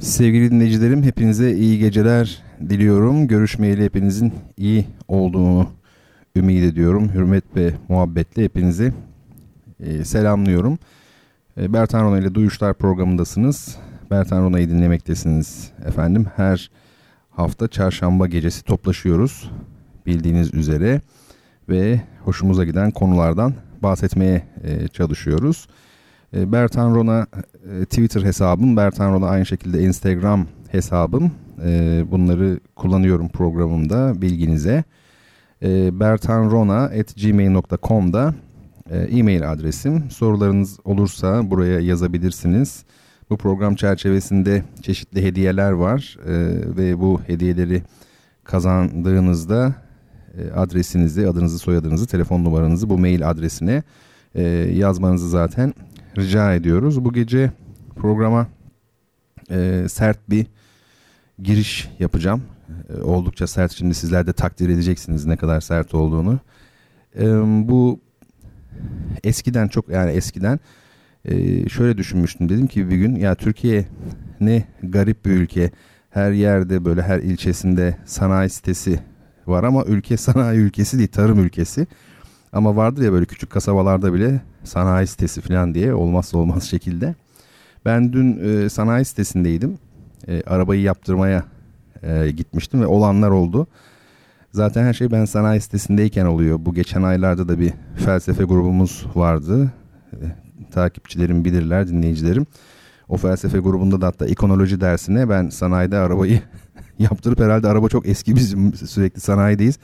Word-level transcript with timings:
Sevgili 0.00 0.50
dinleyicilerim 0.50 1.02
hepinize 1.02 1.52
iyi 1.52 1.78
geceler 1.78 2.42
diliyorum. 2.68 3.28
Görüşmeyeli 3.28 3.84
hepinizin 3.84 4.32
iyi 4.56 4.86
olduğunu 5.08 5.68
ümit 6.36 6.64
ediyorum. 6.64 7.10
Hürmet 7.14 7.44
ve 7.56 7.72
muhabbetle 7.88 8.44
hepinizi 8.44 8.92
e, 9.80 10.04
selamlıyorum. 10.04 10.78
E, 11.60 11.72
Bertan 11.72 12.04
Rona 12.04 12.18
ile 12.18 12.34
Duyuşlar 12.34 12.74
programındasınız. 12.74 13.76
Bertan 14.10 14.42
Rona'yı 14.42 14.68
dinlemektesiniz 14.70 15.70
efendim. 15.86 16.26
Her 16.36 16.70
hafta 17.30 17.68
çarşamba 17.68 18.26
gecesi 18.26 18.64
toplaşıyoruz 18.64 19.50
bildiğiniz 20.06 20.54
üzere 20.54 21.00
ve 21.68 22.00
hoşumuza 22.24 22.64
giden 22.64 22.90
konulardan 22.90 23.54
bahsetmeye 23.82 24.42
e, 24.64 24.88
çalışıyoruz. 24.88 25.66
E, 26.36 26.52
Bertan 26.52 26.94
Rona 26.94 27.26
e, 27.80 27.84
Twitter 27.84 28.22
hesabım, 28.22 28.76
Bertan 28.76 29.12
Rona 29.12 29.26
aynı 29.26 29.46
şekilde 29.46 29.82
Instagram 29.82 30.46
hesabım. 30.68 31.32
E, 31.64 32.02
bunları 32.10 32.60
kullanıyorum 32.76 33.28
programımda 33.28 34.22
bilginize. 34.22 34.84
E, 35.62 36.00
bertanrona.gmail.com'da 36.00 38.34
e-mail 38.90 39.52
adresim. 39.52 40.10
Sorularınız 40.10 40.78
olursa 40.84 41.50
buraya 41.50 41.80
yazabilirsiniz. 41.80 42.84
Bu 43.30 43.36
program 43.36 43.74
çerçevesinde 43.74 44.64
çeşitli 44.82 45.24
hediyeler 45.24 45.70
var 45.70 46.16
ve 46.76 47.00
bu 47.00 47.20
hediyeleri 47.26 47.82
kazandığınızda 48.44 49.74
e, 50.38 50.50
adresinizi, 50.50 51.28
adınızı, 51.28 51.58
soyadınızı, 51.58 52.06
telefon 52.06 52.44
numaranızı 52.44 52.90
bu 52.90 52.98
mail 52.98 53.30
adresine 53.30 53.82
yazmanızı 54.74 55.28
zaten 55.28 55.74
rica 56.16 56.54
ediyoruz. 56.54 57.04
Bu 57.04 57.12
gece 57.12 57.52
programa 57.96 58.46
e, 59.50 59.86
sert 59.88 60.30
bir 60.30 60.46
giriş 61.42 61.90
yapacağım. 61.98 62.42
E, 62.96 63.00
oldukça 63.00 63.46
sert. 63.46 63.72
Şimdi 63.72 63.94
sizler 63.94 64.26
de 64.26 64.32
takdir 64.32 64.68
edeceksiniz 64.68 65.26
ne 65.26 65.36
kadar 65.36 65.60
sert 65.60 65.94
olduğunu. 65.94 66.38
E, 67.18 67.24
bu 67.68 68.00
eskiden 69.24 69.68
çok 69.68 69.88
yani 69.88 70.10
eskiden 70.10 70.60
e, 71.24 71.68
şöyle 71.68 71.98
düşünmüştüm. 71.98 72.48
Dedim 72.48 72.66
ki 72.66 72.90
bir 72.90 72.96
gün 72.96 73.14
ya 73.14 73.34
Türkiye 73.34 73.84
ne 74.40 74.64
garip 74.82 75.24
bir 75.24 75.30
ülke. 75.30 75.70
Her 76.10 76.32
yerde 76.32 76.84
böyle 76.84 77.02
her 77.02 77.18
ilçesinde 77.18 77.96
sanayi 78.04 78.50
sitesi 78.50 79.00
var 79.46 79.64
ama 79.64 79.84
ülke 79.84 80.16
sanayi 80.26 80.58
ülkesi 80.58 80.98
değil 80.98 81.08
tarım 81.08 81.44
ülkesi. 81.44 81.86
Ama 82.52 82.76
vardır 82.76 83.02
ya 83.02 83.12
böyle 83.12 83.26
küçük 83.26 83.50
kasabalarda 83.50 84.14
bile 84.14 84.40
sanayi 84.64 85.06
sitesi 85.06 85.40
falan 85.40 85.74
diye 85.74 85.94
olmazsa 85.94 86.38
olmaz 86.38 86.64
şekilde. 86.70 87.14
Ben 87.84 88.12
dün 88.12 88.38
e, 88.44 88.68
sanayi 88.68 89.04
sitesindeydim. 89.04 89.78
E, 90.28 90.42
arabayı 90.42 90.82
yaptırmaya 90.82 91.44
e, 92.02 92.30
gitmiştim 92.30 92.80
ve 92.80 92.86
olanlar 92.86 93.30
oldu. 93.30 93.66
Zaten 94.52 94.84
her 94.84 94.92
şey 94.92 95.10
ben 95.10 95.24
sanayi 95.24 95.60
sitesindeyken 95.60 96.26
oluyor. 96.26 96.58
Bu 96.60 96.74
geçen 96.74 97.02
aylarda 97.02 97.48
da 97.48 97.58
bir 97.58 97.72
felsefe 97.96 98.44
grubumuz 98.44 99.06
vardı. 99.14 99.72
E, 100.12 100.24
takipçilerim 100.70 101.44
bilirler, 101.44 101.88
dinleyicilerim. 101.88 102.46
O 103.08 103.16
felsefe 103.16 103.58
grubunda 103.58 104.00
da 104.00 104.06
hatta 104.06 104.26
ikonoloji 104.26 104.80
dersine 104.80 105.28
ben 105.28 105.48
sanayide 105.48 105.96
arabayı 105.96 106.40
yaptırıp 106.98 107.40
herhalde 107.40 107.68
araba 107.68 107.88
çok 107.88 108.08
eski 108.08 108.36
bizim 108.36 108.74
sürekli 108.74 109.20
sanayideyiz. 109.20 109.78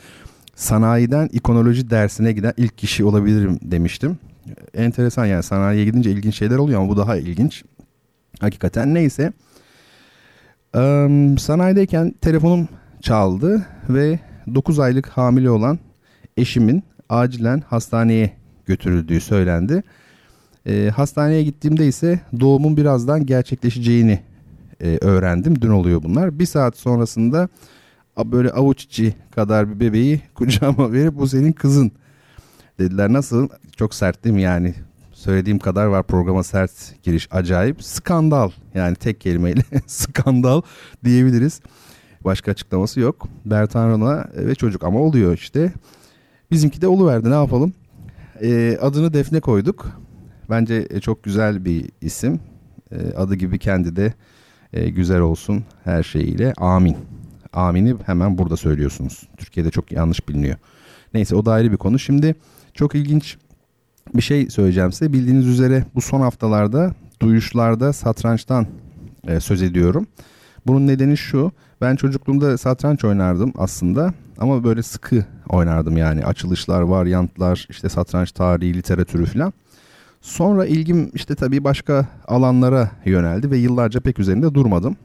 Sanayiden 0.56 1.28
ikonoloji 1.33 1.91
dersine 1.91 2.33
giden 2.33 2.53
ilk 2.56 2.78
kişi 2.78 3.05
olabilirim 3.05 3.59
demiştim. 3.62 4.19
Enteresan 4.75 5.27
yani 5.27 5.43
sanayiye 5.43 5.84
gidince 5.84 6.11
ilginç 6.11 6.39
şeyler 6.39 6.56
oluyor 6.56 6.81
ama 6.81 6.89
bu 6.89 6.97
daha 6.97 7.17
ilginç. 7.17 7.65
Hakikaten 8.41 8.95
neyse. 8.95 9.33
Ee, 10.77 11.09
sanayideyken 11.39 12.15
telefonum 12.21 12.69
çaldı 13.03 13.66
ve 13.89 14.19
9 14.55 14.78
aylık 14.78 15.09
hamile 15.09 15.50
olan 15.50 15.78
eşimin 16.37 16.84
acilen 17.09 17.61
hastaneye 17.61 18.31
götürüldüğü 18.66 19.21
söylendi. 19.21 19.83
E, 20.66 20.91
hastaneye 20.97 21.43
gittiğimde 21.43 21.87
ise 21.87 22.21
doğumun 22.41 22.77
birazdan 22.77 23.27
gerçekleşeceğini 23.27 24.21
e, 24.81 24.99
öğrendim. 25.00 25.62
Dün 25.62 25.71
oluyor 25.71 26.03
bunlar. 26.03 26.39
Bir 26.39 26.47
saat 26.47 26.77
sonrasında 26.77 27.49
böyle 28.25 28.50
avuç 28.50 28.84
içi 28.84 29.15
kadar 29.34 29.71
bir 29.71 29.81
bebeği 29.81 30.21
kucağıma 30.34 30.93
verip 30.93 31.15
bu 31.15 31.28
senin 31.28 31.53
kızın 31.53 31.93
dediler. 32.78 33.12
Nasıl? 33.12 33.49
Çok 33.77 33.94
sert 33.94 34.25
değil 34.25 34.34
mi 34.34 34.43
yani? 34.43 34.75
Söylediğim 35.12 35.59
kadar 35.59 35.87
var 35.87 36.03
programa 36.03 36.43
sert 36.43 37.03
giriş. 37.03 37.28
Acayip. 37.31 37.82
Skandal. 37.82 38.50
Yani 38.75 38.97
tek 38.97 39.21
kelimeyle 39.21 39.62
skandal 39.87 40.62
diyebiliriz. 41.04 41.60
Başka 42.25 42.50
açıklaması 42.50 43.00
yok. 43.00 43.28
Bertan 43.44 43.91
Rona 43.91 44.28
ve 44.37 44.54
çocuk 44.54 44.84
ama 44.84 45.00
oluyor 45.00 45.34
işte. 45.34 45.72
Bizimki 46.50 46.81
de 46.81 46.88
oluverdi 46.88 47.31
ne 47.31 47.34
yapalım. 47.34 47.72
Ee, 48.43 48.78
adını 48.81 49.12
Defne 49.12 49.41
koyduk. 49.41 50.00
Bence 50.50 50.87
e, 50.91 51.00
çok 51.00 51.22
güzel 51.22 51.65
bir 51.65 51.91
isim. 52.00 52.41
Ee, 52.93 52.97
adı 53.16 53.34
gibi 53.34 53.59
kendi 53.59 53.97
de 53.97 54.15
e, 54.72 54.91
güzel 54.91 55.21
olsun 55.21 55.65
her 55.84 56.03
şeyiyle. 56.03 56.53
Amin. 56.56 56.97
Amin'i 57.56 57.94
hemen 58.06 58.39
burada 58.39 58.56
söylüyorsunuz. 58.56 59.28
Türkiye'de 59.37 59.71
çok 59.71 59.93
yanlış 59.93 60.28
biliniyor. 60.28 60.56
Neyse 61.15 61.37
o 61.37 61.44
da 61.44 61.53
ayrı 61.53 61.72
bir 61.72 61.77
konu. 61.77 61.99
Şimdi 61.99 62.34
çok 62.75 62.94
ilginç 62.94 63.37
bir 64.15 64.22
şey 64.22 64.50
söyleyeceğim 64.50 64.93
size. 64.93 65.12
Bildiğiniz 65.12 65.47
üzere 65.47 65.84
bu 65.95 66.00
son 66.00 66.21
haftalarda 66.21 66.95
duyuşlarda 67.22 67.93
satrançtan 67.93 68.66
e, 69.28 69.41
söz 69.41 69.62
ediyorum. 69.62 70.06
Bunun 70.66 70.87
nedeni 70.87 71.16
şu. 71.16 71.53
Ben 71.81 71.97
çocukluğumda 71.97 72.59
satranç 72.59 73.05
oynardım 73.05 73.53
aslında 73.56 74.15
ama 74.39 74.65
böyle 74.65 74.83
sıkı 74.83 75.25
oynardım 75.49 75.97
yani 75.97 76.25
açılışlar, 76.25 76.81
varyantlar, 76.81 77.66
işte 77.71 77.89
satranç 77.89 78.33
tarihi, 78.33 78.75
literatürü 78.75 79.27
falan. 79.27 79.53
Sonra 80.21 80.66
ilgim 80.66 81.11
işte 81.15 81.34
tabii 81.34 81.65
başka 81.65 82.06
alanlara 82.28 82.91
yöneldi 83.05 83.50
ve 83.50 83.56
yıllarca 83.56 84.00
pek 84.00 84.19
üzerinde 84.19 84.55
durmadım. 84.55 84.97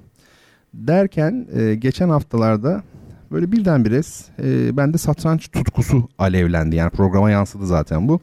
Derken 0.73 1.47
e, 1.53 1.75
geçen 1.75 2.09
haftalarda 2.09 2.83
böyle 3.31 3.51
birdenbire 3.51 4.01
e, 4.43 4.77
bende 4.77 4.97
satranç 4.97 5.51
tutkusu 5.51 6.09
alevlendi. 6.17 6.75
Yani 6.75 6.89
programa 6.89 7.31
yansıdı 7.31 7.67
zaten 7.67 8.07
bu. 8.07 8.19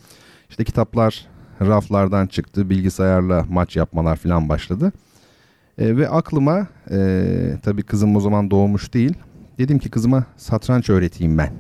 İşte 0.51 0.65
kitaplar 0.65 1.27
raflardan 1.61 2.27
çıktı, 2.27 2.71
bilgisayarla 2.71 3.45
maç 3.49 3.77
yapmalar 3.77 4.17
falan 4.17 4.49
başladı. 4.49 4.93
E, 5.79 5.97
ve 5.97 6.09
aklıma 6.09 6.67
e, 6.91 7.31
tabii 7.63 7.83
kızım 7.83 8.17
o 8.17 8.21
zaman 8.21 8.51
doğmuş 8.51 8.95
değil. 8.95 9.15
Dedim 9.59 9.79
ki 9.79 9.91
kızıma 9.91 10.25
satranç 10.37 10.91
öğreteyim 10.91 11.39
ben. 11.39 11.53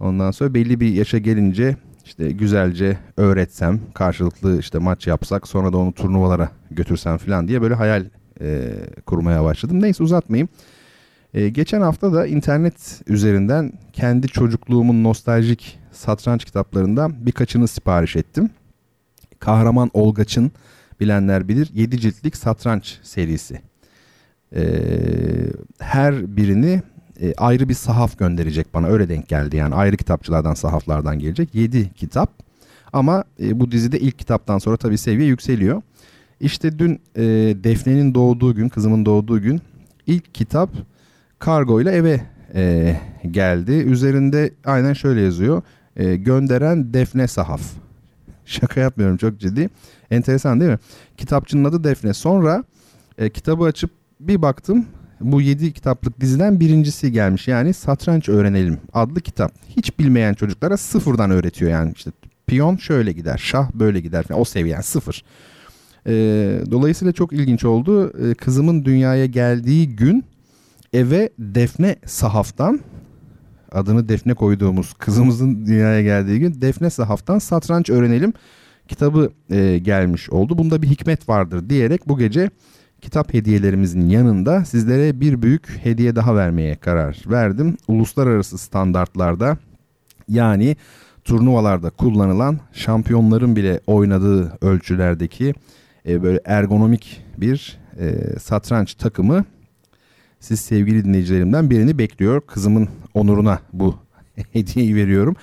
Ondan 0.00 0.30
sonra 0.30 0.54
belli 0.54 0.80
bir 0.80 0.88
yaşa 0.88 1.18
gelince 1.18 1.76
işte 2.04 2.30
güzelce 2.30 2.98
öğretsem, 3.16 3.80
karşılıklı 3.94 4.60
işte 4.60 4.78
maç 4.78 5.06
yapsak, 5.06 5.48
sonra 5.48 5.72
da 5.72 5.78
onu 5.78 5.92
turnuvalara 5.92 6.48
götürsem 6.70 7.18
falan 7.18 7.48
diye 7.48 7.62
böyle 7.62 7.74
hayal 7.74 8.04
e, 8.40 8.72
kurmaya 9.06 9.44
başladım. 9.44 9.82
Neyse 9.82 10.02
uzatmayayım. 10.02 10.48
E, 11.34 11.48
geçen 11.48 11.80
hafta 11.80 12.12
da 12.12 12.26
internet 12.26 13.02
üzerinden 13.06 13.72
kendi 13.92 14.28
çocukluğumun 14.28 15.04
nostaljik 15.04 15.78
satranç 15.92 16.44
kitaplarından 16.44 17.26
birkaçını 17.26 17.68
sipariş 17.68 18.16
ettim. 18.16 18.50
Kahraman 19.38 19.90
Olgaç'ın 19.94 20.52
bilenler 21.00 21.48
bilir 21.48 21.70
7 21.74 22.00
ciltlik 22.00 22.36
satranç 22.36 22.98
serisi. 23.02 23.60
E, 24.56 24.62
her 25.78 26.36
birini 26.36 26.82
e, 27.20 27.34
ayrı 27.34 27.68
bir 27.68 27.74
sahaf 27.74 28.18
gönderecek 28.18 28.74
bana 28.74 28.86
öyle 28.86 29.08
denk 29.08 29.28
geldi 29.28 29.56
yani 29.56 29.74
ayrı 29.74 29.96
kitapçılardan 29.96 30.54
sahaflardan 30.54 31.18
gelecek 31.18 31.54
7 31.54 31.92
kitap 31.92 32.30
ama 32.92 33.24
e, 33.40 33.60
bu 33.60 33.70
dizide 33.70 34.00
ilk 34.00 34.18
kitaptan 34.18 34.58
sonra 34.58 34.76
tabii 34.76 34.98
seviye 34.98 35.28
yükseliyor. 35.28 35.82
İşte 36.40 36.78
dün 36.78 37.00
e, 37.16 37.22
Defne'nin 37.64 38.14
doğduğu 38.14 38.54
gün 38.54 38.68
kızımın 38.68 39.06
doğduğu 39.06 39.40
gün 39.40 39.60
ilk 40.06 40.34
kitap 40.34 40.70
kargo 41.38 41.80
ile 41.80 41.90
eve 41.90 42.20
e, 42.54 42.96
geldi. 43.30 43.72
Üzerinde 43.72 44.50
aynen 44.64 44.92
şöyle 44.92 45.20
yazıyor. 45.20 45.62
E, 45.96 46.16
gönderen 46.16 46.94
Defne 46.94 47.26
Sahaf. 47.26 47.62
Şaka 48.44 48.80
yapmıyorum 48.80 49.16
çok 49.16 49.40
ciddi. 49.40 49.70
Enteresan 50.10 50.60
değil 50.60 50.70
mi? 50.70 50.78
Kitapçının 51.16 51.64
adı 51.64 51.84
Defne. 51.84 52.14
Sonra 52.14 52.64
e, 53.18 53.30
kitabı 53.30 53.64
açıp 53.64 53.90
bir 54.20 54.42
baktım 54.42 54.86
bu 55.20 55.40
7 55.40 55.72
kitaplık 55.72 56.20
diziden 56.20 56.60
birincisi 56.60 57.12
gelmiş. 57.12 57.48
Yani 57.48 57.74
Satranç 57.74 58.28
Öğrenelim 58.28 58.78
adlı 58.92 59.20
kitap. 59.20 59.52
Hiç 59.76 59.98
bilmeyen 59.98 60.34
çocuklara 60.34 60.76
sıfırdan 60.76 61.30
öğretiyor 61.30 61.70
yani. 61.70 61.92
işte 61.96 62.10
piyon 62.46 62.76
şöyle 62.76 63.12
gider, 63.12 63.38
şah 63.38 63.72
böyle 63.74 64.00
gider 64.00 64.22
falan. 64.22 64.40
O 64.40 64.44
seviye 64.44 64.74
yani 64.74 64.84
sıfır. 64.84 65.24
E, 66.08 66.12
dolayısıyla 66.70 67.12
çok 67.12 67.32
ilginç 67.32 67.64
oldu. 67.64 68.12
E, 68.30 68.34
kızımın 68.34 68.84
dünyaya 68.84 69.26
geldiği 69.26 69.96
gün 69.96 70.24
eve 70.92 71.30
Defne 71.38 71.96
Sahaf'tan 72.06 72.80
adını 73.72 74.08
Defne 74.08 74.34
koyduğumuz 74.34 74.92
kızımızın 74.94 75.66
dünyaya 75.66 76.02
geldiği 76.02 76.40
gün 76.40 76.60
Defne 76.62 76.90
Sahaf'tan 76.90 77.38
satranç 77.38 77.90
öğrenelim 77.90 78.32
kitabı 78.88 79.32
e, 79.50 79.78
gelmiş 79.78 80.30
oldu. 80.30 80.58
Bunda 80.58 80.82
bir 80.82 80.86
hikmet 80.86 81.28
vardır 81.28 81.70
diyerek 81.70 82.08
bu 82.08 82.18
gece 82.18 82.50
kitap 83.00 83.34
hediyelerimizin 83.34 84.08
yanında 84.08 84.64
sizlere 84.64 85.20
bir 85.20 85.42
büyük 85.42 85.80
hediye 85.82 86.16
daha 86.16 86.36
vermeye 86.36 86.76
karar 86.76 87.22
verdim. 87.26 87.76
Uluslararası 87.88 88.58
standartlarda 88.58 89.58
yani 90.28 90.76
turnuvalarda 91.24 91.90
kullanılan 91.90 92.58
şampiyonların 92.72 93.56
bile 93.56 93.80
oynadığı 93.86 94.58
ölçülerdeki 94.60 95.54
e, 96.06 96.22
böyle 96.22 96.40
ergonomik 96.44 97.24
bir 97.36 97.78
e, 97.98 98.38
satranç 98.38 98.94
takımı 98.94 99.44
siz 100.40 100.60
sevgili 100.60 101.04
dinleyicilerimden 101.04 101.70
birini 101.70 101.98
bekliyor. 101.98 102.40
Kızımın 102.40 102.88
onuruna 103.14 103.58
bu 103.72 103.94
hediyeyi 104.52 104.94
veriyorum. 104.94 105.36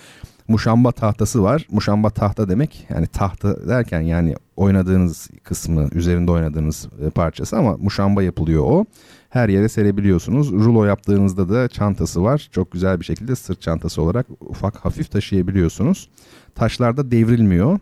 Muşamba 0.48 0.92
tahtası 0.92 1.44
var. 1.44 1.68
Muşamba 1.72 2.10
tahta 2.10 2.50
demek 2.50 2.88
yani 2.90 3.08
tahta 3.08 3.68
derken 3.68 4.02
yani 4.02 4.36
oynadığınız 4.56 5.30
kısmı 5.44 5.90
üzerinde 5.92 6.32
oynadığınız 6.32 6.88
e, 7.06 7.10
parçası 7.10 7.58
ama 7.58 7.78
muşamba 7.78 8.24
yapılıyor 8.24 8.64
o. 8.66 8.86
Her 9.30 9.50
yere 9.50 9.70
serebiliyorsunuz. 9.70 10.52
Rulo 10.52 10.86
yaptığınızda 10.86 11.50
da 11.50 11.68
çantası 11.68 12.24
var. 12.24 12.50
Çok 12.52 12.72
güzel 12.72 13.00
bir 13.00 13.06
şekilde 13.06 13.36
sırt 13.36 13.62
çantası 13.62 14.02
olarak 14.02 14.28
ufak 14.40 14.76
hafif 14.76 15.12
taşıyabiliyorsunuz. 15.12 16.10
Taşlarda 16.56 17.12
devrilmiyor. 17.12 17.80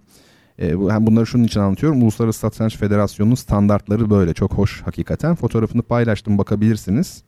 E, 0.60 0.80
bunları 0.80 1.28
şunun 1.28 1.44
için 1.44 1.60
anlatıyorum. 1.60 2.04
Uluslararası 2.04 2.40
Satranç 2.40 2.78
Federasyonu'nun 2.78 3.36
standartları 3.36 4.10
böyle. 4.10 4.34
Çok 4.34 4.54
hoş 4.54 4.82
hakikaten. 4.82 5.36
Fotoğrafını 5.36 5.82
paylaştım 5.82 6.38
bakabilirsiniz. 6.38 7.24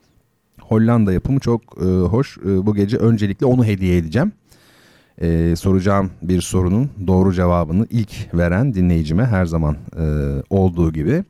Hollanda 0.62 1.14
yapımı 1.14 1.40
çok 1.40 1.62
e, 1.82 1.86
hoş. 1.86 2.38
E, 2.38 2.66
bu 2.66 2.76
gece 2.76 2.98
öncelikle 2.98 3.46
onu 3.46 3.66
hediye 3.66 3.98
edeceğim. 3.98 4.32
E, 5.22 5.56
soracağım 5.56 6.12
bir 6.22 6.42
sorunun 6.42 6.90
doğru 7.08 7.34
cevabını 7.34 7.88
ilk 7.90 8.34
veren 8.34 8.74
dinleyicime 8.74 9.26
her 9.26 9.46
zaman 9.46 9.78
olduğu 10.50 10.94
gibi. 10.94 11.24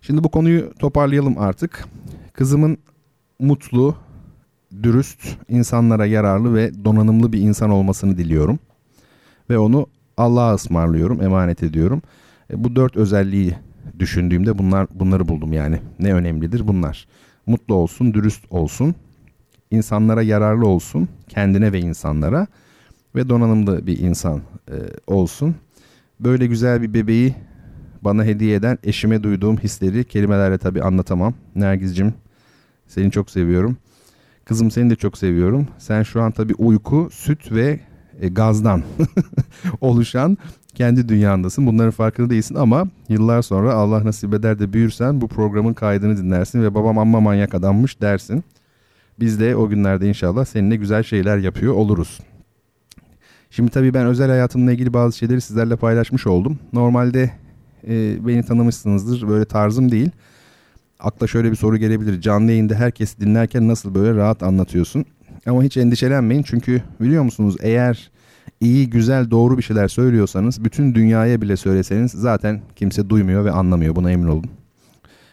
Şimdi 0.00 0.24
bu 0.24 0.28
konuyu 0.28 0.74
toparlayalım 0.78 1.38
artık. 1.38 1.84
Kızımın 2.32 2.78
mutlu, 3.38 3.94
dürüst, 4.82 5.20
insanlara 5.48 6.06
yararlı 6.06 6.54
ve 6.54 6.84
donanımlı 6.84 7.32
bir 7.32 7.40
insan 7.40 7.70
olmasını 7.70 8.18
diliyorum. 8.18 8.58
Ve 9.50 9.58
onu 9.58 9.86
Allah'a 10.22 10.54
ısmarlıyorum, 10.54 11.22
emanet 11.22 11.62
ediyorum. 11.62 12.02
E, 12.52 12.64
bu 12.64 12.76
dört 12.76 12.96
özelliği 12.96 13.56
düşündüğümde 13.98 14.58
bunlar 14.58 14.86
bunları 14.94 15.28
buldum 15.28 15.52
yani. 15.52 15.78
Ne 15.98 16.14
önemlidir 16.14 16.68
bunlar? 16.68 17.06
Mutlu 17.46 17.74
olsun, 17.74 18.14
dürüst 18.14 18.44
olsun, 18.50 18.94
insanlara 19.70 20.22
yararlı 20.22 20.66
olsun, 20.68 21.08
kendine 21.28 21.72
ve 21.72 21.80
insanlara 21.80 22.46
ve 23.14 23.28
donanımlı 23.28 23.86
bir 23.86 23.98
insan 23.98 24.40
e, 24.68 24.76
olsun. 25.06 25.54
Böyle 26.20 26.46
güzel 26.46 26.82
bir 26.82 26.94
bebeği 26.94 27.34
bana 28.02 28.24
hediye 28.24 28.54
eden 28.54 28.78
eşime 28.84 29.22
duyduğum 29.22 29.56
hisleri 29.56 30.04
kelimelerle 30.04 30.58
tabii 30.58 30.82
anlatamam. 30.82 31.34
Nergiz'cim 31.54 32.14
seni 32.86 33.10
çok 33.10 33.30
seviyorum. 33.30 33.76
Kızım 34.44 34.70
seni 34.70 34.90
de 34.90 34.96
çok 34.96 35.18
seviyorum. 35.18 35.68
Sen 35.78 36.02
şu 36.02 36.22
an 36.22 36.32
tabii 36.32 36.54
uyku, 36.54 37.08
süt 37.12 37.52
ve 37.52 37.80
e, 38.22 38.28
gazdan 38.28 38.82
oluşan 39.80 40.38
kendi 40.74 41.08
dünyandasın. 41.08 41.66
Bunların 41.66 41.90
farkında 41.90 42.30
değilsin 42.30 42.54
ama 42.54 42.86
yıllar 43.08 43.42
sonra 43.42 43.74
Allah 43.74 44.04
nasip 44.04 44.34
eder 44.34 44.58
de 44.58 44.72
büyürsen 44.72 45.20
bu 45.20 45.28
programın 45.28 45.74
kaydını 45.74 46.16
dinlersin 46.16 46.62
ve 46.62 46.74
babam 46.74 46.98
amma 46.98 47.20
manyak 47.20 47.54
adammış 47.54 48.00
dersin. 48.00 48.44
Biz 49.20 49.40
de 49.40 49.56
o 49.56 49.68
günlerde 49.68 50.08
inşallah 50.08 50.44
seninle 50.44 50.76
güzel 50.76 51.02
şeyler 51.02 51.38
yapıyor 51.38 51.74
oluruz. 51.74 52.20
Şimdi 53.50 53.70
tabii 53.70 53.94
ben 53.94 54.06
özel 54.06 54.28
hayatımla 54.28 54.72
ilgili 54.72 54.92
bazı 54.92 55.18
şeyleri 55.18 55.40
sizlerle 55.40 55.76
paylaşmış 55.76 56.26
oldum. 56.26 56.58
Normalde 56.72 57.30
e, 57.88 58.26
beni 58.26 58.42
tanımışsınızdır. 58.42 59.28
Böyle 59.28 59.44
tarzım 59.44 59.90
değil. 59.90 60.10
Akla 61.00 61.26
şöyle 61.26 61.50
bir 61.50 61.56
soru 61.56 61.76
gelebilir. 61.76 62.20
Canlı 62.20 62.50
yayında 62.50 62.74
herkesi 62.74 63.20
dinlerken 63.20 63.68
nasıl 63.68 63.94
böyle 63.94 64.14
rahat 64.14 64.42
anlatıyorsun? 64.42 65.04
Ama 65.46 65.62
hiç 65.62 65.76
endişelenmeyin 65.76 66.42
çünkü 66.42 66.82
biliyor 67.00 67.22
musunuz 67.22 67.56
eğer 67.60 68.10
iyi, 68.60 68.90
güzel, 68.90 69.30
doğru 69.30 69.58
bir 69.58 69.62
şeyler 69.62 69.88
söylüyorsanız 69.88 70.64
bütün 70.64 70.94
dünyaya 70.94 71.40
bile 71.40 71.56
söyleseniz 71.56 72.10
zaten 72.12 72.60
kimse 72.76 73.08
duymuyor 73.08 73.44
ve 73.44 73.50
anlamıyor. 73.50 73.96
Buna 73.96 74.10
emin 74.10 74.26
olun. 74.26 74.44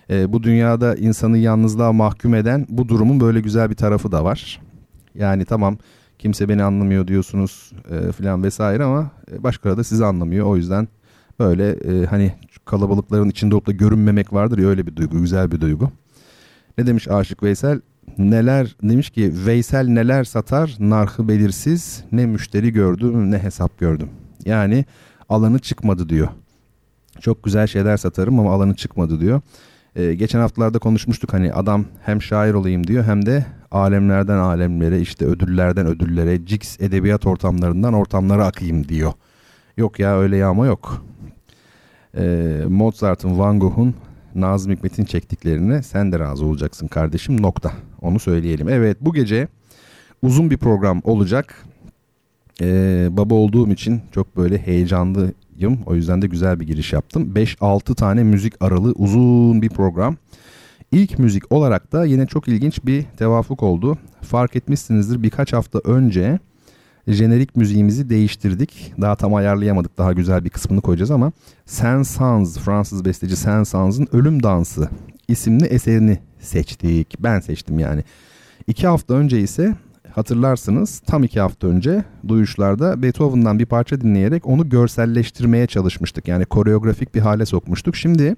Ee, 0.09 0.33
bu 0.33 0.43
dünyada 0.43 0.95
insanı 0.95 1.37
yalnızlığa 1.37 1.93
mahkum 1.93 2.35
eden 2.35 2.65
bu 2.69 2.87
durumun 2.87 3.19
böyle 3.19 3.39
güzel 3.39 3.69
bir 3.69 3.75
tarafı 3.75 4.11
da 4.11 4.23
var. 4.23 4.61
Yani 5.15 5.45
tamam 5.45 5.77
kimse 6.19 6.49
beni 6.49 6.63
anlamıyor 6.63 7.07
diyorsunuz 7.07 7.71
e, 7.91 8.11
filan 8.11 8.43
vesaire 8.43 8.83
ama 8.83 9.11
e, 9.31 9.43
başkaları 9.43 9.77
da 9.77 9.83
sizi 9.83 10.05
anlamıyor. 10.05 10.45
O 10.45 10.57
yüzden 10.57 10.87
böyle 11.39 11.69
e, 11.71 12.05
hani 12.05 12.33
kalabalıkların 12.65 13.29
içinde 13.29 13.55
olup 13.55 13.67
da 13.67 13.71
görünmemek 13.71 14.33
vardır 14.33 14.57
ya 14.57 14.67
öyle 14.67 14.87
bir 14.87 14.95
duygu, 14.95 15.21
güzel 15.21 15.51
bir 15.51 15.61
duygu. 15.61 15.91
Ne 16.77 16.87
demiş 16.87 17.07
Aşık 17.07 17.43
Veysel? 17.43 17.81
Neler 18.17 18.75
demiş 18.83 19.09
ki 19.09 19.31
Veysel 19.45 19.87
neler 19.87 20.23
satar 20.23 20.75
narhı 20.79 21.27
belirsiz 21.27 22.03
ne 22.11 22.25
müşteri 22.25 22.73
gördüm 22.73 23.31
ne 23.31 23.37
hesap 23.37 23.79
gördüm. 23.79 24.09
Yani 24.45 24.85
alanı 25.29 25.59
çıkmadı 25.59 26.09
diyor. 26.09 26.27
Çok 27.19 27.43
güzel 27.43 27.67
şeyler 27.67 27.97
satarım 27.97 28.39
ama 28.39 28.53
alanı 28.53 28.75
çıkmadı 28.75 29.19
diyor. 29.19 29.41
Ee, 29.95 30.13
geçen 30.13 30.39
haftalarda 30.39 30.79
konuşmuştuk 30.79 31.33
hani 31.33 31.53
adam 31.53 31.85
hem 32.01 32.21
şair 32.21 32.53
olayım 32.53 32.87
diyor 32.87 33.03
hem 33.03 33.25
de 33.25 33.45
alemlerden 33.71 34.37
alemlere 34.37 35.01
işte 35.01 35.25
ödüllerden 35.25 35.87
ödüllere 35.87 36.45
Cix 36.45 36.81
edebiyat 36.81 37.25
ortamlarından 37.25 37.93
ortamlara 37.93 38.45
akayım 38.45 38.87
diyor. 38.87 39.13
Yok 39.77 39.99
ya 39.99 40.19
öyle 40.19 40.37
yağma 40.37 40.65
yok. 40.65 41.05
Ee, 42.17 42.63
Mozart'ın, 42.69 43.39
Van 43.39 43.59
Gogh'un, 43.59 43.95
Nazım 44.35 44.71
Hikmet'in 44.71 45.05
çektiklerine 45.05 45.83
sen 45.83 46.11
de 46.11 46.19
razı 46.19 46.45
olacaksın 46.45 46.87
kardeşim 46.87 47.41
nokta. 47.41 47.71
Onu 48.01 48.19
söyleyelim. 48.19 48.69
Evet 48.69 48.97
bu 49.01 49.13
gece 49.13 49.47
uzun 50.21 50.49
bir 50.49 50.57
program 50.57 51.01
olacak. 51.03 51.65
Ee, 52.61 53.07
baba 53.11 53.35
olduğum 53.35 53.69
için 53.69 54.01
çok 54.11 54.37
böyle 54.37 54.57
heyecanlıyım. 54.57 55.79
O 55.85 55.95
yüzden 55.95 56.21
de 56.21 56.27
güzel 56.27 56.59
bir 56.59 56.67
giriş 56.67 56.93
yaptım. 56.93 57.33
5-6 57.35 57.95
tane 57.95 58.23
müzik 58.23 58.53
aralı 58.59 58.91
uzun 58.91 59.61
bir 59.61 59.69
program. 59.69 60.17
İlk 60.91 61.19
müzik 61.19 61.51
olarak 61.51 61.91
da 61.91 62.05
yine 62.05 62.25
çok 62.27 62.47
ilginç 62.47 62.85
bir 62.85 63.03
tevafuk 63.03 63.63
oldu. 63.63 63.97
Fark 64.21 64.55
etmişsinizdir 64.55 65.23
birkaç 65.23 65.53
hafta 65.53 65.79
önce 65.79 66.39
jenerik 67.07 67.55
müziğimizi 67.55 68.09
değiştirdik. 68.09 68.93
Daha 69.01 69.15
tam 69.15 69.35
ayarlayamadık. 69.35 69.97
Daha 69.97 70.13
güzel 70.13 70.45
bir 70.45 70.49
kısmını 70.49 70.81
koyacağız 70.81 71.11
ama 71.11 71.31
Saint-Saëns, 71.65 72.59
Fransız 72.59 73.05
besteci 73.05 73.35
Saint-Saëns'ın 73.35 74.07
Ölüm 74.11 74.43
Dansı 74.43 74.89
isimli 75.27 75.65
eserini 75.65 76.19
seçtik. 76.39 77.15
Ben 77.19 77.39
seçtim 77.39 77.79
yani. 77.79 78.03
İki 78.67 78.87
hafta 78.87 79.13
önce 79.13 79.39
ise 79.39 79.75
hatırlarsınız 80.11 80.99
tam 80.99 81.23
iki 81.23 81.39
hafta 81.39 81.67
önce 81.67 82.03
duyuşlarda 82.27 83.01
Beethoven'dan 83.01 83.59
bir 83.59 83.65
parça 83.65 84.01
dinleyerek 84.01 84.47
onu 84.47 84.69
görselleştirmeye 84.69 85.67
çalışmıştık. 85.67 86.27
Yani 86.27 86.45
koreografik 86.45 87.15
bir 87.15 87.19
hale 87.19 87.45
sokmuştuk. 87.45 87.95
Şimdi 87.95 88.35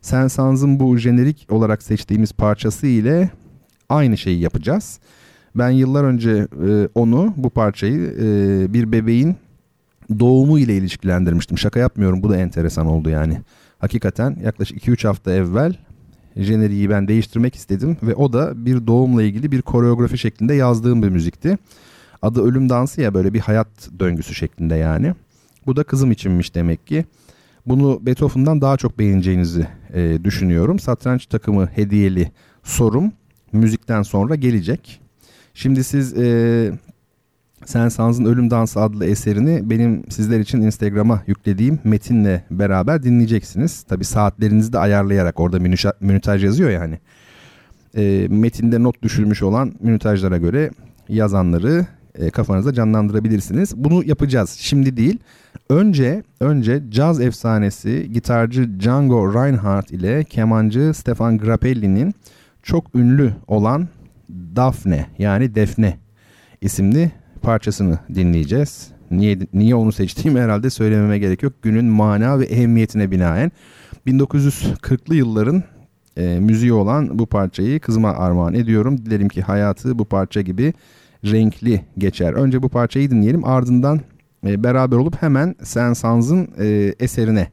Saint-Saëns'ın 0.00 0.80
bu 0.80 0.96
jenerik 0.96 1.46
olarak 1.50 1.82
seçtiğimiz 1.82 2.32
parçası 2.32 2.86
ile 2.86 3.30
aynı 3.88 4.18
şeyi 4.18 4.40
yapacağız. 4.40 5.00
Ben 5.54 5.70
yıllar 5.70 6.04
önce 6.04 6.48
e, 6.68 6.88
onu 6.94 7.34
bu 7.36 7.50
parçayı 7.50 8.14
e, 8.20 8.72
bir 8.72 8.92
bebeğin 8.92 9.36
doğumu 10.18 10.58
ile 10.58 10.76
ilişkilendirmiştim. 10.76 11.58
Şaka 11.58 11.80
yapmıyorum 11.80 12.22
bu 12.22 12.30
da 12.30 12.36
enteresan 12.36 12.86
oldu 12.86 13.08
yani. 13.10 13.40
Hakikaten 13.78 14.36
yaklaşık 14.44 14.86
2-3 14.86 15.06
hafta 15.06 15.32
evvel 15.32 15.76
jeneriği 16.36 16.90
ben 16.90 17.08
değiştirmek 17.08 17.54
istedim 17.54 17.96
ve 18.02 18.14
o 18.14 18.32
da 18.32 18.66
bir 18.66 18.86
doğumla 18.86 19.22
ilgili 19.22 19.52
bir 19.52 19.62
koreografi 19.62 20.18
şeklinde 20.18 20.54
yazdığım 20.54 21.02
bir 21.02 21.08
müzikti. 21.08 21.58
Adı 22.22 22.42
Ölüm 22.42 22.68
Dansı 22.68 23.00
ya 23.00 23.14
böyle 23.14 23.34
bir 23.34 23.40
hayat 23.40 23.68
döngüsü 24.00 24.34
şeklinde 24.34 24.74
yani. 24.74 25.14
Bu 25.66 25.76
da 25.76 25.84
kızım 25.84 26.12
içinmiş 26.12 26.54
demek 26.54 26.86
ki. 26.86 27.04
Bunu 27.66 28.06
Beethoven'dan 28.06 28.60
daha 28.60 28.76
çok 28.76 28.98
beğeneceğinizi 28.98 29.66
e, 29.94 30.24
düşünüyorum. 30.24 30.78
Satranç 30.78 31.26
takımı 31.26 31.66
hediyeli 31.66 32.32
sorum 32.62 33.12
müzikten 33.52 34.02
sonra 34.02 34.34
gelecek. 34.34 35.01
Şimdi 35.54 35.84
siz 35.84 36.18
e, 36.18 36.72
Sen 37.66 37.88
Sans'ın 37.88 38.24
Ölüm 38.24 38.50
Dansı 38.50 38.80
adlı 38.80 39.06
eserini 39.06 39.70
benim 39.70 40.10
sizler 40.10 40.40
için 40.40 40.60
Instagram'a 40.60 41.22
yüklediğim 41.26 41.78
metinle 41.84 42.44
beraber 42.50 43.02
dinleyeceksiniz. 43.02 43.82
Tabi 43.82 44.04
saatlerinizi 44.04 44.72
de 44.72 44.78
ayarlayarak 44.78 45.40
orada 45.40 45.58
minütaj 46.00 46.44
yazıyor 46.44 46.70
yani. 46.70 46.98
e, 47.96 48.26
metinde 48.30 48.82
not 48.82 49.02
düşülmüş 49.02 49.42
olan 49.42 49.72
minütajlara 49.80 50.38
göre 50.38 50.70
yazanları 51.08 51.86
e, 52.14 52.30
kafanızda 52.30 52.72
canlandırabilirsiniz. 52.72 53.76
Bunu 53.76 54.04
yapacağız. 54.04 54.50
Şimdi 54.50 54.96
değil. 54.96 55.18
Önce 55.68 56.22
önce 56.40 56.82
caz 56.90 57.20
efsanesi 57.20 58.10
gitarcı 58.12 58.80
Django 58.80 59.34
Reinhardt 59.34 59.90
ile 59.90 60.24
kemancı 60.24 60.92
Stefan 60.94 61.38
Grappelli'nin 61.38 62.14
çok 62.62 62.94
ünlü 62.94 63.32
olan 63.46 63.88
Daphne 64.56 65.06
yani 65.18 65.54
Defne 65.54 65.98
isimli 66.60 67.12
parçasını 67.42 67.98
dinleyeceğiz. 68.14 68.88
Niye, 69.10 69.38
niye 69.52 69.74
onu 69.74 69.92
seçtiğimi 69.92 70.40
herhalde 70.40 70.70
söylememe 70.70 71.18
gerek 71.18 71.42
yok. 71.42 71.52
Günün 71.62 71.84
mana 71.84 72.38
ve 72.38 72.44
ehemmiyetine 72.44 73.10
binaen 73.10 73.52
1940'lı 74.06 75.14
yılların 75.14 75.62
e, 76.16 76.38
müziği 76.40 76.72
olan 76.72 77.18
bu 77.18 77.26
parçayı 77.26 77.80
kızıma 77.80 78.12
armağan 78.12 78.54
ediyorum. 78.54 79.06
Dilerim 79.06 79.28
ki 79.28 79.42
hayatı 79.42 79.98
bu 79.98 80.04
parça 80.04 80.40
gibi 80.40 80.72
renkli 81.24 81.84
geçer. 81.98 82.32
Önce 82.32 82.62
bu 82.62 82.68
parçayı 82.68 83.10
dinleyelim 83.10 83.44
ardından 83.44 84.00
e, 84.46 84.64
beraber 84.64 84.96
olup 84.96 85.22
hemen 85.22 85.54
Saint-Saëns'ın 85.62 86.48
e, 86.58 86.94
eserine 87.00 87.48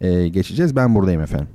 e, 0.00 0.28
geçeceğiz. 0.28 0.76
Ben 0.76 0.94
buradayım 0.94 1.20
efendim. 1.20 1.48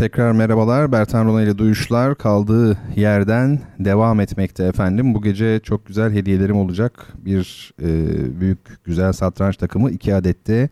Tekrar 0.00 0.32
merhabalar. 0.32 0.92
Bertan 0.92 1.26
Rona 1.26 1.42
ile 1.42 1.58
Duyuşlar 1.58 2.14
kaldığı 2.14 2.78
yerden 2.96 3.60
devam 3.78 4.20
etmekte 4.20 4.64
efendim. 4.64 5.14
Bu 5.14 5.22
gece 5.22 5.60
çok 5.62 5.86
güzel 5.86 6.12
hediyelerim 6.12 6.56
olacak. 6.56 7.06
Bir 7.18 7.74
e, 7.82 8.40
büyük 8.40 8.84
güzel 8.84 9.12
satranç 9.12 9.56
takımı 9.56 9.90
iki 9.90 10.14
adette 10.14 10.68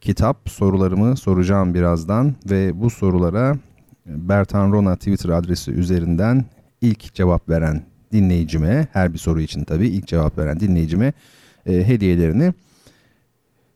kitap 0.00 0.50
sorularımı 0.50 1.16
soracağım 1.16 1.74
birazdan. 1.74 2.34
Ve 2.50 2.80
bu 2.80 2.90
sorulara 2.90 3.56
Bertan 4.06 4.72
Rona 4.72 4.96
Twitter 4.96 5.28
adresi 5.28 5.70
üzerinden 5.70 6.44
ilk 6.80 7.14
cevap 7.14 7.48
veren 7.48 7.82
dinleyicime 8.12 8.88
her 8.92 9.12
bir 9.12 9.18
soru 9.18 9.40
için 9.40 9.64
tabii 9.64 9.88
ilk 9.88 10.06
cevap 10.06 10.38
veren 10.38 10.60
dinleyicime 10.60 11.12
e, 11.66 11.72
hediyelerini 11.86 12.54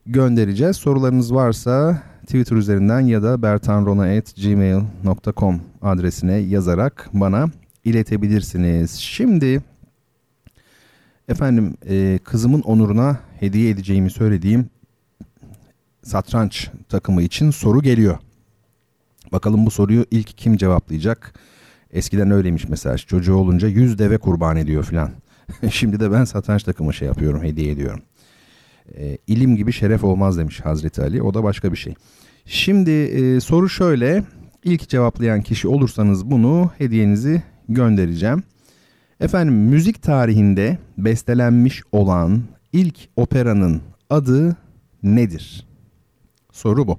göndereceğiz. 0.07 0.77
Sorularınız 0.77 1.35
varsa 1.35 2.03
Twitter 2.25 2.57
üzerinden 2.57 3.01
ya 3.01 3.23
da 3.23 3.43
bertanrona.gmail.com 3.43 5.61
adresine 5.83 6.35
yazarak 6.35 7.11
bana 7.13 7.49
iletebilirsiniz. 7.85 8.91
Şimdi 8.91 9.63
efendim 11.29 11.75
e, 11.89 12.19
kızımın 12.25 12.61
onuruna 12.61 13.19
hediye 13.41 13.71
edeceğimi 13.71 14.11
söylediğim 14.11 14.71
satranç 16.03 16.71
takımı 16.89 17.23
için 17.23 17.51
soru 17.51 17.83
geliyor. 17.83 18.19
Bakalım 19.33 19.67
bu 19.67 19.71
soruyu 19.71 20.07
ilk 20.11 20.39
kim 20.39 20.57
cevaplayacak? 20.57 21.35
Eskiden 21.93 22.31
öyleymiş 22.31 22.69
mesela 22.69 22.99
çocuğu 22.99 23.35
olunca 23.35 23.69
yüz 23.69 23.99
deve 23.99 24.19
kurban 24.19 24.57
ediyor 24.57 24.85
filan. 24.85 25.11
Şimdi 25.71 26.01
de 26.01 26.13
ben 26.13 26.25
satranç 26.25 26.63
takımı 26.63 26.95
şey 26.95 27.09
yapıyorum 27.09 27.43
hediye 27.43 27.73
ediyorum. 27.73 28.03
E, 28.97 29.19
ilim 29.27 29.57
gibi 29.57 29.73
şeref 29.73 30.05
olmaz 30.05 30.39
demiş 30.39 30.61
Hazreti 30.61 31.03
Ali. 31.03 31.23
O 31.23 31.35
da 31.35 31.45
başka 31.45 31.73
bir 31.73 31.77
şey. 31.77 31.95
Şimdi 32.47 32.91
e, 32.91 33.41
soru 33.41 33.69
şöyle. 33.69 34.25
İlk 34.65 34.89
cevaplayan 34.89 35.43
kişi 35.43 35.69
olursanız 35.69 36.31
bunu 36.31 36.71
hediyenizi 36.79 37.43
göndereceğim. 37.69 38.43
Efendim 39.21 39.55
müzik 39.55 40.03
tarihinde 40.03 40.79
bestelenmiş 40.99 41.83
olan 41.93 42.43
ilk 42.73 42.97
operanın 43.17 43.83
adı 44.11 44.57
nedir? 45.03 45.67
Soru 46.53 46.87
bu. 46.87 46.99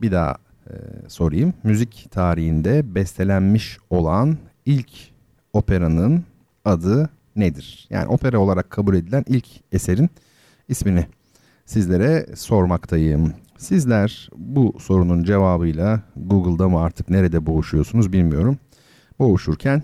Bir 0.00 0.12
daha 0.12 0.36
e, 0.66 0.74
sorayım. 1.08 1.54
Müzik 1.62 2.08
tarihinde 2.10 2.94
bestelenmiş 2.94 3.78
olan 3.90 4.38
ilk 4.66 4.90
operanın 5.52 6.24
adı 6.64 7.10
nedir? 7.36 7.86
Yani 7.90 8.06
opera 8.06 8.38
olarak 8.38 8.70
kabul 8.70 8.94
edilen 8.94 9.24
ilk 9.28 9.46
eserin 9.72 10.10
ismini 10.72 11.06
sizlere 11.66 12.26
sormaktayım. 12.34 13.32
Sizler 13.58 14.30
bu 14.36 14.74
sorunun 14.78 15.24
cevabıyla 15.24 16.02
Google'da 16.16 16.68
mı 16.68 16.80
artık 16.80 17.10
nerede 17.10 17.46
boğuşuyorsunuz 17.46 18.12
bilmiyorum. 18.12 18.58
Boğuşurken 19.18 19.82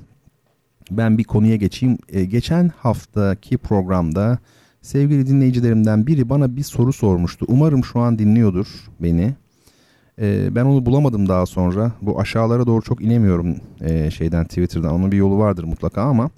ben 0.90 1.18
bir 1.18 1.24
konuya 1.24 1.56
geçeyim. 1.56 1.98
E, 2.08 2.24
geçen 2.24 2.68
haftaki 2.68 3.58
programda 3.58 4.38
sevgili 4.82 5.26
dinleyicilerimden 5.26 6.06
biri 6.06 6.28
bana 6.28 6.56
bir 6.56 6.62
soru 6.62 6.92
sormuştu. 6.92 7.46
Umarım 7.48 7.84
şu 7.84 8.00
an 8.00 8.18
dinliyordur 8.18 8.66
beni. 9.00 9.34
E, 10.20 10.54
ben 10.54 10.64
onu 10.64 10.86
bulamadım 10.86 11.28
daha 11.28 11.46
sonra. 11.46 11.92
Bu 12.02 12.20
aşağılara 12.20 12.66
doğru 12.66 12.82
çok 12.82 13.02
inemiyorum 13.02 13.56
e, 13.80 14.10
şeyden 14.10 14.44
Twitter'dan. 14.44 14.92
Onun 14.92 15.12
bir 15.12 15.16
yolu 15.16 15.38
vardır 15.38 15.64
mutlaka 15.64 16.02
ama 16.02 16.30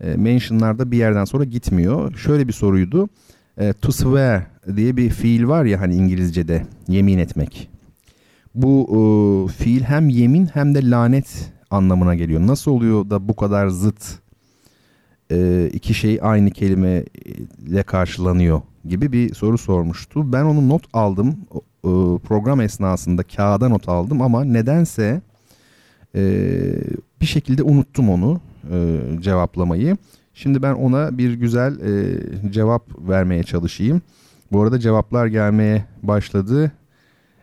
e, 0.00 0.16
mentionlarda 0.16 0.90
bir 0.90 0.98
yerden 0.98 1.24
sonra 1.24 1.44
gitmiyor. 1.44 2.16
Şöyle 2.16 2.48
bir 2.48 2.52
soruydu. 2.52 3.08
E, 3.60 3.72
to 3.72 3.92
swear 3.92 4.42
diye 4.76 4.96
bir 4.96 5.10
fiil 5.10 5.46
var 5.48 5.64
ya 5.64 5.80
hani 5.80 5.94
İngilizce'de 5.94 6.66
yemin 6.88 7.18
etmek. 7.18 7.68
Bu 8.54 8.88
e, 8.90 9.52
fiil 9.52 9.82
hem 9.82 10.08
yemin 10.08 10.46
hem 10.46 10.74
de 10.74 10.90
lanet 10.90 11.52
anlamına 11.70 12.14
geliyor. 12.14 12.46
Nasıl 12.46 12.70
oluyor 12.70 13.10
da 13.10 13.28
bu 13.28 13.36
kadar 13.36 13.68
zıt 13.68 14.18
e, 15.32 15.70
iki 15.72 15.94
şey 15.94 16.18
aynı 16.22 16.50
kelimeyle 16.50 17.82
karşılanıyor 17.82 18.62
gibi 18.88 19.12
bir 19.12 19.34
soru 19.34 19.58
sormuştu. 19.58 20.32
Ben 20.32 20.44
onu 20.44 20.68
not 20.68 20.82
aldım 20.92 21.36
e, 21.84 21.90
program 22.18 22.60
esnasında 22.60 23.22
kağıda 23.22 23.68
not 23.68 23.88
aldım 23.88 24.22
ama 24.22 24.44
nedense 24.44 25.22
e, 26.14 26.22
bir 27.20 27.26
şekilde 27.26 27.62
unuttum 27.62 28.10
onu 28.10 28.40
e, 28.72 28.98
cevaplamayı. 29.20 29.96
Şimdi 30.34 30.62
ben 30.62 30.72
ona 30.74 31.18
bir 31.18 31.32
güzel 31.32 31.80
e, 31.80 32.20
cevap 32.50 33.08
vermeye 33.08 33.42
çalışayım. 33.42 34.02
Bu 34.52 34.62
arada 34.62 34.78
cevaplar 34.78 35.26
gelmeye 35.26 35.84
başladı. 36.02 36.72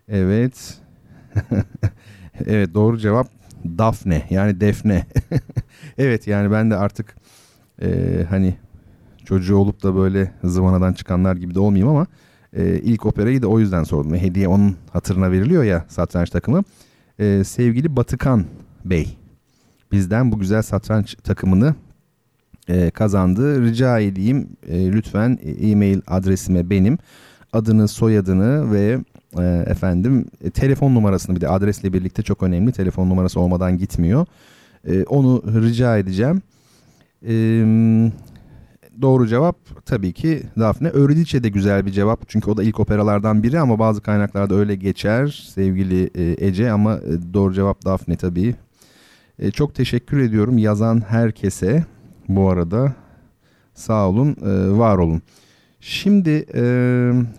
Evet. 0.08 0.77
evet 2.46 2.74
doğru 2.74 2.98
cevap 2.98 3.27
Daphne 3.65 4.24
yani 4.29 4.62
Defne. 4.62 5.05
evet 5.98 6.27
yani 6.27 6.51
ben 6.51 6.72
de 6.72 6.75
artık 6.75 7.15
e, 7.81 7.89
hani 8.29 8.55
çocuğu 9.25 9.58
olup 9.58 9.84
da 9.84 9.96
böyle 9.96 10.31
zıvanadan 10.43 10.93
çıkanlar 10.93 11.36
gibi 11.36 11.55
de 11.55 11.60
olmayayım 11.60 11.89
ama 11.89 12.08
e, 12.53 12.79
ilk 12.79 13.05
operayı 13.05 13.41
da 13.41 13.48
o 13.48 13.60
yüzden 13.60 13.84
sordum. 13.84 14.15
Hediye 14.15 14.48
onun 14.48 14.75
hatırına 14.93 15.31
veriliyor 15.31 15.63
ya 15.63 15.86
satranç 15.88 16.29
takımı. 16.29 16.63
E, 17.19 17.43
sevgili 17.43 17.96
Batıkan 17.96 18.46
Bey 18.86 19.17
bizden 19.91 20.31
bu 20.31 20.39
güzel 20.39 20.62
satranç 20.62 21.15
takımını 21.15 21.75
e, 22.70 22.90
kazandı. 22.90 23.62
Rica 23.62 24.00
edeyim 24.00 24.48
e, 24.68 24.92
lütfen 24.92 25.40
e-mail 25.62 26.02
adresime 26.08 26.70
benim 26.70 26.98
adını 27.54 27.88
soyadını 27.88 28.72
ve 28.74 29.00
e, 29.40 29.64
efendim 29.68 30.26
e, 30.44 30.50
telefon 30.50 30.96
numarasını 30.96 31.36
bir 31.36 31.42
de 31.42 31.48
adresle 31.48 31.94
birlikte 31.94 32.24
çok 32.24 32.44
önemli 32.44 32.72
telefon 32.72 33.10
numarası 33.10 33.40
olmadan 33.40 33.78
gitmiyor. 33.78 34.26
E, 34.88 35.04
onu 35.04 35.44
rica 35.62 35.98
edeceğim. 35.98 36.42
E, 37.28 37.34
doğru 39.02 39.28
cevap 39.28 39.86
tabii 39.86 40.14
ki 40.14 40.44
Daphne. 40.60 40.90
Öğrediçe 40.90 41.44
de 41.44 41.50
güzel 41.50 41.86
bir 41.86 41.92
cevap 41.92 42.30
çünkü 42.30 42.52
o 42.52 42.58
da 42.58 42.64
ilk 42.64 42.80
operalardan 42.80 43.44
biri 43.44 43.60
ama 43.60 43.80
bazı 43.80 44.02
kaynaklarda 44.02 44.56
öyle 44.56 44.76
geçer 44.76 45.50
sevgili 45.56 46.10
e, 46.15 46.48
Ece 46.48 46.72
ama 46.72 46.96
e, 46.96 47.34
doğru 47.34 47.54
cevap 47.54 47.86
Daphne 47.86 48.15
tabii. 48.15 48.56
E, 49.39 49.52
çok 49.52 49.76
teşekkür 49.76 50.20
ediyorum 50.20 50.58
yazan 50.58 51.04
herkese 51.08 51.86
bu 52.30 52.50
arada 52.50 52.94
sağ 53.74 54.10
olun 54.10 54.36
e, 54.46 54.78
var 54.78 54.98
olun. 54.98 55.22
Şimdi 55.80 56.46
e, 56.56 56.63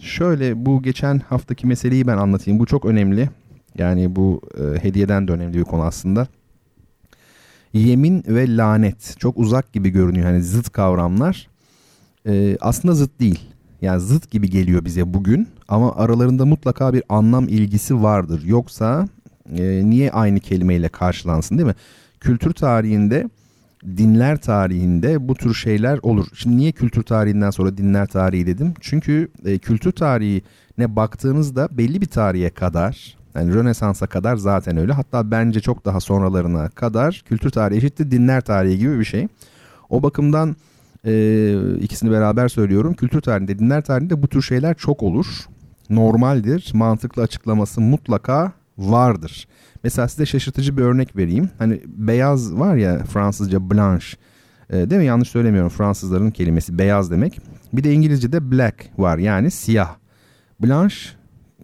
şöyle 0.00 0.66
bu 0.66 0.82
geçen 0.82 1.18
haftaki 1.18 1.66
meseleyi 1.66 2.06
ben 2.06 2.16
anlatayım. 2.16 2.60
Bu 2.60 2.66
çok 2.66 2.84
önemli. 2.84 3.30
Yani 3.78 4.16
bu 4.16 4.40
e, 4.58 4.84
hediyeden 4.84 5.28
de 5.28 5.32
önemli 5.32 5.58
bir 5.58 5.64
konu 5.64 5.82
aslında. 5.82 6.26
Yemin 7.72 8.24
ve 8.28 8.56
lanet 8.56 9.14
çok 9.18 9.38
uzak 9.38 9.72
gibi 9.72 9.90
görünüyor. 9.90 10.26
Hani 10.26 10.42
zıt 10.42 10.70
kavramlar. 10.70 11.48
Aslında 12.60 12.94
zıt 12.94 13.20
değil. 13.20 13.40
Yani 13.82 14.00
zıt 14.00 14.30
gibi 14.30 14.50
geliyor 14.50 14.84
bize 14.84 15.14
bugün. 15.14 15.48
Ama 15.68 15.96
aralarında 15.96 16.46
mutlaka 16.46 16.92
bir 16.92 17.02
anlam 17.08 17.48
ilgisi 17.48 18.02
vardır. 18.02 18.42
Yoksa 18.44 19.08
niye 19.82 20.10
aynı 20.12 20.40
kelimeyle 20.40 20.88
karşılansın 20.88 21.58
değil 21.58 21.68
mi? 21.68 21.74
Kültür 22.20 22.52
tarihinde 22.52 23.28
dinler 23.84 24.40
tarihinde 24.40 25.28
bu 25.28 25.34
tür 25.34 25.54
şeyler 25.54 25.98
olur. 26.02 26.26
Şimdi 26.34 26.56
niye 26.56 26.72
kültür 26.72 27.02
tarihinden 27.02 27.50
sonra 27.50 27.76
dinler 27.76 28.06
tarihi 28.06 28.46
dedim? 28.46 28.74
Çünkü 28.80 29.28
e, 29.44 29.58
kültür 29.58 29.92
tarihine 29.92 30.96
baktığınızda 30.96 31.68
belli 31.72 32.00
bir 32.00 32.06
tarihe 32.06 32.50
kadar 32.50 33.16
yani 33.34 33.54
Rönesans'a 33.54 34.06
kadar 34.06 34.36
zaten 34.36 34.76
öyle. 34.76 34.92
Hatta 34.92 35.30
bence 35.30 35.60
çok 35.60 35.84
daha 35.84 36.00
sonralarına 36.00 36.68
kadar 36.68 37.22
kültür 37.28 37.50
tarihi 37.50 37.78
eşittir 37.78 38.10
dinler 38.10 38.40
tarihi 38.40 38.78
gibi 38.78 38.98
bir 38.98 39.04
şey. 39.04 39.28
O 39.90 40.02
bakımdan 40.02 40.56
e, 41.06 41.54
ikisini 41.80 42.10
beraber 42.10 42.48
söylüyorum. 42.48 42.94
Kültür 42.94 43.20
tarihinde, 43.20 43.58
dinler 43.58 43.82
tarihinde 43.82 44.22
bu 44.22 44.28
tür 44.28 44.42
şeyler 44.42 44.74
çok 44.74 45.02
olur. 45.02 45.26
Normaldir. 45.90 46.70
Mantıklı 46.74 47.22
açıklaması 47.22 47.80
mutlaka 47.80 48.52
vardır. 48.80 49.48
Mesela 49.84 50.08
size 50.08 50.26
şaşırtıcı 50.26 50.76
bir 50.76 50.82
örnek 50.82 51.16
vereyim. 51.16 51.50
Hani 51.58 51.80
beyaz 51.86 52.54
var 52.54 52.76
ya 52.76 53.04
Fransızca 53.04 53.70
blanche. 53.70 54.06
E, 54.70 54.90
değil 54.90 55.00
mi? 55.00 55.06
Yanlış 55.06 55.28
söylemiyorum. 55.28 55.70
Fransızların 55.70 56.30
kelimesi 56.30 56.78
beyaz 56.78 57.10
demek. 57.10 57.40
Bir 57.72 57.84
de 57.84 57.92
İngilizce'de 57.92 58.50
black 58.50 58.90
var 58.98 59.18
yani 59.18 59.50
siyah. 59.50 59.96
Blanche 60.62 60.96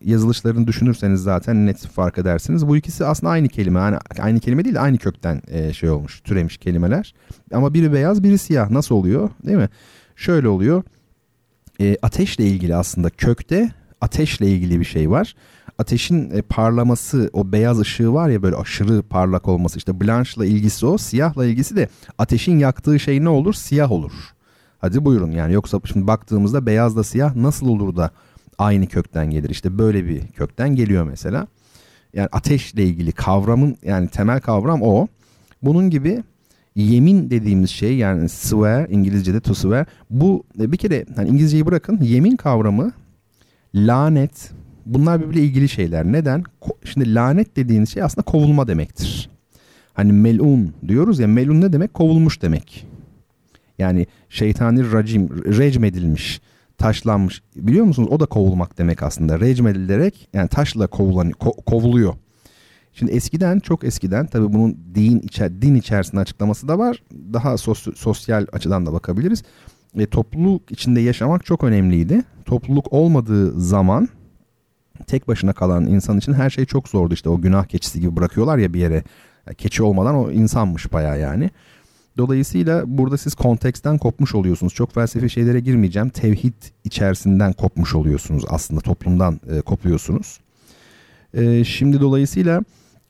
yazılışlarını 0.04 0.66
düşünürseniz 0.66 1.22
zaten 1.22 1.66
net 1.66 1.86
fark 1.86 2.18
edersiniz. 2.18 2.66
Bu 2.68 2.76
ikisi 2.76 3.04
aslında 3.04 3.32
aynı 3.32 3.48
kelime. 3.48 3.80
Yani 3.80 3.98
aynı 4.18 4.40
kelime 4.40 4.64
değil 4.64 4.82
aynı 4.82 4.98
kökten 4.98 5.42
e, 5.48 5.72
şey 5.72 5.90
olmuş, 5.90 6.20
türemiş 6.20 6.56
kelimeler. 6.56 7.14
Ama 7.52 7.74
biri 7.74 7.92
beyaz, 7.92 8.22
biri 8.22 8.38
siyah. 8.38 8.70
Nasıl 8.70 8.94
oluyor? 8.94 9.30
Değil 9.46 9.58
mi? 9.58 9.68
Şöyle 10.16 10.48
oluyor. 10.48 10.82
E, 11.80 11.96
ateşle 12.02 12.44
ilgili 12.44 12.76
aslında 12.76 13.10
kökte 13.10 13.70
ateşle 14.00 14.46
ilgili 14.46 14.80
bir 14.80 14.84
şey 14.84 15.10
var 15.10 15.34
ateşin 15.78 16.30
e, 16.30 16.42
parlaması 16.42 17.30
o 17.32 17.52
beyaz 17.52 17.80
ışığı 17.80 18.12
var 18.12 18.28
ya 18.28 18.42
böyle 18.42 18.56
aşırı 18.56 19.02
parlak 19.02 19.48
olması 19.48 19.78
işte 19.78 20.00
blanchla 20.00 20.46
ilgisi 20.46 20.86
o 20.86 20.98
siyahla 20.98 21.46
ilgisi 21.46 21.76
de 21.76 21.88
ateşin 22.18 22.58
yaktığı 22.58 23.00
şey 23.00 23.24
ne 23.24 23.28
olur 23.28 23.54
siyah 23.54 23.92
olur. 23.92 24.12
Hadi 24.78 25.04
buyurun 25.04 25.30
yani 25.30 25.52
yoksa 25.52 25.80
şimdi 25.84 26.06
baktığımızda 26.06 26.66
beyazla 26.66 27.04
siyah 27.04 27.36
nasıl 27.36 27.68
olur 27.68 27.96
da 27.96 28.10
aynı 28.58 28.86
kökten 28.86 29.30
gelir 29.30 29.50
işte 29.50 29.78
böyle 29.78 30.06
bir 30.06 30.26
kökten 30.26 30.76
geliyor 30.76 31.04
mesela. 31.04 31.46
Yani 32.14 32.28
ateşle 32.32 32.84
ilgili 32.84 33.12
kavramın 33.12 33.76
yani 33.82 34.08
temel 34.08 34.40
kavram 34.40 34.82
o. 34.82 35.06
Bunun 35.62 35.90
gibi 35.90 36.22
yemin 36.76 37.30
dediğimiz 37.30 37.70
şey 37.70 37.96
yani 37.96 38.28
swear 38.28 38.88
İngilizce'de 38.88 39.40
to 39.40 39.54
swear 39.54 39.86
bu 40.10 40.44
e, 40.60 40.72
bir 40.72 40.76
kere 40.76 41.06
hani 41.16 41.28
İngilizceyi 41.28 41.66
bırakın 41.66 41.98
yemin 42.02 42.36
kavramı 42.36 42.92
lanet 43.74 44.50
bunlar 44.86 45.20
birbiriyle 45.20 45.46
ilgili 45.46 45.68
şeyler. 45.68 46.04
Neden? 46.04 46.44
Şimdi 46.84 47.14
lanet 47.14 47.56
dediğiniz 47.56 47.88
şey 47.88 48.02
aslında 48.02 48.24
kovulma 48.24 48.68
demektir. 48.68 49.30
Hani 49.94 50.12
melun 50.12 50.72
diyoruz 50.88 51.18
ya 51.18 51.28
melun 51.28 51.60
ne 51.60 51.72
demek? 51.72 51.94
Kovulmuş 51.94 52.42
demek. 52.42 52.86
Yani 53.78 54.06
şeytani 54.28 54.92
racim, 54.92 55.44
recmedilmiş, 55.58 56.40
taşlanmış. 56.78 57.42
Biliyor 57.56 57.84
musunuz? 57.84 58.08
O 58.12 58.20
da 58.20 58.26
kovulmak 58.26 58.78
demek 58.78 59.02
aslında. 59.02 59.40
Recmedilerek 59.40 60.28
yani 60.32 60.48
taşla 60.48 60.86
kovulan, 60.86 61.30
ko, 61.30 61.52
kovuluyor. 61.52 62.14
Şimdi 62.92 63.12
eskiden 63.12 63.58
çok 63.58 63.84
eskiden 63.84 64.26
tabii 64.26 64.52
bunun 64.52 64.78
din 64.94 65.20
içer 65.20 65.62
din 65.62 65.74
içerisinde 65.74 66.20
açıklaması 66.20 66.68
da 66.68 66.78
var. 66.78 67.02
Daha 67.32 67.58
sos, 67.58 67.86
sosyal 67.96 68.46
açıdan 68.52 68.86
da 68.86 68.92
bakabiliriz. 68.92 69.42
E, 69.98 70.06
topluluk 70.06 70.70
içinde 70.70 71.00
yaşamak 71.00 71.46
çok 71.46 71.64
önemliydi. 71.64 72.22
Topluluk 72.44 72.92
olmadığı 72.92 73.60
zaman 73.60 74.08
tek 75.06 75.28
başına 75.28 75.52
kalan 75.52 75.86
insan 75.86 76.18
için 76.18 76.32
her 76.32 76.50
şey 76.50 76.64
çok 76.64 76.88
zordu. 76.88 77.14
İşte 77.14 77.28
o 77.28 77.40
günah 77.40 77.64
keçisi 77.64 78.00
gibi 78.00 78.16
bırakıyorlar 78.16 78.58
ya 78.58 78.74
bir 78.74 78.80
yere. 78.80 79.04
Keçi 79.58 79.82
olmadan 79.82 80.14
o 80.14 80.30
insanmış 80.30 80.92
baya 80.92 81.16
yani. 81.16 81.50
Dolayısıyla 82.16 82.84
burada 82.86 83.16
siz 83.16 83.34
konteksten 83.34 83.98
kopmuş 83.98 84.34
oluyorsunuz. 84.34 84.74
Çok 84.74 84.94
felsefi 84.94 85.30
şeylere 85.30 85.60
girmeyeceğim. 85.60 86.08
Tevhid 86.08 86.54
içerisinden 86.84 87.52
kopmuş 87.52 87.94
oluyorsunuz 87.94 88.44
aslında 88.48 88.80
toplumdan 88.80 89.40
e, 89.50 89.60
kopuyorsunuz. 89.60 90.40
E, 91.34 91.64
şimdi 91.64 92.00
dolayısıyla 92.00 92.62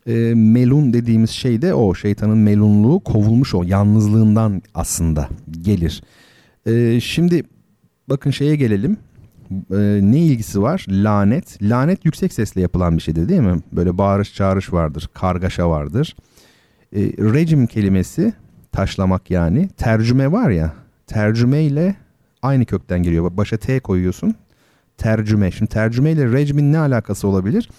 e, 0.07 0.13
melun 0.35 0.93
dediğimiz 0.93 1.31
şey 1.31 1.63
de 1.63 1.75
o 1.75 1.95
şeytanın 1.95 2.39
melunluğu 2.39 3.01
kovulmuş 3.01 3.55
o 3.55 3.63
yalnızlığından 3.63 4.63
aslında 4.75 5.29
gelir. 5.63 6.03
E, 6.67 7.01
şimdi 7.01 7.43
bakın 8.09 8.31
şeye 8.31 8.57
gelelim. 8.57 8.97
Ee, 9.51 10.01
ne 10.03 10.19
ilgisi 10.19 10.63
var? 10.63 10.87
Lanet. 10.89 11.63
Lanet 11.63 12.05
yüksek 12.05 12.33
sesle 12.33 12.61
yapılan 12.61 12.97
bir 12.97 13.03
şeydir 13.03 13.29
değil 13.29 13.41
mi? 13.41 13.61
Böyle 13.73 13.99
bağırış 13.99 14.35
çağırış 14.35 14.73
vardır, 14.73 15.09
kargaşa 15.15 15.71
vardır. 15.71 16.17
Ee, 16.93 17.01
rejim 17.03 17.67
kelimesi 17.67 18.33
taşlamak 18.73 19.31
yani. 19.31 19.69
Tercüme 19.69 20.33
var 20.33 20.51
ya. 20.51 20.73
Tercüme 21.07 21.63
ile 21.63 21.97
aynı 22.43 22.65
kökten 22.65 23.03
geliyor. 23.03 23.37
Başa 23.37 23.57
T 23.57 23.81
koyuyorsun. 23.81 24.35
Tercüme. 24.97 25.51
Şimdi 25.51 25.71
tercüme 25.71 26.13
ile 26.13 26.33
rejmin 26.33 26.73
ne 26.73 26.79
alakası 26.79 27.29
olabilir? 27.29 27.71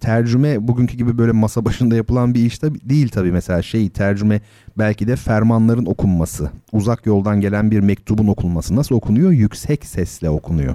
Tercüme 0.00 0.68
bugünkü 0.68 0.96
gibi 0.96 1.18
böyle 1.18 1.32
masa 1.32 1.64
başında 1.64 1.96
yapılan 1.96 2.34
bir 2.34 2.44
iş 2.46 2.62
de 2.62 2.74
değil 2.74 3.08
tabii. 3.08 3.32
Mesela 3.32 3.62
şey 3.62 3.88
tercüme 3.90 4.40
belki 4.78 5.06
de 5.08 5.16
fermanların 5.16 5.86
okunması 5.86 6.50
uzak 6.72 7.06
yoldan 7.06 7.40
gelen 7.40 7.70
bir 7.70 7.80
mektubun 7.80 8.26
okunması. 8.26 8.76
Nasıl 8.76 8.94
okunuyor? 8.94 9.30
Yüksek 9.30 9.86
sesle 9.86 10.30
okunuyor. 10.30 10.74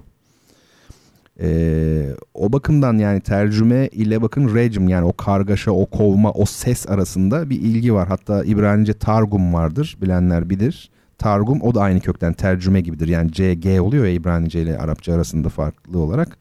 Ee, 1.41 2.09
o 2.33 2.51
bakımdan 2.51 2.97
yani 2.97 3.21
tercüme 3.21 3.87
ile 3.87 4.21
bakın 4.21 4.55
rejim 4.55 4.89
yani 4.89 5.05
o 5.05 5.13
kargaşa 5.13 5.71
o 5.71 5.85
kovma 5.85 6.31
o 6.31 6.45
ses 6.45 6.89
arasında 6.89 7.49
bir 7.49 7.59
ilgi 7.61 7.93
var. 7.93 8.07
Hatta 8.07 8.43
İbranice 8.43 8.93
targum 8.93 9.53
vardır 9.53 9.97
bilenler 10.01 10.49
bilir. 10.49 10.89
Targum 11.17 11.61
o 11.61 11.75
da 11.75 11.81
aynı 11.81 11.99
kökten 11.99 12.33
tercüme 12.33 12.81
gibidir. 12.81 13.07
Yani 13.07 13.31
CG 13.31 13.81
oluyor 13.81 14.05
ya 14.05 14.11
İbranice 14.11 14.61
ile 14.61 14.77
Arapça 14.77 15.13
arasında 15.13 15.49
farklı 15.49 15.99
olarak 15.99 16.37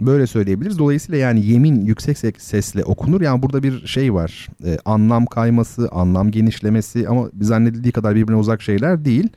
Böyle 0.00 0.26
söyleyebiliriz. 0.26 0.78
Dolayısıyla 0.78 1.18
yani 1.18 1.46
yemin 1.46 1.86
yüksek 1.86 2.40
sesle 2.42 2.84
okunur. 2.84 3.20
Yani 3.20 3.42
burada 3.42 3.62
bir 3.62 3.86
şey 3.86 4.14
var. 4.14 4.48
E, 4.64 4.78
anlam 4.84 5.26
kayması, 5.26 5.88
anlam 5.92 6.30
genişlemesi 6.30 7.08
ama 7.08 7.30
zannedildiği 7.40 7.92
kadar 7.92 8.14
birbirine 8.14 8.36
uzak 8.36 8.62
şeyler 8.62 9.04
değil. 9.04 9.28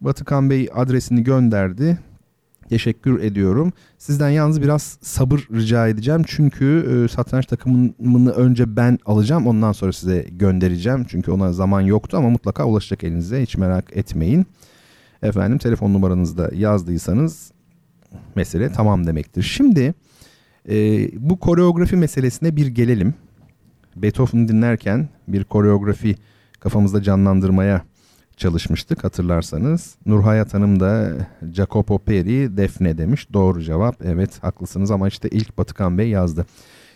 Batıkan 0.00 0.50
Bey 0.50 0.68
adresini 0.74 1.24
gönderdi. 1.24 1.98
Teşekkür 2.68 3.20
ediyorum. 3.20 3.72
Sizden 3.98 4.28
yalnız 4.28 4.62
biraz 4.62 4.98
sabır 5.02 5.48
rica 5.52 5.88
edeceğim. 5.88 6.22
Çünkü 6.26 7.04
e, 7.04 7.08
satranç 7.08 7.46
takımını 7.46 8.30
önce 8.30 8.76
ben 8.76 8.98
alacağım. 9.06 9.46
Ondan 9.46 9.72
sonra 9.72 9.92
size 9.92 10.26
göndereceğim. 10.30 11.06
Çünkü 11.08 11.30
ona 11.30 11.52
zaman 11.52 11.80
yoktu 11.80 12.16
ama 12.16 12.30
mutlaka 12.30 12.64
ulaşacak 12.64 13.04
elinize. 13.04 13.42
Hiç 13.42 13.56
merak 13.56 13.96
etmeyin. 13.96 14.46
Efendim 15.22 15.58
telefon 15.58 15.94
numaranızı 15.94 16.38
da 16.38 16.50
yazdıysanız 16.54 17.52
mesele 18.34 18.72
tamam 18.72 19.06
demektir. 19.06 19.42
Şimdi 19.42 19.94
e, 20.68 21.08
bu 21.30 21.38
koreografi 21.38 21.96
meselesine 21.96 22.56
bir 22.56 22.66
gelelim. 22.66 23.14
Beethoven'ı 23.96 24.48
dinlerken 24.48 25.08
bir 25.28 25.44
koreografi 25.44 26.16
kafamızda 26.60 27.02
canlandırmaya 27.02 27.82
çalışmıştık 28.36 29.04
hatırlarsanız. 29.04 29.94
Nurhayat 30.06 30.54
Hanım 30.54 30.80
da 30.80 31.12
Jacopo 31.52 31.98
Peri 31.98 32.56
Defne 32.56 32.98
demiş. 32.98 33.32
Doğru 33.32 33.62
cevap. 33.62 33.96
Evet 34.04 34.42
haklısınız 34.42 34.90
ama 34.90 35.08
işte 35.08 35.28
ilk 35.28 35.58
Batıkan 35.58 35.98
Bey 35.98 36.08
yazdı. 36.08 36.46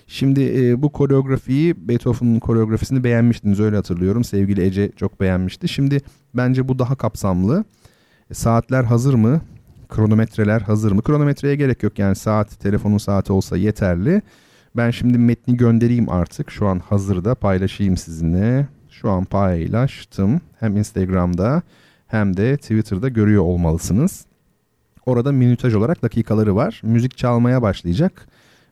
Şimdi 0.07 0.43
e, 0.59 0.83
bu 0.83 0.93
koreografiyi 0.93 1.89
Beethoven'ın 1.89 2.41
koreografisini 2.41 3.05
beğenmiştiniz 3.05 3.61
öyle 3.61 3.77
hatırlıyorum. 3.77 4.25
Sevgili 4.25 4.65
Ece 4.65 4.91
çok 4.97 5.21
beğenmişti. 5.21 5.69
Şimdi 5.69 6.01
bence 6.35 6.69
bu 6.69 6.79
daha 6.79 6.95
kapsamlı. 6.95 7.65
Saatler 8.33 8.85
hazır 8.85 9.15
mı? 9.15 9.41
Kronometreler 9.93 10.61
hazır 10.61 10.93
mı? 10.93 11.03
Kronometreye 11.03 11.57
gerek 11.57 11.83
yok 11.83 11.99
yani 11.99 12.17
saat 12.17 12.61
telefonun 12.61 12.99
saati 12.99 13.33
olsa 13.33 13.57
yeterli. 13.57 14.23
Ben 14.77 14.91
şimdi 14.91 15.19
metni 15.19 15.57
göndereyim 15.57 16.09
artık. 16.09 16.51
Şu 16.51 16.67
an 16.67 16.79
hazırda 16.79 17.35
paylaşayım 17.35 17.97
sizinle. 17.97 18.69
Şu 18.91 19.11
an 19.11 19.25
paylaştım. 19.25 20.41
Hem 20.61 20.77
Instagram'da 20.77 21.63
hem 22.07 22.37
de 22.37 22.57
Twitter'da 22.57 23.09
görüyor 23.09 23.43
olmalısınız. 23.43 24.25
Orada 25.07 25.33
minütaj 25.33 25.75
olarak 25.75 26.03
dakikaları 26.03 26.57
var. 26.57 26.81
Müzik 26.85 27.17
çalmaya 27.17 27.63
başlayacak 27.63 28.29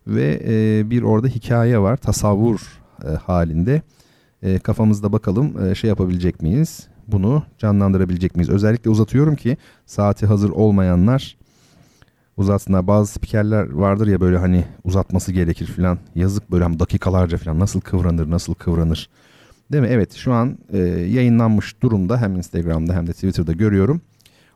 ve 0.06 0.40
e, 0.44 0.90
bir 0.90 1.02
orada 1.02 1.26
hikaye 1.26 1.78
var 1.78 1.96
tasavvur 1.96 2.80
e, 3.04 3.08
halinde. 3.08 3.82
E, 4.42 4.58
kafamızda 4.58 5.12
bakalım 5.12 5.64
e, 5.64 5.74
şey 5.74 5.88
yapabilecek 5.88 6.42
miyiz? 6.42 6.88
Bunu 7.12 7.42
canlandırabilecek 7.58 8.36
miyiz? 8.36 8.50
Özellikle 8.50 8.90
uzatıyorum 8.90 9.36
ki 9.36 9.56
saati 9.86 10.26
hazır 10.26 10.50
olmayanlar 10.50 11.36
uzatsınlar. 12.36 12.86
Bazı 12.86 13.12
spikerler 13.12 13.72
vardır 13.72 14.06
ya 14.06 14.20
böyle 14.20 14.38
hani 14.38 14.64
uzatması 14.84 15.32
gerekir 15.32 15.66
falan. 15.66 15.98
Yazık 16.14 16.50
böyle 16.50 16.64
hani 16.64 16.78
dakikalarca 16.78 17.38
falan 17.38 17.58
nasıl 17.58 17.80
kıvranır 17.80 18.30
nasıl 18.30 18.54
kıvranır. 18.54 19.08
Değil 19.72 19.82
mi? 19.82 19.88
Evet 19.90 20.12
şu 20.12 20.32
an 20.32 20.58
e, 20.72 20.78
yayınlanmış 20.88 21.82
durumda 21.82 22.20
hem 22.20 22.36
Instagram'da 22.36 22.94
hem 22.94 23.06
de 23.06 23.12
Twitter'da 23.12 23.52
görüyorum. 23.52 24.00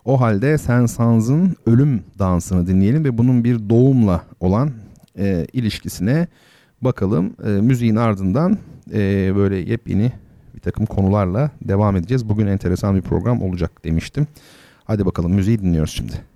O 0.05 0.21
halde 0.21 0.59
Sen 0.59 0.87
Sans'ın 0.87 1.57
ölüm 1.67 2.03
dansını 2.19 2.67
dinleyelim 2.67 3.05
ve 3.05 3.19
bunun 3.19 3.45
bir 3.45 3.69
doğumla 3.69 4.23
olan 4.41 4.71
e, 5.19 5.47
ilişkisine 5.53 6.29
bakalım. 6.83 7.37
E, 7.45 7.49
müziğin 7.49 7.97
ardından 7.97 8.59
e, 8.93 9.33
böyle 9.37 9.57
yepyeni 9.57 10.13
takım 10.65 10.87
konularla 10.87 11.51
devam 11.63 11.97
edeceğiz. 11.97 12.29
Bugün 12.29 12.47
enteresan 12.47 12.97
bir 12.97 13.03
program 13.03 13.43
olacak 13.43 13.85
demiştim. 13.85 14.27
Hadi 14.85 15.07
bakalım 15.07 15.33
müziği 15.33 15.59
dinliyoruz 15.59 15.93
şimdi. 15.93 16.34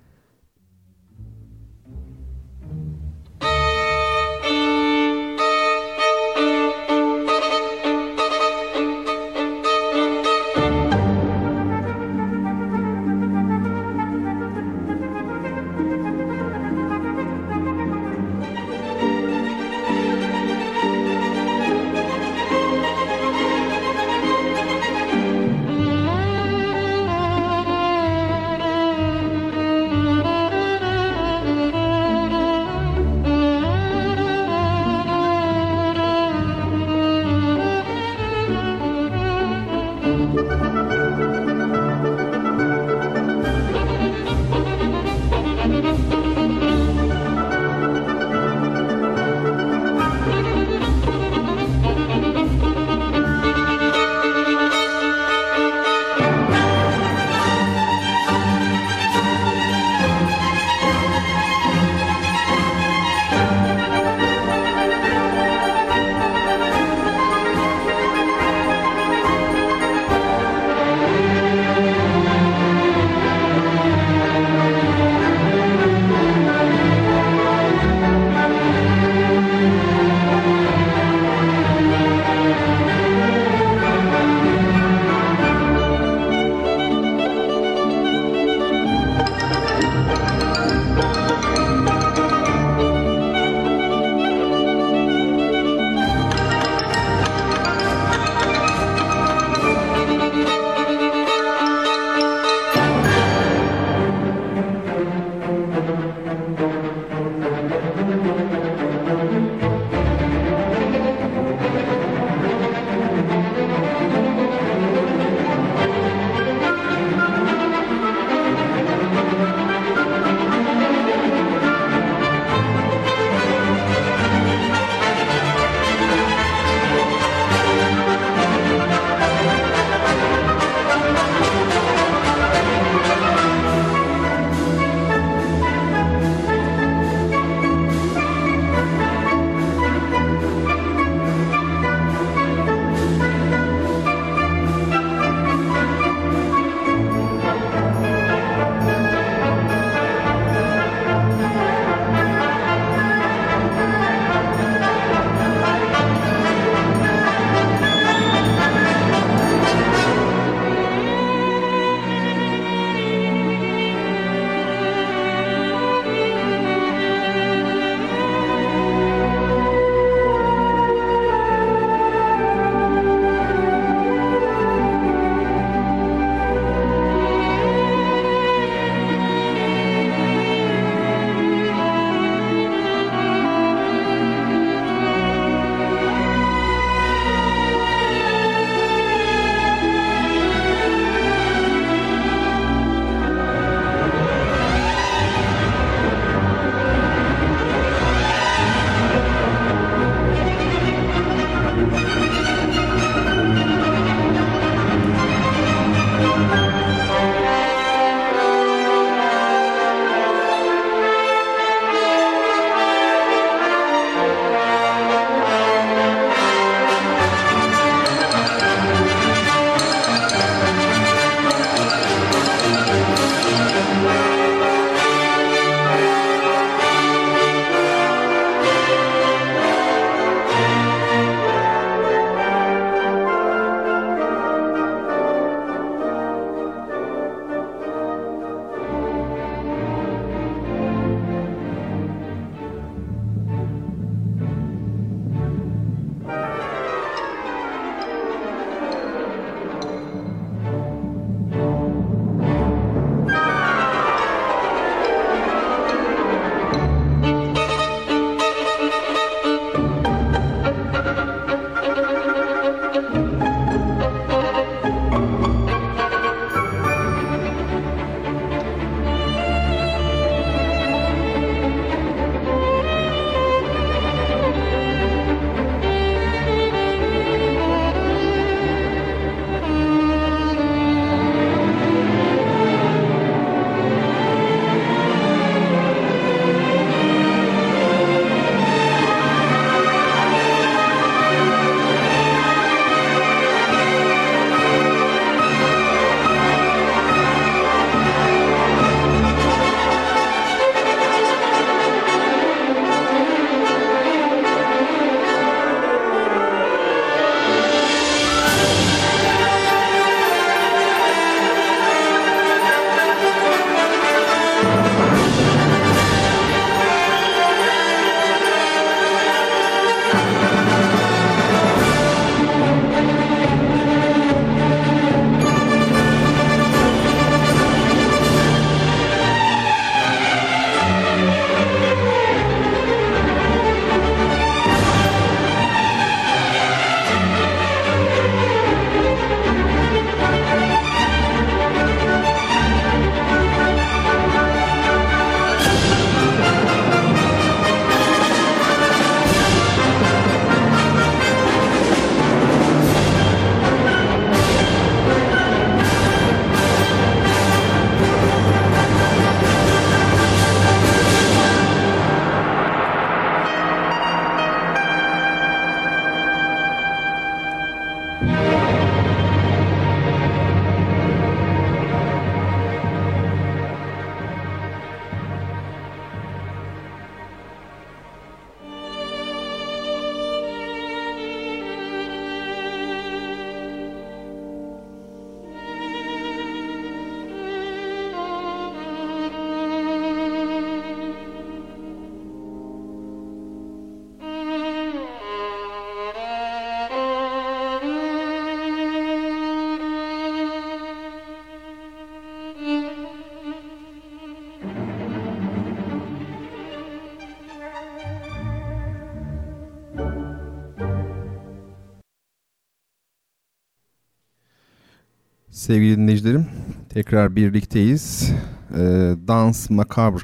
Sevgili 415.69 415.97
dinleyicilerim 415.97 416.45
tekrar 416.89 417.35
birlikteyiz. 417.35 418.31
E, 418.73 418.79
Dans 419.27 419.69
Macabre 419.69 420.19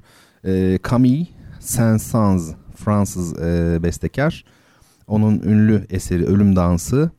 e, 0.46 0.80
Camille 0.90 1.28
Saint-Saëns 1.60 2.54
Fransız 2.76 3.40
e, 3.40 3.80
bestekar. 3.84 4.46
Onun 5.08 5.40
ünlü 5.40 5.86
eseri 5.90 6.26
Ölüm 6.26 6.56
Dansı 6.56 7.12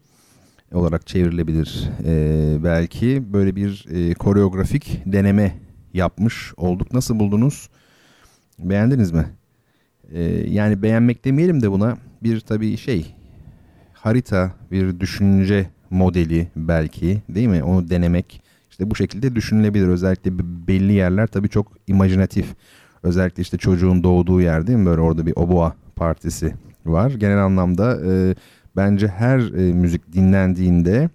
olarak 0.72 1.06
çevrilebilir 1.06 1.90
e, 2.04 2.64
belki. 2.64 3.32
Böyle 3.32 3.56
bir 3.56 3.86
e, 3.90 4.14
koreografik 4.14 5.02
deneme 5.06 5.58
yapmış 5.94 6.52
olduk. 6.56 6.92
Nasıl 6.92 7.18
buldunuz? 7.18 7.68
Beğendiniz 8.58 9.12
mi? 9.12 9.26
E, 10.12 10.22
yani 10.50 10.82
beğenmek 10.82 11.24
demeyelim 11.24 11.62
de 11.62 11.70
buna 11.70 11.96
bir 12.22 12.40
tabii 12.40 12.76
şey 12.76 13.14
harita, 13.92 14.52
bir 14.70 15.00
düşünce 15.00 15.75
modeli 15.90 16.48
belki 16.56 17.22
değil 17.28 17.48
mi? 17.48 17.62
Onu 17.62 17.90
denemek 17.90 18.42
işte 18.70 18.90
bu 18.90 18.94
şekilde 18.94 19.34
düşünülebilir. 19.36 19.88
Özellikle 19.88 20.30
belli 20.68 20.92
yerler 20.92 21.26
tabii 21.26 21.48
çok 21.48 21.72
imajinatif. 21.86 22.46
Özellikle 23.02 23.40
işte 23.40 23.58
çocuğun 23.58 24.02
doğduğu 24.02 24.40
yer 24.40 24.66
değil 24.66 24.78
mi? 24.78 24.86
Böyle 24.86 25.00
orada 25.00 25.26
bir 25.26 25.32
oboa 25.36 25.74
partisi 25.96 26.54
var. 26.86 27.10
Genel 27.10 27.44
anlamda 27.44 27.98
e, 28.06 28.34
bence 28.76 29.08
her 29.08 29.38
e, 29.38 29.72
müzik 29.72 30.12
dinlendiğinde 30.12 31.10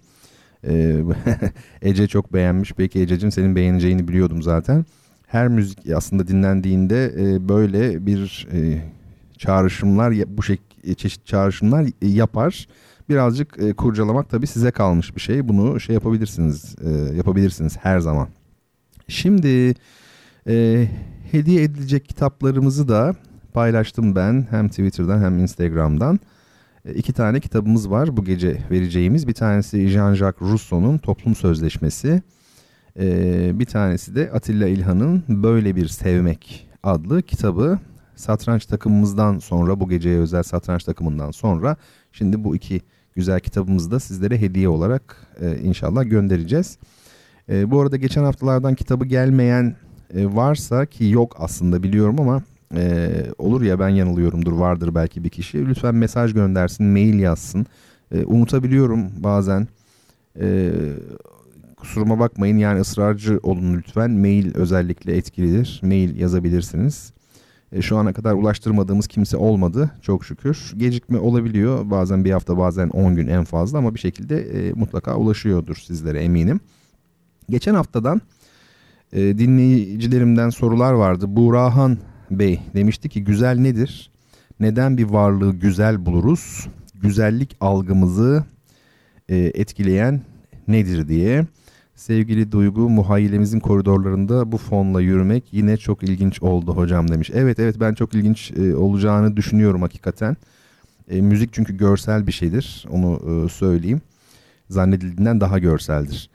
e, 0.68 0.96
Ece 1.82 2.06
çok 2.06 2.32
beğenmiş. 2.32 2.72
Peki 2.76 3.00
Ececiğim 3.00 3.32
senin 3.32 3.56
beğeneceğini 3.56 4.08
biliyordum 4.08 4.42
zaten. 4.42 4.84
Her 5.26 5.48
müzik 5.48 5.90
aslında 5.96 6.28
dinlendiğinde 6.28 7.12
e, 7.18 7.48
böyle 7.48 8.06
bir 8.06 8.48
e, 8.52 8.82
çağrışımlar 9.38 10.14
bu 10.26 10.42
şekilde 10.42 10.94
çeşit 10.94 11.26
çağrışımlar 11.26 11.86
yapar 12.02 12.68
birazcık 13.12 13.58
e, 13.58 13.72
kurcalamak 13.72 14.30
tabii 14.30 14.46
size 14.46 14.70
kalmış 14.70 15.16
bir 15.16 15.20
şey. 15.20 15.48
Bunu 15.48 15.80
şey 15.80 15.94
yapabilirsiniz, 15.94 16.74
e, 16.84 17.16
yapabilirsiniz 17.16 17.76
her 17.76 18.00
zaman. 18.00 18.28
Şimdi 19.08 19.74
e, 20.48 20.86
hediye 21.30 21.62
edilecek 21.62 22.08
kitaplarımızı 22.08 22.88
da 22.88 23.14
paylaştım 23.52 24.16
ben 24.16 24.46
hem 24.50 24.68
Twitter'dan 24.68 25.22
hem 25.24 25.38
Instagram'dan. 25.38 26.20
E, 26.84 26.94
iki 26.94 27.12
tane 27.12 27.40
kitabımız 27.40 27.90
var 27.90 28.16
bu 28.16 28.24
gece 28.24 28.58
vereceğimiz. 28.70 29.28
Bir 29.28 29.34
tanesi 29.34 29.76
Jean-Jacques 29.76 30.40
Rousseau'nun 30.40 30.98
Toplum 30.98 31.34
Sözleşmesi. 31.34 32.22
E, 33.00 33.58
bir 33.58 33.66
tanesi 33.66 34.14
de 34.14 34.30
Atilla 34.30 34.68
İlhan'ın 34.68 35.24
Böyle 35.28 35.76
Bir 35.76 35.88
Sevmek 35.88 36.68
adlı 36.82 37.22
kitabı. 37.22 37.78
Satranç 38.16 38.66
takımımızdan 38.66 39.38
sonra 39.38 39.80
bu 39.80 39.88
geceye 39.88 40.18
özel 40.18 40.42
satranç 40.42 40.84
takımından 40.84 41.30
sonra 41.30 41.76
şimdi 42.12 42.44
bu 42.44 42.56
iki 42.56 42.80
güzel 43.14 43.40
kitabımızı 43.40 43.90
da 43.90 44.00
sizlere 44.00 44.40
hediye 44.40 44.68
olarak 44.68 45.16
e, 45.40 45.58
inşallah 45.58 46.10
göndereceğiz. 46.10 46.78
E, 47.48 47.70
bu 47.70 47.80
arada 47.80 47.96
geçen 47.96 48.24
haftalardan 48.24 48.74
kitabı 48.74 49.04
gelmeyen 49.04 49.76
e, 50.14 50.34
varsa 50.34 50.86
ki 50.86 51.04
yok 51.04 51.36
aslında 51.38 51.82
biliyorum 51.82 52.20
ama 52.20 52.42
e, 52.76 53.10
olur 53.38 53.62
ya 53.62 53.80
ben 53.80 53.88
yanılıyorumdur 53.88 54.52
vardır 54.52 54.94
belki 54.94 55.24
bir 55.24 55.28
kişi. 55.28 55.68
Lütfen 55.68 55.94
mesaj 55.94 56.34
göndersin, 56.34 56.86
mail 56.86 57.18
yazsın. 57.18 57.66
E, 58.14 58.24
unutabiliyorum 58.24 59.10
bazen. 59.18 59.68
E, 60.40 60.72
kusuruma 61.76 62.18
bakmayın 62.18 62.56
yani 62.56 62.80
ısrarcı 62.80 63.40
olun 63.42 63.74
lütfen. 63.74 64.10
Mail 64.10 64.54
özellikle 64.54 65.16
etkilidir. 65.16 65.80
Mail 65.82 66.20
yazabilirsiniz. 66.20 67.12
E, 67.72 67.82
şu 67.82 67.96
ana 67.96 68.12
kadar 68.12 68.34
ulaştırmadığımız 68.34 69.06
kimse 69.06 69.36
olmadı 69.36 69.90
çok 70.02 70.24
şükür. 70.24 70.72
Gecikme 70.76 71.18
olabiliyor 71.18 71.90
bazen 71.90 72.24
bir 72.24 72.30
hafta 72.30 72.58
bazen 72.58 72.88
10 72.88 73.14
gün 73.14 73.26
en 73.26 73.44
fazla 73.44 73.78
ama 73.78 73.94
bir 73.94 74.00
şekilde 74.00 74.40
e, 74.40 74.72
mutlaka 74.72 75.16
ulaşıyordur 75.16 75.76
sizlere 75.76 76.20
eminim. 76.20 76.60
Geçen 77.50 77.74
haftadan 77.74 78.20
e, 79.12 79.38
dinleyicilerimden 79.38 80.50
sorular 80.50 80.92
vardı. 80.92 81.24
Buğrahan 81.28 81.98
Bey 82.30 82.60
demişti 82.74 83.08
ki 83.08 83.24
güzel 83.24 83.58
nedir? 83.58 84.10
Neden 84.60 84.98
bir 84.98 85.04
varlığı 85.04 85.52
güzel 85.52 86.06
buluruz? 86.06 86.66
Güzellik 86.94 87.56
algımızı 87.60 88.44
e, 89.28 89.36
etkileyen 89.36 90.20
nedir 90.68 91.08
diye. 91.08 91.46
Sevgili 91.94 92.52
Duygu 92.52 92.88
muhayyilemizin 92.88 93.60
koridorlarında 93.60 94.52
bu 94.52 94.58
fonla 94.58 95.00
yürümek 95.00 95.44
yine 95.52 95.76
çok 95.76 96.02
ilginç 96.02 96.42
oldu 96.42 96.76
hocam 96.76 97.08
demiş. 97.08 97.30
Evet 97.34 97.58
evet 97.58 97.76
ben 97.80 97.94
çok 97.94 98.14
ilginç 98.14 98.52
e, 98.56 98.76
olacağını 98.76 99.36
düşünüyorum 99.36 99.82
hakikaten. 99.82 100.36
E, 101.10 101.20
müzik 101.20 101.52
çünkü 101.52 101.76
görsel 101.76 102.26
bir 102.26 102.32
şeydir 102.32 102.86
onu 102.90 103.44
e, 103.44 103.48
söyleyeyim. 103.48 104.00
Zannedildiğinden 104.70 105.40
daha 105.40 105.58
görseldir. 105.58 106.30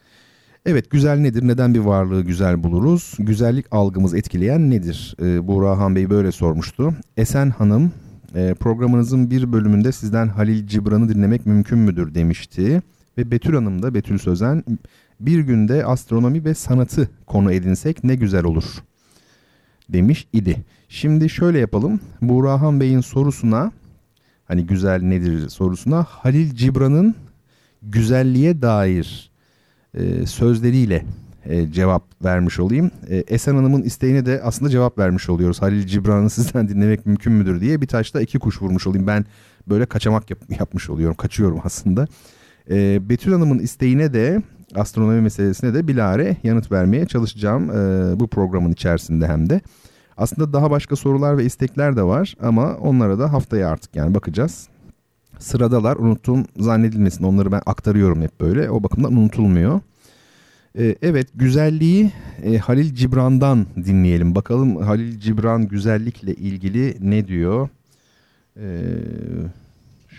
Evet 0.66 0.90
güzel 0.90 1.18
nedir? 1.18 1.48
Neden 1.48 1.74
bir 1.74 1.78
varlığı 1.78 2.22
güzel 2.22 2.62
buluruz? 2.62 3.14
Güzellik 3.18 3.66
algımız 3.70 4.14
etkileyen 4.14 4.70
nedir? 4.70 5.16
E, 5.22 5.46
Buğra 5.46 5.94
Bey 5.94 6.10
böyle 6.10 6.32
sormuştu. 6.32 6.94
Esen 7.16 7.50
Hanım 7.50 7.92
e, 8.34 8.54
programınızın 8.54 9.30
bir 9.30 9.52
bölümünde 9.52 9.92
sizden 9.92 10.28
Halil 10.28 10.66
Cibran'ı 10.66 11.08
dinlemek 11.08 11.46
mümkün 11.46 11.78
müdür 11.78 12.14
demişti. 12.14 12.82
Ve 13.18 13.30
Betül 13.30 13.54
Hanım 13.54 13.82
da 13.82 13.94
Betül 13.94 14.18
Sözen 14.18 14.64
bir 15.20 15.38
günde 15.38 15.84
astronomi 15.84 16.44
ve 16.44 16.54
sanatı 16.54 17.08
konu 17.26 17.52
edinsek 17.52 18.04
ne 18.04 18.14
güzel 18.14 18.44
olur 18.44 18.64
demiş 19.88 20.26
idi. 20.32 20.64
Şimdi 20.88 21.28
şöyle 21.28 21.58
yapalım. 21.58 22.00
Burhan 22.22 22.80
Bey'in 22.80 23.00
sorusuna 23.00 23.72
hani 24.44 24.66
güzel 24.66 25.02
nedir 25.02 25.48
sorusuna 25.48 26.02
Halil 26.02 26.54
Cibran'ın 26.54 27.14
güzelliğe 27.82 28.62
dair 28.62 29.30
e, 29.94 30.26
sözleriyle 30.26 31.04
e, 31.44 31.72
cevap 31.72 32.24
vermiş 32.24 32.60
olayım. 32.60 32.90
E, 33.08 33.16
Esen 33.16 33.54
Hanım'ın 33.54 33.82
isteğine 33.82 34.26
de 34.26 34.40
aslında 34.42 34.70
cevap 34.70 34.98
vermiş 34.98 35.28
oluyoruz. 35.28 35.62
Halil 35.62 35.86
Cibran'ı 35.86 36.30
sizden 36.30 36.68
dinlemek 36.68 37.06
mümkün 37.06 37.32
müdür 37.32 37.60
diye 37.60 37.80
bir 37.80 37.86
taşta 37.86 38.20
iki 38.20 38.38
kuş 38.38 38.62
vurmuş 38.62 38.86
olayım. 38.86 39.06
Ben 39.06 39.24
böyle 39.68 39.86
kaçamak 39.86 40.30
yap, 40.30 40.38
yapmış 40.60 40.90
oluyorum. 40.90 41.16
Kaçıyorum 41.16 41.60
aslında. 41.64 42.06
E, 42.70 43.08
Betül 43.08 43.32
Hanım'ın 43.32 43.58
isteğine 43.58 44.12
de 44.12 44.42
astronomi 44.74 45.20
meselesine 45.20 45.74
de 45.74 45.88
bilare 45.88 46.36
yanıt 46.42 46.72
vermeye 46.72 47.06
çalışacağım 47.06 47.70
e, 47.70 48.20
bu 48.20 48.28
programın 48.28 48.72
içerisinde 48.72 49.26
hem 49.26 49.50
de. 49.50 49.60
Aslında 50.16 50.52
daha 50.52 50.70
başka 50.70 50.96
sorular 50.96 51.38
ve 51.38 51.44
istekler 51.44 51.96
de 51.96 52.02
var 52.02 52.36
ama 52.42 52.76
onlara 52.76 53.18
da 53.18 53.32
haftaya 53.32 53.68
artık 53.68 53.96
yani 53.96 54.14
bakacağız. 54.14 54.68
Sıradalar 55.38 55.96
unuttum 55.96 56.46
zannedilmesin 56.56 57.24
onları 57.24 57.52
ben 57.52 57.62
aktarıyorum 57.66 58.22
hep 58.22 58.40
böyle 58.40 58.70
o 58.70 58.82
bakımdan 58.82 59.12
unutulmuyor. 59.12 59.80
Ee, 60.78 60.96
evet 61.02 61.28
güzelliği 61.34 62.12
e, 62.42 62.58
Halil 62.58 62.94
Cibran'dan 62.94 63.66
dinleyelim. 63.76 64.34
Bakalım 64.34 64.76
Halil 64.76 65.20
Cibran 65.20 65.68
güzellikle 65.68 66.34
ilgili 66.34 66.96
ne 67.00 67.28
diyor? 67.28 67.68
Ee, 68.56 68.62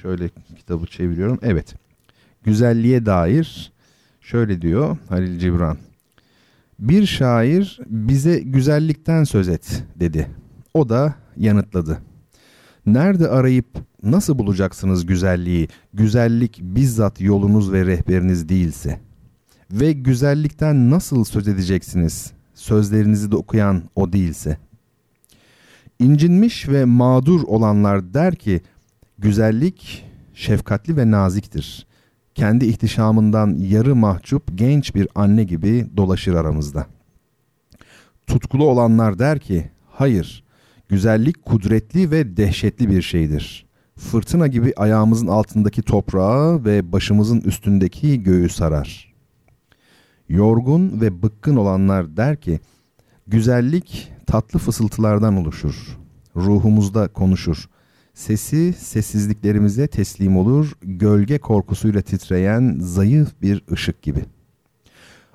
şöyle 0.01 0.29
kitabı 0.57 0.85
çeviriyorum. 0.85 1.39
Evet 1.41 1.75
güzelliğe 2.43 3.05
dair 3.05 3.71
Şöyle 4.31 4.61
diyor 4.61 4.97
Halil 5.09 5.39
Cibran. 5.39 5.77
Bir 6.79 7.05
şair 7.05 7.79
bize 7.87 8.39
güzellikten 8.39 9.23
söz 9.23 9.49
et 9.49 9.83
dedi. 9.95 10.27
O 10.73 10.89
da 10.89 11.15
yanıtladı. 11.37 11.99
Nerede 12.85 13.27
arayıp 13.27 13.65
nasıl 14.03 14.37
bulacaksınız 14.37 15.05
güzelliği? 15.05 15.67
Güzellik 15.93 16.59
bizzat 16.61 17.21
yolunuz 17.21 17.71
ve 17.71 17.85
rehberiniz 17.85 18.49
değilse. 18.49 18.99
Ve 19.71 19.91
güzellikten 19.91 20.89
nasıl 20.89 21.23
söz 21.23 21.47
edeceksiniz? 21.47 22.31
Sözlerinizi 22.53 23.31
de 23.31 23.35
okuyan 23.35 23.83
o 23.95 24.13
değilse. 24.13 24.57
İncinmiş 25.99 26.69
ve 26.69 26.85
mağdur 26.85 27.41
olanlar 27.43 28.13
der 28.13 28.35
ki 28.35 28.61
güzellik 29.17 30.05
şefkatli 30.33 30.97
ve 30.97 31.11
naziktir 31.11 31.88
kendi 32.39 32.65
ihtişamından 32.65 33.55
yarı 33.59 33.95
mahcup 33.95 34.43
genç 34.55 34.95
bir 34.95 35.07
anne 35.15 35.43
gibi 35.43 35.87
dolaşır 35.97 36.33
aramızda. 36.33 36.87
Tutkulu 38.27 38.65
olanlar 38.65 39.19
der 39.19 39.39
ki, 39.39 39.69
hayır, 39.89 40.43
güzellik 40.89 41.45
kudretli 41.45 42.11
ve 42.11 42.37
dehşetli 42.37 42.89
bir 42.89 43.01
şeydir. 43.01 43.65
Fırtına 43.97 44.47
gibi 44.47 44.73
ayağımızın 44.77 45.27
altındaki 45.27 45.81
toprağı 45.81 46.65
ve 46.65 46.91
başımızın 46.91 47.41
üstündeki 47.41 48.23
göğü 48.23 48.49
sarar. 48.49 49.13
Yorgun 50.29 51.01
ve 51.01 51.23
bıkkın 51.23 51.55
olanlar 51.55 52.17
der 52.17 52.41
ki, 52.41 52.59
güzellik 53.27 54.11
tatlı 54.27 54.59
fısıltılardan 54.59 55.37
oluşur. 55.37 55.97
Ruhumuzda 56.35 57.07
konuşur 57.07 57.69
Sesi 58.19 58.73
sessizliklerimize 58.73 59.87
teslim 59.87 60.37
olur, 60.37 60.71
gölge 60.81 61.37
korkusuyla 61.37 62.01
titreyen 62.01 62.77
zayıf 62.79 63.29
bir 63.41 63.63
ışık 63.71 64.01
gibi. 64.01 64.25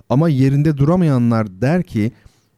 Ama 0.08 0.28
yerinde 0.28 0.76
duramayanlar 0.76 1.60
der 1.60 1.82
ki, 1.82 2.12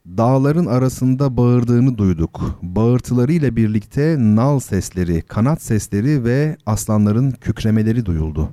dağların 0.07 0.65
arasında 0.65 1.37
bağırdığını 1.37 1.97
duyduk. 1.97 2.59
Bağırtılarıyla 2.61 3.55
birlikte 3.55 4.15
nal 4.19 4.59
sesleri, 4.59 5.21
kanat 5.21 5.61
sesleri 5.61 6.23
ve 6.23 6.57
aslanların 6.65 7.31
kükremeleri 7.31 8.05
duyuldu. 8.05 8.49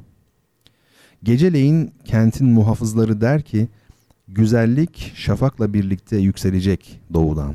Geceleyin 1.22 1.92
kentin 2.04 2.48
muhafızları 2.48 3.20
der 3.20 3.42
ki, 3.42 3.68
Güzellik 4.28 5.12
şafakla 5.14 5.72
birlikte 5.72 6.16
yükselecek 6.16 7.00
doğudan. 7.14 7.54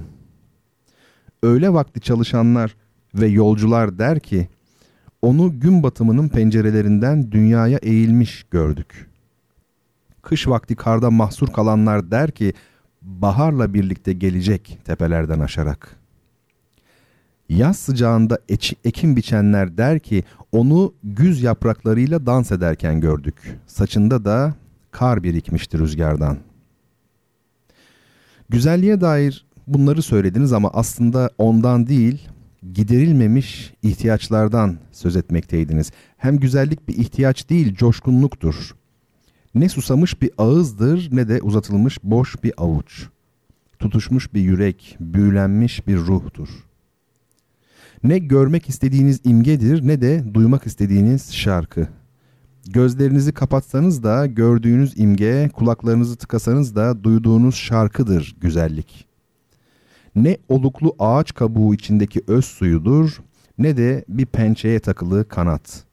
Öğle 1.43 1.73
vakti 1.73 2.01
çalışanlar 2.01 2.75
ve 3.15 3.27
yolcular 3.27 3.99
der 3.99 4.19
ki, 4.19 4.49
onu 5.21 5.59
gün 5.59 5.83
batımının 5.83 6.29
pencerelerinden 6.29 7.31
dünyaya 7.31 7.77
eğilmiş 7.77 8.43
gördük. 8.51 9.09
Kış 10.21 10.47
vakti 10.47 10.75
karda 10.75 11.11
mahsur 11.11 11.47
kalanlar 11.47 12.11
der 12.11 12.31
ki, 12.31 12.53
baharla 13.01 13.73
birlikte 13.73 14.13
gelecek 14.13 14.79
tepelerden 14.85 15.39
aşarak. 15.39 15.95
Yaz 17.49 17.79
sıcağında 17.79 18.39
ekim 18.83 19.15
biçenler 19.15 19.77
der 19.77 19.99
ki, 19.99 20.23
onu 20.51 20.93
güz 21.03 21.41
yapraklarıyla 21.41 22.25
dans 22.25 22.51
ederken 22.51 23.01
gördük. 23.01 23.59
Saçında 23.67 24.25
da 24.25 24.55
kar 24.91 25.23
birikmişti 25.23 25.79
rüzgardan. 25.79 26.37
Güzelliğe 28.49 29.01
dair 29.01 29.45
bunları 29.67 30.01
söylediniz 30.01 30.53
ama 30.53 30.69
aslında 30.73 31.29
ondan 31.37 31.87
değil, 31.87 32.29
giderilmemiş 32.73 33.73
ihtiyaçlardan 33.83 34.77
söz 34.91 35.15
etmekteydiniz. 35.15 35.91
Hem 36.17 36.37
güzellik 36.37 36.87
bir 36.87 36.97
ihtiyaç 36.97 37.49
değil, 37.49 37.75
coşkunluktur. 37.75 38.75
Ne 39.55 39.69
susamış 39.69 40.21
bir 40.21 40.31
ağızdır 40.37 41.09
ne 41.11 41.27
de 41.27 41.41
uzatılmış 41.41 42.03
boş 42.03 42.43
bir 42.43 42.53
avuç. 42.57 43.07
Tutuşmuş 43.79 44.33
bir 44.33 44.41
yürek, 44.41 44.97
büyülenmiş 44.99 45.87
bir 45.87 45.97
ruhtur. 45.97 46.49
Ne 48.03 48.19
görmek 48.19 48.69
istediğiniz 48.69 49.19
imgedir 49.23 49.87
ne 49.87 50.01
de 50.01 50.33
duymak 50.33 50.67
istediğiniz 50.67 51.33
şarkı. 51.33 51.87
Gözlerinizi 52.67 53.31
kapatsanız 53.33 54.03
da 54.03 54.25
gördüğünüz 54.25 54.99
imge, 54.99 55.49
kulaklarınızı 55.53 56.15
tıkasanız 56.15 56.75
da 56.75 57.03
duyduğunuz 57.03 57.55
şarkıdır 57.55 58.35
güzellik. 58.41 59.08
Ne 60.15 60.37
oluklu 60.49 60.95
ağaç 60.99 61.33
kabuğu 61.33 61.73
içindeki 61.73 62.21
öz 62.27 62.45
suyudur 62.45 63.21
ne 63.57 63.77
de 63.77 64.05
bir 64.07 64.25
pençeye 64.25 64.79
takılı 64.79 65.27
kanat. 65.27 65.83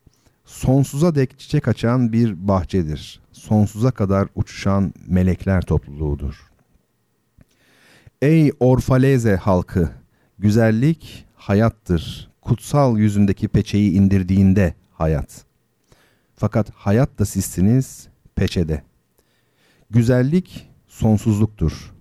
Sonsuza 0.45 1.15
dek 1.15 1.39
çiçek 1.39 1.69
açan 1.69 2.13
bir 2.13 2.49
bahçedir. 2.49 3.21
Sonsuza 3.33 3.91
kadar 3.91 4.29
uçuşan 4.35 4.95
melekler 5.07 5.63
topluluğudur. 5.63 6.51
Ey 8.23 8.53
Orfaleze 8.61 9.37
halkı, 9.37 9.91
güzellik 10.39 11.27
hayattır. 11.35 12.31
Kutsal 12.43 12.99
yüzündeki 12.99 13.49
peçeyi 13.49 13.93
indirdiğinde 13.93 14.75
hayat. 14.93 15.45
Fakat 16.37 16.71
hayat 16.71 17.19
da 17.19 17.25
sizsiniz 17.25 18.09
peçede. 18.35 18.83
Güzellik 19.91 20.69
sonsuzluktur. 20.89 21.96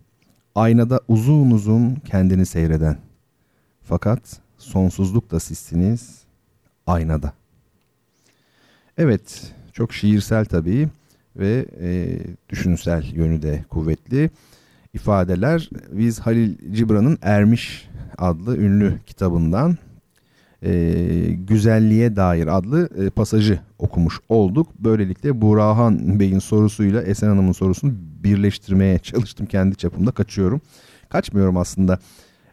Aynada 0.55 0.99
uzun 1.07 1.51
uzun 1.51 1.95
kendini 1.95 2.45
seyreden. 2.45 2.97
Fakat 3.83 4.39
sonsuzluk 4.57 5.31
da 5.31 5.39
sizsiniz 5.39 6.21
aynada. 6.87 7.33
Evet, 8.97 9.53
çok 9.73 9.93
şiirsel 9.93 10.45
tabii 10.45 10.89
ve 11.35 11.65
e, 11.81 12.19
düşünsel 12.49 13.05
yönü 13.13 13.41
de 13.41 13.65
kuvvetli 13.69 14.29
ifadeler. 14.93 15.69
Biz 15.91 16.19
Halil 16.19 16.73
Cibran'ın 16.73 17.17
Ermiş 17.21 17.89
adlı 18.17 18.57
ünlü 18.57 18.99
kitabından 19.05 19.77
e, 20.65 21.31
Güzelliğe 21.31 22.15
Dair 22.15 22.57
adlı 22.57 22.89
e, 23.05 23.09
pasajı 23.09 23.59
okumuş 23.79 24.19
olduk. 24.29 24.67
Böylelikle 24.79 25.41
Burhan 25.41 26.19
Bey'in 26.19 26.39
sorusuyla 26.39 27.01
Esen 27.01 27.27
Hanım'ın 27.27 27.51
sorusunu 27.51 27.93
birleştirmeye 28.23 28.99
çalıştım 28.99 29.45
kendi 29.45 29.75
çapımda 29.75 30.11
kaçıyorum. 30.11 30.61
Kaçmıyorum 31.09 31.57
aslında 31.57 31.99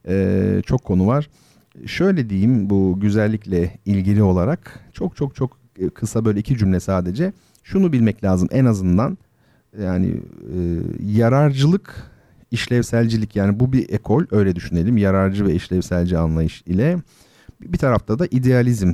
e, 0.08 0.62
çok 0.66 0.84
konu 0.84 1.06
var. 1.06 1.28
Şöyle 1.86 2.30
diyeyim 2.30 2.70
bu 2.70 3.00
güzellikle 3.00 3.78
ilgili 3.86 4.22
olarak 4.22 4.80
çok 4.92 5.16
çok 5.16 5.34
çok 5.34 5.58
kısa 5.94 6.24
böyle 6.24 6.40
iki 6.40 6.58
cümle 6.58 6.80
sadece. 6.80 7.32
Şunu 7.62 7.92
bilmek 7.92 8.24
lazım 8.24 8.48
en 8.52 8.64
azından 8.64 9.18
yani 9.82 10.06
e, 10.06 10.58
yararcılık 11.06 12.10
işlevselcilik 12.50 13.36
yani 13.36 13.60
bu 13.60 13.72
bir 13.72 13.90
ekol 13.90 14.24
öyle 14.30 14.56
düşünelim 14.56 14.96
yararcı 14.96 15.46
ve 15.46 15.54
işlevselci 15.54 16.18
anlayış 16.18 16.62
ile 16.66 16.98
bir 17.62 17.78
tarafta 17.78 18.18
da 18.18 18.26
idealizm 18.26 18.92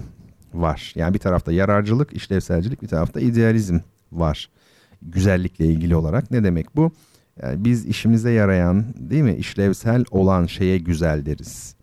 var. 0.54 0.92
Yani 0.96 1.14
bir 1.14 1.18
tarafta 1.18 1.52
yararcılık, 1.52 2.12
işlevselcilik, 2.12 2.82
bir 2.82 2.88
tarafta 2.88 3.20
idealizm 3.20 3.78
var. 4.12 4.50
Güzellikle 5.02 5.66
ilgili 5.66 5.96
olarak 5.96 6.30
ne 6.30 6.44
demek 6.44 6.76
bu? 6.76 6.92
Yani 7.42 7.64
biz 7.64 7.86
işimize 7.86 8.30
yarayan, 8.30 8.84
değil 8.96 9.22
mi? 9.22 9.34
işlevsel 9.34 10.04
olan 10.10 10.46
şeye 10.46 10.78
güzel 10.78 11.26
deriz. 11.26 11.74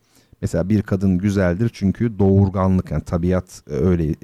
Mesela 0.41 0.69
bir 0.69 0.81
kadın 0.81 1.17
güzeldir 1.17 1.71
çünkü 1.73 2.19
doğurganlık 2.19 2.91
yani 2.91 3.03
tabiat 3.03 3.63
öyle 3.67 4.09
e, 4.09 4.17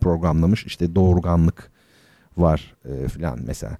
programlamış 0.00 0.66
işte 0.66 0.94
doğurganlık 0.94 1.70
var 2.36 2.74
e, 2.84 3.08
filan 3.08 3.38
mesela 3.46 3.78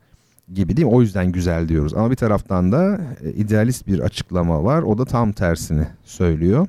gibi 0.54 0.76
değil 0.76 0.88
mi? 0.88 0.94
O 0.94 1.02
yüzden 1.02 1.32
güzel 1.32 1.68
diyoruz. 1.68 1.94
Ama 1.94 2.10
bir 2.10 2.16
taraftan 2.16 2.72
da 2.72 3.00
e, 3.24 3.30
idealist 3.30 3.86
bir 3.86 3.98
açıklama 3.98 4.64
var. 4.64 4.82
O 4.82 4.98
da 4.98 5.04
tam 5.04 5.32
tersini 5.32 5.86
söylüyor. 6.04 6.66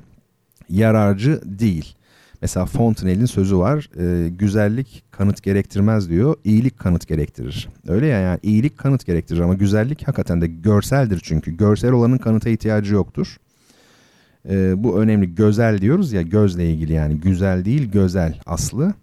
Yararcı 0.70 1.40
değil. 1.44 1.94
Mesela 2.42 2.66
Fontenelle'in 2.66 3.26
sözü 3.26 3.58
var. 3.58 3.90
E, 3.98 4.28
güzellik 4.28 5.02
kanıt 5.10 5.42
gerektirmez 5.42 6.10
diyor. 6.10 6.34
İyilik 6.44 6.78
kanıt 6.78 7.08
gerektirir. 7.08 7.68
Öyle 7.88 8.06
ya 8.06 8.20
yani 8.20 8.38
iyilik 8.42 8.78
kanıt 8.78 9.06
gerektirir 9.06 9.40
ama 9.40 9.54
güzellik 9.54 10.08
hakikaten 10.08 10.40
de 10.40 10.46
görseldir 10.46 11.20
çünkü. 11.22 11.56
Görsel 11.56 11.92
olanın 11.92 12.18
kanıta 12.18 12.50
ihtiyacı 12.50 12.94
yoktur. 12.94 13.36
E, 14.48 14.84
bu 14.84 15.00
önemli. 15.00 15.34
Gözel 15.34 15.80
diyoruz 15.80 16.12
ya 16.12 16.22
gözle 16.22 16.70
ilgili 16.70 16.92
yani 16.92 17.20
güzel 17.20 17.64
değil 17.64 17.90
gözel 17.90 18.40
aslı. 18.46 18.94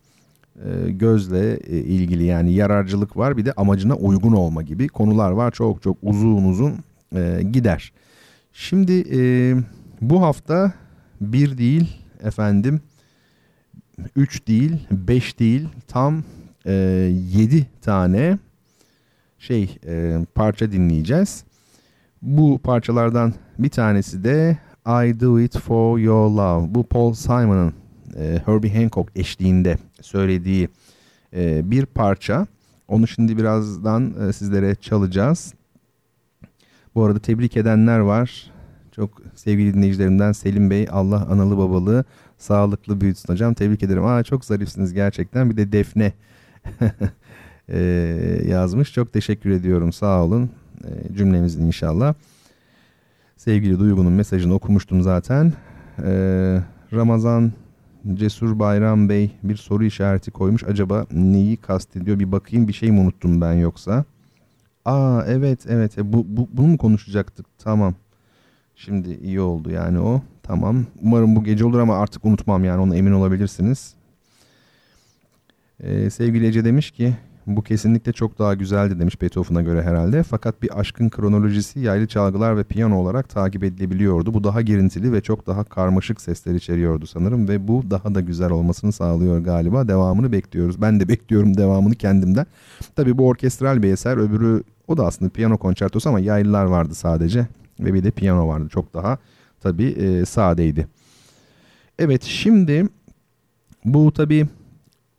E, 0.56 0.92
gözle 0.92 1.54
e, 1.54 1.78
ilgili 1.78 2.24
yani 2.24 2.54
yararcılık 2.54 3.18
var 3.18 3.38
bir 3.38 3.46
de 3.46 3.54
amacına 3.54 3.96
uygun 3.96 4.34
olma 4.34 4.62
gibi 4.62 4.88
konular 4.88 5.32
var. 5.32 5.52
Çok 5.52 5.82
çok 5.82 5.98
uzun 6.02 6.44
uzun 6.44 6.74
e, 7.16 7.42
gider. 7.52 7.94
Şimdi 8.54 9.04
bu 10.02 10.22
hafta 10.22 10.74
bir 11.22 11.58
değil 11.58 11.98
efendim 12.24 12.82
üç 14.16 14.48
değil 14.48 14.88
beş 14.92 15.40
değil 15.40 15.68
tam 15.88 16.24
yedi 17.10 17.68
tane 17.82 18.38
şey 19.40 19.78
parça 20.36 20.72
dinleyeceğiz. 20.72 21.44
Bu 22.22 22.60
parçalardan 22.64 23.34
bir 23.60 23.70
tanesi 23.70 24.24
de 24.24 24.58
I 24.88 25.20
Do 25.20 25.40
It 25.40 25.60
For 25.60 26.00
Your 26.00 26.30
Love. 26.30 26.76
Bu 26.76 26.84
Paul 26.84 27.14
Simon'ın 27.14 27.74
e, 28.16 28.42
Herbie 28.46 28.82
Hancock 28.82 29.12
eşliğinde 29.16 29.78
söylediği 30.02 30.70
e, 31.36 31.72
bir 31.72 31.86
parça. 31.86 32.48
Onu 32.88 33.08
şimdi 33.08 33.38
birazdan 33.38 34.28
e, 34.28 34.34
sizlere 34.34 34.76
çalacağız. 34.76 35.54
Bu 36.96 37.04
arada 37.04 37.20
tebrik 37.20 37.58
edenler 37.58 38.00
var. 38.00 38.52
Çok 38.98 39.22
sevgili 39.36 39.74
dinleyicilerimden 39.74 40.32
Selim 40.32 40.70
Bey 40.70 40.88
Allah 40.92 41.28
analı 41.30 41.58
babalı 41.58 42.06
sağlıklı 42.38 43.02
büyütsün 43.02 43.34
hocam. 43.34 43.54
Tebrik 43.54 43.84
ederim. 43.84 44.06
Aa 44.06 44.24
çok 44.24 44.46
zarifsiniz 44.46 44.94
gerçekten. 44.94 45.50
Bir 45.50 45.58
de 45.58 45.72
Defne 45.72 46.14
e, 47.70 47.80
yazmış. 48.48 48.94
Çok 48.94 49.14
teşekkür 49.14 49.50
ediyorum. 49.50 49.94
Sağ 49.94 50.24
olun. 50.24 50.50
E, 50.84 51.16
cümlemizin 51.16 51.66
inşallah. 51.66 52.14
Sevgili 53.36 53.80
Duygu'nun 53.80 54.14
mesajını 54.14 54.54
okumuştum 54.54 55.02
zaten. 55.02 55.54
E, 56.04 56.12
Ramazan 56.94 57.52
Cesur 58.14 58.60
Bayram 58.60 59.10
Bey 59.10 59.32
bir 59.44 59.56
soru 59.56 59.86
işareti 59.86 60.32
koymuş. 60.32 60.64
Acaba 60.64 61.06
neyi 61.12 61.58
kastediyor? 61.58 62.20
Bir 62.20 62.32
bakayım 62.32 62.68
bir 62.68 62.74
şey 62.74 62.92
mi 62.92 63.00
unuttum 63.00 63.42
ben 63.42 63.54
yoksa? 63.54 64.06
Aa 64.86 65.24
evet 65.28 65.60
evet 65.70 65.98
e, 65.98 66.14
bu, 66.14 66.26
bu, 66.28 66.50
bunu 66.54 66.68
mu 66.68 66.78
konuşacaktık? 66.78 67.46
Tamam. 67.58 67.96
Şimdi 68.78 69.14
iyi 69.14 69.42
oldu 69.42 69.70
yani 69.72 70.00
o. 70.00 70.22
Tamam. 70.44 70.86
Umarım 71.02 71.36
bu 71.36 71.44
gece 71.44 71.66
olur 71.66 71.80
ama 71.80 71.98
artık 71.98 72.26
unutmam 72.26 72.64
yani 72.64 72.82
ona 72.82 72.96
emin 72.96 73.12
olabilirsiniz. 73.12 73.94
Ee, 75.80 76.10
sevgili 76.10 76.48
Ece 76.48 76.66
demiş 76.66 76.92
ki 76.92 77.14
bu 77.48 77.64
kesinlikle 77.64 78.14
çok 78.14 78.40
daha 78.40 78.54
güzeldi 78.54 79.00
demiş 79.00 79.22
Beethoven'a 79.22 79.62
göre 79.62 79.84
herhalde. 79.84 80.24
Fakat 80.24 80.62
bir 80.62 80.80
aşkın 80.80 81.10
kronolojisi 81.10 81.80
yaylı 81.80 82.08
çalgılar 82.08 82.58
ve 82.58 82.64
piyano 82.64 82.96
olarak 82.96 83.30
takip 83.30 83.64
edilebiliyordu. 83.64 84.34
Bu 84.34 84.44
daha 84.44 84.62
girintili 84.62 85.14
ve 85.14 85.22
çok 85.22 85.48
daha 85.48 85.64
karmaşık 85.64 86.22
sesler 86.22 86.56
içeriyordu 86.56 87.08
sanırım. 87.08 87.48
Ve 87.48 87.68
bu 87.68 87.84
daha 87.90 88.16
da 88.16 88.22
güzel 88.22 88.52
olmasını 88.52 88.92
sağlıyor 88.92 89.40
galiba. 89.40 89.88
Devamını 89.88 90.32
bekliyoruz. 90.32 90.82
Ben 90.82 91.00
de 91.00 91.08
bekliyorum 91.08 91.58
devamını 91.58 91.96
kendimden. 91.96 92.46
Tabii 92.96 93.18
bu 93.18 93.28
orkestral 93.28 93.84
bir 93.84 93.94
eser. 93.94 94.18
Öbürü 94.18 94.64
o 94.88 94.98
da 94.98 95.06
aslında 95.06 95.32
piyano 95.32 95.58
konçertosu 95.58 96.10
ama 96.10 96.20
yaylılar 96.20 96.66
vardı 96.66 96.96
sadece. 96.96 97.48
Ve 97.80 97.94
bir 97.94 98.04
de 98.04 98.12
piyano 98.12 98.48
vardı. 98.48 98.70
Çok 98.70 98.94
daha 98.94 99.18
tabii 99.60 99.88
e, 99.88 100.26
sadeydi. 100.26 100.88
Evet 102.00 102.24
şimdi 102.24 102.88
bu 103.86 104.12
tabii 104.12 104.48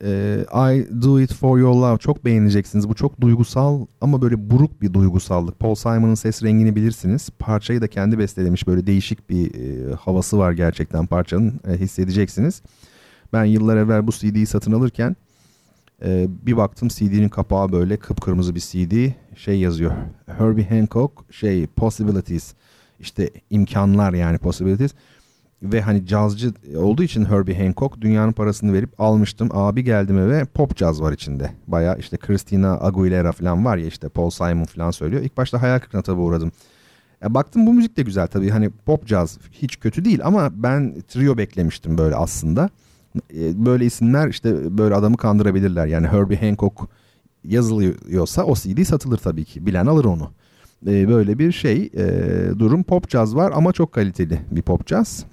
e, 0.03 0.45
I 0.53 1.01
Do 1.01 1.19
It 1.19 1.33
For 1.33 1.59
Your 1.59 1.75
Love 1.75 1.97
çok 1.97 2.25
beğeneceksiniz. 2.25 2.89
Bu 2.89 2.95
çok 2.95 3.21
duygusal 3.21 3.85
ama 4.01 4.21
böyle 4.21 4.49
buruk 4.49 4.81
bir 4.81 4.93
duygusallık. 4.93 5.59
Paul 5.59 5.75
Simon'ın 5.75 6.15
ses 6.15 6.43
rengini 6.43 6.75
bilirsiniz. 6.75 7.29
Parçayı 7.39 7.81
da 7.81 7.87
kendi 7.87 8.19
bestelemiş 8.19 8.67
böyle 8.67 8.87
değişik 8.87 9.29
bir 9.29 9.55
e, 9.55 9.93
havası 9.93 10.37
var 10.37 10.51
gerçekten 10.51 11.05
parçanın 11.05 11.59
e, 11.67 11.77
hissedeceksiniz. 11.77 12.61
Ben 13.33 13.45
yıllar 13.45 13.77
evvel 13.77 14.07
bu 14.07 14.11
CD'yi 14.11 14.45
satın 14.45 14.71
alırken 14.71 15.15
e, 16.05 16.27
bir 16.45 16.57
baktım 16.57 16.87
CD'nin 16.87 17.29
kapağı 17.29 17.71
böyle 17.71 17.97
kıpkırmızı 17.97 18.55
bir 18.55 18.59
CD 18.59 19.11
şey 19.37 19.59
yazıyor. 19.59 19.91
Herbie 20.37 20.69
Hancock 20.69 21.33
şey 21.33 21.67
Possibilities 21.67 22.53
işte 22.99 23.29
imkanlar 23.49 24.13
yani 24.13 24.37
Possibilities 24.37 24.91
ve 25.63 25.81
hani 25.81 26.05
cazcı 26.05 26.53
olduğu 26.75 27.03
için 27.03 27.25
Herbie 27.25 27.63
Hancock 27.63 28.01
dünyanın 28.01 28.31
parasını 28.31 28.73
verip 28.73 29.01
almıştım. 29.01 29.49
Abi 29.53 29.83
geldim 29.83 30.17
eve 30.17 30.45
pop 30.45 30.75
caz 30.75 31.01
var 31.01 31.13
içinde. 31.13 31.51
Baya 31.67 31.95
işte 31.95 32.17
Christina 32.17 32.79
Aguilera 32.81 33.31
falan 33.31 33.65
var 33.65 33.77
ya 33.77 33.87
işte 33.87 34.09
Paul 34.09 34.29
Simon 34.29 34.65
falan 34.65 34.91
söylüyor. 34.91 35.21
İlk 35.23 35.37
başta 35.37 35.61
hayal 35.61 35.79
kırıklığına 35.79 36.03
tabii 36.03 36.21
uğradım. 36.21 36.51
Ya 37.23 37.33
baktım 37.33 37.67
bu 37.67 37.73
müzik 37.73 37.97
de 37.97 38.01
güzel 38.01 38.27
tabii 38.27 38.49
hani 38.49 38.69
pop 38.69 39.07
caz 39.07 39.37
hiç 39.51 39.79
kötü 39.79 40.05
değil 40.05 40.19
ama 40.23 40.49
ben 40.53 41.01
trio 41.07 41.37
beklemiştim 41.37 41.97
böyle 41.97 42.15
aslında. 42.15 42.69
E, 43.35 43.65
böyle 43.65 43.85
isimler 43.85 44.27
işte 44.27 44.77
böyle 44.77 44.95
adamı 44.95 45.17
kandırabilirler. 45.17 45.87
Yani 45.87 46.07
Herbie 46.07 46.37
Hancock 46.37 46.81
yazılıyorsa 47.43 48.43
o 48.43 48.55
CD 48.55 48.83
satılır 48.83 49.17
tabii 49.17 49.45
ki. 49.45 49.65
Bilen 49.65 49.85
alır 49.85 50.05
onu. 50.05 50.31
E, 50.87 51.07
böyle 51.07 51.39
bir 51.39 51.51
şey 51.51 51.89
e, 51.93 52.05
durum 52.59 52.83
pop 52.83 53.09
caz 53.09 53.35
var 53.35 53.51
ama 53.55 53.71
çok 53.71 53.91
kaliteli 53.91 54.39
bir 54.51 54.61
pop 54.61 54.87
caz. 54.87 55.25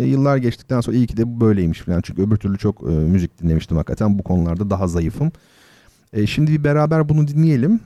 Yıllar 0.00 0.36
geçtikten 0.36 0.80
sonra 0.80 0.96
iyi 0.96 1.06
ki 1.06 1.16
de 1.16 1.26
bu 1.36 1.40
böyleymiş 1.40 1.80
falan. 1.80 2.00
Çünkü 2.00 2.22
öbür 2.22 2.36
türlü 2.36 2.58
çok 2.58 2.82
müzik 2.82 3.42
dinlemiştim 3.42 3.76
hakikaten. 3.76 4.18
Bu 4.18 4.22
konularda 4.22 4.70
daha 4.70 4.86
zayıfım. 4.86 5.32
Şimdi 6.26 6.52
bir 6.52 6.64
beraber 6.64 7.08
bunu 7.08 7.28
dinleyelim. 7.28 7.80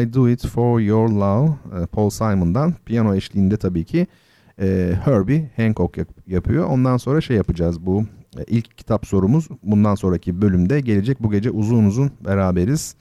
I 0.00 0.14
Do 0.14 0.28
It 0.28 0.46
For 0.46 0.80
Your 0.80 1.08
Love 1.08 1.50
Paul 1.86 2.10
Simon'dan 2.10 2.74
piyano 2.84 3.14
eşliğinde 3.14 3.56
tabii 3.56 3.84
ki 3.84 4.06
Herbie 5.04 5.50
Hancock 5.56 5.98
yapıyor. 6.26 6.64
Ondan 6.64 6.96
sonra 6.96 7.20
şey 7.20 7.36
yapacağız 7.36 7.86
bu 7.86 8.04
ilk 8.44 8.78
kitap 8.78 9.06
sorumuz 9.06 9.48
bundan 9.62 9.94
sonraki 9.94 10.42
bölümde 10.42 10.80
gelecek. 10.80 11.22
Bu 11.22 11.30
gece 11.30 11.50
uzun 11.50 11.84
uzun 11.84 12.10
beraberiz. 12.24 12.94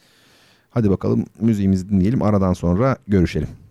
Hadi 0.69 0.89
bakalım 0.89 1.25
müziğimizi 1.39 1.89
dinleyelim. 1.89 2.21
Aradan 2.21 2.53
sonra 2.53 2.97
görüşelim. 3.07 3.64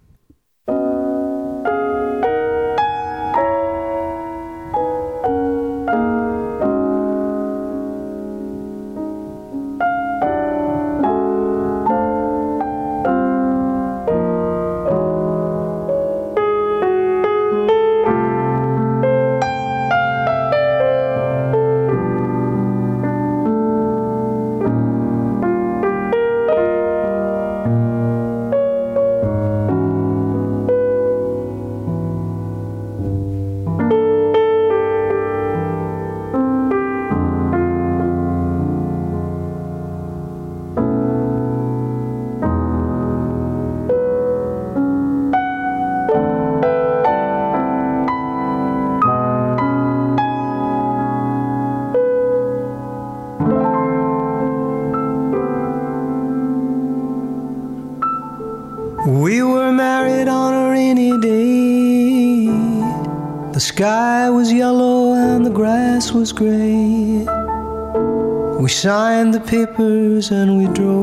Papers 69.55 70.33
and 70.33 70.59
we 70.59 70.67
drove 70.75 70.94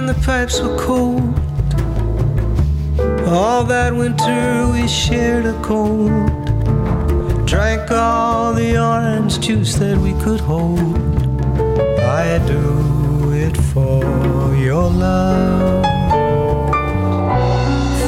and 0.00 0.08
the 0.08 0.20
pipes 0.22 0.58
were 0.62 0.78
cold. 0.78 1.38
All 3.28 3.64
that 3.64 3.94
winter 3.94 4.66
we 4.72 4.88
shared 4.88 5.44
a 5.44 5.52
cold. 5.62 6.10
Drank 7.46 7.90
all 7.90 8.54
the 8.54 8.78
orange 8.78 9.40
juice 9.40 9.74
that 9.74 9.98
we 9.98 10.12
could 10.22 10.40
hold. 10.40 10.96
I 12.00 12.38
do 12.46 13.32
it 13.46 13.54
for 13.72 14.02
your 14.56 14.88
love. 14.88 15.84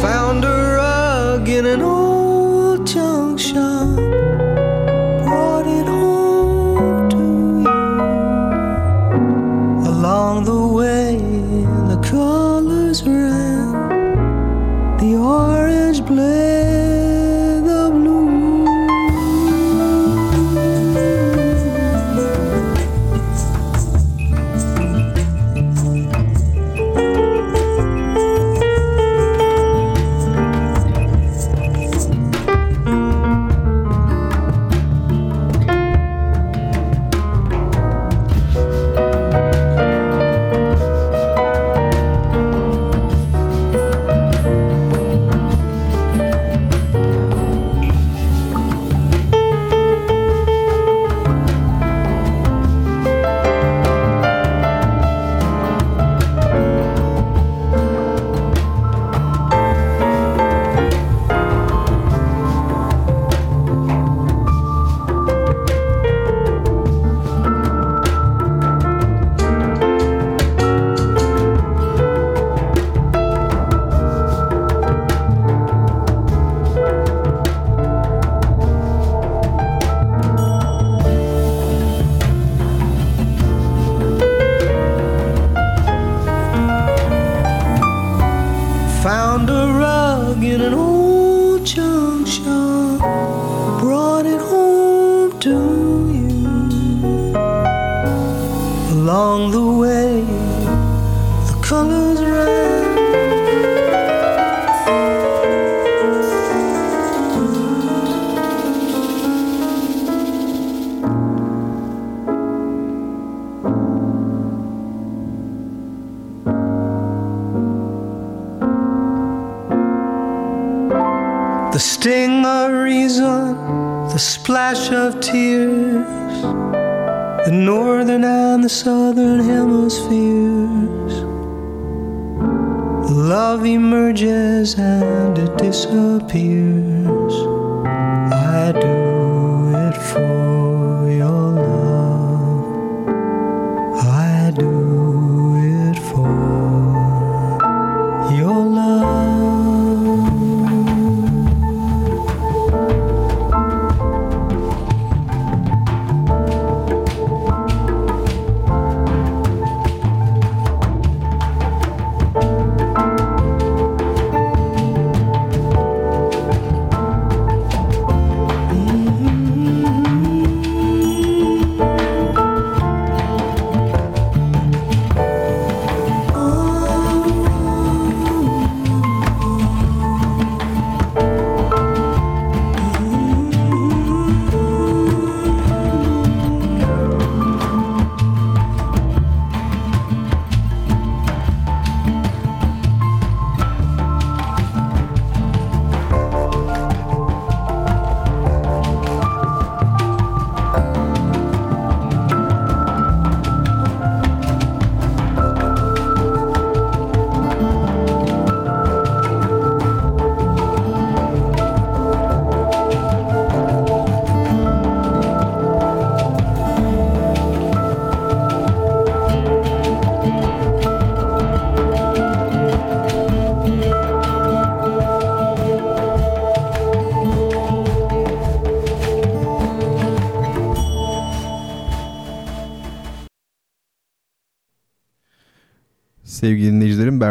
Found 0.01 0.47
a 0.47 0.59
rug 0.78 1.47
in 1.47 1.66
an 1.66 1.82
old 1.82 2.01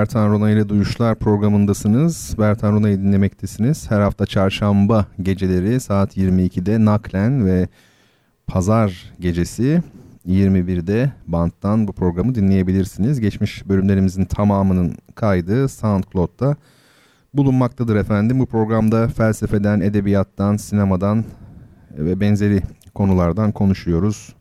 Bertan 0.02 0.30
Rona 0.30 0.49
ile 0.49 0.70
Duyuşlar 0.70 1.16
programındasınız. 1.16 2.36
Bertan 2.39 2.74
Rona'yı 2.74 2.97
dinlemektesiniz. 2.97 3.91
Her 3.91 4.02
hafta 4.02 4.26
çarşamba 4.26 5.06
geceleri 5.22 5.80
saat 5.80 6.18
22'de 6.18 6.86
naklen 6.86 7.45
ve 7.45 7.68
pazar 8.47 9.14
gecesi 9.20 9.84
21'de 10.28 11.12
banttan 11.28 11.88
bu 11.88 11.93
programı 11.93 12.36
dinleyebilirsiniz. 12.36 13.20
Geçmiş 13.20 13.70
bölümlerimizin 13.70 14.26
tamamının 14.26 14.95
kaydı 15.16 15.70
SoundCloud'da 15.70 16.56
bulunmaktadır 17.34 17.95
efendim. 17.95 18.39
Bu 18.39 18.45
programda 18.45 19.08
felsefeden, 19.08 19.80
edebiyattan, 19.80 20.58
sinemadan 20.58 21.26
ve 21.91 22.20
benzeri 22.20 22.62
konulardan 22.95 23.52
konuşuyoruz 23.52 24.36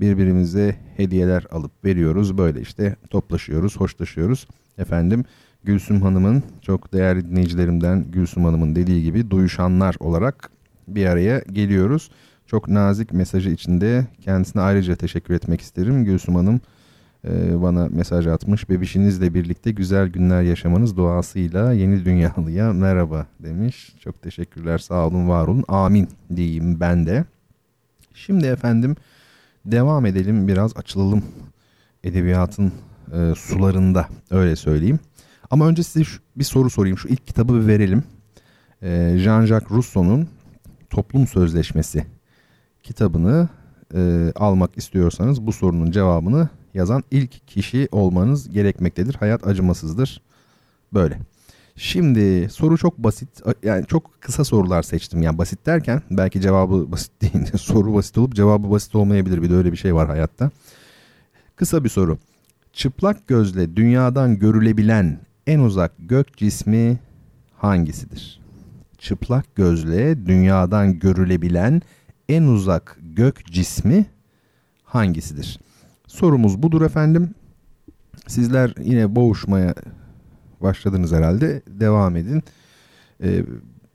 birbirimize 0.00 0.76
hediyeler 0.96 1.46
alıp 1.50 1.84
veriyoruz. 1.84 2.38
Böyle 2.38 2.60
işte 2.60 2.96
toplaşıyoruz, 3.10 3.76
hoşlaşıyoruz. 3.76 4.46
Efendim 4.78 5.24
Gülsüm 5.64 6.02
Hanım'ın 6.02 6.42
çok 6.62 6.92
değerli 6.92 7.30
dinleyicilerimden 7.30 8.04
Gülsüm 8.10 8.44
Hanım'ın 8.44 8.74
dediği 8.74 9.02
gibi 9.02 9.30
duyuşanlar 9.30 9.96
olarak 10.00 10.50
bir 10.88 11.06
araya 11.06 11.42
geliyoruz. 11.52 12.10
Çok 12.46 12.68
nazik 12.68 13.12
mesajı 13.12 13.50
içinde 13.50 14.06
kendisine 14.20 14.62
ayrıca 14.62 14.96
teşekkür 14.96 15.34
etmek 15.34 15.60
isterim. 15.60 16.04
Gülsüm 16.04 16.34
Hanım 16.34 16.60
e, 17.24 17.62
bana 17.62 17.88
mesaj 17.88 18.26
atmış. 18.26 18.70
Bebişinizle 18.70 19.34
birlikte 19.34 19.70
güzel 19.70 20.08
günler 20.08 20.42
yaşamanız 20.42 20.96
duasıyla 20.96 21.72
yeni 21.72 22.04
dünyalıya 22.04 22.72
merhaba 22.72 23.26
demiş. 23.40 23.96
Çok 24.00 24.22
teşekkürler 24.22 24.78
sağ 24.78 25.06
olun 25.06 25.28
var 25.28 25.46
olun 25.48 25.64
amin 25.68 26.08
diyeyim 26.36 26.80
ben 26.80 27.06
de. 27.06 27.24
Şimdi 28.14 28.46
efendim 28.46 28.96
devam 29.64 30.06
edelim 30.06 30.48
biraz 30.48 30.76
açılalım 30.76 31.24
edebiyatın 32.04 32.72
e, 33.12 33.34
sularında 33.34 34.08
öyle 34.30 34.56
söyleyeyim. 34.56 34.98
Ama 35.50 35.68
önce 35.68 35.82
size 35.82 36.04
şu, 36.04 36.20
bir 36.36 36.44
soru 36.44 36.70
sorayım 36.70 36.98
şu 36.98 37.08
ilk 37.08 37.26
kitabı 37.26 37.62
bir 37.62 37.66
verelim. 37.66 38.04
E, 38.82 38.88
Jean-Jacques 39.18 39.70
Rousseau'nun 39.70 40.28
Toplum 40.90 41.26
Sözleşmesi 41.26 42.06
kitabını 42.82 43.48
e, 43.94 44.32
almak 44.36 44.78
istiyorsanız 44.78 45.46
bu 45.46 45.52
sorunun 45.52 45.90
cevabını 45.90 46.48
yazan 46.74 47.04
ilk 47.10 47.48
kişi 47.48 47.88
olmanız 47.92 48.50
gerekmektedir. 48.50 49.14
Hayat 49.14 49.46
acımasızdır. 49.46 50.22
Böyle. 50.92 51.18
Şimdi 51.76 52.48
soru 52.50 52.78
çok 52.78 52.98
basit 52.98 53.28
yani 53.62 53.86
çok 53.86 54.20
kısa 54.20 54.44
sorular 54.44 54.82
seçtim 54.82 55.22
yani 55.22 55.38
basit 55.38 55.66
derken 55.66 56.02
belki 56.10 56.40
cevabı 56.40 56.92
basit 56.92 57.12
değil 57.22 57.56
soru 57.56 57.94
basit 57.94 58.18
olup 58.18 58.34
cevabı 58.34 58.70
basit 58.70 58.94
olmayabilir 58.94 59.42
bir 59.42 59.50
de 59.50 59.54
öyle 59.54 59.72
bir 59.72 59.76
şey 59.76 59.94
var 59.94 60.08
hayatta. 60.08 60.50
Kısa 61.56 61.84
bir 61.84 61.88
soru. 61.88 62.18
Çıplak 62.78 63.28
gözle 63.28 63.76
dünyadan 63.76 64.38
görülebilen 64.38 65.18
en 65.46 65.58
uzak 65.58 65.92
gök 65.98 66.36
cismi 66.36 66.98
hangisidir? 67.56 68.40
Çıplak 68.98 69.54
gözle 69.54 70.26
dünyadan 70.26 70.98
görülebilen 70.98 71.82
en 72.28 72.42
uzak 72.42 72.98
gök 73.02 73.46
cismi 73.46 74.06
hangisidir? 74.84 75.60
Sorumuz 76.06 76.62
budur 76.62 76.82
efendim. 76.82 77.34
Sizler 78.26 78.74
yine 78.84 79.16
boğuşmaya 79.16 79.74
başladınız 80.60 81.12
herhalde. 81.12 81.62
Devam 81.66 82.16
edin. 82.16 82.42
Ee, 83.22 83.44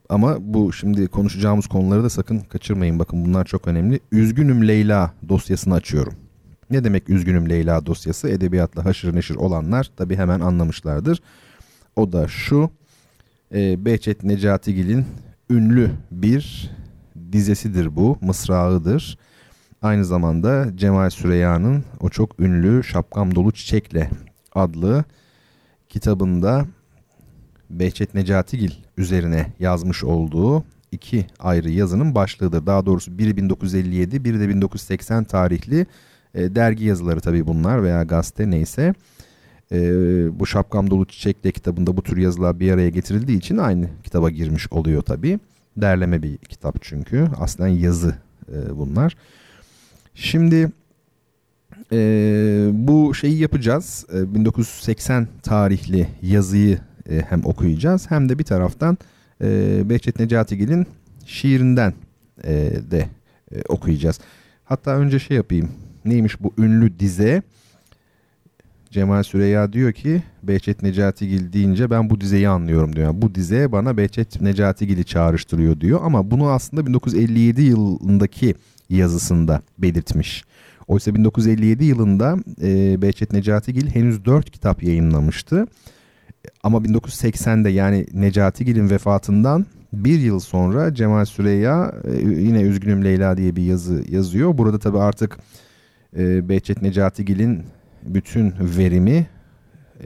ama 0.09 0.35
bu 0.39 0.73
şimdi 0.73 1.07
konuşacağımız 1.07 1.67
konuları 1.67 2.03
da 2.03 2.09
sakın 2.09 2.39
kaçırmayın. 2.39 2.99
Bakın 2.99 3.25
bunlar 3.25 3.45
çok 3.45 3.67
önemli. 3.67 3.99
Üzgünüm 4.11 4.67
Leyla 4.67 5.13
dosyasını 5.29 5.73
açıyorum. 5.73 6.22
Ne 6.69 6.83
demek 6.83 7.09
Üzgünüm 7.09 7.49
Leyla 7.49 7.85
dosyası? 7.85 8.29
Edebiyatla 8.29 8.85
haşır 8.85 9.15
neşir 9.15 9.35
olanlar 9.35 9.91
tabi 9.97 10.15
hemen 10.15 10.39
anlamışlardır. 10.39 11.21
O 11.95 12.11
da 12.11 12.27
şu. 12.27 12.69
E, 13.53 13.85
Behçet 13.85 14.23
Necatigil'in 14.23 15.05
ünlü 15.49 15.91
bir 16.11 16.71
dizesidir 17.31 17.95
bu. 17.95 18.17
Mısrağıdır. 18.21 19.17
Aynı 19.81 20.05
zamanda 20.05 20.77
Cemal 20.77 21.09
Süreyya'nın 21.09 21.83
o 21.99 22.09
çok 22.09 22.39
ünlü 22.39 22.83
Şapkam 22.83 23.35
Dolu 23.35 23.51
Çiçekle 23.51 24.09
adlı 24.55 25.03
kitabında 25.89 26.65
Behçet 27.69 28.13
Necatigil 28.13 28.71
üzerine 28.97 29.53
yazmış 29.59 30.03
olduğu 30.03 30.63
iki 30.91 31.25
ayrı 31.39 31.69
yazının 31.69 32.15
başlığıdır. 32.15 32.65
Daha 32.65 32.85
doğrusu 32.85 33.17
biri 33.17 33.37
1957, 33.37 34.25
biri 34.25 34.39
de 34.39 34.49
1980 34.49 35.23
tarihli 35.23 35.85
e, 36.35 36.55
dergi 36.55 36.85
yazıları 36.85 37.19
tabii 37.19 37.47
bunlar 37.47 37.83
veya 37.83 38.03
gazete 38.03 38.51
neyse. 38.51 38.93
E, 39.71 39.79
bu 40.39 40.47
Şapkam 40.47 40.89
Dolu 40.89 41.05
Çiçekle 41.05 41.51
kitabında 41.51 41.97
bu 41.97 42.03
tür 42.03 42.17
yazılar 42.17 42.59
bir 42.59 42.71
araya 42.71 42.89
getirildiği 42.89 43.37
için 43.37 43.57
aynı 43.57 43.87
kitaba 44.03 44.29
girmiş 44.29 44.71
oluyor 44.71 45.01
tabii. 45.01 45.39
Derleme 45.77 46.23
bir 46.23 46.37
kitap 46.37 46.77
çünkü. 46.81 47.27
Aslen 47.39 47.67
yazı 47.67 48.15
e, 48.53 48.77
bunlar. 48.77 49.17
Şimdi 50.15 50.71
e, 51.91 52.69
bu 52.73 53.15
şeyi 53.15 53.39
yapacağız. 53.39 54.05
E, 54.13 54.35
1980 54.35 55.27
tarihli 55.43 56.07
yazıyı 56.21 56.79
e, 57.09 57.21
hem 57.29 57.45
okuyacağız 57.45 58.11
hem 58.11 58.29
de 58.29 58.39
bir 58.39 58.43
taraftan 58.43 58.97
e, 59.41 59.81
Behçet 59.89 60.19
Necatigil'in 60.19 60.87
şiirinden 61.25 61.93
e, 62.43 62.53
de 62.91 63.09
e, 63.51 63.61
okuyacağız. 63.69 64.19
Hatta 64.63 64.91
önce 64.95 65.19
şey 65.19 65.37
yapayım. 65.37 65.71
Neymiş 66.05 66.43
bu 66.43 66.53
ünlü 66.57 66.99
dize? 66.99 67.43
Cemal 68.91 69.23
Süreya 69.23 69.73
diyor 69.73 69.93
ki 69.93 70.23
Behçet 70.43 70.81
Necatigil 70.83 71.53
deyince 71.53 71.89
ben 71.89 72.09
bu 72.09 72.21
dizeyi 72.21 72.49
anlıyorum 72.49 72.95
diyor. 72.95 73.07
Yani 73.07 73.21
bu 73.21 73.35
dize 73.35 73.71
bana 73.71 73.97
Behçet 73.97 74.41
Necatigil'i 74.41 75.05
çağrıştırıyor 75.05 75.79
diyor 75.79 75.99
ama 76.03 76.31
bunu 76.31 76.49
aslında 76.49 76.85
1957 76.85 77.61
yılındaki 77.61 78.55
yazısında 78.89 79.61
belirtmiş. 79.77 80.43
Oysa 80.87 81.15
1957 81.15 81.85
yılında 81.85 82.37
e, 82.61 83.01
Behçet 83.01 83.33
Necatigil 83.33 83.89
henüz 83.89 84.25
4 84.25 84.51
kitap 84.51 84.83
yayınlamıştı. 84.83 85.67
Ama 86.63 86.77
1980'de 86.77 87.69
yani 87.69 88.05
Necatigil'in 88.13 88.89
vefatından 88.89 89.65
bir 89.93 90.19
yıl 90.19 90.39
sonra 90.39 90.93
Cemal 90.93 91.25
Süreya 91.25 91.95
e, 92.03 92.17
yine 92.21 92.61
Üzgünüm 92.61 93.05
Leyla 93.05 93.37
diye 93.37 93.55
bir 93.55 93.63
yazı 93.63 94.03
yazıyor. 94.09 94.57
Burada 94.57 94.79
tabii 94.79 94.99
artık 94.99 95.37
e, 96.17 96.49
Behçet 96.49 96.81
Necatigil'in 96.81 97.63
bütün 98.03 98.53
verimi 98.59 99.27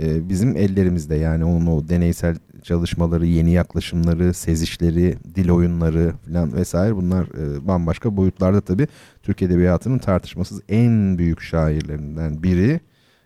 e, 0.01 0.30
bizim 0.30 0.58
ellerimizde. 0.58 1.16
Yani 1.16 1.45
onun 1.45 1.68
o 1.68 1.89
deneysel 1.89 2.36
çalışmaları, 2.64 3.26
yeni 3.26 3.51
yaklaşımları, 3.51 4.34
sezişleri, 4.34 5.16
dil 5.36 5.49
oyunları 5.49 6.14
falan 6.26 6.53
vesaire 6.53 6.95
bunlar 6.95 7.26
e, 7.26 7.68
bambaşka 7.68 8.18
boyutlarda 8.18 8.62
tabii. 8.62 8.88
Türk 9.24 9.41
Edebiyatı'nın 9.41 9.97
tartışmasız 9.97 10.62
en 10.70 11.18
büyük 11.18 11.41
şairlerinden 11.41 12.43
biri. 12.43 12.80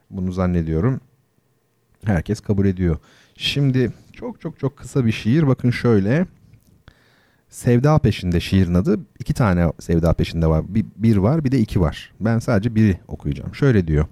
Bunu 0.09 0.31
zannediyorum 0.31 1.01
herkes 2.05 2.39
kabul 2.39 2.65
ediyor. 2.65 2.97
Şimdi 3.35 3.91
çok 4.13 4.41
çok 4.41 4.59
çok 4.59 4.77
kısa 4.77 5.05
bir 5.05 5.11
şiir. 5.11 5.47
Bakın 5.47 5.71
şöyle. 5.71 6.25
Sevda 7.51 7.97
peşinde 7.97 8.39
şiirin 8.39 8.73
adı. 8.73 8.99
iki 9.19 9.33
tane 9.33 9.71
sevda 9.79 10.13
peşinde 10.13 10.47
var. 10.47 10.63
Bir, 10.67 10.85
bir 10.95 11.17
var 11.17 11.43
bir 11.43 11.51
de 11.51 11.59
iki 11.59 11.81
var. 11.81 12.13
Ben 12.19 12.39
sadece 12.39 12.75
biri 12.75 12.99
okuyacağım. 13.07 13.55
Şöyle 13.55 13.87
diyor. 13.87 14.05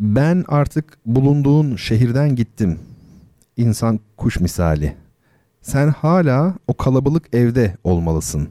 Ben 0.00 0.44
artık 0.48 0.98
bulunduğun 1.06 1.76
şehirden 1.76 2.36
gittim. 2.36 2.78
İnsan 3.56 4.00
kuş 4.16 4.40
misali. 4.40 4.96
Sen 5.62 5.88
hala 5.88 6.54
o 6.68 6.76
kalabalık 6.76 7.34
evde 7.34 7.76
olmalısın. 7.84 8.48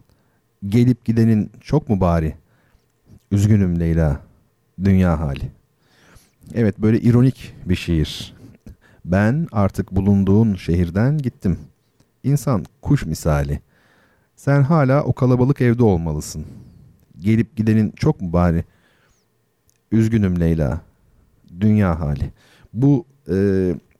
Gelip 0.67 1.05
gidenin 1.05 1.51
çok 1.61 1.89
mu 1.89 1.99
bari? 1.99 2.35
Üzgünüm 3.31 3.79
Leyla. 3.79 4.19
Dünya 4.83 5.19
hali. 5.19 5.51
Evet 6.53 6.79
böyle 6.79 7.01
ironik 7.01 7.53
bir 7.65 7.75
şiir. 7.75 8.33
Ben 9.05 9.47
artık 9.51 9.91
bulunduğun 9.91 10.55
şehirden 10.55 11.17
gittim. 11.17 11.59
İnsan 12.23 12.65
kuş 12.81 13.05
misali. 13.05 13.59
Sen 14.35 14.61
hala 14.61 15.03
o 15.03 15.13
kalabalık 15.13 15.61
evde 15.61 15.83
olmalısın. 15.83 16.45
Gelip 17.19 17.55
gidenin 17.55 17.91
çok 17.95 18.21
mu 18.21 18.33
bari? 18.33 18.63
Üzgünüm 19.91 20.39
Leyla. 20.39 20.81
Dünya 21.59 21.99
hali. 21.99 22.31
Bu 22.73 23.05
e, 23.29 23.35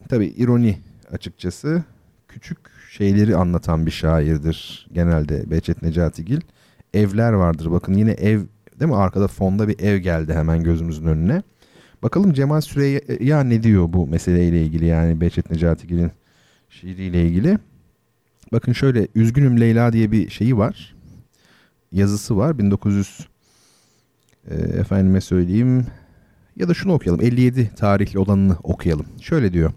tabi 0.09 0.25
ironi 0.25 0.77
açıkçası. 1.11 1.83
Küçük 2.27 2.57
şeyleri 2.91 3.35
anlatan 3.35 3.85
bir 3.85 3.91
şairdir 3.91 4.87
genelde 4.93 5.51
Behçet 5.51 5.81
Necatigil. 5.81 6.41
Evler 6.93 7.33
vardır. 7.33 7.71
Bakın 7.71 7.93
yine 7.93 8.11
ev 8.11 8.41
değil 8.79 8.91
mi? 8.91 8.97
Arkada 8.97 9.27
fonda 9.27 9.67
bir 9.67 9.79
ev 9.79 9.97
geldi 9.97 10.33
hemen 10.33 10.63
gözümüzün 10.63 11.05
önüne. 11.05 11.43
Bakalım 12.03 12.33
Cemal 12.33 12.61
Süreyya 12.61 13.43
ne 13.43 13.63
diyor 13.63 13.93
bu 13.93 14.07
meseleyle 14.07 14.63
ilgili 14.65 14.85
yani 14.85 15.21
Behçet 15.21 15.51
Necatigil'in 15.51 16.11
şiiriyle 16.69 17.27
ilgili. 17.27 17.57
Bakın 18.53 18.73
şöyle 18.73 19.07
Üzgünüm 19.15 19.59
Leyla 19.59 19.93
diye 19.93 20.11
bir 20.11 20.29
şeyi 20.29 20.57
var. 20.57 20.95
Yazısı 21.91 22.37
var. 22.37 22.57
1900 22.57 23.27
e, 24.47 24.55
efendime 24.55 25.21
söyleyeyim 25.21 25.85
ya 26.55 26.67
da 26.69 26.73
şunu 26.73 26.93
okuyalım. 26.93 27.21
57 27.21 27.71
tarihli 27.75 28.19
olanını 28.19 28.57
okuyalım. 28.63 29.05
Şöyle 29.21 29.53
diyor 29.53 29.71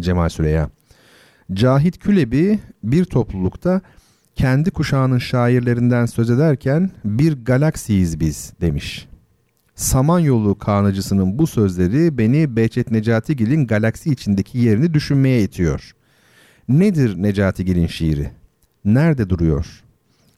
Cemal 0.00 0.28
Süreyya. 0.28 0.70
Cahit 1.52 1.98
Külebi 1.98 2.58
bir 2.82 3.04
toplulukta 3.04 3.80
kendi 4.34 4.70
kuşağının 4.70 5.18
şairlerinden 5.18 6.06
söz 6.06 6.30
ederken 6.30 6.90
bir 7.04 7.44
galaksiyiz 7.44 8.20
biz 8.20 8.52
demiş. 8.60 9.08
Samanyolu 9.74 10.58
Kanıcısının 10.58 11.38
bu 11.38 11.46
sözleri 11.46 12.18
beni 12.18 12.56
Behçet 12.56 12.90
Necatigil'in 12.90 13.66
galaksi 13.66 14.10
içindeki 14.10 14.58
yerini 14.58 14.94
düşünmeye 14.94 15.42
itiyor. 15.42 15.94
Nedir 16.70 17.22
Necatigil'in 17.22 17.86
şiiri? 17.86 18.30
Nerede 18.84 19.30
duruyor? 19.30 19.82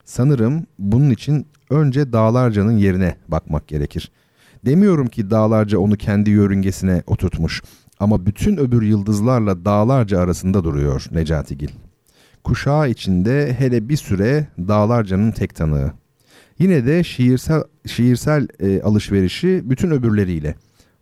Sanırım 0.05 0.67
bunun 0.79 1.11
için 1.11 1.47
önce 1.71 2.13
Dağlarca'nın 2.13 2.77
yerine 2.77 3.17
bakmak 3.29 3.69
gerekir. 3.69 4.11
Demiyorum 4.67 5.09
ki 5.09 5.31
Dağlarca 5.31 5.79
onu 5.79 5.97
kendi 5.97 6.31
yörüngesine 6.31 7.03
oturtmuş 7.07 7.63
ama 8.01 8.27
bütün 8.27 8.57
öbür 8.57 8.83
yıldızlarla 8.83 9.65
Dağlarca 9.65 10.21
arasında 10.21 10.65
duruyor 10.65 11.07
Necatigil. 11.11 11.69
Kuşağı 12.45 12.91
içinde 12.91 13.55
hele 13.59 13.89
bir 13.89 13.97
süre 13.97 14.47
Dağlarca'nın 14.59 15.33
tek 15.33 15.55
tanığı. 15.55 15.93
Yine 16.59 16.87
de 16.87 17.05
şiirsel 17.05 17.63
şiirsel 17.87 18.49
e, 18.61 18.83
alışverişi 18.83 19.63
bütün 19.65 19.91
öbürleriyle. 19.91 20.55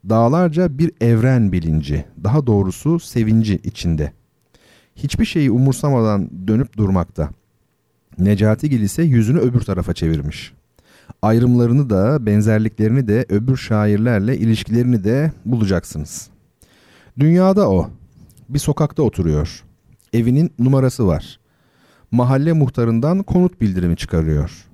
Dağlarca 0.09 0.79
bir 0.79 0.93
evren 1.01 1.53
bilinci, 1.53 2.05
daha 2.25 2.47
doğrusu 2.47 3.01
sevinci 3.01 3.57
içinde. 3.57 4.13
Hiçbir 5.03 5.25
şeyi 5.25 5.51
umursamadan 5.51 6.31
dönüp 6.49 6.77
durmakta. 6.77 7.31
Necatigil 8.19 8.81
ise 8.81 9.03
yüzünü 9.03 9.39
öbür 9.39 9.61
tarafa 9.61 9.95
çevirmiş. 9.95 10.53
Ayrımlarını 11.23 11.91
da, 11.91 12.27
benzerliklerini 12.27 13.09
de, 13.09 13.27
öbür 13.29 13.57
şairlerle 13.57 14.37
ilişkilerini 14.37 15.05
de 15.05 15.33
bulacaksınız. 15.45 16.31
Dünyada 17.19 17.71
o. 17.71 17.91
Bir 18.49 18.59
sokakta 18.59 19.03
oturuyor. 19.03 19.65
Evinin 20.13 20.53
numarası 20.59 21.07
var. 21.07 21.41
Mahalle 22.11 22.53
muhtarından 22.53 23.23
konut 23.23 23.61
bildirimi 23.61 23.97
çıkarıyor. 23.97 24.67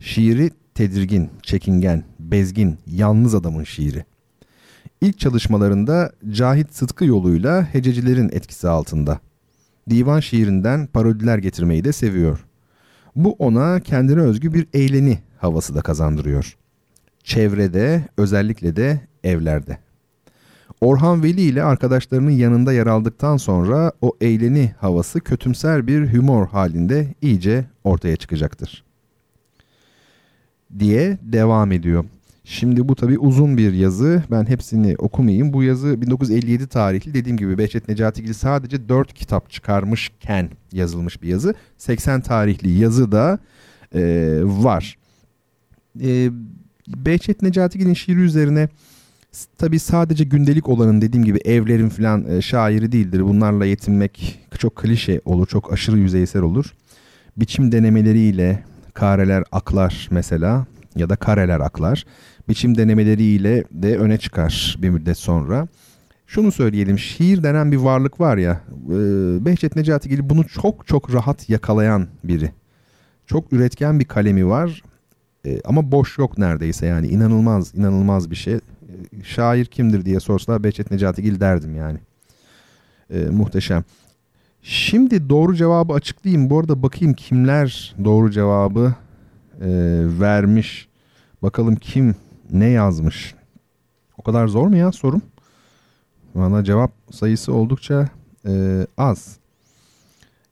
Şiiri 0.00 0.50
tedirgin, 0.74 1.30
çekingen, 1.42 2.04
bezgin, 2.20 2.78
yalnız 2.86 3.34
adamın 3.34 3.64
şiiri. 3.64 4.04
İlk 5.00 5.18
çalışmalarında 5.18 6.12
Cahit 6.30 6.74
Sıtkı 6.74 7.04
yoluyla 7.04 7.62
hececilerin 7.74 8.30
etkisi 8.32 8.68
altında. 8.68 9.20
Divan 9.90 10.20
şiirinden 10.20 10.86
parodiler 10.86 11.38
getirmeyi 11.38 11.84
de 11.84 11.92
seviyor. 11.92 12.44
Bu 13.16 13.32
ona 13.32 13.80
kendine 13.80 14.20
özgü 14.20 14.54
bir 14.54 14.66
eğleni 14.74 15.18
havası 15.38 15.74
da 15.74 15.80
kazandırıyor. 15.80 16.56
Çevrede, 17.24 18.08
özellikle 18.16 18.76
de 18.76 19.00
evlerde. 19.24 19.78
Orhan 20.80 21.22
Veli 21.22 21.40
ile 21.40 21.62
arkadaşlarının 21.62 22.30
yanında 22.30 22.72
yer 22.72 22.86
aldıktan 22.86 23.36
sonra 23.36 23.92
o 24.00 24.16
eğleni 24.20 24.74
havası 24.80 25.20
kötümser 25.20 25.86
bir 25.86 26.14
humor 26.14 26.48
halinde 26.48 27.14
iyice 27.22 27.64
ortaya 27.84 28.16
çıkacaktır 28.16 28.84
diye 30.78 31.18
devam 31.22 31.72
ediyor. 31.72 32.04
Şimdi 32.50 32.88
bu 32.88 32.94
tabi 32.94 33.18
uzun 33.18 33.56
bir 33.56 33.72
yazı. 33.72 34.22
Ben 34.30 34.46
hepsini 34.46 34.96
okumayayım. 34.98 35.52
Bu 35.52 35.62
yazı 35.62 36.02
1957 36.02 36.66
tarihli. 36.66 37.14
Dediğim 37.14 37.36
gibi 37.36 37.58
Behçet 37.58 37.88
Necatigil 37.88 38.32
sadece 38.32 38.88
4 38.88 39.14
kitap 39.14 39.50
çıkarmışken 39.50 40.50
yazılmış 40.72 41.22
bir 41.22 41.28
yazı. 41.28 41.54
80 41.78 42.20
tarihli 42.20 42.70
yazı 42.70 43.12
da 43.12 43.38
e, 43.94 44.00
var. 44.42 44.98
E, 46.00 46.30
Behçet 46.88 47.42
Necatigil'in 47.42 47.94
şiiri 47.94 48.20
üzerine 48.20 48.68
tabi 49.58 49.78
sadece 49.78 50.24
gündelik 50.24 50.68
olanın 50.68 51.00
dediğim 51.00 51.24
gibi 51.24 51.38
evlerin 51.44 51.88
falan 51.88 52.30
e, 52.30 52.42
şairi 52.42 52.92
değildir. 52.92 53.20
Bunlarla 53.20 53.66
yetinmek 53.66 54.40
çok 54.58 54.76
klişe 54.76 55.20
olur. 55.24 55.46
Çok 55.46 55.72
aşırı 55.72 55.98
yüzeysel 55.98 56.42
olur. 56.42 56.74
Biçim 57.36 57.72
denemeleriyle 57.72 58.64
kareler 58.94 59.44
aklar 59.52 60.08
mesela 60.10 60.66
ya 60.96 61.10
da 61.10 61.16
kareler 61.16 61.60
aklar. 61.60 62.04
Biçim 62.48 62.78
denemeleriyle 62.78 63.64
de 63.70 63.98
öne 63.98 64.18
çıkar 64.18 64.76
bir 64.82 64.90
müddet 64.90 65.18
sonra. 65.18 65.68
Şunu 66.26 66.52
söyleyelim 66.52 66.98
şiir 66.98 67.42
denen 67.42 67.72
bir 67.72 67.76
varlık 67.76 68.20
var 68.20 68.36
ya 68.36 68.60
e, 68.86 68.94
Behçet 69.44 69.76
Necatigil 69.76 70.20
bunu 70.22 70.48
çok 70.48 70.86
çok 70.86 71.14
rahat 71.14 71.50
yakalayan 71.50 72.06
biri. 72.24 72.52
Çok 73.26 73.52
üretken 73.52 74.00
bir 74.00 74.04
kalemi 74.04 74.48
var 74.48 74.82
e, 75.46 75.60
ama 75.64 75.92
boş 75.92 76.18
yok 76.18 76.38
neredeyse 76.38 76.86
yani 76.86 77.08
inanılmaz 77.08 77.74
inanılmaz 77.74 78.30
bir 78.30 78.36
şey. 78.36 78.54
E, 78.54 78.60
şair 79.22 79.64
kimdir 79.64 80.04
diye 80.04 80.20
sorsalar 80.20 80.64
Behçet 80.64 80.90
Necatigil 80.90 81.40
derdim 81.40 81.76
yani. 81.76 81.98
Muhteşem. 83.30 83.84
Şimdi 84.62 85.28
doğru 85.28 85.56
cevabı 85.56 85.92
açıklayayım. 85.92 86.50
Bu 86.50 86.58
arada 86.58 86.82
bakayım 86.82 87.14
kimler 87.14 87.94
doğru 88.04 88.30
cevabı 88.30 88.94
e, 89.60 89.68
vermiş. 90.20 90.88
Bakalım 91.42 91.76
kim 91.76 92.14
ne 92.52 92.68
yazmış. 92.68 93.34
O 94.18 94.22
kadar 94.22 94.48
zor 94.48 94.66
mu 94.66 94.76
ya 94.76 94.92
sorum? 94.92 95.22
Valla 96.34 96.64
cevap 96.64 96.92
sayısı 97.10 97.52
oldukça 97.52 98.08
e, 98.46 98.86
az. 98.96 99.36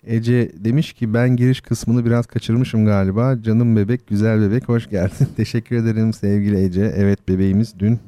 Ece 0.07 0.53
demiş 0.55 0.92
ki 0.92 1.14
ben 1.14 1.36
giriş 1.36 1.61
kısmını 1.61 2.05
biraz 2.05 2.26
kaçırmışım 2.26 2.86
galiba. 2.86 3.42
Canım 3.42 3.76
bebek, 3.76 4.07
güzel 4.07 4.40
bebek 4.40 4.68
hoş 4.68 4.90
geldin. 4.90 5.28
Teşekkür 5.36 5.76
ederim 5.76 6.12
sevgili 6.12 6.64
Ece. 6.64 6.92
Evet 6.97 7.28
bebeğimiz 7.28 7.78
dün 7.78 7.99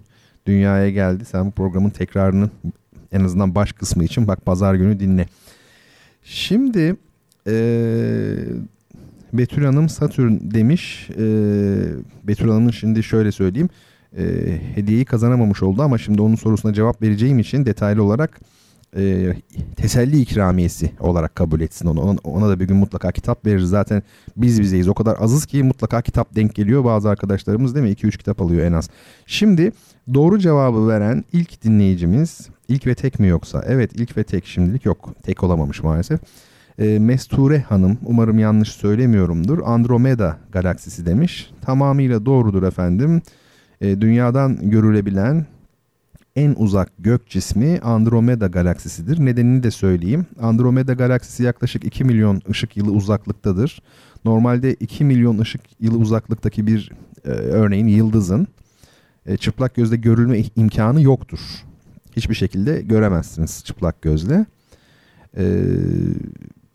dünyaya 0.46 0.90
geldi. 0.90 1.24
Sen 1.24 1.46
bu 1.46 1.50
programın 1.50 1.90
tekrarını 1.90 2.50
en 3.12 3.24
azından 3.24 3.54
baş 3.54 3.72
kısmı 3.72 4.04
için 4.04 4.28
bak 4.28 4.44
pazar 4.44 4.74
günü 4.74 5.00
dinle. 5.00 5.26
Şimdi 6.22 6.96
ee, 7.46 8.34
Betül 9.32 9.64
Hanım 9.64 9.88
Satürn 9.88 10.32
demiş. 10.40 11.10
E, 11.10 11.24
Betül 12.24 12.48
Hanım'ın 12.48 12.70
şimdi 12.70 13.02
şöyle 13.02 13.32
söyleyeyim. 13.32 13.68
E, 14.18 14.24
hediyeyi 14.74 15.04
kazanamamış 15.04 15.62
oldu 15.62 15.82
ama 15.82 15.98
şimdi 15.98 16.22
onun 16.22 16.34
sorusuna 16.34 16.72
cevap 16.72 17.02
vereceğim 17.02 17.38
için 17.38 17.66
detaylı 17.66 18.02
olarak 18.02 18.40
e, 18.96 19.34
teselli 19.76 20.20
ikramiyesi 20.20 20.90
olarak 21.00 21.36
kabul 21.36 21.60
etsin 21.60 21.86
onu. 21.86 22.00
Ona, 22.00 22.18
ona 22.24 22.48
da 22.48 22.60
bir 22.60 22.68
gün 22.68 22.76
mutlaka 22.76 23.12
kitap 23.12 23.46
veririz. 23.46 23.68
Zaten 23.70 24.02
biz 24.36 24.60
bizeyiz. 24.60 24.88
O 24.88 24.94
kadar 24.94 25.16
azız 25.20 25.46
ki 25.46 25.62
mutlaka 25.62 26.02
kitap 26.02 26.36
denk 26.36 26.54
geliyor. 26.54 26.84
Bazı 26.84 27.08
arkadaşlarımız 27.08 27.74
değil 27.74 27.86
mi? 27.86 27.92
2-3 27.92 28.18
kitap 28.18 28.42
alıyor 28.42 28.66
en 28.66 28.72
az. 28.72 28.90
Şimdi 29.26 29.72
doğru 30.14 30.38
cevabı 30.38 30.88
veren 30.88 31.24
ilk 31.32 31.64
dinleyicimiz 31.64 32.48
ilk 32.68 32.86
ve 32.86 32.94
tek 32.94 33.20
mi 33.20 33.26
yoksa? 33.26 33.64
Evet 33.66 33.90
ilk 33.94 34.16
ve 34.16 34.24
tek 34.24 34.46
şimdilik 34.46 34.84
yok. 34.84 35.14
Tek 35.22 35.42
olamamış 35.42 35.82
maalesef. 35.82 36.20
E, 36.78 36.98
Mesture 36.98 37.58
Hanım 37.58 37.98
umarım 38.04 38.38
yanlış 38.38 38.68
söylemiyorumdur. 38.68 39.58
Andromeda 39.64 40.38
galaksisi 40.52 41.06
demiş. 41.06 41.50
Tamamıyla 41.60 42.26
doğrudur 42.26 42.62
efendim. 42.62 43.22
E, 43.80 44.00
dünyadan 44.00 44.70
görülebilen 44.70 45.46
en 46.36 46.54
uzak 46.58 46.92
gök 46.98 47.26
cismi 47.26 47.78
Andromeda 47.82 48.46
galaksisidir. 48.46 49.24
Nedenini 49.24 49.62
de 49.62 49.70
söyleyeyim. 49.70 50.26
Andromeda 50.40 50.92
galaksisi 50.92 51.42
yaklaşık 51.42 51.84
2 51.84 52.04
milyon 52.04 52.42
ışık 52.50 52.76
yılı 52.76 52.90
uzaklıktadır. 52.90 53.82
Normalde 54.24 54.74
2 54.74 55.04
milyon 55.04 55.38
ışık 55.38 55.60
yılı 55.80 55.98
uzaklıktaki 55.98 56.66
bir 56.66 56.92
e, 57.24 57.28
örneğin 57.30 57.86
yıldızın 57.86 58.46
e, 59.26 59.36
çıplak 59.36 59.74
gözle 59.74 59.96
görülme 59.96 60.42
imkanı 60.56 61.02
yoktur. 61.02 61.40
Hiçbir 62.16 62.34
şekilde 62.34 62.82
göremezsiniz 62.82 63.64
çıplak 63.64 64.02
gözle. 64.02 64.46
E, 65.36 65.44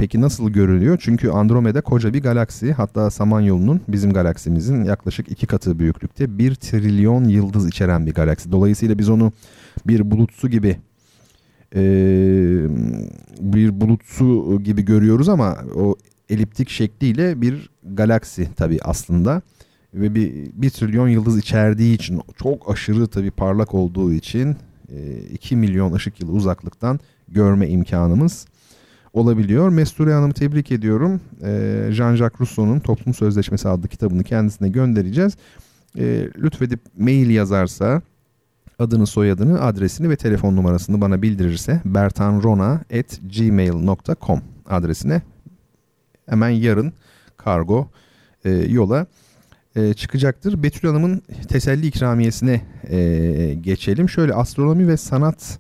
Peki 0.04 0.22
nasıl 0.22 0.49
görülüyor? 0.49 0.97
Çünkü 1.01 1.30
Andromeda 1.30 1.82
koca 1.82 2.14
bir 2.14 2.22
galaksi. 2.22 2.74
Hatta 2.74 3.10
Samanyolu'nun 3.10 3.82
bizim 3.88 4.14
galaksimizin 4.14 4.84
yaklaşık 4.84 5.32
iki 5.32 5.47
katı 5.47 5.80
büyüklükte. 5.80 6.38
Bir 6.38 6.56
trilyon 6.56 7.24
yıldız 7.24 7.68
içeren 7.68 8.06
bir 8.06 8.14
galaksi. 8.14 8.51
Dolayısıyla 8.51 8.97
biz 8.99 9.10
onu 9.10 9.32
bir 9.88 10.12
bulutsu 10.12 10.49
gibi 10.49 10.78
e, 11.76 11.82
bir 13.39 13.82
bulutsu 13.82 14.60
gibi 14.64 14.86
görüyoruz 14.86 15.30
ama 15.30 15.58
o 15.76 15.95
eliptik 16.30 16.70
şekliyle 16.70 17.41
bir 17.41 17.70
galaksi 17.84 18.49
tabii 18.56 18.80
aslında 18.82 19.41
ve 19.93 20.16
bir, 20.16 20.34
bir 20.54 20.70
trilyon 20.70 21.08
yıldız 21.08 21.38
içerdiği 21.38 21.95
için 21.95 22.22
çok 22.43 22.72
aşırı 22.72 23.08
tabii 23.08 23.32
parlak 23.32 23.74
olduğu 23.74 24.14
için 24.14 24.56
e, 24.89 25.18
2 25.32 25.56
milyon 25.56 25.93
ışık 25.93 26.22
yılı 26.22 26.32
uzaklıktan 26.32 26.99
görme 27.28 27.70
imkanımız 27.70 28.45
olabiliyor. 29.14 29.70
Mesture 29.70 30.14
Hanım'ı 30.14 30.34
tebrik 30.34 30.72
ediyorum. 30.72 31.22
Ee, 31.41 31.89
Jean-Jacques 31.91 32.39
Rousseau'nun 32.39 32.80
Toplum 32.80 33.14
Sözleşmesi 33.14 33.70
adlı 33.70 33.88
kitabını 33.88 34.24
kendisine 34.24 34.70
göndereceğiz. 34.70 35.38
Ee, 35.97 36.30
lütfedip 36.38 36.80
mail 36.97 37.30
yazarsa 37.30 38.01
adını, 38.80 39.07
soyadını, 39.07 39.61
adresini 39.61 40.09
ve 40.09 40.16
telefon 40.16 40.55
numarasını 40.55 41.01
bana 41.01 41.22
bildirirse 41.22 41.82
bertanrona.gmail.com 41.86 44.41
adresine 44.70 45.22
hemen 46.30 46.49
yarın 46.49 46.93
kargo 47.38 47.88
e, 48.45 48.51
yola 48.51 49.07
e, 49.76 49.93
çıkacaktır. 49.93 50.64
Betül 50.64 50.88
Hanım'ın 50.88 51.22
teselli 51.49 51.88
ikramiyesine 51.88 52.61
e, 52.89 53.57
geçelim. 53.61 54.09
Şöyle 54.09 54.34
astronomi 54.34 54.88
ve 54.88 54.97
sanat 54.97 55.59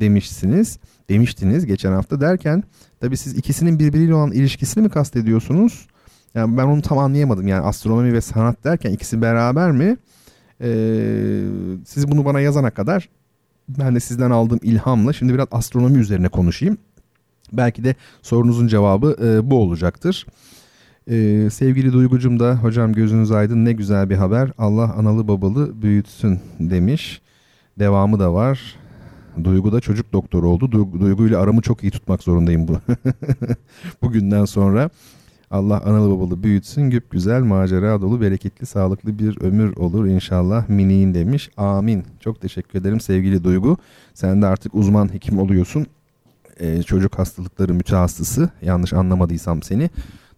demişsiniz, 0.00 0.78
demiştiniz 1.08 1.66
geçen 1.66 1.92
hafta 1.92 2.20
derken 2.20 2.62
Tabii 3.04 3.16
siz 3.16 3.38
ikisinin 3.38 3.78
birbiriyle 3.78 4.14
olan 4.14 4.32
ilişkisini 4.32 4.82
mi 4.82 4.90
kastediyorsunuz? 4.90 5.86
Yani 6.34 6.56
ben 6.56 6.64
onu 6.64 6.82
tam 6.82 6.98
anlayamadım. 6.98 7.46
Yani 7.46 7.66
astronomi 7.66 8.12
ve 8.12 8.20
sanat 8.20 8.64
derken 8.64 8.92
ikisi 8.92 9.22
beraber 9.22 9.72
mi? 9.72 9.96
Ee, 10.60 11.42
siz 11.86 12.10
bunu 12.10 12.24
bana 12.24 12.40
yazana 12.40 12.70
kadar 12.70 13.08
ben 13.68 13.94
de 13.94 14.00
sizden 14.00 14.30
aldığım 14.30 14.58
ilhamla 14.62 15.12
şimdi 15.12 15.34
biraz 15.34 15.46
astronomi 15.50 15.98
üzerine 15.98 16.28
konuşayım. 16.28 16.78
Belki 17.52 17.84
de 17.84 17.94
sorunuzun 18.22 18.66
cevabı 18.66 19.16
e, 19.22 19.50
bu 19.50 19.58
olacaktır. 19.58 20.26
Ee, 21.10 21.48
sevgili 21.50 21.92
Duygucum 21.92 22.40
da 22.40 22.56
hocam 22.56 22.92
gözünüz 22.92 23.30
aydın 23.32 23.64
ne 23.64 23.72
güzel 23.72 24.10
bir 24.10 24.16
haber. 24.16 24.50
Allah 24.58 24.92
analı 24.92 25.28
babalı 25.28 25.82
büyütsün 25.82 26.40
demiş. 26.60 27.22
Devamı 27.78 28.18
da 28.18 28.34
var. 28.34 28.83
Duygu 29.44 29.72
da 29.72 29.80
çocuk 29.80 30.12
doktoru 30.12 30.48
oldu. 30.48 30.72
Duygu, 30.72 31.00
Duygu 31.00 31.26
ile 31.26 31.36
aramı 31.36 31.62
çok 31.62 31.82
iyi 31.82 31.90
tutmak 31.90 32.22
zorundayım 32.22 32.68
bu. 32.68 32.78
Bugünden 34.02 34.44
sonra 34.44 34.90
Allah 35.50 35.80
analı 35.84 36.10
babalı 36.10 36.42
büyütsün. 36.42 36.90
Güp 36.90 37.10
güzel, 37.10 37.42
macera 37.42 38.00
dolu, 38.00 38.20
bereketli, 38.20 38.66
sağlıklı 38.66 39.18
bir 39.18 39.40
ömür 39.40 39.76
olur 39.76 40.06
inşallah 40.06 40.68
miniğin 40.68 41.14
demiş. 41.14 41.50
Amin. 41.56 42.04
Çok 42.20 42.40
teşekkür 42.40 42.80
ederim 42.80 43.00
sevgili 43.00 43.44
Duygu. 43.44 43.76
Sen 44.14 44.42
de 44.42 44.46
artık 44.46 44.74
uzman 44.74 45.14
hekim 45.14 45.38
oluyorsun. 45.38 45.86
Ee, 46.60 46.82
çocuk 46.82 47.18
hastalıkları 47.18 47.74
mütehassısı. 47.74 48.50
Yanlış 48.62 48.92
anlamadıysam 48.92 49.62
seni. 49.62 49.90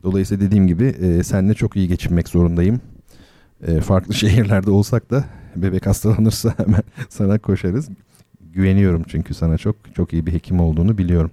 Dolayısıyla 0.03 0.47
dediğim 0.47 0.67
gibi 0.67 0.85
e, 0.85 1.23
seninle 1.23 1.55
çok 1.55 1.77
iyi 1.77 1.89
geçinmek 1.89 2.29
zorundayım. 2.29 2.81
E, 3.67 3.81
farklı 3.81 4.15
şehirlerde 4.23 4.71
olsak 4.71 5.11
da 5.11 5.25
bebek 5.57 5.87
hastalanırsa 5.87 6.55
hemen 6.59 6.83
sana 7.09 7.39
koşarız. 7.39 7.89
Güveniyorum 8.57 9.03
çünkü 9.09 9.35
sana 9.35 9.59
çok 9.59 9.77
çok 9.95 10.13
iyi 10.13 10.27
bir 10.27 10.33
hekim 10.33 10.61
olduğunu 10.61 10.99
biliyorum. 10.99 11.31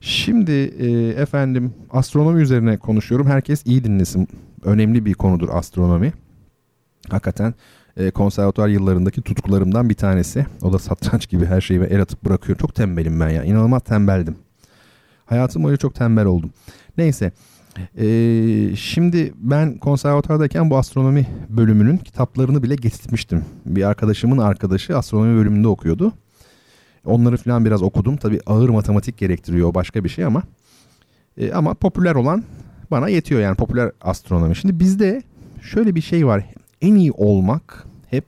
Şimdi 0.00 0.52
e, 0.52 1.08
efendim 1.08 1.74
astronomi 1.90 2.42
üzerine 2.42 2.76
konuşuyorum. 2.78 3.26
Herkes 3.26 3.66
iyi 3.66 3.84
dinlesin. 3.84 4.28
Önemli 4.64 5.04
bir 5.04 5.14
konudur 5.14 5.48
astronomi. 5.52 6.12
Hakikaten 7.08 7.54
e, 7.96 8.10
konservatuar 8.10 8.68
yıllarındaki 8.68 9.22
tutkularımdan 9.22 9.88
bir 9.88 9.94
tanesi. 9.94 10.46
O 10.62 10.72
da 10.72 10.78
satranç 10.78 11.28
gibi 11.28 11.46
her 11.46 11.60
şeyi 11.60 11.80
el 11.80 12.02
atıp 12.02 12.24
bırakıyorum. 12.24 12.60
Çok 12.60 12.74
tembelim 12.74 13.20
ben 13.20 13.28
ya. 13.28 13.44
İnanılmaz 13.44 13.82
tembeldim. 13.82 14.36
Hayatım 15.26 15.62
boyunca 15.62 15.78
çok 15.78 15.94
tembel 15.94 16.26
oldum. 16.26 16.50
Neyse. 16.98 17.32
Ee, 17.98 18.76
şimdi 18.76 19.32
ben 19.36 19.78
konservatardayken 19.78 20.70
bu 20.70 20.78
astronomi 20.78 21.26
bölümünün 21.48 21.96
kitaplarını 21.96 22.62
bile 22.62 22.74
getirmiştim. 22.74 23.44
Bir 23.66 23.82
arkadaşımın 23.82 24.38
arkadaşı 24.38 24.98
astronomi 24.98 25.38
bölümünde 25.38 25.68
okuyordu. 25.68 26.12
Onları 27.04 27.36
falan 27.36 27.64
biraz 27.64 27.82
okudum. 27.82 28.16
Tabi 28.16 28.40
ağır 28.46 28.68
matematik 28.68 29.18
gerektiriyor 29.18 29.74
başka 29.74 30.04
bir 30.04 30.08
şey 30.08 30.24
ama 30.24 30.42
e, 31.36 31.52
ama 31.52 31.74
popüler 31.74 32.14
olan 32.14 32.44
bana 32.90 33.08
yetiyor 33.08 33.40
yani 33.40 33.56
popüler 33.56 33.92
astronomi. 34.00 34.56
Şimdi 34.56 34.80
bizde 34.80 35.22
şöyle 35.62 35.94
bir 35.94 36.00
şey 36.00 36.26
var. 36.26 36.44
En 36.82 36.94
iyi 36.94 37.12
olmak 37.12 37.86
hep 38.10 38.24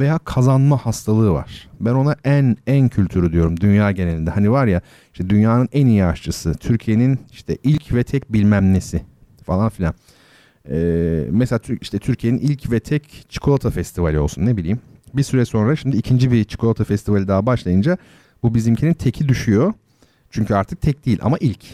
veya 0.00 0.18
kazanma 0.18 0.76
hastalığı 0.76 1.32
var. 1.32 1.68
Ben 1.80 1.94
ona 1.94 2.16
en 2.24 2.56
en 2.66 2.88
kültürü 2.88 3.32
diyorum 3.32 3.60
dünya 3.60 3.90
genelinde. 3.90 4.30
Hani 4.30 4.50
var 4.50 4.66
ya 4.66 4.80
işte 5.12 5.30
dünyanın 5.30 5.68
en 5.72 5.86
iyi 5.86 6.04
aşçısı, 6.04 6.54
Türkiye'nin 6.54 7.18
işte 7.32 7.58
ilk 7.62 7.94
ve 7.94 8.04
tek 8.04 8.32
bilmem 8.32 8.72
nesi 8.72 9.02
falan 9.44 9.68
filan. 9.68 9.94
Ee, 10.70 11.26
mesela 11.30 11.60
işte 11.80 11.98
Türkiye'nin 11.98 12.38
ilk 12.38 12.70
ve 12.70 12.80
tek 12.80 13.26
çikolata 13.28 13.70
festivali 13.70 14.18
olsun 14.18 14.46
ne 14.46 14.56
bileyim 14.56 14.80
bir 15.16 15.22
süre 15.22 15.44
sonra 15.44 15.76
şimdi 15.76 15.96
ikinci 15.96 16.32
bir 16.32 16.44
çikolata 16.44 16.84
festivali 16.84 17.28
daha 17.28 17.46
başlayınca 17.46 17.98
bu 18.42 18.54
bizimkinin 18.54 18.94
teki 18.94 19.28
düşüyor. 19.28 19.72
Çünkü 20.30 20.54
artık 20.54 20.80
tek 20.80 21.06
değil 21.06 21.18
ama 21.22 21.36
ilk. 21.40 21.64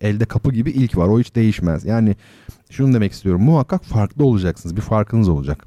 Elde 0.00 0.24
kapı 0.24 0.52
gibi 0.52 0.70
ilk 0.70 0.96
var. 0.96 1.08
O 1.08 1.20
hiç 1.20 1.34
değişmez. 1.34 1.84
Yani 1.84 2.16
şunu 2.70 2.94
demek 2.94 3.12
istiyorum. 3.12 3.42
Muhakkak 3.42 3.84
farklı 3.84 4.24
olacaksınız. 4.24 4.76
Bir 4.76 4.80
farkınız 4.80 5.28
olacak. 5.28 5.66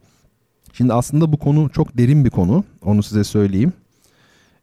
Şimdi 0.73 0.93
aslında 0.93 1.31
bu 1.31 1.37
konu 1.37 1.69
çok 1.69 1.97
derin 1.97 2.25
bir 2.25 2.29
konu. 2.29 2.63
Onu 2.81 3.03
size 3.03 3.23
söyleyeyim. 3.23 3.73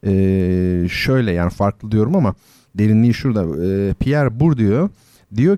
Ee, 0.06 0.86
şöyle 0.90 1.32
yani 1.32 1.50
farklı 1.50 1.92
diyorum 1.92 2.16
ama 2.16 2.34
derinliği 2.74 3.14
şurada. 3.14 3.64
Ee, 3.66 3.94
Pierre 3.94 4.40
Bourdieu 4.40 4.68
diyor 4.68 4.90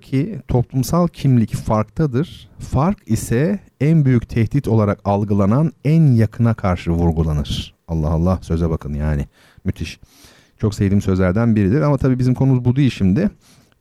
ki 0.03 0.41
toplumsal 0.49 1.09
kimlik 1.09 1.55
farktadır. 1.55 2.49
Fark 2.59 2.99
ise 3.07 3.59
en 3.81 4.05
büyük 4.05 4.29
tehdit 4.29 4.69
olarak 4.69 5.01
algılanan 5.05 5.73
en 5.85 6.13
yakına 6.13 6.55
karşı 6.55 6.91
vurgulanır. 6.91 7.75
Allah 7.89 8.09
Allah 8.09 8.39
söze 8.43 8.71
bakın 8.71 8.95
yani 8.95 9.27
müthiş. 9.65 10.01
Çok 10.59 10.75
sevdiğim 10.75 11.03
sözlerden 11.03 11.57
biridir 11.57 11.81
ama 11.81 11.99
tabii 11.99 12.19
bizim 12.19 12.35
konumuz 12.35 12.65
bu 12.65 12.77
değil 12.77 12.91
şimdi. 12.91 13.31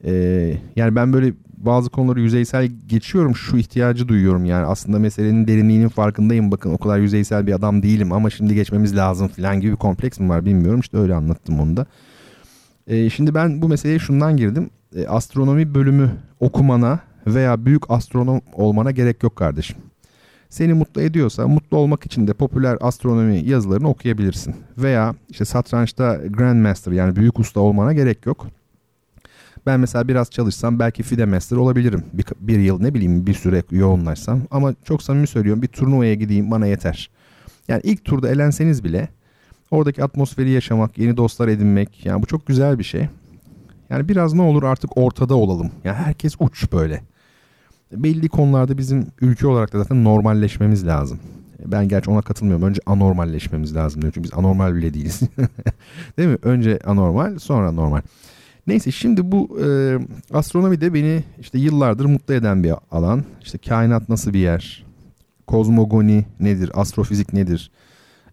Ee, 0.03 0.57
yani 0.75 0.95
ben 0.95 1.13
böyle 1.13 1.33
bazı 1.57 1.89
konuları 1.89 2.21
yüzeysel 2.21 2.65
geçiyorum 2.87 3.35
şu 3.35 3.57
ihtiyacı 3.57 4.07
duyuyorum 4.07 4.45
yani 4.45 4.65
aslında 4.65 4.99
meselenin 4.99 5.47
derinliğinin 5.47 5.87
farkındayım 5.87 6.51
bakın 6.51 6.73
o 6.73 6.77
kadar 6.77 6.99
yüzeysel 6.99 7.47
bir 7.47 7.53
adam 7.53 7.83
değilim 7.83 8.11
ama 8.11 8.29
şimdi 8.29 8.55
geçmemiz 8.55 8.95
lazım 8.95 9.27
falan 9.27 9.61
gibi 9.61 9.71
bir 9.71 9.77
kompleks 9.77 10.19
mi 10.19 10.29
var 10.29 10.45
bilmiyorum 10.45 10.79
işte 10.79 10.97
öyle 10.97 11.15
anlattım 11.15 11.59
onu 11.59 11.77
da. 11.77 11.85
Ee, 12.87 13.09
şimdi 13.09 13.35
ben 13.35 13.61
bu 13.61 13.67
meseleye 13.67 13.99
şundan 13.99 14.37
girdim 14.37 14.69
e, 14.95 15.07
astronomi 15.07 15.75
bölümü 15.75 16.11
okumana 16.39 16.99
veya 17.27 17.65
büyük 17.65 17.91
astronom 17.91 18.41
olmana 18.53 18.91
gerek 18.91 19.23
yok 19.23 19.35
kardeşim. 19.35 19.77
seni 20.49 20.73
mutlu 20.73 21.01
ediyorsa 21.01 21.47
mutlu 21.47 21.77
olmak 21.77 22.05
için 22.05 22.27
de 22.27 22.33
popüler 22.33 22.77
astronomi 22.81 23.49
yazılarını 23.49 23.89
okuyabilirsin. 23.89 24.55
Veya 24.77 25.15
işte 25.29 25.45
satrançta 25.45 26.15
Grandmaster 26.29 26.91
yani 26.91 27.15
büyük 27.15 27.39
usta 27.39 27.59
olmana 27.59 27.93
gerek 27.93 28.25
yok. 28.25 28.47
Ben 29.65 29.79
mesela 29.79 30.07
biraz 30.07 30.29
çalışsam 30.29 30.79
belki 30.79 31.03
FIDE 31.03 31.25
Master 31.25 31.57
olabilirim. 31.57 32.03
Bir, 32.13 32.25
bir 32.39 32.59
yıl 32.59 32.81
ne 32.81 32.93
bileyim 32.93 33.27
bir 33.27 33.33
süre 33.33 33.63
yoğunlaşsam. 33.71 34.41
Ama 34.51 34.73
çok 34.83 35.03
samimi 35.03 35.27
söylüyorum 35.27 35.61
bir 35.61 35.67
turnuvaya 35.67 36.13
gideyim 36.13 36.51
bana 36.51 36.65
yeter. 36.65 37.09
Yani 37.67 37.81
ilk 37.83 38.05
turda 38.05 38.29
elenseniz 38.29 38.83
bile 38.83 39.09
oradaki 39.71 40.03
atmosferi 40.03 40.49
yaşamak, 40.49 40.97
yeni 40.97 41.17
dostlar 41.17 41.47
edinmek 41.47 42.05
yani 42.05 42.21
bu 42.21 42.25
çok 42.25 42.47
güzel 42.47 42.79
bir 42.79 42.83
şey. 42.83 43.07
Yani 43.91 44.09
biraz 44.09 44.33
ne 44.33 44.41
olur 44.41 44.63
artık 44.63 44.97
ortada 44.97 45.35
olalım. 45.35 45.71
Yani 45.83 45.95
herkes 45.95 46.35
uç 46.39 46.71
böyle. 46.71 47.01
Belli 47.91 48.29
konularda 48.29 48.77
bizim 48.77 49.07
ülke 49.21 49.47
olarak 49.47 49.73
da 49.73 49.77
zaten 49.79 50.03
normalleşmemiz 50.03 50.87
lazım. 50.87 51.19
Ben 51.65 51.87
gerçi 51.87 52.11
ona 52.11 52.21
katılmıyorum. 52.21 52.67
Önce 52.67 52.81
anormalleşmemiz 52.85 53.75
lazım 53.75 54.01
diyor. 54.01 54.13
Çünkü 54.13 54.23
biz 54.23 54.37
anormal 54.37 54.75
bile 54.75 54.93
değiliz. 54.93 55.19
Değil 56.17 56.29
mi? 56.29 56.37
Önce 56.43 56.79
anormal 56.85 57.39
sonra 57.39 57.71
normal. 57.71 58.01
Neyse 58.67 58.91
şimdi 58.91 59.31
bu 59.31 59.59
e, 59.65 59.97
astronomi 60.33 60.81
de 60.81 60.93
beni 60.93 61.23
işte 61.39 61.59
yıllardır 61.59 62.05
mutlu 62.05 62.33
eden 62.33 62.63
bir 62.63 62.73
alan. 62.91 63.23
İşte 63.41 63.57
kainat 63.57 64.09
nasıl 64.09 64.33
bir 64.33 64.39
yer? 64.39 64.85
Kozmogoni 65.47 66.25
nedir? 66.39 66.71
Astrofizik 66.73 67.33
nedir? 67.33 67.71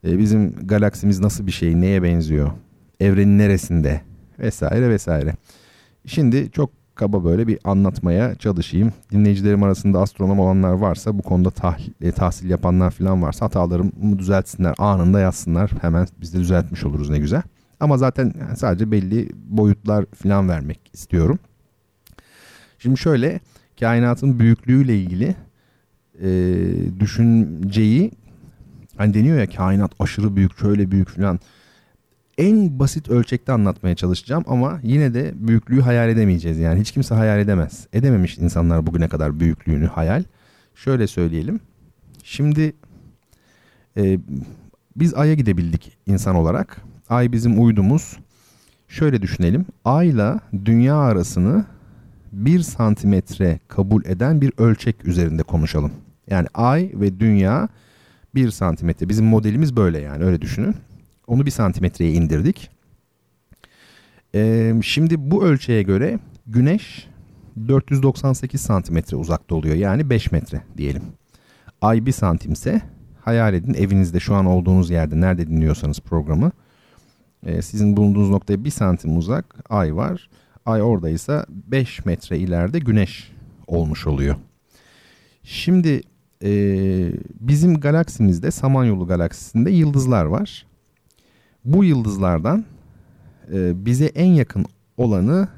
E, 0.04 0.18
bizim 0.18 0.54
galaksimiz 0.66 1.20
nasıl 1.20 1.46
bir 1.46 1.52
şey? 1.52 1.80
Neye 1.80 2.02
benziyor? 2.02 2.50
Evrenin 3.00 3.38
neresinde? 3.38 4.00
Vesaire 4.38 4.90
vesaire. 4.90 5.34
Şimdi 6.06 6.50
çok 6.52 6.70
kaba 6.94 7.24
böyle 7.24 7.46
bir 7.46 7.58
anlatmaya 7.64 8.34
çalışayım. 8.34 8.92
Dinleyicilerim 9.12 9.62
arasında 9.62 10.00
astronom 10.00 10.40
olanlar 10.40 10.72
varsa 10.72 11.18
bu 11.18 11.22
konuda 11.22 11.50
tahlil, 11.50 11.92
e, 12.00 12.12
tahsil 12.12 12.50
yapanlar 12.50 12.90
falan 12.90 13.22
varsa 13.22 13.44
hatalarımı 13.44 14.18
düzeltsinler. 14.18 14.74
Anında 14.78 15.20
yazsınlar. 15.20 15.70
Hemen 15.80 16.06
biz 16.20 16.34
de 16.34 16.38
düzeltmiş 16.38 16.84
oluruz 16.84 17.10
ne 17.10 17.18
güzel. 17.18 17.42
Ama 17.80 17.98
zaten 17.98 18.34
sadece 18.56 18.90
belli 18.90 19.28
boyutlar 19.34 20.04
falan 20.22 20.48
vermek 20.48 20.90
istiyorum. 20.92 21.38
Şimdi 22.78 22.98
şöyle 22.98 23.40
kainatın 23.80 24.38
büyüklüğüyle 24.38 24.98
ilgili 24.98 25.34
e, 26.22 26.30
düşünceyi 27.00 28.10
hani 28.96 29.14
deniyor 29.14 29.38
ya 29.38 29.46
kainat 29.46 29.92
aşırı 29.98 30.36
büyük 30.36 30.58
şöyle 30.58 30.90
büyük 30.90 31.08
falan 31.08 31.40
en 32.38 32.78
basit 32.78 33.08
ölçekte 33.08 33.52
anlatmaya 33.52 33.94
çalışacağım 33.94 34.44
ama 34.46 34.80
yine 34.82 35.14
de 35.14 35.32
büyüklüğü 35.34 35.80
hayal 35.80 36.08
edemeyeceğiz. 36.08 36.58
Yani 36.58 36.80
hiç 36.80 36.92
kimse 36.92 37.14
hayal 37.14 37.38
edemez. 37.38 37.86
Edememiş 37.92 38.38
insanlar 38.38 38.86
bugüne 38.86 39.08
kadar 39.08 39.40
büyüklüğünü 39.40 39.86
hayal. 39.86 40.24
Şöyle 40.74 41.06
söyleyelim. 41.06 41.60
Şimdi 42.24 42.72
e, 43.96 44.18
biz 44.96 45.14
Ay'a 45.14 45.34
gidebildik 45.34 45.98
insan 46.06 46.36
olarak. 46.36 46.82
Ay 47.08 47.32
bizim 47.32 47.64
uydumuz. 47.64 48.18
Şöyle 48.88 49.22
düşünelim. 49.22 49.66
Ay 49.84 50.08
ile 50.08 50.34
dünya 50.64 50.96
arasını 50.96 51.64
bir 52.32 52.60
santimetre 52.60 53.60
kabul 53.68 54.04
eden 54.04 54.40
bir 54.40 54.52
ölçek 54.58 55.04
üzerinde 55.04 55.42
konuşalım. 55.42 55.92
Yani 56.30 56.46
ay 56.54 56.90
ve 56.94 57.20
dünya 57.20 57.68
bir 58.34 58.50
santimetre. 58.50 59.08
Bizim 59.08 59.26
modelimiz 59.26 59.76
böyle 59.76 59.98
yani 59.98 60.24
öyle 60.24 60.40
düşünün. 60.40 60.74
Onu 61.28 61.46
bir 61.46 61.50
santimetreye 61.50 62.12
indirdik. 62.12 62.70
Şimdi 64.82 65.30
bu 65.30 65.44
ölçeğe 65.44 65.82
göre 65.82 66.18
güneş 66.46 67.08
498 67.68 68.60
santimetre 68.60 69.16
uzakta 69.16 69.54
oluyor. 69.54 69.74
Yani 69.74 70.10
5 70.10 70.32
metre 70.32 70.62
diyelim. 70.76 71.02
Ay 71.80 72.06
bir 72.06 72.12
santimse 72.12 72.82
hayal 73.24 73.54
edin 73.54 73.74
evinizde 73.74 74.20
şu 74.20 74.34
an 74.34 74.46
olduğunuz 74.46 74.90
yerde 74.90 75.20
nerede 75.20 75.46
dinliyorsanız 75.46 76.00
programı 76.00 76.52
sizin 77.46 77.96
bulunduğunuz 77.96 78.30
noktaya 78.30 78.64
bir 78.64 78.70
santim 78.70 79.16
uzak 79.16 79.54
ay 79.68 79.96
var. 79.96 80.30
Ay 80.66 80.82
oradaysa 80.82 81.46
5 81.48 82.04
metre 82.04 82.38
ileride 82.38 82.78
güneş 82.78 83.32
olmuş 83.66 84.06
oluyor. 84.06 84.36
Şimdi 85.42 86.02
bizim 87.40 87.80
galaksimizde 87.80 88.50
Samanyolu 88.50 89.06
galaksisinde 89.06 89.70
yıldızlar 89.70 90.24
var. 90.24 90.66
Bu 91.64 91.84
yıldızlardan 91.84 92.64
e, 93.52 93.86
bize 93.86 94.06
en 94.06 94.32
yakın 94.32 94.64
olanı 94.96 95.48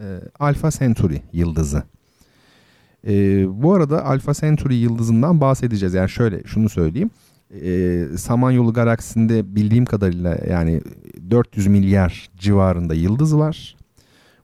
e, 0.00 0.06
Alpha 0.38 0.70
Centauri 0.70 1.22
yıldızı. 1.32 1.82
E, 3.06 3.12
bu 3.62 3.74
arada 3.74 4.04
Alpha 4.04 4.34
Centauri 4.34 4.74
yıldızından 4.74 5.40
bahsedeceğiz. 5.40 5.94
Yani 5.94 6.10
şöyle 6.10 6.42
şunu 6.44 6.68
söyleyeyim 6.68 7.10
e, 7.62 8.04
Samanyolu 8.16 8.72
galaksisinde 8.72 9.56
bildiğim 9.56 9.84
kadarıyla 9.84 10.38
yani 10.50 10.80
400 11.30 11.66
milyar 11.66 12.30
civarında 12.38 12.94
yıldız 12.94 13.36
var. 13.36 13.76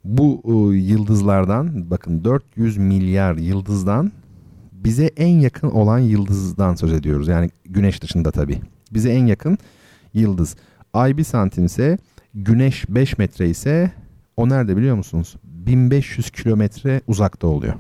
Bu 0.04 0.42
e, 0.44 0.76
yıldızlardan 0.76 1.90
bakın 1.90 2.24
400 2.24 2.76
milyar 2.76 3.36
yıldızdan 3.36 4.12
bize 4.72 5.04
en 5.06 5.40
yakın 5.40 5.70
olan 5.70 5.98
yıldızdan 5.98 6.74
söz 6.74 6.92
ediyoruz. 6.92 7.28
Yani 7.28 7.50
güneş 7.64 8.02
dışında 8.02 8.30
tabii. 8.30 8.60
Bize 8.90 9.10
en 9.10 9.26
yakın 9.26 9.58
yıldız. 10.14 10.56
Ay 10.94 11.16
bir 11.16 11.24
santim 11.24 11.64
ise 11.64 11.98
güneş 12.34 12.84
5 12.88 13.18
metre 13.18 13.48
ise 13.48 13.92
o 14.36 14.48
nerede 14.48 14.76
biliyor 14.76 14.96
musunuz? 14.96 15.36
1500 15.44 16.30
kilometre 16.30 17.00
uzakta 17.06 17.46
oluyor. 17.46 17.74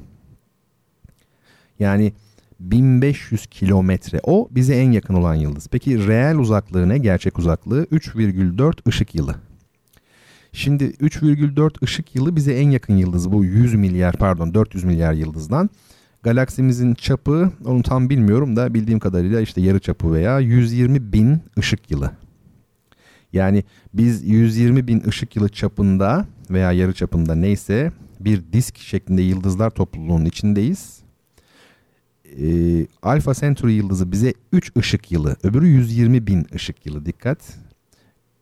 Yani 1.78 2.12
1500 2.60 3.46
kilometre. 3.46 4.20
O 4.22 4.48
bize 4.50 4.74
en 4.76 4.90
yakın 4.90 5.14
olan 5.14 5.34
yıldız. 5.34 5.68
Peki 5.70 6.06
reel 6.06 6.38
uzaklığı 6.38 6.88
ne? 6.88 6.98
Gerçek 6.98 7.38
uzaklığı 7.38 7.84
3,4 7.84 8.88
ışık 8.88 9.14
yılı. 9.14 9.34
Şimdi 10.52 10.84
3,4 10.84 11.84
ışık 11.84 12.14
yılı 12.14 12.36
bize 12.36 12.54
en 12.54 12.70
yakın 12.70 12.96
yıldız 12.96 13.32
bu 13.32 13.44
100 13.44 13.74
milyar 13.74 14.16
pardon 14.16 14.54
400 14.54 14.84
milyar 14.84 15.12
yıldızdan. 15.12 15.70
Galaksimizin 16.22 16.94
çapı 16.94 17.52
onu 17.64 17.82
tam 17.82 18.10
bilmiyorum 18.10 18.56
da 18.56 18.74
bildiğim 18.74 18.98
kadarıyla 18.98 19.40
işte 19.40 19.60
yarı 19.60 19.78
çapı 19.78 20.12
veya 20.12 20.40
120 20.40 21.12
bin 21.12 21.40
ışık 21.58 21.90
yılı. 21.90 22.10
Yani 23.32 23.64
biz 23.94 24.28
120 24.28 24.88
bin 24.88 25.02
ışık 25.08 25.36
yılı 25.36 25.48
çapında 25.48 26.26
veya 26.50 26.72
yarı 26.72 26.92
çapında 26.92 27.34
neyse 27.34 27.92
bir 28.20 28.42
disk 28.52 28.78
şeklinde 28.78 29.22
yıldızlar 29.22 29.70
topluluğunun 29.70 30.24
içindeyiz 30.24 31.00
e, 32.38 32.86
Alpha 33.02 33.34
Centauri 33.34 33.72
yıldızı 33.72 34.12
bize 34.12 34.34
3 34.52 34.76
ışık 34.76 35.12
yılı, 35.12 35.36
öbürü 35.42 35.66
120 35.66 36.26
bin 36.26 36.46
ışık 36.54 36.86
yılı 36.86 37.06
dikkat. 37.06 37.38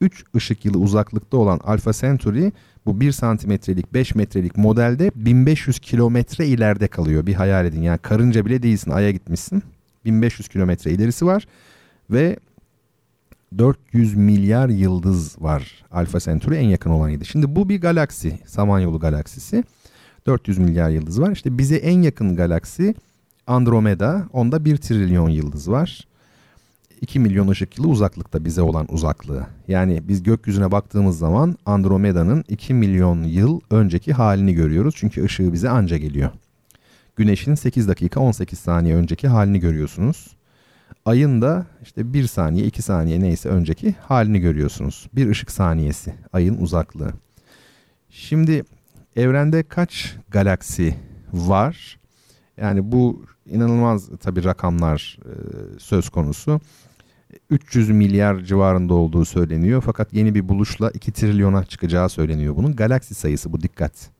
3 0.00 0.24
ışık 0.36 0.64
yılı 0.64 0.78
uzaklıkta 0.78 1.36
olan 1.36 1.60
Alpha 1.64 1.92
Centauri 1.92 2.52
bu 2.86 3.00
1 3.00 3.12
santimetrelik 3.12 3.94
5 3.94 4.14
metrelik 4.14 4.56
modelde 4.56 5.10
1500 5.14 5.78
kilometre 5.78 6.46
ileride 6.46 6.88
kalıyor. 6.88 7.26
Bir 7.26 7.34
hayal 7.34 7.66
edin 7.66 7.82
yani 7.82 7.98
karınca 7.98 8.46
bile 8.46 8.62
değilsin 8.62 8.90
Ay'a 8.90 9.10
gitmişsin. 9.10 9.62
1500 10.04 10.48
kilometre 10.48 10.90
ilerisi 10.90 11.26
var 11.26 11.46
ve 12.10 12.36
400 13.58 14.14
milyar 14.14 14.68
yıldız 14.68 15.42
var 15.42 15.84
Alpha 15.90 16.20
Centauri 16.20 16.56
en 16.56 16.68
yakın 16.68 16.90
olan 16.90 17.08
yıldız. 17.08 17.28
Şimdi 17.28 17.56
bu 17.56 17.68
bir 17.68 17.80
galaksi 17.80 18.38
Samanyolu 18.46 19.00
galaksisi 19.00 19.64
400 20.26 20.58
milyar 20.58 20.90
yıldız 20.90 21.20
var. 21.20 21.30
İşte 21.30 21.58
bize 21.58 21.76
en 21.76 22.02
yakın 22.02 22.36
galaksi 22.36 22.94
Andromeda 23.46 24.28
onda 24.32 24.64
1 24.64 24.76
trilyon 24.76 25.28
yıldız 25.28 25.70
var. 25.70 26.08
2 27.00 27.18
milyon 27.18 27.48
ışık 27.48 27.78
yılı 27.78 27.88
uzaklıkta 27.88 28.44
bize 28.44 28.62
olan 28.62 28.86
uzaklığı. 28.90 29.46
Yani 29.68 30.08
biz 30.08 30.22
gökyüzüne 30.22 30.72
baktığımız 30.72 31.18
zaman 31.18 31.56
Andromeda'nın 31.66 32.44
2 32.48 32.74
milyon 32.74 33.22
yıl 33.22 33.60
önceki 33.70 34.12
halini 34.12 34.54
görüyoruz. 34.54 34.94
Çünkü 34.98 35.24
ışığı 35.24 35.52
bize 35.52 35.70
anca 35.70 35.96
geliyor. 35.96 36.30
Güneşin 37.16 37.54
8 37.54 37.88
dakika 37.88 38.20
18 38.20 38.58
saniye 38.58 38.94
önceki 38.94 39.28
halini 39.28 39.60
görüyorsunuz. 39.60 40.37
Ayın 41.08 41.42
da 41.42 41.66
işte 41.82 42.12
1 42.12 42.26
saniye 42.26 42.66
2 42.66 42.82
saniye 42.82 43.20
neyse 43.20 43.48
önceki 43.48 43.94
halini 44.00 44.40
görüyorsunuz. 44.40 45.08
Bir 45.14 45.28
ışık 45.28 45.50
saniyesi 45.50 46.14
ayın 46.32 46.60
uzaklığı. 46.60 47.12
Şimdi 48.08 48.64
evrende 49.16 49.62
kaç 49.62 50.16
galaksi 50.28 50.94
var? 51.32 51.98
Yani 52.56 52.92
bu 52.92 53.24
inanılmaz 53.46 54.08
tabii 54.20 54.44
rakamlar 54.44 55.18
e, 55.24 55.32
söz 55.78 56.08
konusu. 56.08 56.60
300 57.50 57.90
milyar 57.90 58.40
civarında 58.40 58.94
olduğu 58.94 59.24
söyleniyor. 59.24 59.82
Fakat 59.86 60.12
yeni 60.12 60.34
bir 60.34 60.48
buluşla 60.48 60.90
2 60.90 61.12
trilyona 61.12 61.64
çıkacağı 61.64 62.08
söyleniyor 62.08 62.56
bunun. 62.56 62.76
Galaksi 62.76 63.14
sayısı 63.14 63.52
bu 63.52 63.60
dikkat. 63.60 64.10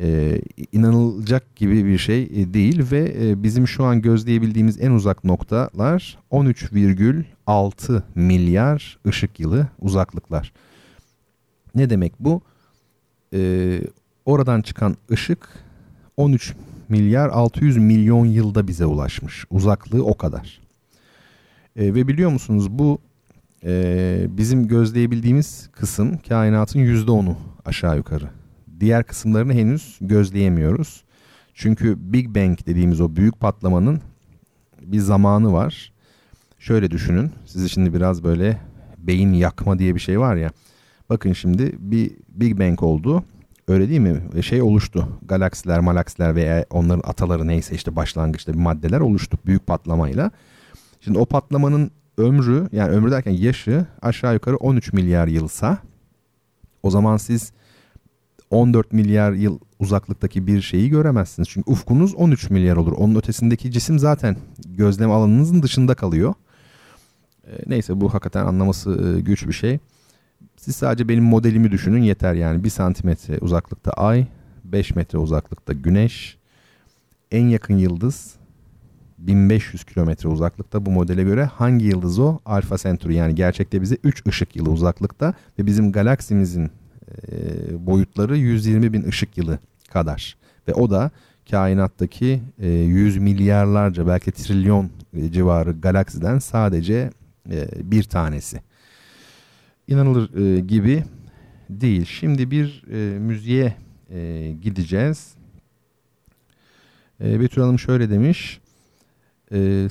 Ee, 0.00 0.40
inanılacak 0.72 1.56
gibi 1.56 1.84
bir 1.84 1.98
şey 1.98 2.22
e, 2.22 2.54
değil 2.54 2.90
ve 2.90 3.14
e, 3.20 3.42
bizim 3.42 3.68
şu 3.68 3.84
an 3.84 4.02
gözleyebildiğimiz 4.02 4.80
en 4.80 4.90
uzak 4.90 5.24
noktalar 5.24 6.18
13,6 6.30 8.02
milyar 8.14 8.98
ışık 9.06 9.40
yılı 9.40 9.68
uzaklıklar. 9.80 10.52
Ne 11.74 11.90
demek 11.90 12.12
bu? 12.20 12.42
Ee, 13.34 13.80
oradan 14.24 14.62
çıkan 14.62 14.96
ışık 15.10 15.48
13 16.16 16.54
milyar 16.88 17.28
600 17.28 17.76
milyon 17.76 18.26
yılda 18.26 18.68
bize 18.68 18.86
ulaşmış. 18.86 19.44
Uzaklığı 19.50 20.04
o 20.04 20.16
kadar. 20.16 20.60
E, 21.76 21.94
ve 21.94 22.08
biliyor 22.08 22.30
musunuz 22.30 22.70
bu 22.70 22.98
e, 23.64 24.26
bizim 24.28 24.68
gözleyebildiğimiz 24.68 25.68
kısım 25.72 26.18
kainatın 26.28 26.80
yüzde 26.80 27.10
onu 27.10 27.36
aşağı 27.64 27.96
yukarı. 27.96 28.41
Diğer 28.82 29.04
kısımlarını 29.04 29.52
henüz 29.52 29.98
gözleyemiyoruz. 30.00 31.04
Çünkü 31.54 32.12
Big 32.12 32.28
Bang 32.28 32.58
dediğimiz 32.66 33.00
o 33.00 33.16
büyük 33.16 33.40
patlamanın 33.40 34.00
bir 34.80 34.98
zamanı 34.98 35.52
var. 35.52 35.92
Şöyle 36.58 36.90
düşünün. 36.90 37.30
Sizi 37.46 37.70
şimdi 37.70 37.94
biraz 37.94 38.24
böyle 38.24 38.58
beyin 38.98 39.32
yakma 39.32 39.78
diye 39.78 39.94
bir 39.94 40.00
şey 40.00 40.20
var 40.20 40.36
ya. 40.36 40.50
Bakın 41.10 41.32
şimdi 41.32 41.72
bir 41.78 42.10
Big 42.28 42.58
Bang 42.58 42.82
oldu. 42.82 43.24
Öyle 43.68 43.88
değil 43.88 44.00
mi? 44.00 44.42
Şey 44.42 44.62
oluştu. 44.62 45.08
Galaksiler, 45.22 45.80
malaksiler 45.80 46.36
veya 46.36 46.66
onların 46.70 47.08
ataları 47.10 47.46
neyse 47.46 47.74
işte 47.74 47.96
başlangıçta 47.96 48.52
bir 48.52 48.58
maddeler 48.58 49.00
oluştu 49.00 49.38
büyük 49.46 49.66
patlamayla. 49.66 50.30
Şimdi 51.00 51.18
o 51.18 51.26
patlamanın 51.26 51.90
ömrü 52.18 52.68
yani 52.72 52.90
ömrü 52.90 53.10
derken 53.10 53.32
yaşı 53.32 53.86
aşağı 54.02 54.34
yukarı 54.34 54.56
13 54.56 54.92
milyar 54.92 55.26
yılsa 55.28 55.78
o 56.82 56.90
zaman 56.90 57.16
siz 57.16 57.52
14 58.52 58.92
milyar 58.92 59.32
yıl 59.32 59.58
uzaklıktaki 59.78 60.46
bir 60.46 60.60
şeyi 60.60 60.90
göremezsiniz. 60.90 61.48
Çünkü 61.48 61.70
ufkunuz 61.70 62.14
13 62.14 62.50
milyar 62.50 62.76
olur. 62.76 62.92
Onun 62.92 63.14
ötesindeki 63.14 63.70
cisim 63.70 63.98
zaten 63.98 64.36
gözlem 64.64 65.10
alanınızın 65.10 65.62
dışında 65.62 65.94
kalıyor. 65.94 66.34
E, 67.46 67.50
neyse 67.66 68.00
bu 68.00 68.14
hakikaten 68.14 68.46
anlaması 68.46 69.16
e, 69.16 69.20
güç 69.20 69.46
bir 69.48 69.52
şey. 69.52 69.78
Siz 70.56 70.76
sadece 70.76 71.08
benim 71.08 71.24
modelimi 71.24 71.70
düşünün 71.70 72.02
yeter 72.02 72.34
yani. 72.34 72.64
1 72.64 72.70
santimetre 72.70 73.38
uzaklıkta 73.38 73.90
ay, 73.90 74.26
5 74.64 74.94
metre 74.94 75.18
uzaklıkta 75.18 75.72
güneş, 75.72 76.38
en 77.30 77.46
yakın 77.46 77.76
yıldız 77.76 78.34
1500 79.18 79.84
kilometre 79.84 80.28
uzaklıkta 80.28 80.86
bu 80.86 80.90
modele 80.90 81.22
göre 81.22 81.44
hangi 81.44 81.84
yıldız 81.84 82.18
o? 82.18 82.38
Alfa 82.46 82.78
Centauri 82.78 83.14
yani 83.14 83.34
gerçekte 83.34 83.82
bize 83.82 83.96
3 84.04 84.26
ışık 84.26 84.56
yılı 84.56 84.70
uzaklıkta 84.70 85.34
ve 85.58 85.66
bizim 85.66 85.92
galaksimizin 85.92 86.70
e, 87.32 87.86
boyutları 87.86 88.36
120 88.36 88.92
bin 88.92 89.04
ışık 89.04 89.38
yılı 89.38 89.58
kadar. 89.92 90.36
Ve 90.68 90.74
o 90.74 90.90
da 90.90 91.10
kainattaki 91.50 92.42
e, 92.58 92.68
100 92.68 93.18
milyarlarca 93.18 94.06
belki 94.06 94.32
trilyon 94.32 94.90
e, 95.16 95.32
civarı 95.32 95.80
galaksiden 95.80 96.38
sadece 96.38 97.10
e, 97.50 97.68
bir 97.90 98.02
tanesi. 98.02 98.60
İnanılır 99.88 100.58
gibi 100.58 101.04
değil. 101.70 102.04
Şimdi 102.04 102.50
bir 102.50 102.84
e, 102.92 103.18
müziğe 103.18 103.74
gideceğiz. 104.62 105.34
Betül 107.20 107.62
Hanım 107.62 107.78
şöyle 107.78 108.10
demiş. 108.10 108.60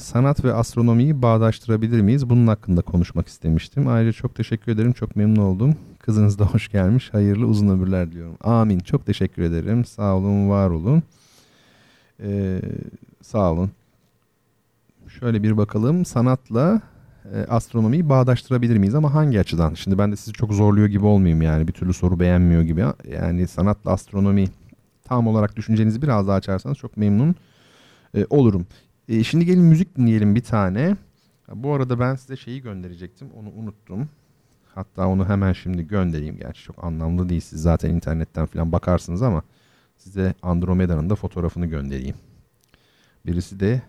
Sanat 0.01 0.43
ve 0.43 0.53
astronomiyi 0.53 1.21
bağdaştırabilir 1.21 2.01
miyiz? 2.01 2.29
Bunun 2.29 2.47
hakkında 2.47 2.81
konuşmak 2.81 3.27
istemiştim. 3.27 3.87
Ayrıca 3.87 4.11
çok 4.13 4.35
teşekkür 4.35 4.71
ederim. 4.71 4.93
Çok 4.93 5.15
memnun 5.15 5.41
oldum. 5.41 5.75
Kızınız 6.01 6.39
da 6.39 6.45
hoş 6.45 6.69
gelmiş. 6.69 7.13
Hayırlı 7.13 7.45
uzun 7.45 7.69
ömürler 7.69 8.11
diliyorum. 8.11 8.37
Amin. 8.43 8.79
Çok 8.79 9.05
teşekkür 9.05 9.41
ederim. 9.41 9.85
Sağ 9.85 10.15
olun, 10.15 10.49
var 10.49 10.69
olun. 10.69 11.03
Ee, 12.23 12.61
sağ 13.21 13.51
olun. 13.51 13.71
Şöyle 15.19 15.43
bir 15.43 15.57
bakalım. 15.57 16.05
Sanatla 16.05 16.81
e, 17.33 17.45
astronomiyi 17.49 18.09
bağdaştırabilir 18.09 18.77
miyiz 18.77 18.95
ama 18.95 19.13
hangi 19.13 19.39
açıdan? 19.39 19.73
Şimdi 19.73 19.97
ben 19.97 20.11
de 20.11 20.15
sizi 20.15 20.33
çok 20.33 20.53
zorluyor 20.53 20.87
gibi 20.87 21.05
olmayayım 21.05 21.41
yani. 21.41 21.67
Bir 21.67 21.73
türlü 21.73 21.93
soru 21.93 22.19
beğenmiyor 22.19 22.61
gibi. 22.61 22.83
Yani 23.11 23.47
sanatla 23.47 23.91
astronomi 23.91 24.47
tam 25.03 25.27
olarak 25.27 25.55
düşüncenizi 25.55 26.01
biraz 26.01 26.27
daha 26.27 26.35
açarsanız 26.35 26.77
çok 26.77 26.97
memnun 26.97 27.35
e, 28.15 28.25
olurum. 28.29 28.65
E, 29.09 29.23
şimdi 29.23 29.45
gelin 29.45 29.63
müzik 29.63 29.97
dinleyelim 29.97 30.35
bir 30.35 30.43
tane. 30.43 30.97
Bu 31.53 31.73
arada 31.73 31.99
ben 31.99 32.15
size 32.15 32.37
şeyi 32.37 32.61
gönderecektim. 32.61 33.27
Onu 33.39 33.49
unuttum. 33.49 34.09
Hatta 34.75 35.07
onu 35.07 35.29
hemen 35.29 35.53
şimdi 35.53 35.87
göndereyim. 35.87 36.37
Gerçi 36.37 36.63
çok 36.63 36.83
anlamlı 36.83 37.29
değil. 37.29 37.41
Siz 37.41 37.61
zaten 37.61 37.89
internetten 37.89 38.45
falan 38.45 38.71
bakarsınız 38.71 39.21
ama 39.21 39.43
size 39.97 40.33
Andromeda'nın 40.41 41.09
da 41.09 41.15
fotoğrafını 41.15 41.65
göndereyim. 41.65 42.15
Birisi 43.25 43.59
de 43.59 43.81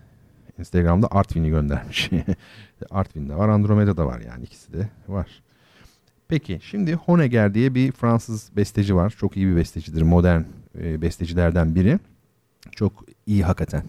Instagram'da 0.59 1.07
Artvin'i 1.11 1.49
göndermiş. 1.49 2.09
Artvin'de 2.91 3.35
var, 3.35 3.49
Andromeda'da 3.49 4.05
var 4.05 4.19
yani 4.19 4.43
ikisi 4.43 4.73
de 4.73 4.89
var. 5.07 5.43
Peki 6.27 6.59
şimdi 6.63 6.93
Honegger 6.93 7.53
diye 7.53 7.75
bir 7.75 7.91
Fransız 7.91 8.49
besteci 8.55 8.95
var. 8.95 9.09
Çok 9.19 9.37
iyi 9.37 9.47
bir 9.47 9.55
bestecidir. 9.55 10.01
Modern 10.01 10.41
e, 10.79 11.01
bestecilerden 11.01 11.75
biri. 11.75 11.99
Çok 12.71 13.05
iyi 13.25 13.43
hakikaten. 13.43 13.83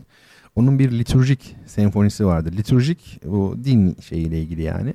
Onun 0.57 0.79
bir 0.79 0.91
liturjik 0.91 1.57
senfonisi 1.67 2.27
vardır. 2.27 2.53
Liturjik 2.53 3.21
bu 3.25 3.57
din 3.65 3.97
şeyiyle 4.01 4.43
ilgili 4.43 4.63
yani. 4.63 4.95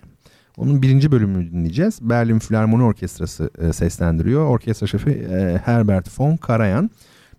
Onun 0.60 0.82
birinci 0.82 1.12
bölümünü 1.12 1.51
dinleyeceğiz. 1.51 1.99
Berlin 2.01 2.39
Filarmoni 2.39 2.84
Orkestrası 2.84 3.49
e, 3.57 3.74
seslendiriyor. 3.74 4.45
Orkestra 4.45 4.88
şefi 4.88 5.10
e, 5.10 5.62
Herbert 5.66 6.20
von 6.20 6.38
Karajan. 6.38 6.89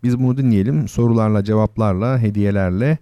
Biz 0.03 0.19
bunu 0.19 0.37
dinleyelim. 0.37 0.89
Sorularla, 0.89 1.45
cevaplarla, 1.45 2.19
hediyelerle, 2.19 2.99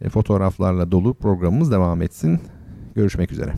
e, 0.00 0.08
fotoğraflarla 0.08 0.90
dolu 0.90 1.14
programımız 1.14 1.70
devam 1.70 2.02
etsin. 2.02 2.40
Görüşmek 2.94 3.32
üzere. 3.32 3.52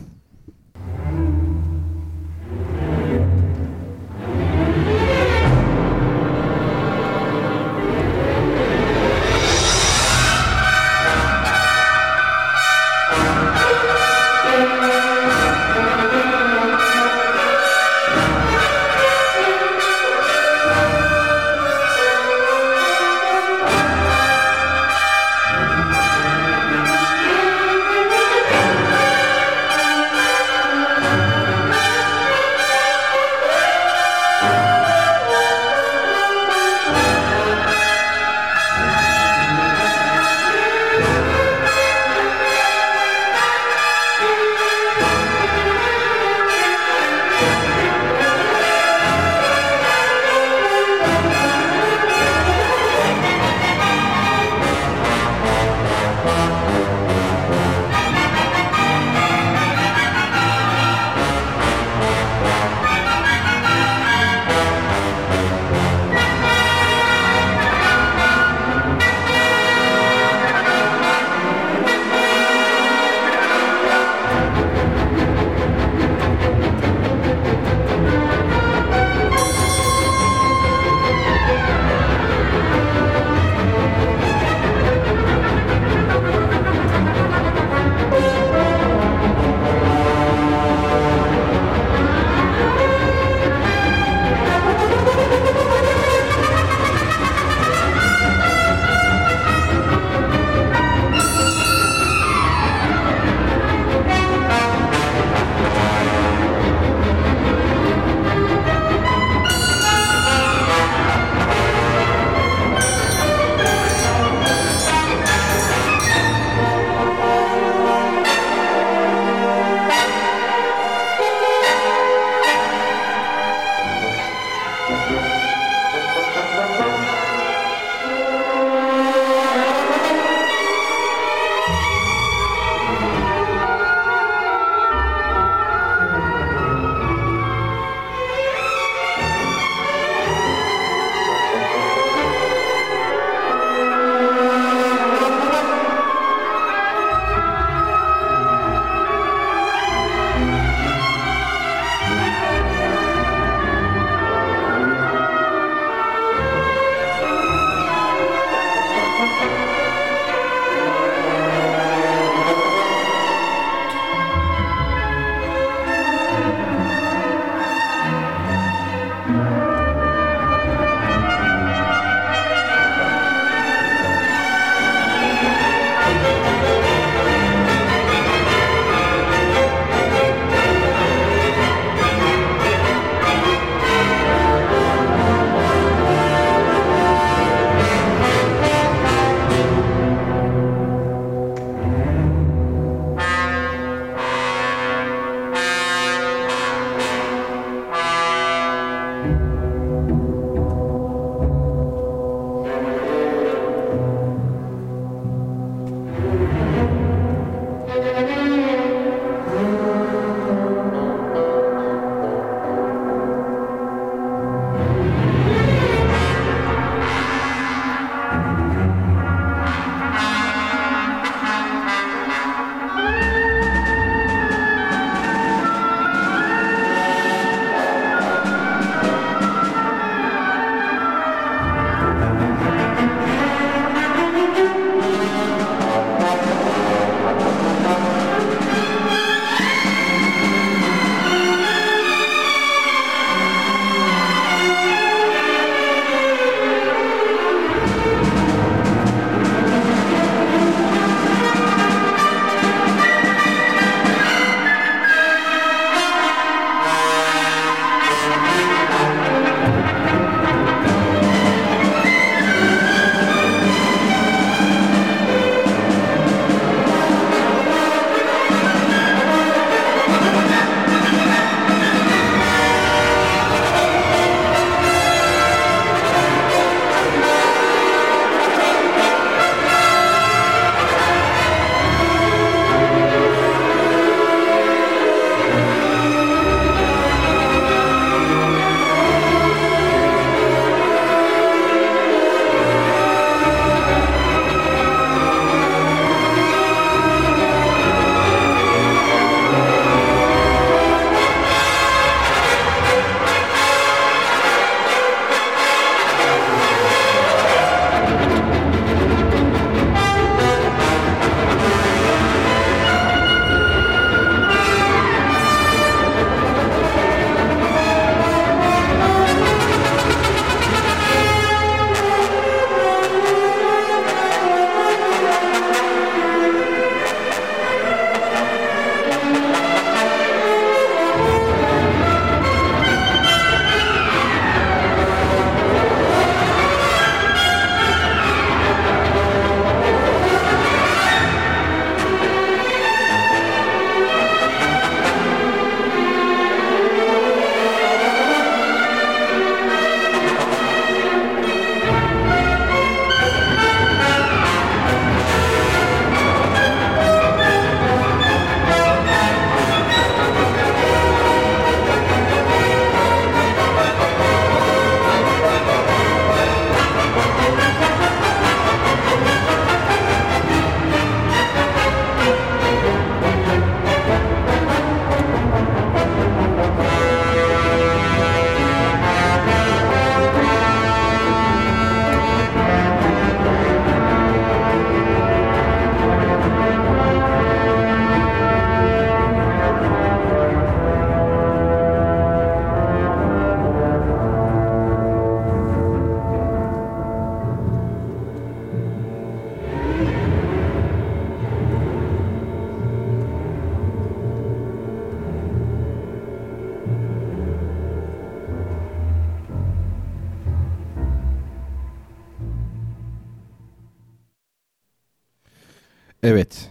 Evet. 416.25 416.69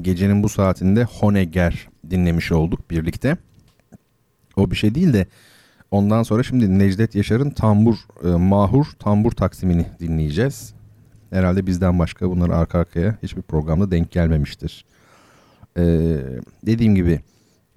Gecenin 0.00 0.42
bu 0.42 0.48
saatinde 0.48 1.04
Honegger 1.04 1.88
dinlemiş 2.10 2.52
olduk 2.52 2.90
birlikte. 2.90 3.36
O 4.56 4.70
bir 4.70 4.76
şey 4.76 4.94
değil 4.94 5.12
de 5.12 5.26
ondan 5.90 6.22
sonra 6.22 6.42
şimdi 6.42 6.78
Necdet 6.78 7.14
Yaşar'ın 7.14 7.50
Tambur 7.50 7.96
e, 8.24 8.28
Mahur 8.28 8.86
Tambur 8.98 9.30
Taksimini 9.30 9.86
dinleyeceğiz. 10.00 10.74
Herhalde 11.30 11.66
bizden 11.66 11.98
başka 11.98 12.30
bunları 12.30 12.56
arka 12.56 12.78
arkaya 12.78 13.18
hiçbir 13.22 13.42
programda 13.42 13.90
denk 13.90 14.10
gelmemiştir. 14.10 14.84
Ee, 15.76 16.16
dediğim 16.66 16.94
gibi 16.94 17.20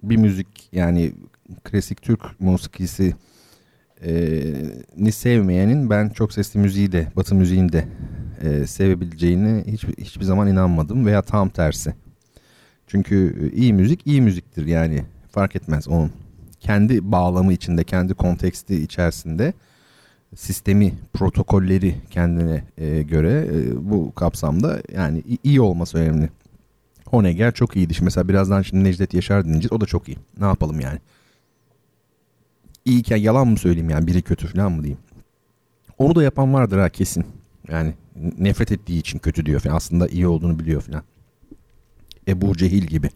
bir 0.03 0.18
müzik 0.18 0.47
yani 0.72 1.14
klasik 1.64 2.01
Türk 2.01 2.22
musikisi 2.39 3.15
e, 4.05 4.43
ni 4.97 5.11
sevmeyenin 5.11 5.89
ben 5.89 6.10
çok 6.10 6.34
sesli 6.34 6.60
müziği 6.60 6.91
de 6.91 7.07
batı 7.15 7.35
müziğini 7.35 7.73
de 7.73 7.88
e, 8.44 8.68
sevebileceğini 8.68 9.64
hiç, 9.68 9.84
hiçbir 9.84 10.26
zaman 10.26 10.48
inanmadım 10.48 11.06
veya 11.06 11.22
tam 11.22 11.49
tersi. 11.49 11.94
Çünkü 12.88 13.52
iyi 13.56 13.74
müzik 13.74 14.07
iyi 14.07 14.22
müziktir 14.22 14.65
yani 14.65 15.03
fark 15.32 15.56
etmez 15.56 15.88
onun 15.88 16.11
kendi 16.60 17.11
bağlamı 17.11 17.53
içinde 17.53 17.84
kendi 17.84 18.14
konteksti 18.14 18.76
içerisinde 18.76 19.53
sistemi 20.36 20.94
protokolleri 21.14 21.95
kendine 22.10 22.64
e, 22.78 23.02
göre 23.02 23.48
e, 23.53 23.90
bu 23.90 24.14
kapsamda 24.15 24.82
yani 24.95 25.24
iyi 25.44 25.61
olması 25.61 25.98
önemli. 25.98 26.30
Honegger 27.06 27.53
çok 27.53 27.76
iyiydi. 27.76 27.94
Şimdi 27.94 28.06
mesela 28.06 28.28
birazdan 28.28 28.61
şimdi 28.61 28.84
Necdet 28.84 29.14
Yaşar 29.14 29.45
dinleyeceğiz. 29.45 29.74
O 29.74 29.82
da 29.82 29.86
çok 29.86 30.07
iyi. 30.07 30.18
Ne 30.40 30.45
yapalım 30.45 30.80
yani? 30.80 30.99
İyiyken 32.86 33.18
yalan 33.18 33.48
mı 33.48 33.57
söyleyeyim 33.57 33.90
yani 33.90 34.07
biri 34.07 34.22
kötü 34.22 34.48
falan 34.48 34.72
mı 34.72 34.84
diyeyim. 34.84 34.99
Onu 35.98 36.15
da 36.15 36.24
yapan 36.24 36.53
vardır 36.53 36.78
ha 36.78 36.90
kesin. 36.90 37.26
Yani 37.70 37.94
nefret 38.38 38.72
ettiği 38.72 39.00
için 39.00 39.20
kötü 39.20 39.45
diyor 39.45 39.60
falan. 39.60 39.76
Aslında 39.76 40.08
iyi 40.08 40.28
olduğunu 40.28 40.60
biliyor 40.60 40.82
falan. 40.82 41.04
Ebu 42.28 42.58
Cehil 42.58 42.84
gibi. 42.84 43.10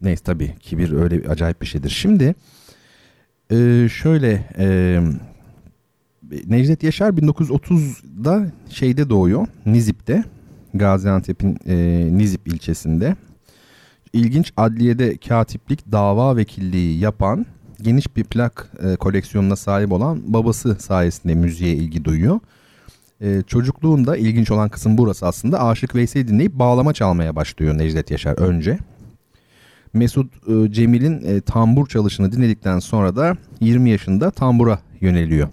Neyse 0.00 0.22
tabii 0.24 0.54
kibir 0.60 0.92
öyle 0.92 1.22
bir 1.22 1.30
acayip 1.30 1.62
bir 1.62 1.66
şeydir. 1.66 1.90
Şimdi 1.90 2.34
e, 3.50 3.88
şöyle 3.92 4.50
e, 4.58 5.00
Necdet 6.46 6.82
Yaşar 6.82 7.10
1930'da 7.10 8.52
şeyde 8.70 9.10
doğuyor. 9.10 9.46
Nizip'te. 9.66 10.24
Gaziantep'in 10.74 11.58
e, 11.66 11.76
Nizip 12.18 12.48
ilçesinde. 12.48 13.16
İlginç 14.12 14.52
adliyede 14.56 15.16
katiplik, 15.16 15.92
dava 15.92 16.36
vekilliği 16.36 16.98
yapan 16.98 17.46
geniş 17.82 18.16
bir 18.16 18.24
plak 18.24 18.70
e, 18.82 18.96
koleksiyonuna 18.96 19.56
sahip 19.56 19.92
olan 19.92 20.22
babası 20.26 20.76
sayesinde 20.80 21.34
müziğe 21.34 21.74
ilgi 21.74 22.04
duyuyor. 22.04 22.40
E, 23.24 23.42
çocukluğunda 23.46 24.16
ilginç 24.16 24.50
olan 24.50 24.68
kısım 24.68 24.98
burası 24.98 25.26
aslında. 25.26 25.64
Aşık 25.64 25.94
Veysel'i 25.94 26.28
dinleyip 26.28 26.52
bağlama 26.52 26.92
çalmaya 26.92 27.36
başlıyor 27.36 27.78
Necdet 27.78 28.10
Yaşar 28.10 28.38
önce. 28.38 28.78
Mesut 29.92 30.32
e, 30.48 30.72
Cemil'in 30.72 31.24
e, 31.24 31.40
tambur 31.40 31.86
çalışını 31.86 32.32
dinledikten 32.32 32.78
sonra 32.78 33.16
da 33.16 33.36
20 33.60 33.90
yaşında 33.90 34.30
tambura 34.30 34.78
yöneliyor. 35.00 35.48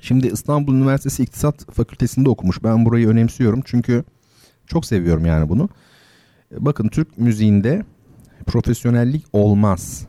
Şimdi 0.00 0.26
İstanbul 0.26 0.74
Üniversitesi 0.74 1.22
İktisat 1.22 1.74
Fakültesinde 1.74 2.28
okumuş. 2.28 2.64
Ben 2.64 2.84
burayı 2.84 3.08
önemsiyorum 3.08 3.62
çünkü 3.64 4.04
çok 4.66 4.86
seviyorum 4.86 5.26
yani 5.26 5.48
bunu. 5.48 5.68
E, 6.52 6.64
bakın 6.64 6.88
Türk 6.88 7.18
müziğinde 7.18 7.84
profesyonellik 8.46 9.24
olmaz. 9.32 10.06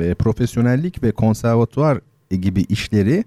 E, 0.00 0.14
profesyonellik 0.14 1.02
ve 1.02 1.12
konservatuvar 1.12 2.00
gibi 2.30 2.60
işleri 2.60 3.24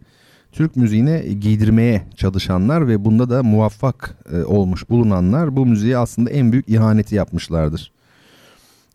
Türk 0.51 0.75
müziğine 0.75 1.19
giydirmeye 1.19 2.01
çalışanlar 2.15 2.87
ve 2.87 3.05
bunda 3.05 3.29
da 3.29 3.43
muvaffak 3.43 4.17
e, 4.33 4.43
olmuş 4.43 4.89
bulunanlar 4.89 5.55
bu 5.55 5.65
müziğe 5.65 5.97
aslında 5.97 6.29
en 6.29 6.51
büyük 6.51 6.69
ihaneti 6.69 7.15
yapmışlardır. 7.15 7.91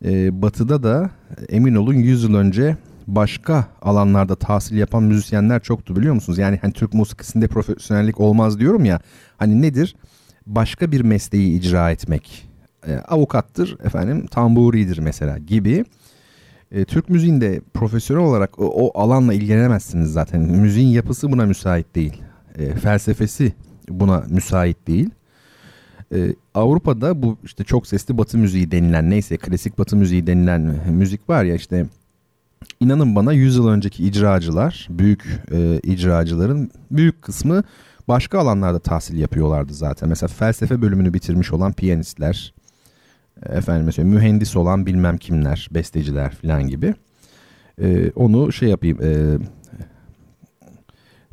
E, 0.04 0.42
batı'da 0.42 0.82
da 0.82 1.10
emin 1.48 1.74
olun 1.74 1.94
100 1.94 2.24
yıl 2.24 2.34
önce 2.34 2.76
başka 3.06 3.66
alanlarda 3.82 4.34
tahsil 4.34 4.76
yapan 4.76 5.02
müzisyenler 5.02 5.62
çoktu 5.62 5.96
biliyor 5.96 6.14
musunuz? 6.14 6.38
Yani 6.38 6.58
hani 6.62 6.72
Türk 6.72 6.94
musikisinde 6.94 7.48
profesyonellik 7.48 8.20
olmaz 8.20 8.58
diyorum 8.58 8.84
ya. 8.84 9.00
Hani 9.36 9.62
nedir? 9.62 9.96
Başka 10.46 10.92
bir 10.92 11.00
mesleği 11.00 11.58
icra 11.58 11.90
etmek. 11.90 12.48
E, 12.86 12.96
avukattır, 12.96 13.76
efendim 13.84 14.26
tamburidir 14.26 14.98
mesela 14.98 15.38
gibi. 15.38 15.84
E, 16.72 16.84
Türk 16.84 17.08
müziğinde 17.08 17.60
profesyonel 17.74 18.24
olarak 18.24 18.58
o, 18.58 18.64
o 18.64 19.00
alanla 19.00 19.34
ilgilenemezsiniz 19.34 20.12
zaten. 20.12 20.40
Müziğin 20.40 20.88
yapısı 20.88 21.32
buna 21.32 21.46
müsait 21.46 21.94
değil. 21.94 22.22
E, 22.58 22.74
felsefesi 22.74 23.52
buna 23.88 24.24
müsait 24.28 24.86
değil. 24.86 25.10
E, 26.14 26.34
Avrupa'da 26.54 27.22
bu 27.22 27.38
işte 27.44 27.64
çok 27.64 27.86
sesli 27.86 28.18
batı 28.18 28.38
müziği 28.38 28.70
denilen 28.70 29.10
neyse 29.10 29.36
klasik 29.36 29.78
batı 29.78 29.96
müziği 29.96 30.26
denilen 30.26 30.80
müzik 30.90 31.28
var 31.28 31.44
ya 31.44 31.54
işte 31.54 31.86
inanın 32.80 33.16
bana 33.16 33.32
100 33.32 33.56
yıl 33.56 33.68
önceki 33.68 34.04
icracılar, 34.04 34.88
büyük 34.90 35.24
e, 35.52 35.80
icracıların 35.82 36.70
büyük 36.90 37.22
kısmı 37.22 37.62
başka 38.08 38.38
alanlarda 38.38 38.78
tahsil 38.78 39.18
yapıyorlardı 39.18 39.74
zaten. 39.74 40.08
Mesela 40.08 40.28
felsefe 40.28 40.82
bölümünü 40.82 41.14
bitirmiş 41.14 41.52
olan 41.52 41.72
piyanistler, 41.72 42.54
efendim 43.42 43.86
mesela 43.86 44.08
mühendis 44.08 44.56
olan 44.56 44.86
bilmem 44.86 45.18
kimler, 45.18 45.68
besteciler 45.70 46.30
falan 46.30 46.68
gibi. 46.68 46.94
E, 47.82 48.10
onu 48.10 48.52
şey 48.52 48.68
yapayım, 48.68 48.98
e, 49.02 49.38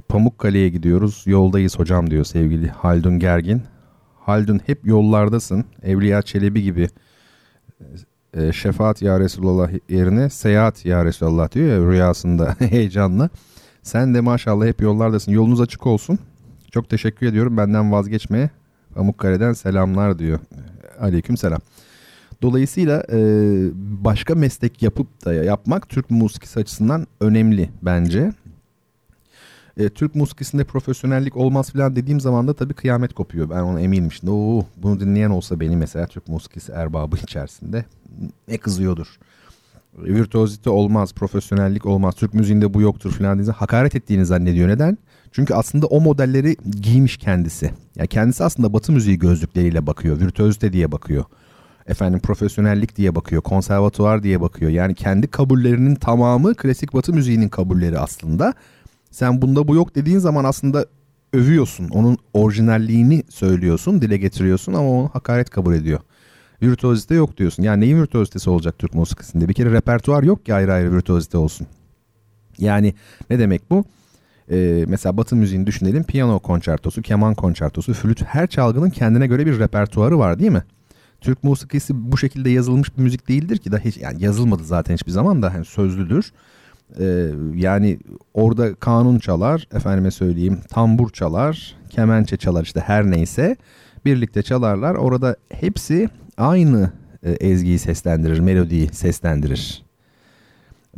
Pamukkale'ye 0.08 0.70
gidiyoruz, 0.70 1.24
yoldayız 1.26 1.80
hocam 1.80 2.10
diyor 2.10 2.26
sevgili 2.26 2.70
Haldun 2.70 3.20
Gergin. 3.20 3.62
Haldun 4.20 4.62
hep 4.66 4.88
yollardasın, 4.88 5.66
Evliya 5.84 6.22
Çelebi 6.22 6.64
gibi 6.64 6.88
e, 8.34 8.54
şefaat 8.54 9.02
ya 9.02 9.20
Resulallah 9.20 9.70
yerine 9.90 10.30
seyahat 10.30 10.86
ya 10.86 11.06
Resulallah 11.06 11.52
diyor 11.52 11.68
ya 11.68 11.92
rüyasında 11.92 12.56
heyecanla. 12.60 13.30
Sen 13.84 14.14
de 14.14 14.22
maşallah 14.22 14.66
hep 14.66 14.82
yollardasın. 14.82 15.32
Yolunuz 15.32 15.62
açık 15.62 15.88
olsun. 15.88 16.20
Çok 16.72 16.90
teşekkür 16.90 17.28
ediyorum. 17.28 17.58
Benden 17.58 17.92
vazgeçmeye. 17.92 18.50
Pamukkale'den 18.96 19.54
selamlar 19.54 20.20
diyor. 20.20 20.40
Aleyküm 21.00 21.38
selam. 21.38 21.60
Dolayısıyla 22.42 23.04
e, 23.12 23.20
başka 24.04 24.36
meslek 24.36 24.82
yapıp 24.82 25.26
da 25.26 25.34
yapmak 25.34 25.90
Türk 25.90 26.12
musikisi 26.12 26.60
açısından 26.60 27.08
önemli 27.20 27.70
bence. 27.82 28.32
E, 29.78 29.90
Türk 29.90 30.16
musikisinde 30.16 30.64
profesyonellik 30.64 31.38
olmaz 31.38 31.72
falan 31.72 31.96
dediğim 31.96 32.20
zaman 32.20 32.48
da 32.48 32.54
tabii 32.54 32.74
kıyamet 32.74 33.14
kopuyor. 33.14 33.50
Ben 33.50 33.62
ona 33.62 33.82
eminim 33.82 34.12
şimdi. 34.12 34.32
Oo, 34.32 34.66
bunu 34.78 35.00
dinleyen 35.00 35.30
olsa 35.30 35.60
beni 35.60 35.78
mesela 35.78 36.08
Türk 36.08 36.28
musikisi 36.28 36.72
erbabı 36.72 37.16
içerisinde 37.18 37.86
ne 38.48 38.58
kızıyordur. 38.58 39.08
Virtüozite 39.98 40.70
olmaz, 40.70 41.14
profesyonellik 41.14 41.86
olmaz, 41.86 42.16
Türk 42.16 42.34
müziğinde 42.34 42.74
bu 42.74 42.82
yoktur 42.82 43.12
falan 43.12 43.40
diye 43.40 43.52
hakaret 43.52 43.96
ettiğini 43.96 44.26
zannediyor. 44.26 44.70
Neden? 44.70 44.98
Çünkü 45.32 45.54
aslında 45.54 45.86
o 45.86 46.02
modelleri 46.02 46.56
giymiş 46.82 47.18
kendisi. 47.18 47.72
Yani 47.96 48.08
kendisi 48.08 48.44
aslında 48.44 48.74
batı 48.74 48.92
müziği 48.92 49.20
gözlükleriyle 49.20 49.88
bakıyor. 49.88 50.20
Virtüözite 50.20 50.74
diye 50.74 50.92
bakıyor. 50.92 51.26
Efendim 51.88 52.20
profesyonellik 52.20 52.96
diye 52.96 53.16
bakıyor. 53.16 53.42
Konservatuvar 53.42 54.24
diye 54.24 54.42
bakıyor. 54.42 54.72
Yani 54.72 54.96
kendi 54.96 55.28
kabullerinin 55.28 55.96
tamamı 55.96 56.56
klasik 56.56 56.94
batı 56.94 57.14
müziğinin 57.14 57.50
kabulleri 57.50 58.00
aslında. 58.00 58.54
Sen 59.12 59.42
bunda 59.42 59.68
bu 59.68 59.76
yok 59.76 59.96
dediğin 59.96 60.20
zaman 60.20 60.44
aslında 60.44 60.86
övüyorsun. 61.34 61.90
Onun 61.90 62.18
orijinalliğini 62.34 63.24
söylüyorsun, 63.30 64.02
dile 64.02 64.18
getiriyorsun 64.18 64.74
ama 64.74 64.90
onu 64.90 65.10
hakaret 65.14 65.50
kabul 65.50 65.74
ediyor. 65.74 66.00
Virtüozite 66.62 67.16
yok 67.16 67.38
diyorsun. 67.38 67.64
Yani 67.64 67.82
neyin 67.82 68.02
virtüozitesi 68.02 68.50
olacak 68.50 68.80
Türk 68.80 68.94
musikisinde? 68.94 69.48
Bir 69.50 69.54
kere 69.54 69.72
repertuar 69.72 70.24
yok 70.24 70.46
ki 70.46 70.54
ayrı 70.54 70.74
ayrı 70.74 70.96
virtüozite 70.96 71.38
olsun. 71.38 71.68
Yani 72.58 72.94
ne 73.30 73.40
demek 73.40 73.72
bu? 73.72 73.86
Ee, 74.52 74.86
mesela 74.88 75.18
Batı 75.18 75.36
müziğini 75.36 75.68
düşünelim. 75.68 76.04
Piyano 76.04 76.40
konçertosu, 76.40 77.02
keman 77.02 77.36
konçertosu, 77.36 77.94
flüt 77.94 78.24
her 78.24 78.48
çalgının 78.48 78.90
kendine 78.90 79.28
göre 79.28 79.46
bir 79.46 79.60
repertuarı 79.60 80.20
var 80.20 80.40
değil 80.40 80.52
mi? 80.52 80.64
Türk 81.22 81.44
musikisi 81.44 82.12
bu 82.12 82.18
şekilde 82.18 82.50
yazılmış 82.50 82.98
bir 82.98 83.04
müzik 83.04 83.28
değildir 83.28 83.58
ki 83.58 83.72
da 83.72 83.78
hiç 83.78 83.98
yani 83.98 84.24
yazılmadı 84.24 84.64
zaten 84.64 84.94
hiçbir 84.94 85.12
zaman 85.12 85.42
da 85.42 85.54
hani 85.54 85.66
sözlüdür. 85.66 86.32
Ee, 87.00 87.30
yani 87.56 88.00
orada 88.34 88.76
kanun 88.76 89.20
çalar, 89.20 89.68
efendime 89.74 90.12
söyleyeyim 90.12 90.60
tambur 90.70 91.10
çalar, 91.10 91.76
kemençe 91.90 92.38
çalar 92.38 92.64
işte 92.64 92.80
her 92.80 93.12
neyse 93.12 93.56
birlikte 94.06 94.42
çalarlar. 94.44 94.96
Orada 94.96 95.36
hepsi 95.50 96.10
aynı 96.38 96.92
e, 97.24 97.32
ezgiyi 97.32 97.80
seslendirir, 97.80 98.40
melodiyi 98.40 98.88
seslendirir. 98.88 99.84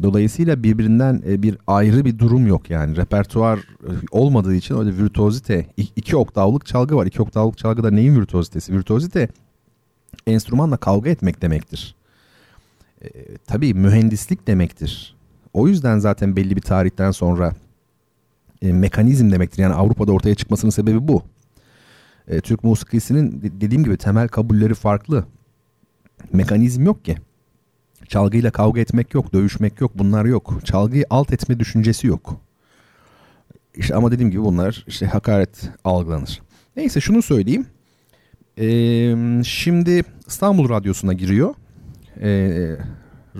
Dolayısıyla 0.02 0.64
birbirinden 0.64 1.22
e, 1.28 1.44
bir 1.44 1.58
ayrı 1.68 2.06
bir 2.06 2.20
durum 2.20 2.48
yok 2.48 2.70
yani. 2.70 2.98
Repertuar 2.98 3.58
e, 3.60 3.90
olmadığı 4.12 4.56
için 4.56 4.78
öyle 4.78 4.98
virtüozite, 4.98 5.66
iki 5.78 6.16
oktavlık 6.16 6.66
çalgı 6.66 6.95
var. 6.95 7.06
İki 7.06 7.22
oktavlık 7.22 7.58
çalgıda 7.58 7.91
neyin 7.91 8.16
virtüozitesi? 8.16 8.74
Virtüozite 8.74 9.30
enstrümanla 10.27 10.77
kavga 10.77 11.10
etmek 11.10 11.41
demektir. 11.41 11.95
E, 13.02 13.07
tabii 13.48 13.73
mühendislik 13.73 14.48
demektir. 14.48 15.15
O 15.53 15.68
yüzden 15.68 15.99
zaten 15.99 16.35
belli 16.35 16.56
bir 16.56 16.61
tarihten 16.61 17.11
sonra 17.11 17.53
e, 18.61 18.73
mekanizm 18.73 19.31
demektir. 19.31 19.61
Yani 19.64 19.73
Avrupa'da 19.73 20.11
ortaya 20.11 20.35
çıkmasının 20.35 20.72
sebebi 20.72 21.07
bu. 21.07 21.23
E, 22.27 22.41
Türk 22.41 22.64
musikisinin 22.64 23.41
dediğim 23.41 23.84
gibi 23.84 23.98
temel 23.98 24.27
kabulleri 24.27 24.73
farklı. 24.73 25.26
Mekanizm 26.34 26.85
yok 26.85 27.06
ki. 27.06 27.18
Çalgıyla 28.07 28.52
kavga 28.52 28.81
etmek 28.81 29.14
yok, 29.14 29.34
dövüşmek 29.34 29.81
yok, 29.81 29.91
bunlar 29.95 30.26
yok. 30.26 30.60
Çalgıyı 30.64 31.06
alt 31.10 31.34
etme 31.34 31.60
düşüncesi 31.60 32.07
yok. 32.07 32.41
İşte 33.76 33.95
ama 33.95 34.11
dediğim 34.11 34.31
gibi 34.31 34.44
bunlar 34.44 34.85
işte 34.88 35.06
hakaret 35.06 35.69
algılanır. 35.84 36.41
Neyse 36.76 37.02
şunu 37.02 37.22
söyleyeyim. 37.22 37.65
Ee, 38.59 39.15
şimdi 39.45 40.03
İstanbul 40.27 40.69
Radyosu'na 40.69 41.13
giriyor. 41.13 41.55
Ee, 42.21 42.75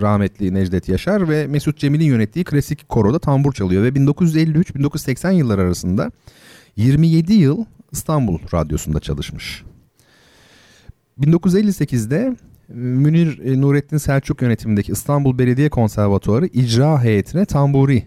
rahmetli 0.02 0.53
Necdet 0.53 0.90
Yaşar 0.90 1.30
ve 1.30 1.48
Mesut 1.48 1.77
Cemil'in 1.77 2.06
yönettiği 2.06 2.45
klasik 2.45 2.90
koroda 2.90 3.19
tambur 3.19 3.53
çalıyor 3.53 3.84
ve 3.84 3.90
1953-1980 3.90 5.34
yıllar 5.34 5.60
arasında 5.60 6.11
27 6.76 7.34
yıl 7.34 7.65
İstanbul 7.91 8.40
Radyosu'nda 8.53 8.99
çalışmış. 8.99 9.64
1958'de 11.19 12.35
Münir 12.68 13.40
e, 13.40 13.61
Nurettin 13.61 13.98
Selçuk 13.98 14.41
yönetimindeki 14.41 14.91
İstanbul 14.91 15.38
Belediye 15.38 15.69
Konservatuarı 15.69 16.45
icra 16.45 17.03
heyetine 17.03 17.45
tamburi 17.45 18.03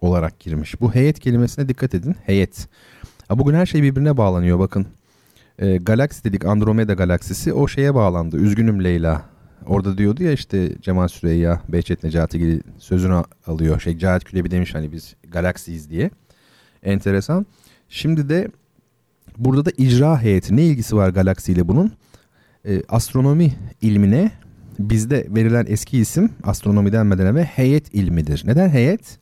olarak 0.00 0.40
girmiş. 0.40 0.80
Bu 0.80 0.94
heyet 0.94 1.20
kelimesine 1.20 1.68
dikkat 1.68 1.94
edin. 1.94 2.16
Heyet. 2.24 2.68
Bugün 3.30 3.54
her 3.54 3.66
şey 3.66 3.82
birbirine 3.82 4.16
bağlanıyor 4.16 4.58
bakın. 4.58 4.86
E, 5.58 5.76
Galaksi 5.76 6.24
dedik 6.24 6.44
Andromeda 6.44 6.94
galaksisi 6.94 7.52
o 7.52 7.68
şeye 7.68 7.94
bağlandı. 7.94 8.36
Üzgünüm 8.36 8.84
Leyla. 8.84 9.22
Orada 9.66 9.98
diyordu 9.98 10.22
ya 10.22 10.32
işte 10.32 10.72
Cemal 10.82 11.08
Süreyya, 11.08 11.60
Behçet 11.68 12.04
Necatigil 12.04 12.60
sözünü 12.78 13.22
alıyor. 13.46 13.80
Şey 13.80 13.98
Cahit 13.98 14.24
Külebi 14.24 14.50
demiş 14.50 14.74
hani 14.74 14.92
biz 14.92 15.14
galaksiyiz 15.28 15.90
diye. 15.90 16.10
Enteresan. 16.82 17.46
Şimdi 17.88 18.28
de 18.28 18.48
burada 19.38 19.64
da 19.64 19.70
icra 19.76 20.22
heyeti 20.22 20.56
ne 20.56 20.64
ilgisi 20.64 20.96
var 20.96 21.08
galaksiyle 21.08 21.68
bunun? 21.68 21.92
E, 22.68 22.82
astronomi 22.88 23.54
ilmine 23.80 24.30
bizde 24.78 25.26
verilen 25.30 25.66
eski 25.68 25.98
isim 25.98 26.30
astronomi 26.44 26.92
denmeden 26.92 27.26
evvel 27.26 27.44
heyet 27.44 27.94
ilmidir. 27.94 28.42
Neden 28.46 28.68
heyet? 28.68 29.18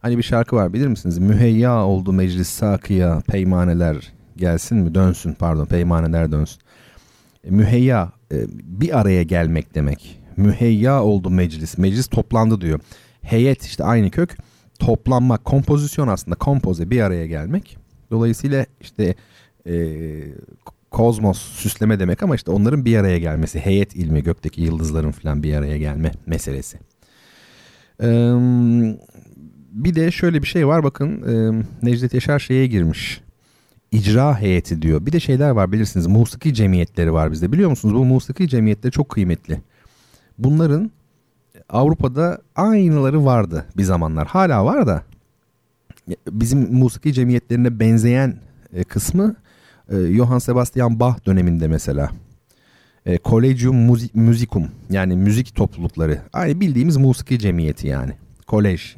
Hani 0.00 0.18
bir 0.18 0.22
şarkı 0.22 0.56
var 0.56 0.72
bilir 0.72 0.86
misiniz? 0.86 1.18
Müheyya 1.18 1.84
oldu 1.84 2.12
meclis 2.12 2.48
sakıya 2.48 3.22
peymaneler 3.28 4.12
gelsin 4.36 4.78
mi 4.78 4.94
dönsün 4.94 5.32
pardon 5.32 5.66
peymaneler 5.66 6.32
dönsün. 6.32 6.60
E, 7.44 7.50
müheyya 7.50 8.12
e, 8.32 8.36
bir 8.50 9.00
araya 9.00 9.22
gelmek 9.22 9.74
demek. 9.74 10.20
Müheyya 10.36 11.02
oldu 11.02 11.30
meclis. 11.30 11.78
Meclis 11.78 12.06
toplandı 12.06 12.60
diyor. 12.60 12.80
Heyet 13.22 13.62
işte 13.62 13.84
aynı 13.84 14.10
kök. 14.10 14.36
Toplanmak, 14.78 15.44
kompozisyon 15.44 16.08
aslında 16.08 16.36
kompoze 16.36 16.90
bir 16.90 17.00
araya 17.00 17.26
gelmek. 17.26 17.76
Dolayısıyla 18.10 18.66
işte 18.80 19.14
e, 19.66 19.74
kozmos 20.92 21.38
süsleme 21.38 22.00
demek 22.00 22.22
ama 22.22 22.34
işte 22.34 22.50
onların 22.50 22.84
bir 22.84 22.96
araya 22.96 23.18
gelmesi. 23.18 23.60
Heyet 23.60 23.96
ilmi 23.96 24.22
gökteki 24.22 24.62
yıldızların 24.62 25.10
falan 25.10 25.42
bir 25.42 25.54
araya 25.54 25.78
gelme 25.78 26.12
meselesi. 26.26 26.78
Ee, 28.02 28.06
bir 29.72 29.94
de 29.94 30.10
şöyle 30.10 30.42
bir 30.42 30.46
şey 30.46 30.66
var 30.66 30.84
bakın 30.84 31.22
e, 31.22 31.64
Necdet 31.82 32.14
Yaşar 32.14 32.38
şeye 32.38 32.66
girmiş. 32.66 33.20
İcra 33.92 34.40
heyeti 34.40 34.82
diyor. 34.82 35.06
Bir 35.06 35.12
de 35.12 35.20
şeyler 35.20 35.50
var 35.50 35.72
bilirsiniz 35.72 36.06
musiki 36.06 36.54
cemiyetleri 36.54 37.12
var 37.12 37.32
bizde. 37.32 37.52
Biliyor 37.52 37.70
musunuz 37.70 37.94
bu 37.94 38.04
musiki 38.04 38.48
cemiyetleri 38.48 38.92
çok 38.92 39.08
kıymetli. 39.08 39.60
Bunların 40.38 40.90
Avrupa'da 41.68 42.38
aynıları 42.56 43.24
vardı 43.24 43.66
bir 43.76 43.82
zamanlar. 43.82 44.26
Hala 44.26 44.64
var 44.64 44.86
da 44.86 45.02
bizim 46.30 46.74
musiki 46.74 47.12
cemiyetlerine 47.12 47.80
benzeyen 47.80 48.36
e, 48.72 48.84
kısmı 48.84 49.36
e, 49.92 49.96
Johann 50.14 50.38
Sebastian 50.38 51.00
Bach 51.00 51.26
döneminde 51.26 51.68
mesela. 51.68 52.10
E, 53.06 53.18
Collegium 53.24 53.76
Musicum 54.14 54.68
yani 54.90 55.16
müzik 55.16 55.54
toplulukları. 55.54 56.18
Aynı 56.32 56.60
bildiğimiz 56.60 56.96
musiki 56.96 57.38
cemiyeti 57.38 57.86
yani 57.86 58.12
kolej. 58.46 58.96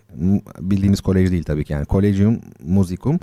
Bildiğimiz 0.61 1.01
kolej 1.01 1.31
değil 1.31 1.45
tabii 1.45 1.65
ki 1.65 1.73
yani. 1.73 1.87
Collegium 1.87 2.41
Musicum. 2.67 3.19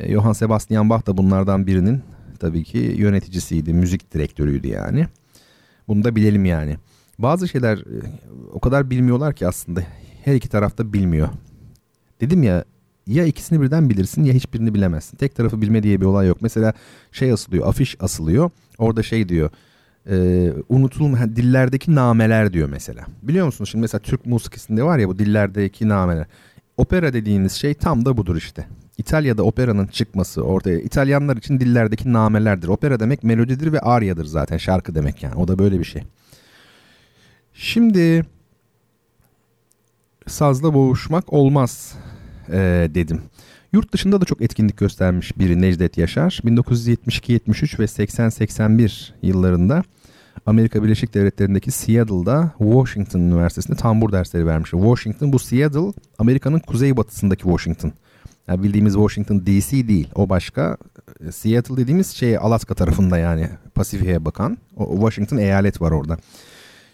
E, 0.00 0.12
Johann 0.12 0.32
Sebastian 0.32 0.90
Bach 0.90 1.06
da 1.06 1.16
bunlardan 1.16 1.66
birinin 1.66 2.02
tabii 2.38 2.64
ki 2.64 2.78
yöneticisiydi. 2.78 3.74
Müzik 3.74 4.14
direktörüydü 4.14 4.68
yani. 4.68 5.06
Bunu 5.88 6.04
da 6.04 6.16
bilelim 6.16 6.44
yani. 6.44 6.76
Bazı 7.18 7.48
şeyler 7.48 7.78
e, 7.78 7.96
o 8.52 8.60
kadar 8.60 8.90
bilmiyorlar 8.90 9.34
ki 9.34 9.46
aslında 9.46 9.82
her 10.24 10.34
iki 10.34 10.48
tarafta 10.48 10.92
bilmiyor. 10.92 11.28
Dedim 12.20 12.42
ya 12.42 12.64
ya 13.06 13.24
ikisini 13.24 13.60
birden 13.62 13.90
bilirsin 13.90 14.24
ya 14.24 14.34
hiçbirini 14.34 14.74
bilemezsin. 14.74 15.16
Tek 15.16 15.36
tarafı 15.36 15.62
bilme 15.62 15.82
diye 15.82 16.00
bir 16.00 16.06
olay 16.06 16.28
yok. 16.28 16.38
Mesela 16.40 16.72
şey 17.12 17.32
asılıyor, 17.32 17.66
afiş 17.66 17.96
asılıyor. 18.00 18.50
Orada 18.78 19.02
şey 19.02 19.28
diyor 19.28 19.50
e, 20.10 20.48
unutulma 20.68 21.36
dillerdeki 21.36 21.94
nameler 21.94 22.52
diyor 22.52 22.68
mesela. 22.68 23.06
Biliyor 23.22 23.46
musunuz 23.46 23.70
şimdi 23.70 23.82
mesela 23.82 24.00
Türk 24.00 24.26
musikisinde 24.26 24.82
var 24.82 24.98
ya 24.98 25.08
bu 25.08 25.18
dillerdeki 25.18 25.88
nameler. 25.88 26.26
Opera 26.76 27.12
dediğiniz 27.12 27.52
şey 27.52 27.74
tam 27.74 28.04
da 28.04 28.16
budur 28.16 28.36
işte. 28.36 28.66
İtalya'da 29.00 29.42
operanın 29.42 29.86
çıkması 29.86 30.42
ortaya 30.42 30.78
İtalyanlar 30.80 31.36
için 31.36 31.60
dillerdeki 31.60 32.12
namelerdir. 32.12 32.68
Opera 32.68 33.00
demek 33.00 33.24
melodidir 33.24 33.72
ve 33.72 33.80
aryadır 33.80 34.24
zaten 34.24 34.56
şarkı 34.56 34.94
demek 34.94 35.22
yani. 35.22 35.34
O 35.34 35.48
da 35.48 35.58
böyle 35.58 35.78
bir 35.78 35.84
şey. 35.84 36.02
Şimdi 37.54 38.26
sazla 40.26 40.74
boğuşmak 40.74 41.32
olmaz 41.32 41.94
e, 42.48 42.90
dedim. 42.94 43.22
Yurt 43.72 43.92
dışında 43.92 44.20
da 44.20 44.24
çok 44.24 44.42
etkinlik 44.42 44.76
göstermiş 44.76 45.38
biri 45.38 45.60
Necdet 45.60 45.98
Yaşar. 45.98 46.40
1972-73 46.44 47.78
ve 47.78 47.84
80-81 47.84 49.12
yıllarında 49.22 49.82
Amerika 50.46 50.82
Birleşik 50.82 51.14
Devletleri'ndeki 51.14 51.70
Seattle'da 51.70 52.52
Washington 52.58 53.20
Üniversitesi'nde 53.20 53.76
tambur 53.76 54.12
dersleri 54.12 54.46
vermiş. 54.46 54.70
Washington 54.70 55.32
bu 55.32 55.38
Seattle 55.38 55.92
Amerika'nın 56.18 56.58
kuzeybatısındaki 56.58 57.42
Washington. 57.42 57.92
Yani 58.48 58.62
bildiğimiz 58.62 58.94
Washington 58.94 59.46
DC 59.46 59.88
değil. 59.88 60.08
O 60.14 60.28
başka. 60.28 60.76
Seattle 61.30 61.76
dediğimiz 61.76 62.10
şey 62.10 62.36
Alaska 62.36 62.74
tarafında 62.74 63.18
yani 63.18 63.48
Pasifik'e 63.74 64.24
bakan. 64.24 64.58
O 64.76 64.94
Washington 64.94 65.36
eyalet 65.36 65.80
var 65.80 65.90
orada. 65.90 66.16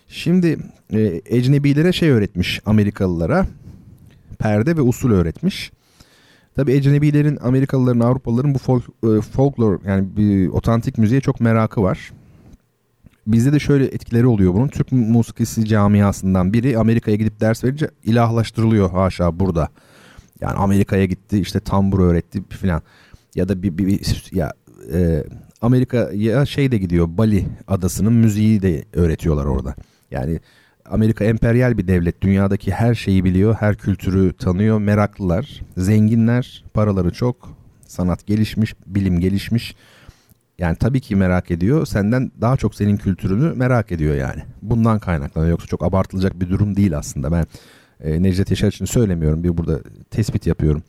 Şimdi 0.08 0.58
e, 0.90 1.20
ecnebilere 1.26 1.92
şey 1.92 2.10
öğretmiş 2.10 2.60
Amerikalılara. 2.66 3.46
Perde 4.38 4.76
ve 4.76 4.80
usul 4.80 5.10
öğretmiş. 5.10 5.72
Tabi 6.54 6.72
ecnebilerin, 6.72 7.38
Amerikalıların, 7.42 8.00
Avrupalıların 8.00 8.54
bu 8.54 8.58
folk, 8.58 8.84
e, 8.84 9.20
folklor 9.20 9.78
yani 9.86 10.16
bir 10.16 10.48
otantik 10.48 10.98
müziğe 10.98 11.20
çok 11.20 11.40
merakı 11.40 11.82
var. 11.82 12.12
Bizde 13.26 13.52
de 13.52 13.58
şöyle 13.58 13.84
etkileri 13.84 14.26
oluyor 14.26 14.54
bunun. 14.54 14.68
Türk 14.68 14.92
musikisi 14.92 15.64
camiasından 15.64 16.52
biri 16.52 16.78
Amerika'ya 16.78 17.16
gidip 17.16 17.40
ders 17.40 17.64
verince 17.64 17.90
ilahlaştırılıyor 18.04 18.90
haşa 18.90 19.40
burada. 19.40 19.68
Yani 20.40 20.54
Amerika'ya 20.54 21.04
gitti 21.04 21.40
işte 21.40 21.60
tambur 21.60 22.00
öğretti 22.00 22.42
filan. 22.48 22.82
Ya 23.34 23.48
da 23.48 23.62
bir, 23.62 23.78
bir, 23.78 23.86
bir 23.86 24.30
ya 24.32 24.52
e, 24.92 25.24
Amerika'ya 25.60 26.46
şey 26.46 26.72
de 26.72 26.78
gidiyor 26.78 27.08
Bali 27.10 27.46
adasının 27.68 28.12
müziği 28.12 28.62
de 28.62 28.84
öğretiyorlar 28.92 29.44
orada. 29.44 29.74
Yani 30.10 30.40
Amerika 30.90 31.24
emperyal 31.24 31.78
bir 31.78 31.88
devlet. 31.88 32.22
Dünyadaki 32.22 32.72
her 32.72 32.94
şeyi 32.94 33.24
biliyor, 33.24 33.54
her 33.54 33.76
kültürü 33.76 34.32
tanıyor. 34.32 34.78
Meraklılar, 34.78 35.62
zenginler, 35.76 36.64
paraları 36.74 37.10
çok, 37.10 37.56
sanat 37.86 38.26
gelişmiş, 38.26 38.74
bilim 38.86 39.20
gelişmiş. 39.20 39.76
Yani 40.58 40.76
tabii 40.76 41.00
ki 41.00 41.16
merak 41.16 41.50
ediyor. 41.50 41.86
Senden 41.86 42.32
daha 42.40 42.56
çok 42.56 42.74
senin 42.74 42.96
kültürünü 42.96 43.54
merak 43.54 43.92
ediyor 43.92 44.14
yani. 44.14 44.42
Bundan 44.62 44.98
kaynaklanıyor. 44.98 45.50
Yoksa 45.50 45.66
çok 45.66 45.84
abartılacak 45.84 46.40
bir 46.40 46.50
durum 46.50 46.76
değil 46.76 46.98
aslında. 46.98 47.32
Ben 47.32 47.46
e, 48.04 48.22
Necdet 48.22 48.50
Yaşar 48.50 48.68
için 48.68 48.84
söylemiyorum. 48.84 49.44
Bir 49.44 49.56
burada 49.56 49.80
tespit 50.10 50.46
yapıyorum. 50.46 50.82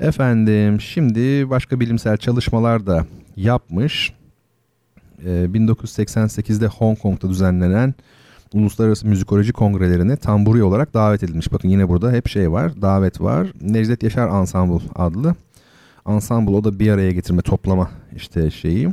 Efendim 0.00 0.80
şimdi 0.80 1.50
başka 1.50 1.80
bilimsel 1.80 2.16
çalışmalar 2.16 2.86
da 2.86 3.06
yapmış. 3.36 4.12
E, 5.24 5.28
1988'de 5.28 6.66
Hong 6.66 6.98
Kong'da 6.98 7.28
düzenlenen 7.28 7.94
Uluslararası 8.54 9.06
Müzikoloji 9.06 9.52
Kongrelerine 9.52 10.16
tamburi 10.16 10.62
olarak 10.62 10.94
davet 10.94 11.22
edilmiş. 11.22 11.52
Bakın 11.52 11.68
yine 11.68 11.88
burada 11.88 12.12
hep 12.12 12.28
şey 12.28 12.52
var, 12.52 12.82
davet 12.82 13.20
var. 13.20 13.52
Necdet 13.60 14.02
Yaşar 14.02 14.40
Ensemble 14.40 14.84
adlı. 14.94 15.34
Ensemble 16.08 16.52
o 16.52 16.64
da 16.64 16.78
bir 16.78 16.90
araya 16.90 17.10
getirme, 17.10 17.42
toplama 17.42 17.90
işte 18.16 18.50
şeyi. 18.50 18.88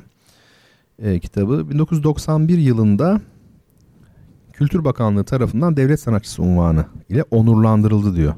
E, 0.99 1.19
kitabı 1.19 1.69
1991 1.69 2.57
yılında 2.57 3.21
Kültür 4.57 4.83
Bakanlığı 4.83 5.23
tarafından 5.23 5.77
devlet 5.77 5.99
sanatçısı 5.99 6.43
unvanı 6.43 6.85
ile 7.09 7.23
onurlandırıldı 7.31 8.15
diyor. 8.15 8.33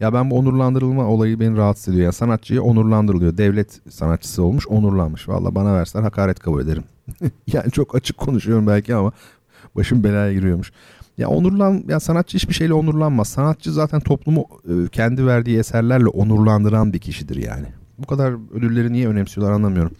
Ya 0.00 0.12
ben 0.14 0.30
bu 0.30 0.38
onurlandırılma 0.38 1.06
olayı 1.06 1.40
beni 1.40 1.56
rahatsız 1.56 1.88
ediyor. 1.88 2.04
Yani 2.04 2.12
sanatçıya 2.12 2.62
onurlandırılıyor. 2.62 3.36
Devlet 3.36 3.80
sanatçısı 3.90 4.42
olmuş, 4.42 4.66
onurlanmış. 4.66 5.28
Valla 5.28 5.54
bana 5.54 5.74
verseler 5.74 6.02
hakaret 6.02 6.40
kabul 6.40 6.62
ederim. 6.62 6.84
yani 7.46 7.70
çok 7.70 7.94
açık 7.94 8.18
konuşuyorum 8.18 8.66
belki 8.66 8.94
ama 8.94 9.12
başım 9.76 10.04
belaya 10.04 10.32
giriyormuş. 10.32 10.72
Ya 11.18 11.28
onurlan 11.28 11.84
ya 11.88 12.00
sanatçı 12.00 12.36
hiçbir 12.36 12.54
şeyle 12.54 12.74
onurlanmaz. 12.74 13.28
Sanatçı 13.28 13.72
zaten 13.72 14.00
toplumu 14.00 14.46
e, 14.64 14.88
kendi 14.88 15.26
verdiği 15.26 15.58
eserlerle 15.58 16.06
onurlandıran 16.08 16.92
bir 16.92 16.98
kişidir 16.98 17.36
yani. 17.36 17.66
Bu 17.98 18.06
kadar 18.06 18.34
ödülleri 18.54 18.92
niye 18.92 19.08
önemsiyorlar 19.08 19.52
anlamıyorum. 19.52 19.92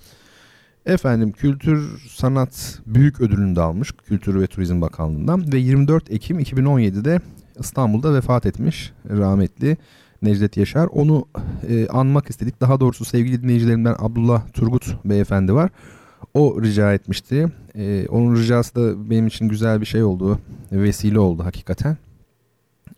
Efendim 0.88 1.32
Kültür 1.32 2.00
Sanat 2.08 2.78
Büyük 2.86 3.20
Ödülünü 3.20 3.56
de 3.56 3.60
almış 3.60 3.92
Kültür 3.92 4.40
ve 4.40 4.46
Turizm 4.46 4.80
Bakanlığı'ndan 4.80 5.52
ve 5.52 5.58
24 5.58 6.10
Ekim 6.10 6.40
2017'de 6.40 7.20
İstanbul'da 7.58 8.14
vefat 8.14 8.46
etmiş 8.46 8.92
rahmetli 9.10 9.76
Necdet 10.22 10.56
Yaşar. 10.56 10.86
Onu 10.86 11.26
e, 11.68 11.88
anmak 11.88 12.30
istedik. 12.30 12.60
Daha 12.60 12.80
doğrusu 12.80 13.04
sevgili 13.04 13.42
dinleyicilerimden 13.42 13.94
Abdullah 13.98 14.48
Turgut 14.52 15.04
beyefendi 15.04 15.54
var. 15.54 15.70
O 16.34 16.62
rica 16.62 16.92
etmişti. 16.92 17.46
E, 17.74 18.06
onun 18.08 18.36
ricası 18.36 18.74
da 18.74 19.10
benim 19.10 19.26
için 19.26 19.48
güzel 19.48 19.80
bir 19.80 19.86
şey 19.86 20.02
oldu. 20.02 20.38
Vesile 20.72 21.18
oldu 21.18 21.44
hakikaten. 21.44 21.96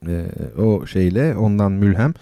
E, 0.06 0.26
o 0.58 0.86
şeyle 0.86 1.36
ondan 1.36 1.72
mülhem. 1.72 2.14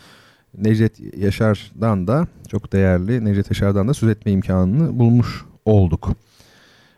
Necdet 0.58 1.16
Yaşar'dan 1.16 2.06
da 2.06 2.26
çok 2.48 2.72
değerli 2.72 3.24
Necdet 3.24 3.50
Yaşar'dan 3.50 3.88
da 3.88 3.94
söz 3.94 4.10
etme 4.10 4.32
imkanını 4.32 4.98
bulmuş 4.98 5.48
olduk. 5.68 6.08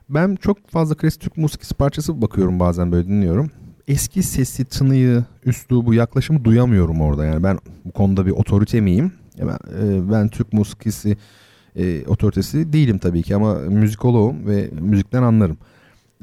Ben 0.08 0.36
çok 0.36 0.68
fazla 0.68 0.94
klasik 0.94 1.20
Türk 1.20 1.36
musikisi 1.36 1.74
parçası 1.74 2.22
bakıyorum 2.22 2.60
bazen 2.60 2.92
böyle 2.92 3.08
dinliyorum. 3.08 3.50
Eski 3.88 4.22
sesi, 4.22 4.64
tınıyı, 4.64 5.24
üslubu, 5.44 5.94
yaklaşımı 5.94 6.44
duyamıyorum 6.44 7.00
orada. 7.00 7.24
Yani 7.24 7.42
ben 7.42 7.58
bu 7.84 7.92
konuda 7.92 8.26
bir 8.26 8.30
otorite 8.30 8.80
miyim? 8.80 9.12
Ben, 9.38 9.58
e, 9.82 10.12
ben 10.12 10.28
Türk 10.28 10.52
musikisi 10.52 11.16
e, 11.76 12.06
otoritesi 12.06 12.72
değilim 12.72 12.98
tabii 12.98 13.22
ki 13.22 13.36
ama 13.36 13.54
müzikoloğum 13.54 14.46
ve 14.46 14.70
müzikten 14.80 15.22
anlarım. 15.22 15.58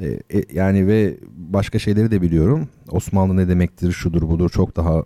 E, 0.01 0.07
e, 0.07 0.43
yani 0.53 0.87
ve 0.87 1.17
başka 1.31 1.79
şeyleri 1.79 2.11
de 2.11 2.21
biliyorum. 2.21 2.67
Osmanlı 2.91 3.37
ne 3.37 3.47
demektir, 3.47 3.91
şudur 3.91 4.21
budur 4.21 4.49
çok 4.49 4.75
daha 4.75 5.03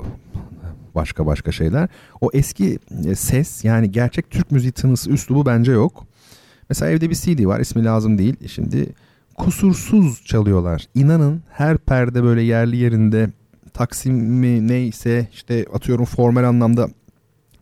başka 0.95 1.25
başka 1.25 1.51
şeyler. 1.51 1.89
O 2.21 2.29
eski 2.33 2.79
e, 3.05 3.15
ses 3.15 3.65
yani 3.65 3.91
gerçek 3.91 4.29
Türk 4.29 4.51
müziği 4.51 4.71
tınısı, 4.71 5.09
üslubu 5.09 5.45
bence 5.45 5.71
yok. 5.71 6.05
Mesela 6.71 6.91
evde 6.91 7.09
bir 7.09 7.15
CD 7.15 7.45
var 7.45 7.59
ismi 7.59 7.83
lazım 7.83 8.17
değil. 8.17 8.35
Şimdi 8.47 8.93
kusursuz 9.37 10.25
çalıyorlar. 10.25 10.87
İnanın 10.95 11.41
her 11.49 11.77
perde 11.77 12.23
böyle 12.23 12.41
yerli 12.41 12.77
yerinde 12.77 13.29
taksimi 13.73 14.67
neyse 14.67 15.27
işte 15.33 15.65
atıyorum 15.73 16.05
formal 16.05 16.43
anlamda 16.43 16.89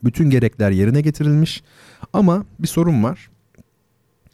bütün 0.04 0.30
gerekler 0.30 0.72
yerine 0.72 1.02
getirilmiş. 1.02 1.64
Ama 2.14 2.46
bir 2.60 2.68
sorun 2.68 3.04
var. 3.04 3.30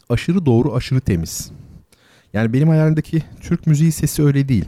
Aşırı 0.08 0.46
doğru, 0.46 0.74
aşırı 0.74 1.00
temiz. 1.00 1.50
Yani 2.32 2.52
benim 2.52 2.68
hayalimdeki 2.68 3.22
Türk 3.40 3.66
müziği 3.66 3.92
sesi 3.92 4.24
öyle 4.24 4.48
değil. 4.48 4.64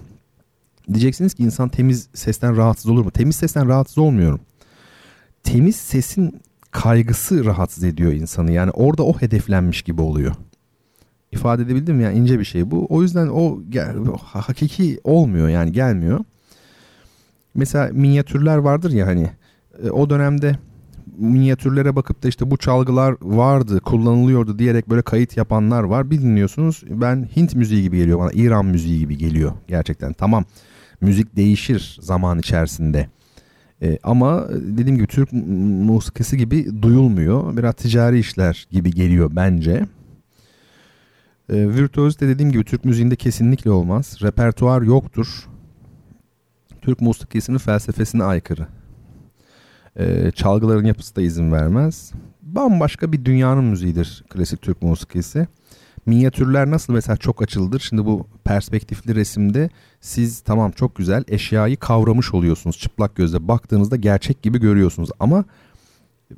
Diyeceksiniz 0.89 1.35
ki 1.35 1.43
insan 1.43 1.68
temiz 1.68 2.09
sesten 2.14 2.56
rahatsız 2.56 2.90
olur 2.90 3.05
mu? 3.05 3.10
Temiz 3.10 3.36
sesten 3.36 3.68
rahatsız 3.68 3.98
olmuyorum. 3.98 4.40
Temiz 5.43 5.76
sesin 5.76 6.40
kaygısı 6.70 7.44
rahatsız 7.44 7.84
ediyor 7.84 8.12
insanı. 8.12 8.52
Yani 8.52 8.70
orada 8.70 9.02
o 9.02 9.18
hedeflenmiş 9.20 9.82
gibi 9.82 10.02
oluyor. 10.02 10.34
İfade 11.32 11.62
edebildim 11.62 11.96
mi? 11.96 12.02
Yani 12.02 12.18
ince 12.18 12.38
bir 12.38 12.44
şey 12.44 12.70
bu. 12.70 12.86
O 12.88 13.02
yüzden 13.02 13.28
o 13.28 13.58
hakiki 14.22 15.00
olmuyor 15.04 15.48
yani 15.48 15.72
gelmiyor. 15.72 16.20
Mesela 17.54 17.90
minyatürler 17.92 18.56
vardır 18.56 18.90
ya 18.90 19.06
hani 19.06 19.30
e, 19.82 19.90
o 19.90 20.10
dönemde 20.10 20.58
minyatürlere 21.18 21.96
bakıp 21.96 22.22
da 22.22 22.28
işte 22.28 22.50
bu 22.50 22.56
çalgılar 22.56 23.14
vardı, 23.22 23.80
kullanılıyordu 23.80 24.58
diyerek 24.58 24.90
böyle 24.90 25.02
kayıt 25.02 25.36
yapanlar 25.36 25.82
var. 25.82 26.10
Bir 26.10 26.20
dinliyorsunuz 26.20 26.82
ben 26.90 27.28
Hint 27.36 27.54
müziği 27.54 27.82
gibi 27.82 27.96
geliyor 27.96 28.18
bana, 28.18 28.30
İran 28.32 28.66
müziği 28.66 28.98
gibi 28.98 29.18
geliyor 29.18 29.52
gerçekten. 29.68 30.12
Tamam 30.12 30.44
müzik 31.00 31.36
değişir 31.36 31.98
zaman 32.00 32.38
içerisinde. 32.38 33.08
E, 33.82 33.98
ama 34.02 34.48
dediğim 34.50 34.96
gibi 34.96 35.06
Türk 35.06 35.32
musikisi 35.32 36.36
gibi 36.36 36.82
duyulmuyor. 36.82 37.56
Biraz 37.56 37.74
ticari 37.74 38.18
işler 38.18 38.66
gibi 38.70 38.90
geliyor 38.90 39.30
bence. 39.36 39.86
E, 41.48 41.68
virtüözite 41.68 42.28
dediğim 42.28 42.52
gibi 42.52 42.64
Türk 42.64 42.84
müziğinde 42.84 43.16
kesinlikle 43.16 43.70
olmaz. 43.70 44.18
Repertuar 44.22 44.82
yoktur. 44.82 45.48
Türk 46.82 47.00
musikisinin 47.00 47.59
felsefesine 47.59 48.24
aykırı. 48.24 48.66
E, 49.96 50.30
çalgıların 50.30 50.84
yapısı 50.84 51.16
da 51.16 51.20
izin 51.20 51.52
vermez. 51.52 52.12
Bambaşka 52.42 53.12
bir 53.12 53.24
dünyanın 53.24 53.64
müziğidir 53.64 54.24
klasik 54.30 54.62
Türk 54.62 54.82
musikisi. 54.82 55.46
Minyatürler 56.09 56.70
nasıl 56.70 56.93
mesela 56.93 57.16
çok 57.16 57.43
açıldır. 57.43 57.80
Şimdi 57.80 58.06
bu 58.06 58.26
perspektifli 58.44 59.14
resimde 59.14 59.70
siz 60.01 60.40
tamam 60.40 60.70
çok 60.70 60.97
güzel 60.97 61.24
eşyayı 61.28 61.76
kavramış 61.76 62.35
oluyorsunuz. 62.35 62.78
Çıplak 62.78 63.16
gözle 63.16 63.48
baktığınızda 63.48 63.97
gerçek 63.97 64.43
gibi 64.43 64.60
görüyorsunuz. 64.60 65.10
Ama 65.20 65.44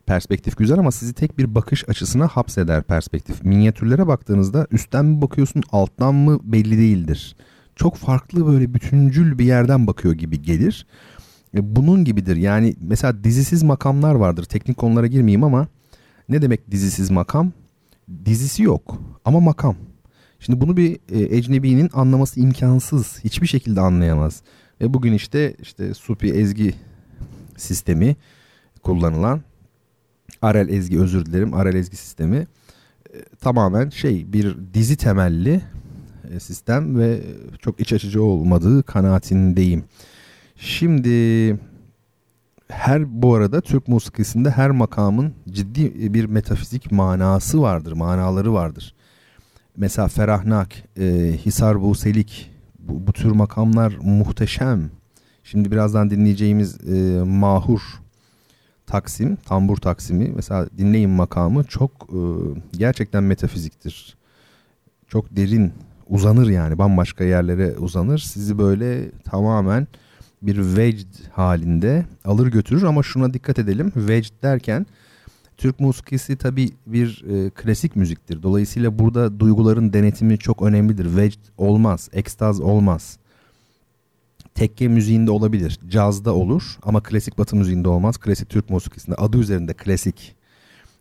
perspektif 0.07 0.57
güzel 0.57 0.79
ama 0.79 0.91
sizi 0.91 1.13
tek 1.13 1.39
bir 1.39 1.55
bakış 1.55 1.89
açısına 1.89 2.27
hapseder 2.29 2.83
perspektif. 2.83 3.45
Minyatürlere 3.45 4.07
baktığınızda 4.07 4.67
üstten 4.71 5.05
mi 5.05 5.23
bakıyorsun 5.23 5.63
alttan 5.73 6.15
mı 6.15 6.41
belli 6.43 6.79
değildir. 6.79 7.37
Çok 7.77 7.97
farklı 7.97 8.47
böyle 8.47 8.75
bütüncül 8.75 9.39
bir 9.39 9.45
yerden 9.45 9.87
bakıyor 9.87 10.15
gibi 10.15 10.43
gelir. 10.43 10.87
E, 11.55 11.77
bunun 11.77 12.05
gibidir 12.05 12.37
yani 12.37 12.75
mesela 12.81 13.25
dizisiz 13.25 13.63
makamlar 13.63 14.15
vardır 14.15 14.45
teknik 14.45 14.77
konulara 14.77 15.07
girmeyeyim 15.07 15.45
ama 15.45 15.69
ne 16.29 16.43
demek 16.43 16.71
dizisiz 16.71 17.11
makam? 17.11 17.53
Dizisi 18.25 18.63
yok 18.63 19.01
ama 19.25 19.41
makam. 19.41 19.77
Şimdi 20.41 20.61
bunu 20.61 20.77
bir 20.77 20.99
e, 21.13 21.37
ecnebinin 21.37 21.91
anlaması 21.93 22.41
imkansız. 22.41 23.25
Hiçbir 23.25 23.47
şekilde 23.47 23.81
anlayamaz. 23.81 24.43
Ve 24.81 24.95
bugün 24.95 25.13
işte 25.13 25.55
işte 25.63 25.95
Supi 25.95 26.29
ezgi 26.31 26.75
sistemi 27.57 28.17
kullanılan 28.83 29.41
Arel 30.43 30.69
ezgi 30.69 31.01
özür 31.01 31.27
dilerim. 31.27 31.55
Arel 31.55 31.75
ezgi 31.75 31.97
sistemi 31.97 32.37
e, 33.15 33.25
tamamen 33.41 33.89
şey 33.89 34.33
bir 34.33 34.57
dizi 34.75 34.97
temelli 34.97 35.61
e, 36.31 36.41
sistem 36.41 36.99
ve 36.99 37.23
çok 37.59 37.81
iç 37.81 37.93
açıcı 37.93 38.23
olmadığı 38.23 38.83
kanaatindeyim. 38.83 39.85
Şimdi 40.57 41.59
her 42.69 43.23
bu 43.23 43.35
arada 43.35 43.61
Türk 43.61 43.89
musikisinde 43.89 44.51
her 44.51 44.71
makamın 44.71 45.35
ciddi 45.51 46.15
bir 46.15 46.25
metafizik 46.25 46.93
manası 46.93 47.63
vardır, 47.63 47.93
manaları 47.93 48.53
vardır. 48.53 48.95
Mesela 49.81 50.09
Ferahnak, 50.09 50.75
e, 50.99 51.35
Hisar 51.47 51.81
Buselik 51.81 52.51
bu, 52.79 53.07
bu 53.07 53.13
tür 53.13 53.31
makamlar 53.31 53.97
muhteşem. 54.03 54.91
Şimdi 55.45 55.71
birazdan 55.71 56.11
dinleyeceğimiz 56.11 56.89
e, 56.89 57.23
Mahur 57.25 57.81
Taksim, 58.87 59.37
Tambur 59.37 59.77
Taksimi 59.77 60.33
mesela 60.37 60.69
dinleyin 60.79 61.11
makamı 61.11 61.65
çok 61.65 61.91
e, 61.91 62.21
gerçekten 62.79 63.23
metafiziktir. 63.23 64.17
Çok 65.09 65.37
derin 65.37 65.73
uzanır 66.09 66.49
yani 66.49 66.79
bambaşka 66.79 67.25
yerlere 67.25 67.79
uzanır. 67.79 68.19
Sizi 68.19 68.59
böyle 68.59 69.11
tamamen 69.11 69.87
bir 70.43 70.77
vecd 70.77 71.15
halinde 71.33 72.07
alır 72.25 72.47
götürür 72.47 72.83
ama 72.83 73.03
şuna 73.03 73.35
dikkat 73.35 73.59
edelim. 73.59 73.93
Vecd 73.97 74.43
derken 74.43 74.87
Türk 75.61 75.81
musikisi 75.81 76.37
tabi 76.37 76.71
bir 76.87 77.25
e, 77.29 77.51
klasik 77.51 77.97
müziktir. 77.97 78.43
Dolayısıyla 78.43 78.99
burada 78.99 79.41
duyguların 79.41 79.93
denetimi 79.93 80.39
çok 80.39 80.63
önemlidir. 80.63 81.17
Vecd 81.17 81.39
olmaz, 81.59 82.09
ekstaz 82.13 82.61
olmaz. 82.61 83.19
Tekke 84.55 84.89
müziğinde 84.89 85.31
olabilir, 85.31 85.79
cazda 85.89 86.35
olur 86.35 86.79
ama 86.83 87.03
klasik 87.03 87.39
batı 87.39 87.57
müziğinde 87.57 87.89
olmaz. 87.89 88.19
Klasik 88.19 88.49
Türk 88.49 88.71
musikisinde 88.71 89.17
adı 89.17 89.39
üzerinde 89.39 89.75
klasik. 89.75 90.37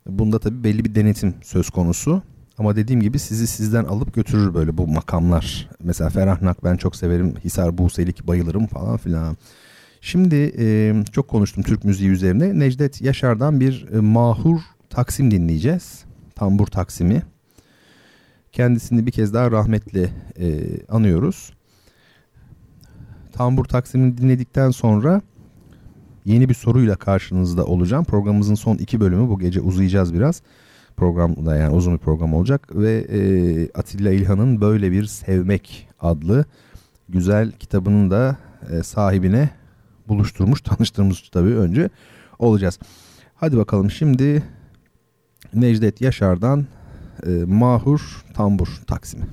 Bunda 0.06 0.38
tabi 0.38 0.64
belli 0.64 0.84
bir 0.84 0.94
denetim 0.94 1.34
söz 1.42 1.70
konusu. 1.70 2.22
Ama 2.58 2.76
dediğim 2.76 3.00
gibi 3.02 3.18
sizi 3.18 3.46
sizden 3.46 3.84
alıp 3.84 4.14
götürür 4.14 4.54
böyle 4.54 4.78
bu 4.78 4.86
makamlar. 4.86 5.68
Mesela 5.82 6.10
Ferahnak 6.10 6.64
ben 6.64 6.76
çok 6.76 6.96
severim. 6.96 7.34
Hisar 7.44 7.78
Buselik 7.78 8.26
bayılırım 8.26 8.66
falan 8.66 8.96
filan. 8.96 9.36
Şimdi 10.00 10.52
e, 10.58 10.94
çok 11.12 11.28
konuştum 11.28 11.62
Türk 11.62 11.84
müziği 11.84 12.10
üzerine. 12.10 12.58
Necdet 12.58 13.02
Yaşar'dan 13.02 13.60
bir 13.60 13.86
e, 13.92 13.96
mahur 13.96 14.60
Taksim 14.90 15.30
dinleyeceğiz. 15.30 16.04
Tambur 16.34 16.66
Taksimi. 16.66 17.22
Kendisini 18.52 19.06
bir 19.06 19.12
kez 19.12 19.34
daha 19.34 19.50
rahmetle 19.50 20.10
e, 20.38 20.60
anıyoruz. 20.88 21.52
Tambur 23.32 23.64
Taksim'ini 23.64 24.18
dinledikten 24.18 24.70
sonra 24.70 25.22
yeni 26.24 26.48
bir 26.48 26.54
soruyla 26.54 26.96
karşınızda 26.96 27.64
olacağım. 27.64 28.04
Programımızın 28.04 28.54
son 28.54 28.76
iki 28.76 29.00
bölümü 29.00 29.28
bu 29.28 29.38
gece 29.38 29.60
uzayacağız 29.60 30.14
biraz 30.14 30.42
programda 30.96 31.56
yani 31.56 31.74
uzun 31.74 31.94
bir 31.94 31.98
program 31.98 32.34
olacak 32.34 32.76
ve 32.76 32.92
e, 32.92 33.20
Atilla 33.78 34.10
İlhan'ın 34.10 34.60
böyle 34.60 34.92
bir 34.92 35.04
sevmek 35.04 35.88
adlı 36.00 36.44
güzel 37.08 37.52
kitabının 37.52 38.10
da 38.10 38.36
e, 38.70 38.82
sahibine 38.82 39.50
buluşturmuş 40.10 40.60
tanıştırmış 40.62 41.28
tabii 41.28 41.54
önce 41.56 41.90
olacağız. 42.38 42.78
Hadi 43.34 43.56
bakalım 43.56 43.90
şimdi 43.90 44.42
Necdet 45.54 46.00
Yaşar'dan 46.00 46.66
e, 47.26 47.30
Mahur 47.46 48.24
Tambur 48.34 48.80
Taksim'i. 48.86 49.24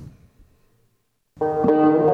durmak 1.40 2.07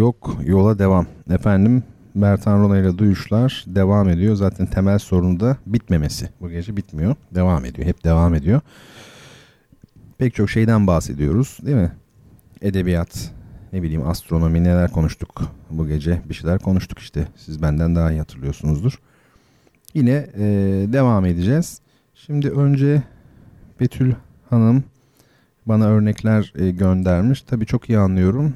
yok, 0.00 0.36
yola 0.44 0.78
devam. 0.78 1.06
Efendim 1.30 1.82
Bertan 2.14 2.62
Rona 2.62 2.78
ile 2.78 2.98
duyuşlar 2.98 3.64
devam 3.66 4.08
ediyor. 4.08 4.34
Zaten 4.34 4.66
temel 4.66 4.98
sorunu 4.98 5.40
da 5.40 5.56
bitmemesi. 5.66 6.28
Bu 6.40 6.50
gece 6.50 6.76
bitmiyor. 6.76 7.14
Devam 7.34 7.64
ediyor. 7.64 7.88
Hep 7.88 8.04
devam 8.04 8.34
ediyor. 8.34 8.60
Pek 10.18 10.34
çok 10.34 10.50
şeyden 10.50 10.86
bahsediyoruz 10.86 11.58
değil 11.66 11.76
mi? 11.76 11.92
Edebiyat, 12.62 13.30
ne 13.72 13.82
bileyim 13.82 14.08
astronomi 14.08 14.64
neler 14.64 14.90
konuştuk 14.90 15.42
bu 15.70 15.86
gece. 15.86 16.20
Bir 16.28 16.34
şeyler 16.34 16.58
konuştuk 16.58 16.98
işte. 16.98 17.28
Siz 17.36 17.62
benden 17.62 17.96
daha 17.96 18.12
iyi 18.12 18.18
hatırlıyorsunuzdur. 18.18 18.98
Yine 19.94 20.26
e, 20.34 20.44
devam 20.92 21.24
edeceğiz. 21.24 21.80
Şimdi 22.14 22.50
önce 22.50 23.02
Betül 23.80 24.12
Hanım 24.50 24.84
bana 25.66 25.86
örnekler 25.86 26.52
e, 26.58 26.70
göndermiş. 26.70 27.42
Tabii 27.42 27.66
çok 27.66 27.88
iyi 27.88 27.98
anlıyorum. 27.98 28.54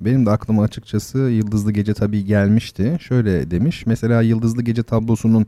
Benim 0.00 0.26
de 0.26 0.30
aklıma 0.30 0.62
açıkçası 0.62 1.18
Yıldızlı 1.18 1.72
Gece 1.72 1.94
tabii 1.94 2.24
gelmişti. 2.24 2.98
Şöyle 3.00 3.50
demiş. 3.50 3.86
Mesela 3.86 4.22
Yıldızlı 4.22 4.62
Gece 4.62 4.82
tablosunun 4.82 5.46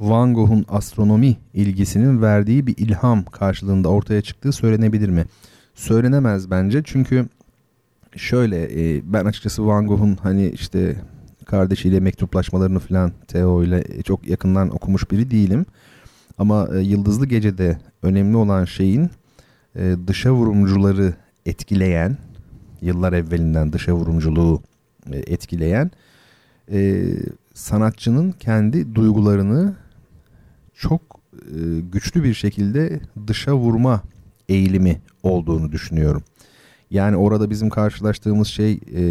Van 0.00 0.34
Gogh'un 0.34 0.64
astronomi 0.68 1.36
ilgisinin 1.54 2.22
verdiği 2.22 2.66
bir 2.66 2.76
ilham 2.76 3.24
karşılığında 3.24 3.88
ortaya 3.88 4.22
çıktığı 4.22 4.52
söylenebilir 4.52 5.08
mi? 5.08 5.24
Söylenemez 5.74 6.50
bence 6.50 6.82
çünkü 6.84 7.28
şöyle 8.16 8.64
e, 8.64 9.02
ben 9.12 9.24
açıkçası 9.24 9.66
Van 9.66 9.86
Gogh'un 9.86 10.16
hani 10.22 10.48
işte 10.48 10.96
kardeşiyle 11.46 12.00
mektuplaşmalarını 12.00 12.78
falan 12.78 13.12
Theo 13.28 13.62
ile 13.64 14.02
çok 14.02 14.28
yakından 14.28 14.74
okumuş 14.74 15.10
biri 15.10 15.30
değilim. 15.30 15.66
Ama 16.38 16.68
e, 16.74 16.78
Yıldızlı 16.78 17.26
Gece'de 17.26 17.78
önemli 18.02 18.36
olan 18.36 18.64
şeyin 18.64 19.10
e, 19.76 19.96
dışa 20.06 20.32
vurumcuları 20.32 21.14
etkileyen, 21.46 22.16
yıllar 22.82 23.12
evvelinden 23.12 23.72
dışa 23.72 23.92
vurumculuğu 23.92 24.62
e, 25.12 25.18
etkileyen 25.18 25.90
e, 26.72 27.04
sanatçının 27.54 28.32
kendi 28.32 28.94
duygularını 28.94 29.74
çok 30.74 31.00
e, 31.34 31.80
güçlü 31.92 32.24
bir 32.24 32.34
şekilde 32.34 33.00
dışa 33.26 33.54
vurma 33.54 34.02
eğilimi 34.48 35.00
olduğunu 35.22 35.72
düşünüyorum. 35.72 36.22
Yani 36.90 37.16
orada 37.16 37.50
bizim 37.50 37.70
karşılaştığımız 37.70 38.48
şey 38.48 38.80
e, 38.94 39.02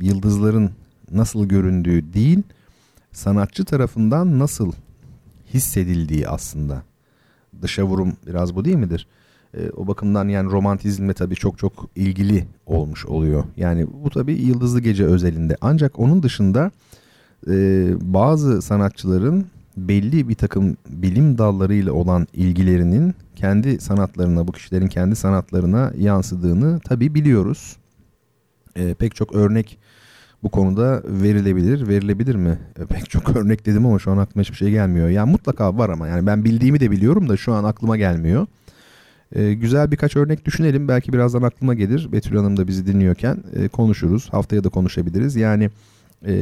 yıldızların 0.00 0.70
nasıl 1.12 1.46
göründüğü 1.46 2.12
değil, 2.12 2.42
sanatçı 3.12 3.64
tarafından 3.64 4.38
nasıl 4.38 4.72
hissedildiği 5.54 6.28
aslında. 6.28 6.82
Dışa 7.62 7.84
vurum 7.84 8.16
biraz 8.26 8.54
bu 8.56 8.64
değil 8.64 8.76
midir? 8.76 9.06
E, 9.56 9.70
o 9.76 9.86
bakımdan 9.86 10.28
yani 10.28 10.50
romantizmle 10.50 11.12
tabii 11.12 11.34
çok 11.34 11.58
çok 11.58 11.90
ilgili 11.96 12.46
olmuş 12.66 13.06
oluyor. 13.06 13.44
Yani 13.56 13.86
bu 14.04 14.10
tabii 14.10 14.32
Yıldızlı 14.32 14.80
Gece 14.80 15.04
özelinde. 15.04 15.56
Ancak 15.60 15.98
onun 15.98 16.22
dışında 16.22 16.70
e, 17.50 17.54
bazı 18.00 18.62
sanatçıların 18.62 19.46
belli 19.76 20.28
bir 20.28 20.34
takım 20.34 20.76
bilim 20.88 21.38
dallarıyla 21.38 21.92
olan 21.92 22.26
ilgilerinin 22.32 23.14
kendi 23.36 23.80
sanatlarına, 23.80 24.48
bu 24.48 24.52
kişilerin 24.52 24.88
kendi 24.88 25.16
sanatlarına 25.16 25.92
yansıdığını 25.96 26.80
tabii 26.80 27.14
biliyoruz. 27.14 27.76
E, 28.76 28.94
pek 28.94 29.14
çok 29.14 29.34
örnek 29.34 29.78
bu 30.42 30.48
konuda 30.48 31.02
verilebilir. 31.04 31.88
Verilebilir 31.88 32.34
mi? 32.34 32.58
E, 32.78 32.86
pek 32.86 33.10
çok 33.10 33.36
örnek 33.36 33.66
dedim 33.66 33.86
ama 33.86 33.98
şu 33.98 34.10
an 34.10 34.18
aklıma 34.18 34.42
hiçbir 34.42 34.56
şey 34.56 34.70
gelmiyor. 34.70 35.08
Yani 35.08 35.30
mutlaka 35.30 35.78
var 35.78 35.88
ama 35.88 36.08
yani 36.08 36.26
ben 36.26 36.44
bildiğimi 36.44 36.80
de 36.80 36.90
biliyorum 36.90 37.28
da 37.28 37.36
şu 37.36 37.52
an 37.52 37.64
aklıma 37.64 37.96
gelmiyor. 37.96 38.46
E, 39.32 39.54
güzel 39.54 39.90
birkaç 39.90 40.16
örnek 40.16 40.44
düşünelim. 40.44 40.88
Belki 40.88 41.12
birazdan 41.12 41.42
aklıma 41.42 41.74
gelir. 41.74 42.12
Betül 42.12 42.36
Hanım 42.36 42.56
da 42.56 42.68
bizi 42.68 42.86
dinliyorken 42.86 43.36
e, 43.56 43.68
konuşuruz. 43.68 44.28
Haftaya 44.32 44.64
da 44.64 44.68
konuşabiliriz. 44.68 45.36
Yani 45.36 45.70
e, 46.26 46.34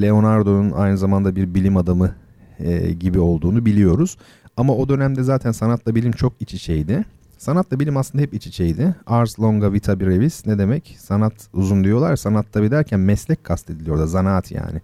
Leonardo'nun 0.00 0.70
aynı 0.70 0.98
zamanda 0.98 1.36
bir 1.36 1.54
bilim 1.54 1.76
adamı 1.76 2.14
e, 2.58 2.92
gibi 2.92 3.20
olduğunu 3.20 3.66
biliyoruz. 3.66 4.16
Ama 4.56 4.74
o 4.74 4.88
dönemde 4.88 5.22
zaten 5.22 5.52
sanatla 5.52 5.94
bilim 5.94 6.12
çok 6.12 6.32
iç 6.40 6.54
içeydi. 6.54 7.04
Sanatla 7.38 7.80
bilim 7.80 7.96
aslında 7.96 8.22
hep 8.22 8.34
iç 8.34 8.46
içeydi. 8.46 8.94
Ars 9.06 9.40
longa 9.40 9.72
vita 9.72 10.00
brevis 10.00 10.46
ne 10.46 10.58
demek? 10.58 10.96
Sanat 10.98 11.32
uzun 11.52 11.84
diyorlar. 11.84 12.16
Sanat 12.16 12.52
tabi 12.52 12.70
derken 12.70 13.00
meslek 13.00 13.44
kastediliyor 13.44 13.98
da 13.98 14.06
zanaat 14.06 14.52
yani. 14.52 14.80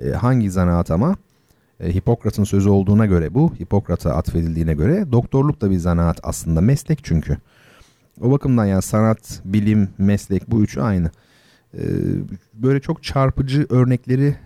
E, 0.00 0.10
hangi 0.10 0.50
zanaat 0.50 0.90
ama? 0.90 1.16
E, 1.80 1.94
Hipokrat'ın 1.94 2.44
sözü 2.44 2.68
olduğuna 2.68 3.06
göre 3.06 3.34
bu. 3.34 3.54
Hipokrat'a 3.60 4.14
atfedildiğine 4.14 4.74
göre 4.74 5.12
doktorluk 5.12 5.60
da 5.60 5.70
bir 5.70 5.78
zanaat 5.78 6.20
aslında. 6.22 6.60
Meslek 6.60 7.04
çünkü. 7.04 7.38
O 8.20 8.30
bakımdan 8.30 8.64
yani 8.64 8.82
sanat, 8.82 9.40
bilim, 9.44 9.88
meslek 9.98 10.50
bu 10.50 10.62
üçü 10.62 10.80
aynı. 10.80 11.10
E, 11.74 11.82
böyle 12.54 12.80
çok 12.80 13.02
çarpıcı 13.02 13.66
örnekleri 13.70 14.36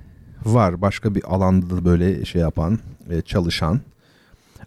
var. 0.44 0.82
Başka 0.82 1.14
bir 1.14 1.34
alanda 1.34 1.76
da 1.76 1.84
böyle 1.84 2.24
şey 2.24 2.40
yapan, 2.40 2.78
e, 3.10 3.20
çalışan. 3.20 3.80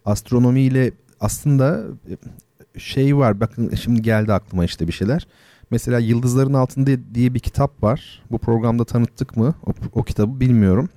Astronomiyle 0.05 0.91
aslında 1.19 1.83
e, 2.09 2.79
şey 2.79 3.17
var. 3.17 3.39
Bakın 3.39 3.75
şimdi 3.75 4.01
geldi 4.01 4.33
aklıma 4.33 4.65
işte 4.65 4.87
bir 4.87 4.93
şeyler. 4.93 5.27
Mesela 5.71 5.99
Yıldızların 5.99 6.53
Altında 6.53 6.91
diye 7.15 7.33
bir 7.33 7.39
kitap 7.39 7.83
var. 7.83 8.23
Bu 8.31 8.37
programda 8.37 8.85
tanıttık 8.85 9.37
mı? 9.37 9.55
O, 9.65 9.73
o 9.93 10.03
kitabı 10.03 10.39
bilmiyorum. 10.39 10.89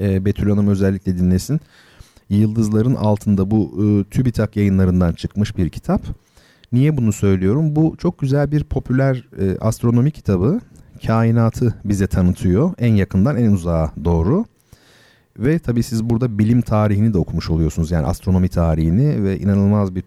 E, 0.00 0.24
Betül 0.24 0.50
Hanım 0.50 0.68
özellikle 0.68 1.18
dinlesin. 1.18 1.60
Yıldızların 2.28 2.94
Altında 2.94 3.50
bu 3.50 3.84
e, 3.84 4.10
TÜBİTAK 4.10 4.56
yayınlarından 4.56 5.12
çıkmış 5.12 5.56
bir 5.56 5.68
kitap. 5.68 6.02
Niye 6.72 6.96
bunu 6.96 7.12
söylüyorum? 7.12 7.76
Bu 7.76 7.96
çok 7.98 8.18
güzel 8.18 8.52
bir 8.52 8.64
popüler 8.64 9.24
e, 9.38 9.58
astronomi 9.58 10.10
kitabı. 10.10 10.60
Kainatı 11.06 11.74
bize 11.84 12.06
tanıtıyor. 12.06 12.74
En 12.78 12.94
yakından 12.94 13.36
en 13.36 13.52
uzağa 13.52 13.92
doğru. 14.04 14.44
Ve 15.38 15.58
tabii 15.58 15.82
siz 15.82 16.04
burada 16.04 16.38
bilim 16.38 16.60
tarihini 16.60 17.14
de 17.14 17.18
okumuş 17.18 17.50
oluyorsunuz. 17.50 17.90
Yani 17.90 18.06
astronomi 18.06 18.48
tarihini 18.48 19.24
ve 19.24 19.38
inanılmaz 19.38 19.94
bir 19.94 20.04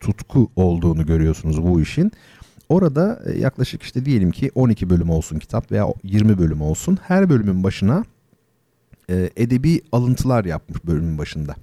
tutku 0.00 0.50
olduğunu 0.56 1.06
görüyorsunuz 1.06 1.62
bu 1.62 1.80
işin. 1.80 2.12
Orada 2.68 3.22
e, 3.26 3.38
yaklaşık 3.38 3.82
işte 3.82 4.04
diyelim 4.04 4.30
ki 4.30 4.50
12 4.54 4.90
bölüm 4.90 5.10
olsun 5.10 5.38
kitap 5.38 5.72
veya 5.72 5.86
20 6.02 6.38
bölüm 6.38 6.62
olsun. 6.62 6.98
Her 7.02 7.30
bölümün 7.30 7.64
başına 7.64 8.04
e, 9.10 9.30
edebi 9.36 9.82
alıntılar 9.92 10.44
yapmış 10.44 10.84
bölümün 10.84 11.18
başında. 11.18 11.54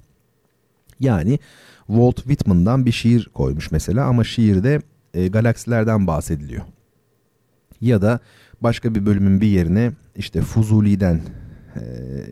Yani 1.00 1.40
Walt 1.88 2.16
Whitman'dan 2.16 2.86
bir 2.86 2.92
şiir 2.92 3.30
koymuş 3.34 3.72
mesela 3.72 4.06
ama 4.06 4.24
şiirde 4.24 4.82
e, 5.14 5.28
galaksilerden 5.28 6.08
bahsediliyor. 6.08 6.62
Ya 7.82 8.02
da 8.02 8.20
başka 8.62 8.96
bir 8.96 9.06
bölümün 9.06 9.42
bir 9.42 9.48
yerine 9.48 9.92
işte 10.16 10.42
Fuzuli'den 10.42 11.22
e, 11.76 11.82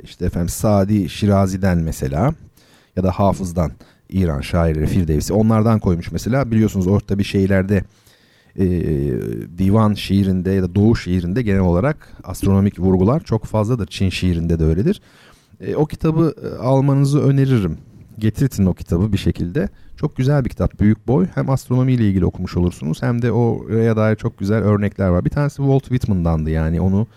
işte 0.03 0.25
efendim 0.25 0.49
Sadi 0.49 1.09
Şirazi'den 1.09 1.77
mesela 1.77 2.33
ya 2.95 3.03
da 3.03 3.11
Hafız'dan 3.11 3.71
İran 4.09 4.41
şairi 4.41 4.87
Firdevsi 4.87 5.33
onlardan 5.33 5.79
koymuş 5.79 6.11
mesela 6.11 6.51
biliyorsunuz 6.51 6.87
orta 6.87 7.19
bir 7.19 7.23
şeylerde 7.23 7.83
e, 8.59 8.65
divan 9.57 9.93
şiirinde 9.93 10.51
ya 10.51 10.63
da 10.63 10.75
doğu 10.75 10.95
şiirinde 10.95 11.41
genel 11.41 11.61
olarak 11.61 12.17
astronomik 12.23 12.79
vurgular 12.79 13.19
çok 13.19 13.45
fazladır. 13.45 13.87
Çin 13.87 14.09
şiirinde 14.09 14.59
de 14.59 14.63
öyledir. 14.63 15.01
E, 15.61 15.75
o 15.75 15.85
kitabı 15.85 16.33
e, 16.43 16.57
almanızı 16.57 17.21
öneririm. 17.23 17.77
Getirtin 18.19 18.65
o 18.65 18.73
kitabı 18.73 19.13
bir 19.13 19.17
şekilde. 19.17 19.69
Çok 19.97 20.17
güzel 20.17 20.45
bir 20.45 20.49
kitap, 20.49 20.79
büyük 20.79 21.07
boy. 21.07 21.27
Hem 21.35 21.49
astronomi 21.49 21.93
ile 21.93 22.07
ilgili 22.07 22.25
okumuş 22.25 22.57
olursunuz 22.57 23.01
hem 23.01 23.21
de 23.21 23.31
oraya 23.31 23.97
dair 23.97 24.15
çok 24.15 24.37
güzel 24.37 24.63
örnekler 24.63 25.07
var. 25.07 25.25
Bir 25.25 25.29
tanesi 25.29 25.55
Walt 25.55 25.83
Whitman'dandı 25.83 26.49
yani 26.49 26.81
onu 26.81 27.07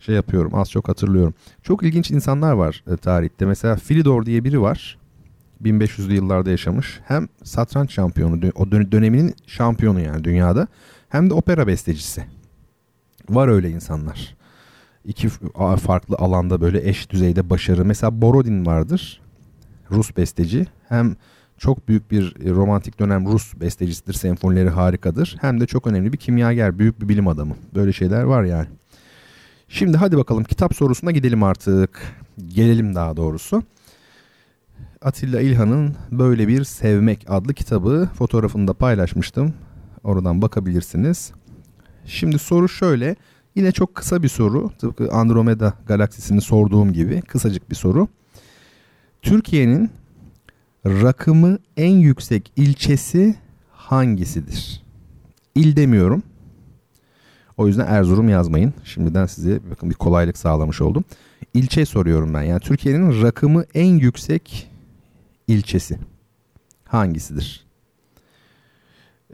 şey 0.00 0.14
yapıyorum 0.14 0.54
az 0.54 0.70
çok 0.70 0.88
hatırlıyorum. 0.88 1.34
Çok 1.62 1.82
ilginç 1.82 2.10
insanlar 2.10 2.52
var 2.52 2.84
e, 2.92 2.96
tarihte. 2.96 3.46
Mesela 3.46 3.76
Philidor 3.76 4.26
diye 4.26 4.44
biri 4.44 4.60
var. 4.60 4.98
1500'lü 5.62 6.12
yıllarda 6.12 6.50
yaşamış. 6.50 7.00
Hem 7.04 7.28
satranç 7.44 7.92
şampiyonu, 7.92 8.52
o 8.54 8.70
döneminin 8.70 9.34
şampiyonu 9.46 10.00
yani 10.00 10.24
dünyada. 10.24 10.66
Hem 11.08 11.30
de 11.30 11.34
opera 11.34 11.66
bestecisi. 11.66 12.24
Var 13.30 13.48
öyle 13.48 13.70
insanlar. 13.70 14.36
İki 15.04 15.28
farklı 15.76 16.16
alanda 16.18 16.60
böyle 16.60 16.88
eş 16.88 17.10
düzeyde 17.10 17.50
başarı. 17.50 17.84
Mesela 17.84 18.22
Borodin 18.22 18.66
vardır. 18.66 19.20
Rus 19.90 20.16
besteci. 20.16 20.66
Hem 20.88 21.16
çok 21.58 21.88
büyük 21.88 22.10
bir 22.10 22.36
e, 22.44 22.50
romantik 22.50 22.98
dönem 22.98 23.26
Rus 23.26 23.54
bestecisidir. 23.60 24.12
Senfonileri 24.12 24.70
harikadır. 24.70 25.36
Hem 25.40 25.60
de 25.60 25.66
çok 25.66 25.86
önemli 25.86 26.12
bir 26.12 26.18
kimyager, 26.18 26.78
büyük 26.78 27.00
bir 27.00 27.08
bilim 27.08 27.28
adamı. 27.28 27.54
Böyle 27.74 27.92
şeyler 27.92 28.22
var 28.22 28.44
yani. 28.44 28.66
Şimdi 29.68 29.96
hadi 29.96 30.16
bakalım 30.16 30.44
kitap 30.44 30.74
sorusuna 30.74 31.10
gidelim 31.10 31.42
artık. 31.42 32.02
Gelelim 32.48 32.94
daha 32.94 33.16
doğrusu. 33.16 33.62
Atilla 35.04 35.40
İlhan'ın 35.40 35.96
böyle 36.12 36.48
bir 36.48 36.64
Sevmek 36.64 37.24
adlı 37.28 37.54
kitabı 37.54 38.08
fotoğrafını 38.14 38.68
da 38.68 38.74
paylaşmıştım. 38.74 39.54
Oradan 40.04 40.42
bakabilirsiniz. 40.42 41.32
Şimdi 42.04 42.38
soru 42.38 42.68
şöyle. 42.68 43.16
Yine 43.54 43.72
çok 43.72 43.94
kısa 43.94 44.22
bir 44.22 44.28
soru. 44.28 44.70
Tıpkı 44.78 45.12
Andromeda 45.12 45.74
galaksisini 45.86 46.40
sorduğum 46.40 46.92
gibi 46.92 47.22
kısacık 47.22 47.70
bir 47.70 47.74
soru. 47.74 48.08
Türkiye'nin 49.22 49.90
rakımı 50.86 51.58
en 51.76 51.94
yüksek 51.96 52.52
ilçesi 52.56 53.34
hangisidir? 53.72 54.82
İl 55.54 55.76
demiyorum. 55.76 56.22
O 57.56 57.66
yüzden 57.66 57.86
Erzurum 57.86 58.28
yazmayın. 58.28 58.74
Şimdiden 58.84 59.26
size 59.26 59.60
bakın 59.70 59.90
bir 59.90 59.94
kolaylık 59.94 60.38
sağlamış 60.38 60.80
oldum. 60.80 61.04
İlçe 61.54 61.86
soruyorum 61.86 62.34
ben. 62.34 62.42
Yani 62.42 62.60
Türkiye'nin 62.60 63.22
rakımı 63.22 63.64
en 63.74 63.98
yüksek 63.98 64.73
ilçesi 65.48 65.98
hangisidir? 66.84 67.66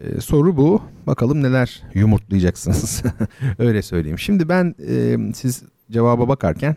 Ee, 0.01 0.21
soru 0.21 0.57
bu. 0.57 0.83
Bakalım 1.07 1.43
neler 1.43 1.83
yumurtlayacaksınız. 1.95 3.03
Öyle 3.59 3.83
söyleyeyim. 3.83 4.19
Şimdi 4.19 4.49
ben 4.49 4.75
e, 4.89 5.17
siz 5.35 5.63
cevaba 5.91 6.29
bakarken 6.29 6.77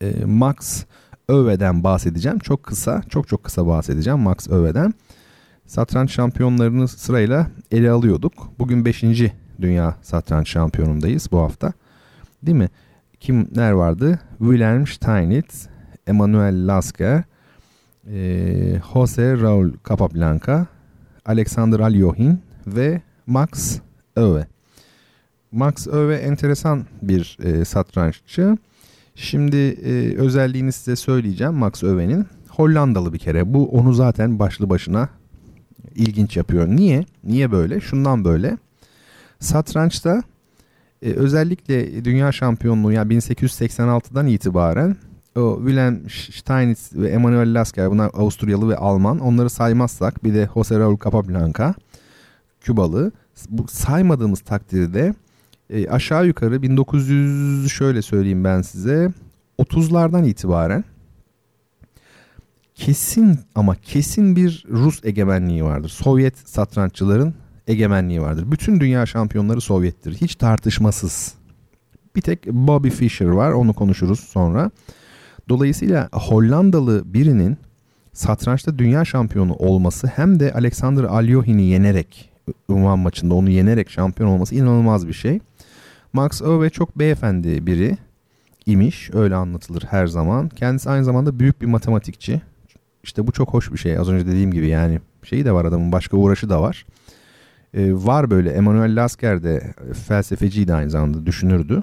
e, 0.00 0.24
Max 0.24 0.84
Öve'den 1.28 1.84
bahsedeceğim. 1.84 2.38
Çok 2.38 2.62
kısa, 2.62 3.02
çok 3.08 3.28
çok 3.28 3.44
kısa 3.44 3.66
bahsedeceğim 3.66 4.18
Max 4.18 4.48
Öve'den. 4.48 4.94
Satranç 5.66 6.12
şampiyonlarını 6.12 6.88
sırayla 6.88 7.46
ele 7.70 7.90
alıyorduk. 7.90 8.50
Bugün 8.58 8.84
5. 8.84 9.04
Dünya 9.60 9.96
Satranç 10.02 10.48
Şampiyonundayız 10.48 11.32
bu 11.32 11.38
hafta. 11.38 11.72
Değil 12.42 12.56
mi? 12.56 12.68
Kimler 13.20 13.70
vardı? 13.70 14.20
Wilhelm 14.38 14.86
Steinitz, 14.86 15.68
Emanuel 16.06 16.68
Lasker, 16.68 17.24
e, 18.12 18.80
Jose 18.92 19.40
Raul 19.40 19.70
Capablanca, 19.88 20.66
Alexander 21.26 21.80
Alyohin 21.80 22.40
ve 22.66 23.02
Max 23.26 23.78
Öve. 24.16 24.46
Max 25.52 25.86
Öve 25.86 26.16
enteresan 26.16 26.84
bir 27.02 27.38
e, 27.42 27.64
satranççı. 27.64 28.56
Şimdi 29.14 29.56
e, 29.56 30.16
özelliğini 30.16 30.72
size 30.72 30.96
söyleyeceğim 30.96 31.54
Max 31.54 31.82
Öve'nin. 31.82 32.26
Hollandalı 32.48 33.12
bir 33.12 33.18
kere. 33.18 33.54
Bu 33.54 33.68
onu 33.68 33.92
zaten 33.92 34.38
başlı 34.38 34.70
başına 34.70 35.08
ilginç 35.94 36.36
yapıyor. 36.36 36.68
Niye? 36.68 37.04
Niye 37.24 37.52
böyle? 37.52 37.80
Şundan 37.80 38.24
böyle. 38.24 38.58
Satrançta 39.40 40.22
e, 41.02 41.10
özellikle 41.10 42.04
dünya 42.04 42.32
şampiyonluğu 42.32 42.92
yani 42.92 43.14
1886'dan 43.14 44.26
itibaren 44.26 44.96
o 45.36 45.56
Wilhelm 45.58 46.10
Steinitz 46.10 46.92
ve 46.94 47.08
Emanuel 47.08 47.60
Lasker 47.60 47.90
bunlar 47.90 48.10
Avusturyalı 48.14 48.68
ve 48.68 48.76
Alman. 48.76 49.18
Onları 49.18 49.50
saymazsak 49.50 50.24
bir 50.24 50.34
de 50.34 50.48
Jose 50.54 50.78
Raul 50.78 50.98
Capablanca 51.04 51.74
Kübalı. 52.60 53.12
Bu 53.48 53.68
saymadığımız 53.68 54.40
takdirde 54.40 55.14
e, 55.70 55.88
aşağı 55.88 56.26
yukarı 56.26 56.62
1900 56.62 57.72
şöyle 57.72 58.02
söyleyeyim 58.02 58.44
ben 58.44 58.62
size 58.62 59.12
30'lardan 59.58 60.26
itibaren 60.26 60.84
kesin 62.74 63.38
ama 63.54 63.74
kesin 63.74 64.36
bir 64.36 64.64
Rus 64.70 65.04
egemenliği 65.04 65.64
vardır. 65.64 65.88
Sovyet 65.88 66.48
satranççıların 66.48 67.34
egemenliği 67.66 68.22
vardır. 68.22 68.44
Bütün 68.52 68.80
dünya 68.80 69.06
şampiyonları 69.06 69.60
Sovyettir. 69.60 70.14
Hiç 70.14 70.36
tartışmasız. 70.36 71.34
Bir 72.16 72.20
tek 72.20 72.46
Bobby 72.46 72.88
Fischer 72.88 73.26
var. 73.26 73.52
Onu 73.52 73.72
konuşuruz 73.72 74.20
sonra. 74.20 74.70
Dolayısıyla 75.48 76.08
Hollandalı 76.12 77.02
birinin 77.14 77.56
satrançta 78.12 78.78
dünya 78.78 79.04
şampiyonu 79.04 79.54
olması 79.54 80.06
hem 80.06 80.40
de 80.40 80.52
Alexander 80.52 81.04
Alyohin'i 81.04 81.62
yenerek 81.62 82.30
ünvan 82.70 82.98
maçında 82.98 83.34
onu 83.34 83.50
yenerek 83.50 83.90
şampiyon 83.90 84.30
olması 84.30 84.54
inanılmaz 84.54 85.08
bir 85.08 85.12
şey. 85.12 85.40
Max 86.12 86.42
Öve 86.42 86.70
çok 86.70 86.98
beyefendi 86.98 87.66
biri 87.66 87.98
imiş 88.66 89.10
öyle 89.12 89.34
anlatılır 89.34 89.82
her 89.90 90.06
zaman. 90.06 90.48
Kendisi 90.48 90.90
aynı 90.90 91.04
zamanda 91.04 91.38
büyük 91.38 91.62
bir 91.62 91.66
matematikçi. 91.66 92.42
İşte 93.02 93.26
bu 93.26 93.32
çok 93.32 93.48
hoş 93.48 93.72
bir 93.72 93.78
şey 93.78 93.98
az 93.98 94.08
önce 94.08 94.26
dediğim 94.26 94.52
gibi 94.52 94.68
yani 94.68 95.00
şeyi 95.22 95.44
de 95.44 95.52
var 95.52 95.64
adamın 95.64 95.92
başka 95.92 96.16
uğraşı 96.16 96.48
da 96.48 96.62
var. 96.62 96.86
Ee, 97.74 97.92
var 97.94 98.30
böyle 98.30 98.50
Emanuel 98.50 99.02
Lasker 99.02 99.42
de 99.42 99.74
felsefeciydi 100.08 100.74
aynı 100.74 100.90
zamanda 100.90 101.26
düşünürdü. 101.26 101.82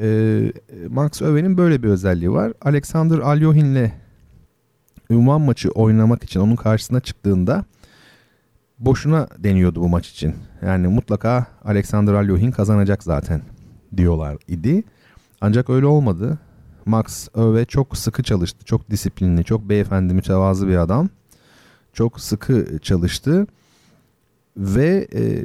Ee, 0.00 0.52
Max 0.88 1.22
Öve'nin 1.22 1.58
böyle 1.58 1.82
bir 1.82 1.88
özelliği 1.88 2.32
var. 2.32 2.52
Alexander 2.62 3.18
Alyohin'le 3.18 3.92
ünvan 5.10 5.40
maçı 5.40 5.70
oynamak 5.70 6.24
için 6.24 6.40
onun 6.40 6.56
karşısına 6.56 7.00
çıktığında 7.00 7.64
boşuna 8.78 9.28
deniyordu 9.38 9.80
bu 9.80 9.88
maç 9.88 10.08
için. 10.08 10.34
Yani 10.62 10.88
mutlaka 10.88 11.46
Alexander 11.64 12.14
Alyohin 12.14 12.50
kazanacak 12.50 13.02
zaten 13.02 13.42
diyorlar 13.96 14.36
idi. 14.48 14.82
Ancak 15.40 15.70
öyle 15.70 15.86
olmadı. 15.86 16.38
Max 16.86 17.28
Öve 17.34 17.64
çok 17.64 17.96
sıkı 17.96 18.22
çalıştı. 18.22 18.64
Çok 18.64 18.90
disiplinli, 18.90 19.44
çok 19.44 19.68
beyefendi, 19.68 20.14
mütevazı 20.14 20.68
bir 20.68 20.76
adam. 20.76 21.08
Çok 21.92 22.20
sıkı 22.20 22.78
çalıştı 22.82 23.46
ve 24.56 25.08
e, 25.14 25.44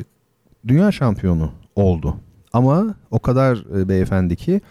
dünya 0.68 0.92
şampiyonu 0.92 1.52
oldu. 1.76 2.18
Ama 2.54 2.96
o 3.12 3.20
kadar 3.20 3.80
e, 3.80 3.90
beyefendi 3.90 4.36
ki 4.36 4.62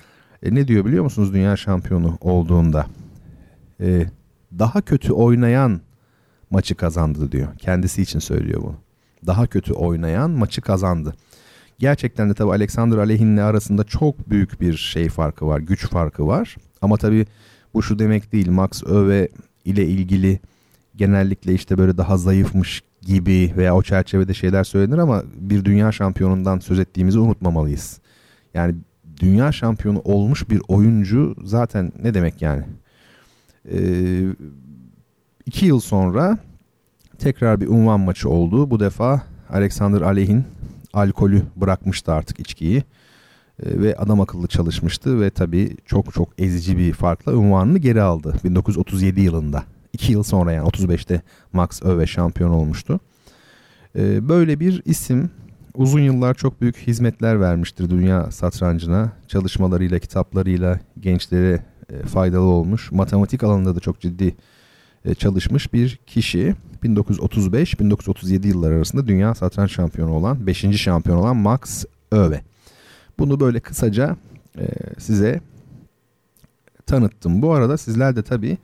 e, 0.43 0.55
ne 0.55 0.69
diyor 0.69 0.85
biliyor 0.85 1.05
musunuz 1.05 1.35
dünya 1.35 1.57
şampiyonu 1.57 2.19
olduğunda? 2.21 2.87
E, 3.81 4.07
daha 4.59 4.81
kötü 4.81 5.13
oynayan 5.13 5.81
maçı 6.51 6.75
kazandı 6.75 7.33
diyor. 7.33 7.49
Kendisi 7.59 8.03
için 8.03 8.19
söylüyor 8.19 8.63
bunu. 8.63 8.77
Daha 9.27 9.47
kötü 9.47 9.73
oynayan 9.73 10.31
maçı 10.31 10.61
kazandı. 10.61 11.15
Gerçekten 11.79 12.31
de 12.31 12.35
tabii 12.35 12.51
Alexander 12.51 12.99
Aleyhin'le 12.99 13.39
arasında 13.39 13.85
çok 13.85 14.31
büyük 14.31 14.61
bir 14.61 14.77
şey 14.77 15.09
farkı 15.09 15.47
var, 15.47 15.61
güç 15.61 15.87
farkı 15.87 16.27
var. 16.27 16.57
Ama 16.83 16.97
tabii 16.97 17.27
bu 17.75 17.83
şu 17.83 17.99
demek 17.99 18.33
değil. 18.33 18.51
Max 18.51 18.85
Öve 18.85 19.29
ile 19.65 19.87
ilgili 19.87 20.41
genellikle 20.97 21.55
işte 21.55 21.79
böyle 21.79 21.97
daha 21.97 22.17
zayıfmış 22.17 22.83
gibi 23.03 23.53
veya 23.57 23.77
o 23.77 23.83
çerçevede 23.83 24.35
şeyler 24.35 24.65
söylenir 24.65 24.99
ama 24.99 25.23
bir 25.35 25.65
dünya 25.65 25.93
şampiyonundan 25.93 26.59
söz 26.59 26.79
ettiğimizi 26.79 27.19
unutmamalıyız. 27.19 28.01
Yani 28.55 28.75
dünya 29.21 29.53
şampiyonu 29.53 30.01
olmuş 30.05 30.51
bir 30.51 30.63
oyuncu 30.69 31.37
zaten 31.45 31.93
ne 32.03 32.15
demek 32.15 32.43
yani? 32.43 32.65
Ee, 33.73 34.27
iki 35.47 35.67
yıl 35.67 35.81
sonra 35.81 36.39
tekrar 37.19 37.61
bir 37.61 37.69
unvan 37.69 38.01
maçı 38.01 38.29
oldu. 38.29 38.71
Bu 38.71 38.81
defa 38.81 39.23
Alexander 39.51 40.01
Aleyhin 40.01 40.45
alkolü 40.93 41.43
bırakmıştı 41.57 42.13
artık 42.13 42.41
içkiyi 42.41 42.83
ee, 43.63 43.83
ve 43.83 43.97
adam 43.97 44.21
akıllı 44.21 44.47
çalışmıştı 44.47 45.21
ve 45.21 45.31
tabii 45.31 45.77
çok 45.87 46.15
çok 46.15 46.29
ezici 46.39 46.79
bir 46.79 46.93
farkla 46.93 47.33
unvanını 47.33 47.79
geri 47.79 48.03
aldı 48.03 48.35
1937 48.45 49.21
yılında. 49.21 49.65
2 49.93 50.13
yıl 50.13 50.23
sonra 50.23 50.53
yani 50.53 50.69
35'te 50.69 51.23
Max 51.53 51.83
Öve 51.83 52.07
şampiyon 52.07 52.51
olmuştu. 52.51 53.01
Ee, 53.97 54.29
böyle 54.29 54.61
bir 54.61 54.83
isim 54.85 55.31
uzun 55.75 56.01
yıllar 56.01 56.35
çok 56.35 56.61
büyük 56.61 56.77
hizmetler 56.77 57.41
vermiştir 57.41 57.91
dünya 57.91 58.31
satrancına. 58.31 59.13
Çalışmalarıyla, 59.29 59.99
kitaplarıyla 59.99 60.81
gençlere 61.01 61.63
e, 61.91 62.07
faydalı 62.07 62.45
olmuş. 62.45 62.93
Matematik 62.93 63.45
alanında 63.45 63.77
da 63.77 63.81
çok 63.81 64.01
ciddi 64.01 64.35
e, 65.05 65.15
çalışmış 65.15 65.73
bir 65.73 65.97
kişi. 65.97 66.55
1935-1937 66.83 68.47
yıllar 68.47 68.73
arasında 68.73 69.07
dünya 69.07 69.35
satranç 69.35 69.73
şampiyonu 69.73 70.13
olan, 70.13 70.47
5. 70.47 70.81
şampiyon 70.81 71.17
olan 71.17 71.37
Max 71.37 71.85
Öve. 72.13 72.41
Bunu 73.19 73.41
böyle 73.41 73.61
kısaca 73.61 74.17
e, 74.59 74.67
size 74.99 75.41
tanıttım. 76.87 77.43
Bu 77.43 77.53
arada 77.53 77.77
sizler 77.77 78.17
de 78.17 78.23
tabii 78.23 78.59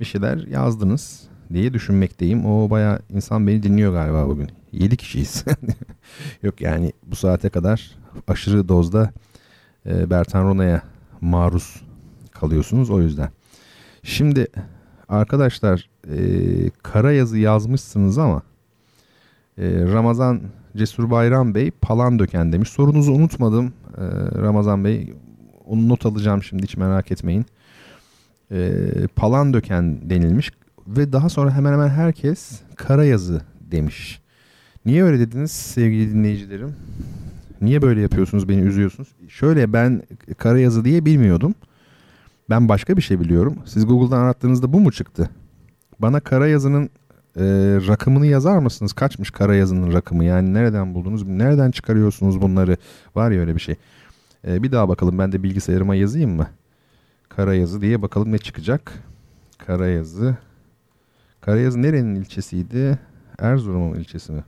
bir 0.00 0.04
şeyler 0.04 0.46
yazdınız 0.46 1.28
diye 1.52 1.74
düşünmekteyim. 1.74 2.46
O 2.46 2.70
baya 2.70 3.00
insan 3.10 3.46
beni 3.46 3.62
dinliyor 3.62 3.92
galiba 3.92 4.28
bugün. 4.28 4.48
7 4.72 4.96
kişiyiz. 4.96 5.44
Yok 6.42 6.60
yani 6.60 6.92
bu 7.06 7.16
saate 7.16 7.48
kadar 7.48 7.90
aşırı 8.28 8.68
dozda 8.68 9.12
e, 9.86 10.10
Bertan 10.10 10.44
Rona'ya 10.44 10.82
maruz 11.20 11.82
kalıyorsunuz 12.30 12.90
o 12.90 13.00
yüzden. 13.00 13.30
Şimdi 14.02 14.46
arkadaşlar 15.08 15.88
e, 16.08 16.16
kara 16.82 17.12
yazı 17.12 17.38
yazmışsınız 17.38 18.18
ama 18.18 18.42
e, 19.58 19.84
Ramazan 19.92 20.40
Cesur 20.76 21.10
Bayram 21.10 21.54
Bey 21.54 21.70
palan 21.70 22.18
döken 22.18 22.52
demiş. 22.52 22.68
Sorunuzu 22.68 23.12
unutmadım 23.12 23.72
e, 23.98 24.04
Ramazan 24.42 24.84
Bey. 24.84 25.14
Onu 25.66 25.88
not 25.88 26.06
alacağım 26.06 26.42
şimdi 26.42 26.62
hiç 26.62 26.76
merak 26.76 27.12
etmeyin 27.12 27.46
e, 28.52 28.82
palan 29.16 29.54
döken 29.54 30.10
denilmiş 30.10 30.50
ve 30.86 31.12
daha 31.12 31.28
sonra 31.28 31.54
hemen 31.54 31.72
hemen 31.72 31.88
herkes 31.88 32.60
kara 32.76 33.04
yazı 33.04 33.40
demiş. 33.60 34.22
Niye 34.86 35.04
öyle 35.04 35.18
dediniz 35.18 35.52
sevgili 35.52 36.14
dinleyicilerim? 36.14 36.74
Niye 37.60 37.82
böyle 37.82 38.00
yapıyorsunuz 38.00 38.48
beni 38.48 38.60
üzüyorsunuz? 38.60 39.08
Şöyle 39.28 39.72
ben 39.72 40.02
kara 40.38 40.58
yazı 40.58 40.84
diye 40.84 41.04
bilmiyordum. 41.04 41.54
Ben 42.50 42.68
başka 42.68 42.96
bir 42.96 43.02
şey 43.02 43.20
biliyorum. 43.20 43.56
Siz 43.64 43.86
Google'dan 43.86 44.20
arattığınızda 44.20 44.72
bu 44.72 44.80
mu 44.80 44.92
çıktı? 44.92 45.30
Bana 45.98 46.20
kara 46.20 46.48
yazının 46.48 46.90
e, 47.36 47.42
rakamını 47.88 48.26
yazar 48.26 48.58
mısınız? 48.58 48.92
Kaçmış 48.92 49.30
kara 49.30 49.54
yazının 49.54 49.92
rakamı? 49.92 50.24
Yani 50.24 50.54
nereden 50.54 50.94
buldunuz? 50.94 51.26
Nereden 51.26 51.70
çıkarıyorsunuz 51.70 52.42
bunları? 52.42 52.76
Var 53.14 53.30
ya 53.30 53.40
öyle 53.40 53.54
bir 53.54 53.60
şey. 53.60 53.74
E, 54.46 54.62
bir 54.62 54.72
daha 54.72 54.88
bakalım 54.88 55.18
ben 55.18 55.32
de 55.32 55.42
bilgisayarıma 55.42 55.94
yazayım 55.94 56.30
mı? 56.30 56.46
Karayazı 57.36 57.80
diye 57.80 58.02
bakalım 58.02 58.32
ne 58.32 58.38
çıkacak. 58.38 58.92
Karayazı. 59.58 60.36
Karayazı 61.40 61.82
nerenin 61.82 62.14
ilçesiydi? 62.14 62.98
Erzurum'un 63.38 63.98
ilçesi 63.98 64.32
mi? 64.32 64.44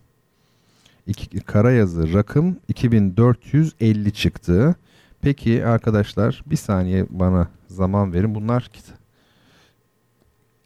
İki, 1.07 1.41
kara 1.41 1.73
yazı 1.73 2.13
rakım 2.13 2.57
2450 2.69 4.13
çıktı. 4.13 4.75
Peki 5.21 5.67
arkadaşlar 5.67 6.43
bir 6.47 6.57
saniye 6.57 7.07
bana 7.11 7.49
zaman 7.67 8.13
verin. 8.13 8.35
Bunlar 8.35 8.71
kit 8.73 8.85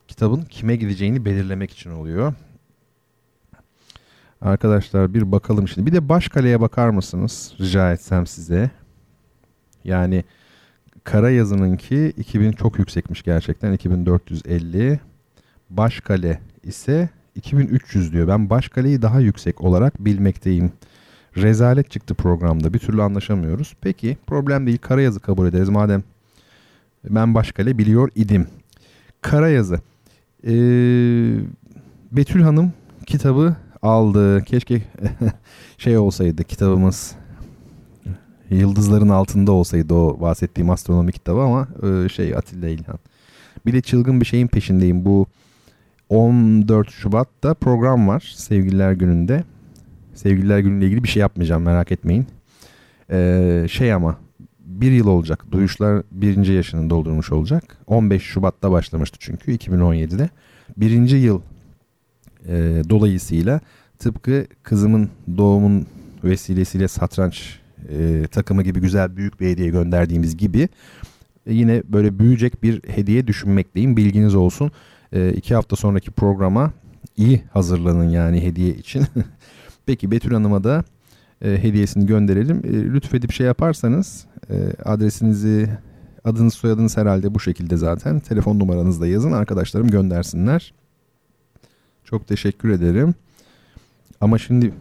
kitabın 0.08 0.42
kime 0.42 0.76
gideceğini 0.76 1.24
belirlemek 1.24 1.70
için 1.70 1.90
oluyor. 1.90 2.34
Arkadaşlar 4.40 5.14
bir 5.14 5.32
bakalım 5.32 5.68
şimdi. 5.68 5.86
Bir 5.86 5.92
de 5.92 6.08
baş 6.08 6.28
kaleye 6.28 6.60
bakar 6.60 6.88
mısınız? 6.88 7.54
Rica 7.60 7.92
etsem 7.92 8.26
size. 8.26 8.70
Yani 9.84 10.24
kara 11.10 11.30
yazınınki 11.30 12.12
2000 12.16 12.52
çok 12.52 12.78
yüksekmiş 12.78 13.22
gerçekten. 13.22 13.72
2450. 13.72 15.00
Baş 15.70 16.00
kale 16.00 16.40
ise 16.64 17.08
2300 17.34 18.12
diyor. 18.12 18.28
Ben 18.28 18.50
baş 18.50 18.68
kaleyi 18.68 19.02
daha 19.02 19.20
yüksek 19.20 19.60
olarak 19.60 20.04
bilmekteyim. 20.04 20.72
Rezalet 21.36 21.90
çıktı 21.90 22.14
programda. 22.14 22.74
Bir 22.74 22.78
türlü 22.78 23.02
anlaşamıyoruz. 23.02 23.74
Peki 23.80 24.16
problem 24.26 24.66
değil. 24.66 24.78
Kara 24.78 25.02
yazı 25.02 25.20
kabul 25.20 25.46
ederiz. 25.46 25.68
Madem 25.68 26.02
ben 27.10 27.34
baş 27.34 27.52
kale 27.52 27.78
biliyor 27.78 28.10
idim. 28.14 28.46
Kara 29.20 29.48
yazı. 29.48 29.80
Ee, 30.44 30.50
Betül 32.12 32.42
Hanım 32.42 32.72
kitabı 33.06 33.56
aldı. 33.82 34.44
Keşke 34.44 34.82
şey 35.78 35.98
olsaydı 35.98 36.44
kitabımız 36.44 37.14
yıldızların 38.50 39.08
altında 39.08 39.52
olsaydı 39.52 39.94
o 39.94 40.20
bahsettiğim 40.20 40.70
astronomi 40.70 41.12
kitabı 41.12 41.40
ama 41.40 41.68
e, 41.82 42.08
şey 42.08 42.36
Atilla 42.36 42.68
İlhan. 42.68 42.98
Bir 43.66 43.72
de 43.72 43.80
çılgın 43.80 44.20
bir 44.20 44.26
şeyin 44.26 44.46
peşindeyim. 44.46 45.04
Bu 45.04 45.26
14 46.08 46.90
Şubat'ta 46.90 47.54
program 47.54 48.08
var 48.08 48.32
Sevgililer 48.36 48.92
Günü'nde. 48.92 49.44
Sevgililer 50.14 50.58
Günü'yle 50.58 50.86
ilgili 50.86 51.04
bir 51.04 51.08
şey 51.08 51.20
yapmayacağım 51.20 51.62
merak 51.62 51.92
etmeyin. 51.92 52.26
Ee, 53.10 53.66
şey 53.70 53.92
ama 53.92 54.16
bir 54.60 54.92
yıl 54.92 55.06
olacak. 55.06 55.44
Duyuşlar 55.52 56.02
birinci 56.12 56.52
yaşını 56.52 56.90
doldurmuş 56.90 57.32
olacak. 57.32 57.78
15 57.86 58.22
Şubat'ta 58.22 58.70
başlamıştı 58.70 59.16
çünkü 59.20 59.52
2017'de. 59.52 60.30
Birinci 60.76 61.16
yıl 61.16 61.40
e, 62.46 62.82
dolayısıyla 62.90 63.60
tıpkı 63.98 64.46
kızımın 64.62 65.10
doğumun 65.36 65.86
vesilesiyle 66.24 66.88
satranç 66.88 67.58
e, 67.88 68.26
takımı 68.26 68.62
gibi 68.62 68.80
güzel 68.80 69.16
büyük 69.16 69.40
bir 69.40 69.46
hediye 69.46 69.68
gönderdiğimiz 69.68 70.36
gibi 70.36 70.68
e, 71.46 71.54
yine 71.54 71.82
böyle 71.88 72.18
büyüyecek 72.18 72.62
bir 72.62 72.82
hediye 72.88 73.26
düşünmekteyim. 73.26 73.96
Bilginiz 73.96 74.34
olsun. 74.34 74.72
E, 75.12 75.32
iki 75.32 75.54
hafta 75.54 75.76
sonraki 75.76 76.10
programa 76.10 76.72
iyi 77.16 77.42
hazırlanın 77.52 78.08
yani 78.08 78.42
hediye 78.42 78.74
için. 78.74 79.04
Peki 79.86 80.10
Betül 80.10 80.32
Hanım'a 80.32 80.64
da 80.64 80.84
e, 81.42 81.62
hediyesini 81.62 82.06
gönderelim. 82.06 82.62
E, 82.64 82.72
lütfedip 82.72 83.32
şey 83.32 83.46
yaparsanız 83.46 84.26
e, 84.50 84.54
adresinizi 84.84 85.68
adınız 86.24 86.54
soyadınız 86.54 86.96
herhalde 86.96 87.34
bu 87.34 87.40
şekilde 87.40 87.76
zaten. 87.76 88.20
Telefon 88.20 88.58
numaranızı 88.58 89.00
da 89.00 89.06
yazın 89.06 89.32
arkadaşlarım 89.32 89.88
göndersinler. 89.88 90.74
Çok 92.04 92.28
teşekkür 92.28 92.70
ederim. 92.70 93.14
Ama 94.20 94.38
şimdi 94.38 94.72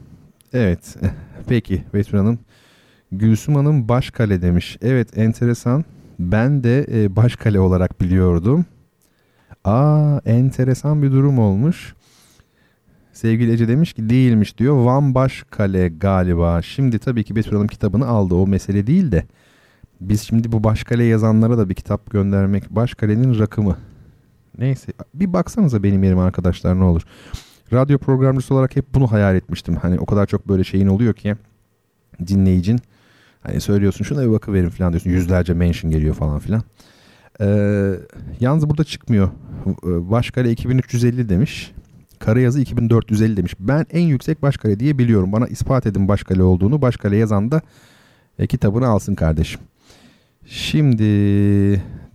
evet 0.53 0.95
peki 1.47 1.83
Betül 1.93 2.17
Hanım. 2.17 2.39
Gülsüm 3.11 3.55
Hanım 3.55 3.89
Başkale 3.89 4.41
demiş. 4.41 4.77
Evet 4.81 5.17
enteresan. 5.17 5.85
Ben 6.19 6.63
de 6.63 6.85
e, 6.91 7.15
Başkale 7.15 7.59
olarak 7.59 8.01
biliyordum. 8.01 8.65
Aa 9.63 10.19
enteresan 10.25 11.03
bir 11.03 11.11
durum 11.11 11.39
olmuş. 11.39 11.95
Sevgili 13.13 13.51
Ece 13.51 13.67
demiş 13.67 13.93
ki 13.93 14.09
değilmiş 14.09 14.57
diyor. 14.57 14.75
Van 14.75 15.15
Başkale 15.15 15.89
galiba. 15.89 16.61
Şimdi 16.61 16.99
tabii 16.99 17.23
ki 17.23 17.35
Betül 17.35 17.51
Hanım 17.51 17.67
kitabını 17.67 18.07
aldı. 18.07 18.35
O 18.35 18.47
mesele 18.47 18.87
değil 18.87 19.11
de. 19.11 19.25
Biz 20.01 20.21
şimdi 20.21 20.51
bu 20.51 20.63
Başkale 20.63 21.03
yazanlara 21.03 21.57
da 21.57 21.69
bir 21.69 21.75
kitap 21.75 22.11
göndermek. 22.11 22.69
Başkale'nin 22.69 23.39
rakımı. 23.39 23.77
Neyse 24.57 24.91
bir 25.13 25.33
baksanıza 25.33 25.83
benim 25.83 26.03
yerim 26.03 26.19
arkadaşlar 26.19 26.79
ne 26.79 26.83
olur. 26.83 27.01
Radyo 27.73 27.97
programcısı 27.97 28.53
olarak 28.53 28.75
hep 28.75 28.93
bunu 28.93 29.11
hayal 29.11 29.35
etmiştim. 29.35 29.75
Hani 29.75 29.99
o 29.99 30.05
kadar 30.05 30.25
çok 30.25 30.47
böyle 30.47 30.63
şeyin 30.63 30.87
oluyor 30.87 31.13
ki 31.13 31.35
dinleyicin. 32.27 32.79
Hani 33.47 33.61
söylüyorsun 33.61 34.05
şuna 34.05 34.21
bir 34.21 34.31
bakıverin 34.31 34.69
falan 34.69 34.93
diyorsun. 34.93 35.09
Yüzlerce 35.09 35.53
mention 35.53 35.91
geliyor 35.91 36.15
falan 36.15 36.39
filan. 36.39 36.61
Ee, 37.41 37.93
yalnız 38.39 38.69
burada 38.69 38.83
çıkmıyor. 38.83 39.29
Başkale 39.83 40.51
2350 40.51 41.29
demiş. 41.29 41.71
Karayazı 42.19 42.61
2450 42.61 43.37
demiş. 43.37 43.55
Ben 43.59 43.85
en 43.91 44.01
yüksek 44.01 44.41
Başkale 44.41 44.79
diye 44.79 44.97
biliyorum. 44.97 45.31
Bana 45.31 45.47
ispat 45.47 45.85
edin 45.85 46.07
Başkale 46.07 46.43
olduğunu. 46.43 46.81
Başkale 46.81 47.17
yazan 47.17 47.51
da 47.51 47.61
e, 48.39 48.47
kitabını 48.47 48.87
alsın 48.87 49.15
kardeşim. 49.15 49.61
Şimdi 50.45 51.03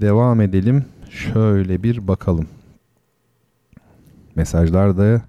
devam 0.00 0.40
edelim. 0.40 0.84
Şöyle 1.10 1.82
bir 1.82 2.08
bakalım. 2.08 2.46
Mesajlar 4.34 4.98
da 4.98 5.22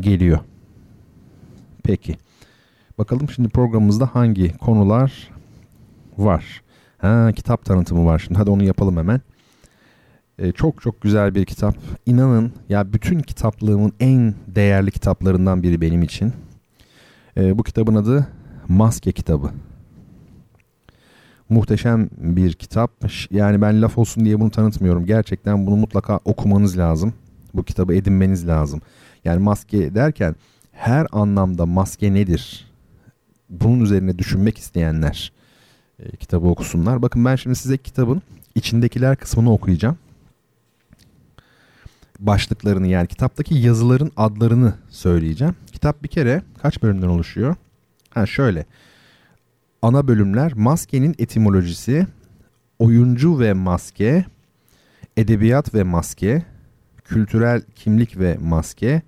geliyor. 0.00 0.38
Peki. 1.84 2.16
Bakalım 2.98 3.28
şimdi 3.28 3.48
programımızda 3.48 4.06
hangi 4.06 4.58
konular 4.58 5.30
var. 6.18 6.62
Ha, 6.98 7.32
kitap 7.36 7.64
tanıtımı 7.64 8.06
var 8.06 8.18
şimdi. 8.18 8.38
Hadi 8.38 8.50
onu 8.50 8.64
yapalım 8.64 8.96
hemen. 8.96 9.20
Ee, 10.38 10.52
çok 10.52 10.82
çok 10.82 11.00
güzel 11.00 11.34
bir 11.34 11.44
kitap. 11.44 11.76
İnanın 12.06 12.52
ya 12.68 12.92
bütün 12.92 13.20
kitaplığımın 13.20 13.92
en 14.00 14.34
değerli 14.46 14.90
kitaplarından 14.90 15.62
biri 15.62 15.80
benim 15.80 16.02
için. 16.02 16.32
Ee, 17.36 17.58
bu 17.58 17.62
kitabın 17.62 17.94
adı 17.94 18.26
Maske 18.68 19.12
kitabı. 19.12 19.50
Muhteşem 21.48 22.08
bir 22.16 22.52
kitap. 22.52 22.90
Yani 23.30 23.60
ben 23.62 23.82
laf 23.82 23.98
olsun 23.98 24.24
diye 24.24 24.40
bunu 24.40 24.50
tanıtmıyorum. 24.50 25.06
Gerçekten 25.06 25.66
bunu 25.66 25.76
mutlaka 25.76 26.20
okumanız 26.24 26.78
lazım. 26.78 27.14
Bu 27.54 27.64
kitabı 27.64 27.94
edinmeniz 27.94 28.48
lazım. 28.48 28.80
Yani 29.24 29.42
maske 29.42 29.94
derken 29.94 30.36
her 30.72 31.06
anlamda 31.12 31.66
maske 31.66 32.14
nedir? 32.14 32.65
Bunun 33.50 33.80
üzerine 33.80 34.18
düşünmek 34.18 34.58
isteyenler 34.58 35.32
e, 35.98 36.16
kitabı 36.16 36.46
okusunlar. 36.46 37.02
Bakın 37.02 37.24
ben 37.24 37.36
şimdi 37.36 37.56
size 37.56 37.76
kitabın 37.76 38.22
içindekiler 38.54 39.16
kısmını 39.16 39.52
okuyacağım. 39.52 39.98
Başlıklarını 42.18 42.86
yani 42.86 43.06
kitaptaki 43.06 43.54
yazıların 43.54 44.12
adlarını 44.16 44.74
söyleyeceğim. 44.88 45.54
Kitap 45.72 46.02
bir 46.02 46.08
kere 46.08 46.42
kaç 46.62 46.82
bölümden 46.82 47.08
oluşuyor? 47.08 47.56
Ha 48.10 48.26
şöyle. 48.26 48.64
Ana 49.82 50.08
bölümler 50.08 50.52
maskenin 50.54 51.14
etimolojisi, 51.18 52.06
oyuncu 52.78 53.40
ve 53.40 53.52
maske, 53.52 54.24
edebiyat 55.16 55.74
ve 55.74 55.82
maske, 55.82 56.42
kültürel 57.04 57.62
kimlik 57.74 58.18
ve 58.18 58.38
maske, 58.40 59.02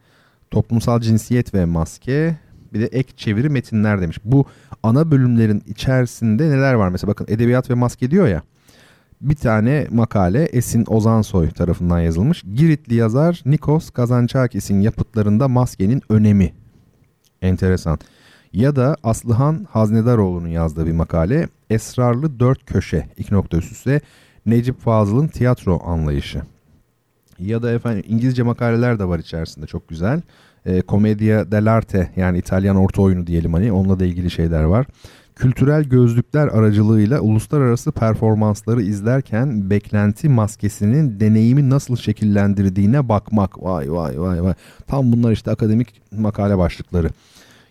toplumsal 0.51 1.01
cinsiyet 1.01 1.55
ve 1.55 1.65
maske, 1.65 2.37
bir 2.73 2.81
de 2.81 2.87
ek 2.87 3.13
çeviri 3.17 3.49
metinler 3.49 4.01
demiş. 4.01 4.19
Bu 4.25 4.47
ana 4.83 5.11
bölümlerin 5.11 5.63
içerisinde 5.67 6.51
neler 6.51 6.75
var? 6.75 6.89
Mesela 6.89 7.11
bakın 7.11 7.27
edebiyat 7.29 7.71
ve 7.71 7.75
maske 7.75 8.11
diyor 8.11 8.29
ya. 8.29 8.43
Bir 9.21 9.37
tane 9.37 9.87
makale 9.91 10.45
Esin 10.45 10.85
Ozansoy 10.89 11.51
tarafından 11.51 12.01
yazılmış. 12.01 12.43
Giritli 12.55 12.95
yazar 12.95 13.43
Nikos 13.47 13.91
Kazançakis'in 13.91 14.81
yapıtlarında 14.81 15.49
maskenin 15.49 16.03
önemi. 16.09 16.53
Enteresan. 17.43 17.99
Ya 18.53 18.77
da 18.77 18.97
Aslıhan 19.03 19.67
Haznedaroğlu'nun 19.71 20.49
yazdığı 20.49 20.87
bir 20.87 20.93
makale 20.93 21.49
Esrarlı 21.71 22.41
Dört 22.41 22.67
Köşe 22.67 23.09
iki 23.17 23.35
nokta 23.35 23.57
üst 23.57 23.73
üste 23.73 24.01
Necip 24.47 24.81
Fazıl'ın 24.81 25.29
tiyatro 25.29 25.81
anlayışı. 25.85 26.43
Ya 27.39 27.63
da 27.63 27.71
efendim 27.73 28.05
İngilizce 28.09 28.43
makaleler 28.43 28.99
de 28.99 29.05
var 29.05 29.19
içerisinde 29.19 29.67
çok 29.67 29.89
güzel. 29.89 30.23
E, 30.67 30.83
Commedia 30.89 31.53
dell'arte 31.53 32.11
yani 32.17 32.39
İtalyan 32.39 32.77
orta 32.77 33.03
oyunu 33.03 33.27
diyelim 33.27 33.53
hani 33.53 33.73
onunla 33.73 34.01
da 34.01 34.05
ilgili 34.05 34.31
şeyler 34.31 34.63
var. 34.63 34.87
Kültürel 35.39 35.85
gözlükler 35.85 36.49
aracılığıyla 36.49 37.21
uluslararası 37.21 37.93
performansları 37.93 38.83
izlerken 38.83 39.71
beklenti 39.71 40.29
maskesinin 40.29 41.21
deneyimi 41.21 41.71
nasıl 41.71 41.97
şekillendirdiğine 41.97 43.09
bakmak. 43.09 43.63
Vay 43.63 43.93
vay 43.93 44.21
vay 44.21 44.43
vay. 44.43 44.55
Tam 44.87 45.13
bunlar 45.13 45.33
işte 45.33 45.51
akademik 45.51 46.03
makale 46.13 46.59
başlıkları 46.59 47.09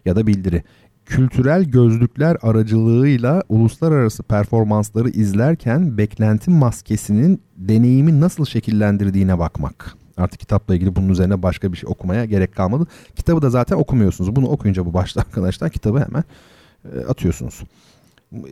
ya 0.05 0.15
da 0.15 0.27
bildiri. 0.27 0.63
Kültürel 1.05 1.63
gözlükler 1.63 2.37
aracılığıyla 2.41 3.43
uluslararası 3.49 4.23
performansları 4.23 5.09
izlerken 5.09 5.97
beklenti 5.97 6.51
maskesinin 6.51 7.41
deneyimi 7.57 8.19
nasıl 8.19 8.45
şekillendirdiğine 8.45 9.39
bakmak. 9.39 9.95
Artık 10.17 10.39
kitapla 10.39 10.75
ilgili 10.75 10.95
bunun 10.95 11.09
üzerine 11.09 11.43
başka 11.43 11.73
bir 11.73 11.77
şey 11.77 11.89
okumaya 11.89 12.25
gerek 12.25 12.55
kalmadı. 12.55 12.87
Kitabı 13.15 13.41
da 13.41 13.49
zaten 13.49 13.75
okumuyorsunuz. 13.75 14.35
Bunu 14.35 14.47
okuyunca 14.47 14.85
bu 14.85 14.93
başta 14.93 15.21
arkadaşlar 15.27 15.69
kitabı 15.69 15.99
hemen 15.99 16.23
e, 16.93 17.05
atıyorsunuz. 17.05 17.63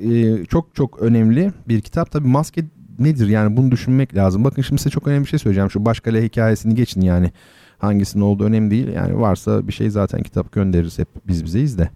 E, 0.03 0.45
çok 0.45 0.75
çok 0.75 1.01
önemli 1.01 1.51
bir 1.67 1.81
kitap. 1.81 2.11
Tabii 2.11 2.27
maske 2.27 2.65
nedir 2.99 3.27
yani 3.27 3.57
bunu 3.57 3.71
düşünmek 3.71 4.15
lazım. 4.15 4.43
Bakın 4.43 4.61
şimdi 4.61 4.81
size 4.81 4.89
çok 4.89 5.07
önemli 5.07 5.23
bir 5.23 5.29
şey 5.29 5.39
söyleyeceğim. 5.39 5.71
Şu 5.71 5.85
Başkale 5.85 6.23
hikayesini 6.23 6.75
geçin 6.75 7.01
yani. 7.01 7.31
Hangisinin 7.77 8.23
olduğu 8.23 8.43
önemli 8.43 8.71
değil. 8.71 8.87
Yani 8.87 9.19
varsa 9.19 9.67
bir 9.67 9.73
şey 9.73 9.89
zaten 9.89 10.23
kitap 10.23 10.51
göndeririz 10.51 10.99
hep 10.99 11.07
biz 11.27 11.43
bizeyiz 11.45 11.77
de. 11.77 11.89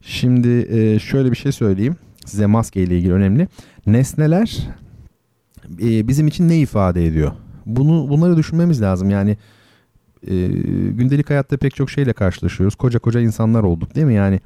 Şimdi 0.00 0.66
e, 0.70 0.98
şöyle 0.98 1.30
bir 1.30 1.36
şey 1.36 1.52
söyleyeyim. 1.52 1.96
Size 2.26 2.46
maske 2.46 2.82
ile 2.82 2.98
ilgili 2.98 3.12
önemli. 3.12 3.48
Nesneler 3.86 4.68
e, 5.82 6.08
bizim 6.08 6.26
için 6.26 6.48
ne 6.48 6.58
ifade 6.58 7.06
ediyor? 7.06 7.32
Bunu 7.66 8.08
bunları 8.08 8.36
düşünmemiz 8.36 8.82
lazım. 8.82 9.10
Yani 9.10 9.36
e, 10.26 10.46
gündelik 10.90 11.30
hayatta 11.30 11.56
pek 11.56 11.74
çok 11.74 11.90
şeyle 11.90 12.12
karşılaşıyoruz. 12.12 12.74
Koca 12.76 12.98
koca 12.98 13.20
insanlar 13.20 13.62
olduk 13.62 13.94
değil 13.94 14.06
mi? 14.06 14.14
Yani 14.14 14.40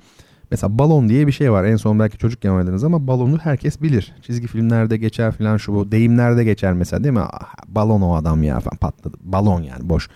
mesela 0.50 0.78
balon 0.78 1.08
diye 1.08 1.26
bir 1.26 1.32
şey 1.32 1.52
var. 1.52 1.64
En 1.64 1.76
son 1.76 1.98
belki 1.98 2.18
çocukken 2.18 2.50
oynadınız 2.50 2.84
ama 2.84 3.06
balonu 3.06 3.38
herkes 3.38 3.82
bilir. 3.82 4.14
Çizgi 4.22 4.46
filmlerde 4.46 4.96
geçer 4.96 5.32
falan 5.32 5.56
şu 5.56 5.74
bu. 5.74 5.92
Deyimlerde 5.92 6.44
geçer 6.44 6.72
mesela 6.72 7.04
değil 7.04 7.14
mi? 7.14 7.20
Ah, 7.20 7.54
balon 7.68 8.00
o 8.00 8.14
adam 8.14 8.42
ya 8.42 8.60
falan 8.60 8.76
patladı. 8.76 9.16
Balon 9.20 9.62
yani 9.62 9.88
boş. 9.88 10.08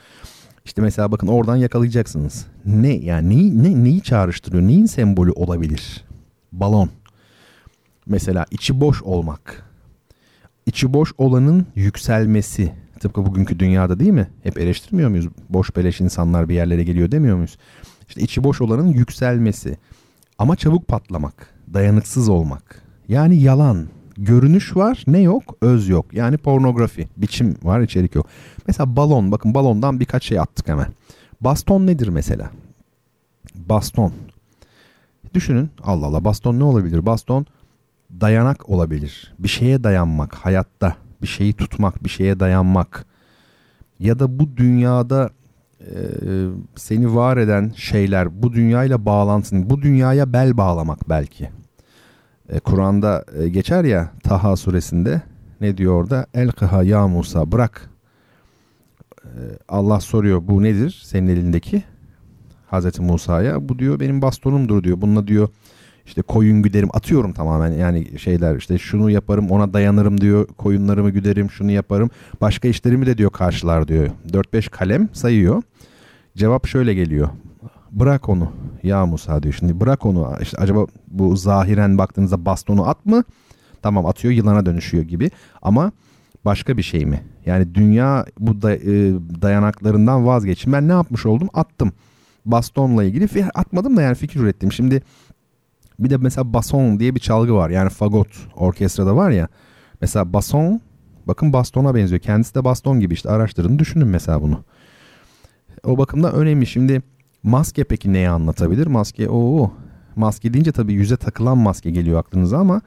İşte 0.64 0.82
mesela 0.82 1.12
bakın 1.12 1.26
oradan 1.26 1.56
yakalayacaksınız. 1.56 2.46
Ne 2.64 2.94
yani 2.96 3.28
neyi, 3.28 3.62
ne, 3.62 3.84
neyi 3.84 4.02
çağrıştırıyor? 4.02 4.62
Neyin 4.62 4.86
sembolü 4.86 5.30
olabilir? 5.30 6.04
Balon. 6.52 6.90
Mesela 8.06 8.46
içi 8.50 8.80
boş 8.80 9.02
olmak. 9.02 9.64
İçi 10.66 10.92
boş 10.94 11.12
olanın 11.18 11.66
yükselmesi. 11.74 12.72
Tıpkı 13.02 13.26
bugünkü 13.26 13.58
dünyada 13.58 14.00
değil 14.00 14.10
mi? 14.10 14.28
Hep 14.42 14.58
eleştirmiyor 14.58 15.10
muyuz? 15.10 15.28
Boş 15.48 15.76
beleş 15.76 16.00
insanlar 16.00 16.48
bir 16.48 16.54
yerlere 16.54 16.84
geliyor 16.84 17.10
demiyor 17.10 17.36
muyuz? 17.36 17.58
İşte 18.08 18.20
içi 18.20 18.44
boş 18.44 18.60
olanın 18.60 18.86
yükselmesi. 18.86 19.76
Ama 20.38 20.56
çabuk 20.56 20.88
patlamak. 20.88 21.48
Dayanıksız 21.74 22.28
olmak. 22.28 22.82
Yani 23.08 23.36
yalan. 23.42 23.88
Görünüş 24.16 24.76
var 24.76 25.04
ne 25.06 25.18
yok? 25.20 25.56
Öz 25.62 25.88
yok. 25.88 26.14
Yani 26.14 26.36
pornografi. 26.36 27.08
Biçim 27.16 27.56
var 27.62 27.80
içerik 27.80 28.14
yok. 28.14 28.26
Mesela 28.66 28.96
balon. 28.96 29.32
Bakın 29.32 29.54
balondan 29.54 30.00
birkaç 30.00 30.24
şey 30.24 30.38
attık 30.38 30.68
hemen. 30.68 30.88
Baston 31.40 31.86
nedir 31.86 32.08
mesela? 32.08 32.50
Baston. 33.54 34.12
Düşünün. 35.34 35.70
Allah 35.82 36.06
Allah 36.06 36.24
baston 36.24 36.58
ne 36.58 36.64
olabilir? 36.64 37.06
Baston 37.06 37.46
dayanak 38.20 38.68
olabilir. 38.68 39.34
Bir 39.38 39.48
şeye 39.48 39.84
dayanmak 39.84 40.34
hayatta. 40.34 40.96
Bir 41.22 41.26
şeyi 41.26 41.52
tutmak, 41.52 42.04
bir 42.04 42.08
şeye 42.08 42.40
dayanmak. 42.40 43.06
Ya 43.98 44.18
da 44.18 44.38
bu 44.38 44.56
dünyada 44.56 45.30
e, 45.80 45.94
seni 46.76 47.14
var 47.14 47.36
eden 47.36 47.72
şeyler, 47.76 48.42
bu 48.42 48.52
dünyayla 48.52 49.06
bağlantın, 49.06 49.70
bu 49.70 49.82
dünyaya 49.82 50.32
bel 50.32 50.56
bağlamak 50.56 51.08
belki. 51.08 51.50
E, 52.48 52.60
Kur'an'da 52.60 53.24
e, 53.38 53.48
geçer 53.48 53.84
ya 53.84 54.10
Taha 54.24 54.56
suresinde 54.56 55.22
ne 55.60 55.76
diyor 55.76 55.94
orada? 56.02 56.26
El 56.34 56.50
kıha 56.50 56.82
ya 56.82 57.08
Musa 57.08 57.52
bırak. 57.52 57.90
E, 59.24 59.40
Allah 59.68 60.00
soruyor 60.00 60.42
bu 60.48 60.62
nedir 60.62 61.02
senin 61.04 61.28
elindeki? 61.28 61.84
Hazreti 62.66 63.02
Musa'ya 63.02 63.68
bu 63.68 63.78
diyor 63.78 64.00
benim 64.00 64.22
bastonumdur 64.22 64.84
diyor. 64.84 65.00
Bununla 65.00 65.26
diyor 65.26 65.48
işte 66.06 66.22
koyun 66.22 66.62
güderim 66.62 66.88
atıyorum 66.92 67.32
tamamen. 67.32 67.72
Yani 67.72 68.18
şeyler 68.18 68.56
işte 68.56 68.78
şunu 68.78 69.10
yaparım 69.10 69.50
ona 69.50 69.72
dayanırım 69.72 70.20
diyor 70.20 70.46
koyunlarımı 70.46 71.10
güderim 71.10 71.50
şunu 71.50 71.70
yaparım. 71.70 72.10
Başka 72.40 72.68
işlerimi 72.68 73.06
de 73.06 73.18
diyor 73.18 73.30
karşılar 73.30 73.88
diyor. 73.88 74.10
4-5 74.32 74.70
kalem 74.70 75.08
sayıyor. 75.12 75.62
Cevap 76.36 76.66
şöyle 76.66 76.94
geliyor. 76.94 77.28
Bırak 77.90 78.28
onu 78.28 78.52
ya 78.82 79.06
Musa 79.06 79.42
diyor. 79.42 79.54
Şimdi 79.58 79.80
bırak 79.80 80.06
onu. 80.06 80.32
İşte 80.42 80.56
acaba 80.58 80.86
bu 81.08 81.36
zahiren 81.36 81.98
baktığınızda 81.98 82.44
bastonu 82.44 82.88
at 82.88 83.06
mı? 83.06 83.24
Tamam 83.82 84.06
atıyor 84.06 84.34
yılana 84.34 84.66
dönüşüyor 84.66 85.04
gibi. 85.04 85.30
Ama 85.62 85.92
başka 86.44 86.76
bir 86.76 86.82
şey 86.82 87.06
mi? 87.06 87.22
Yani 87.46 87.74
dünya 87.74 88.26
bu 88.38 88.62
da, 88.62 88.74
e, 88.74 89.12
dayanaklarından 89.42 90.26
vazgeçin 90.26 90.72
ben 90.72 90.88
ne 90.88 90.92
yapmış 90.92 91.26
oldum? 91.26 91.48
Attım. 91.54 91.92
Bastonla 92.46 93.04
ilgili 93.04 93.44
atmadım 93.54 93.96
da 93.96 94.02
yani 94.02 94.14
fikir 94.14 94.40
ürettim. 94.40 94.72
Şimdi 94.72 95.02
bir 95.98 96.10
de 96.10 96.16
mesela 96.16 96.52
bason 96.52 97.00
diye 97.00 97.14
bir 97.14 97.20
çalgı 97.20 97.54
var. 97.54 97.70
Yani 97.70 97.90
fagot 97.90 98.28
orkestrada 98.56 99.16
var 99.16 99.30
ya. 99.30 99.48
Mesela 100.00 100.32
bason 100.32 100.80
bakın 101.26 101.52
bastona 101.52 101.94
benziyor. 101.94 102.20
Kendisi 102.20 102.54
de 102.54 102.64
baston 102.64 103.00
gibi 103.00 103.14
işte 103.14 103.30
araştırın 103.30 103.78
düşünün 103.78 104.08
mesela 104.08 104.42
bunu. 104.42 104.64
O 105.84 105.98
bakımdan 105.98 106.34
önemli. 106.34 106.66
Şimdi 106.66 107.02
maske 107.42 107.84
peki 107.84 108.12
neyi 108.12 108.28
anlatabilir? 108.28 108.86
Maske 108.86 109.28
o 109.28 109.72
maske 110.16 110.54
deyince 110.54 110.72
tabii 110.72 110.92
yüze 110.92 111.16
takılan 111.16 111.58
maske 111.58 111.90
geliyor 111.90 112.18
aklınıza 112.18 112.58
ama 112.58 112.80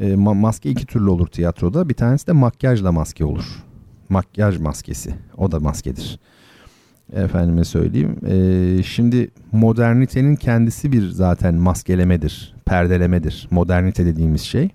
e, 0.00 0.16
maske 0.16 0.70
iki 0.70 0.86
türlü 0.86 1.10
olur 1.10 1.26
tiyatroda. 1.26 1.88
Bir 1.88 1.94
tanesi 1.94 2.26
de 2.26 2.32
makyajla 2.32 2.92
maske 2.92 3.24
olur. 3.24 3.64
Makyaj 4.08 4.58
maskesi. 4.58 5.14
O 5.36 5.52
da 5.52 5.60
maskedir. 5.60 6.20
Efendime 7.12 7.64
söyleyeyim. 7.64 8.16
Ee, 8.26 8.82
şimdi 8.82 9.30
modernitenin 9.52 10.36
kendisi 10.36 10.92
bir 10.92 11.08
zaten 11.08 11.54
maskelemedir, 11.54 12.54
perdelemedir. 12.64 13.48
Modernite 13.50 14.06
dediğimiz 14.06 14.42
şey. 14.42 14.70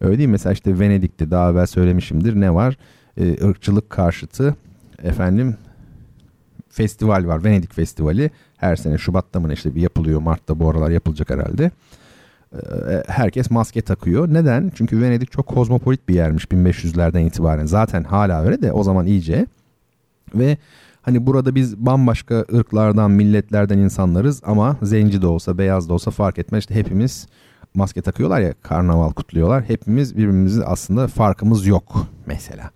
Öyle 0.00 0.18
değil 0.18 0.28
mi? 0.28 0.32
Mesela 0.32 0.52
işte 0.52 0.80
Venedik'te 0.80 1.30
daha 1.30 1.50
evvel 1.50 1.66
söylemişimdir. 1.66 2.40
Ne 2.40 2.54
var? 2.54 2.76
Ee, 3.16 3.44
ırkçılık 3.44 3.90
karşıtı 3.90 4.54
efendim 5.02 5.56
festival 6.70 7.26
var. 7.26 7.44
Venedik 7.44 7.74
Festivali. 7.74 8.30
Her 8.56 8.76
sene 8.76 8.98
Şubat'ta 8.98 9.40
mı 9.40 9.52
işte 9.52 9.74
bir 9.74 9.80
yapılıyor. 9.80 10.20
Mart'ta 10.20 10.58
bu 10.58 10.70
aralar 10.70 10.90
yapılacak 10.90 11.30
herhalde. 11.30 11.70
Ee, 12.54 12.58
herkes 13.06 13.50
maske 13.50 13.82
takıyor. 13.82 14.34
Neden? 14.34 14.72
Çünkü 14.74 15.02
Venedik 15.02 15.32
çok 15.32 15.46
kozmopolit 15.46 16.08
bir 16.08 16.14
yermiş 16.14 16.44
1500'lerden 16.44 17.20
itibaren. 17.20 17.66
Zaten 17.66 18.04
hala 18.04 18.42
öyle 18.42 18.62
de 18.62 18.72
o 18.72 18.82
zaman 18.82 19.06
iyice. 19.06 19.46
Ve 20.34 20.56
Hani 21.02 21.26
burada 21.26 21.54
biz 21.54 21.76
bambaşka 21.76 22.44
ırklardan, 22.54 23.10
milletlerden 23.10 23.78
insanlarız 23.78 24.42
ama 24.44 24.76
zenci 24.82 25.22
de 25.22 25.26
olsa, 25.26 25.58
beyaz 25.58 25.88
da 25.88 25.94
olsa 25.94 26.10
fark 26.10 26.38
etmez. 26.38 26.60
İşte 26.60 26.74
hepimiz 26.74 27.26
maske 27.74 28.02
takıyorlar 28.02 28.40
ya, 28.40 28.54
karnaval 28.62 29.12
kutluyorlar. 29.12 29.64
Hepimiz 29.64 30.16
birbirimizin 30.16 30.62
aslında 30.66 31.06
farkımız 31.06 31.66
yok 31.66 32.06
mesela. 32.26 32.70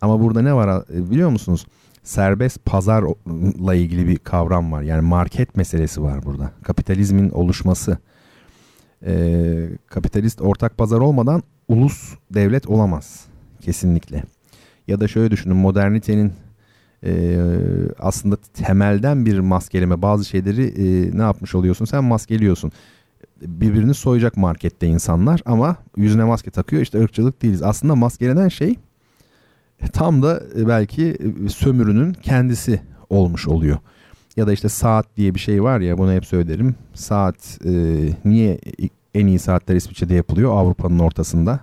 Ama 0.00 0.20
burada 0.20 0.42
ne 0.42 0.54
var 0.54 0.84
biliyor 0.88 1.30
musunuz? 1.30 1.66
Serbest 2.02 2.64
pazarla 2.64 3.74
ilgili 3.74 4.08
bir 4.08 4.18
kavram 4.18 4.72
var. 4.72 4.82
Yani 4.82 5.00
market 5.00 5.56
meselesi 5.56 6.02
var 6.02 6.24
burada. 6.24 6.50
Kapitalizmin 6.62 7.30
oluşması. 7.30 7.98
Ee, 9.06 9.68
kapitalist 9.86 10.40
ortak 10.40 10.78
pazar 10.78 10.98
olmadan 10.98 11.42
ulus 11.68 12.14
devlet 12.30 12.68
olamaz. 12.68 13.24
Kesinlikle. 13.60 14.22
Ya 14.88 15.00
da 15.00 15.08
şöyle 15.08 15.30
düşünün 15.30 15.56
modernitenin 15.56 16.32
e, 17.04 17.38
aslında 17.98 18.36
temelden 18.36 19.26
bir 19.26 19.38
maskeleme. 19.38 20.02
Bazı 20.02 20.24
şeyleri 20.24 20.64
e, 20.64 21.18
ne 21.18 21.22
yapmış 21.22 21.54
oluyorsun? 21.54 21.84
Sen 21.84 22.04
maskeliyorsun. 22.04 22.72
Birbirini 23.42 23.94
soyacak 23.94 24.36
markette 24.36 24.86
insanlar 24.86 25.40
ama 25.46 25.76
yüzüne 25.96 26.24
maske 26.24 26.50
takıyor. 26.50 26.82
İşte 26.82 27.00
ırkçılık 27.00 27.42
değiliz. 27.42 27.62
Aslında 27.62 27.94
maskelenen 27.94 28.48
şey 28.48 28.76
tam 29.92 30.22
da 30.22 30.42
e, 30.58 30.68
belki 30.68 31.16
e, 31.46 31.48
sömürünün 31.48 32.12
kendisi 32.12 32.80
olmuş 33.10 33.48
oluyor. 33.48 33.78
Ya 34.36 34.46
da 34.46 34.52
işte 34.52 34.68
saat 34.68 35.16
diye 35.16 35.34
bir 35.34 35.40
şey 35.40 35.62
var 35.62 35.80
ya 35.80 35.98
bunu 35.98 36.12
hep 36.12 36.26
söylerim. 36.26 36.74
Saat 36.94 37.58
e, 37.64 37.72
niye 38.24 38.58
en 39.14 39.26
iyi 39.26 39.38
saatler 39.38 39.76
İsviçre'de 39.76 40.14
yapılıyor? 40.14 40.56
Avrupa'nın 40.56 40.98
ortasında. 40.98 41.60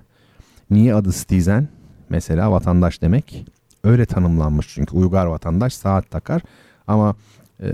Niye 0.70 0.96
adı 0.96 1.12
Stizen? 1.12 1.68
Mesela 2.10 2.52
vatandaş 2.52 3.02
demek 3.02 3.46
Öyle 3.84 4.06
tanımlanmış 4.06 4.68
çünkü. 4.70 4.96
Uygar 4.96 5.26
vatandaş 5.26 5.74
saat 5.74 6.12
takar. 6.12 6.42
Ama 6.88 7.16
e, 7.64 7.72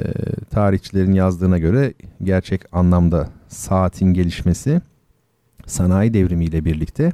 tarihçilerin 0.52 1.14
yazdığına 1.14 1.58
göre 1.58 1.94
gerçek 2.24 2.62
anlamda 2.72 3.30
saatin 3.48 4.14
gelişmesi 4.14 4.82
sanayi 5.66 6.14
devrimiyle 6.14 6.66
birlikte 6.66 7.14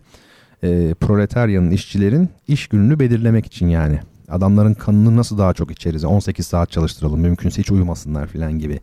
e, 0.63 0.93
proletaryanın 0.93 1.71
işçilerin 1.71 2.29
iş 2.47 2.67
gününü 2.67 2.99
belirlemek 2.99 3.45
için 3.45 3.67
yani. 3.67 3.99
Adamların 4.29 4.73
kanını 4.73 5.17
nasıl 5.17 5.37
daha 5.37 5.53
çok 5.53 5.71
içeriz? 5.71 6.05
18 6.05 6.47
saat 6.47 6.71
çalıştıralım 6.71 7.19
mümkünse 7.19 7.61
hiç 7.61 7.71
uyumasınlar 7.71 8.27
filan 8.27 8.59
gibi. 8.59 8.79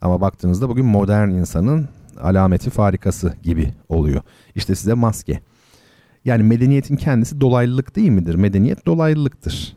Ama 0.00 0.20
baktığınızda 0.20 0.68
bugün 0.68 0.86
modern 0.86 1.28
insanın 1.28 1.88
alameti 2.20 2.70
farikası 2.70 3.34
gibi 3.42 3.72
oluyor. 3.88 4.22
İşte 4.54 4.74
size 4.74 4.94
maske 4.94 5.40
yani 6.24 6.42
medeniyetin 6.42 6.96
kendisi 6.96 7.40
dolaylılık 7.40 7.96
değil 7.96 8.10
midir? 8.10 8.34
Medeniyet 8.34 8.86
dolaylılıktır. 8.86 9.76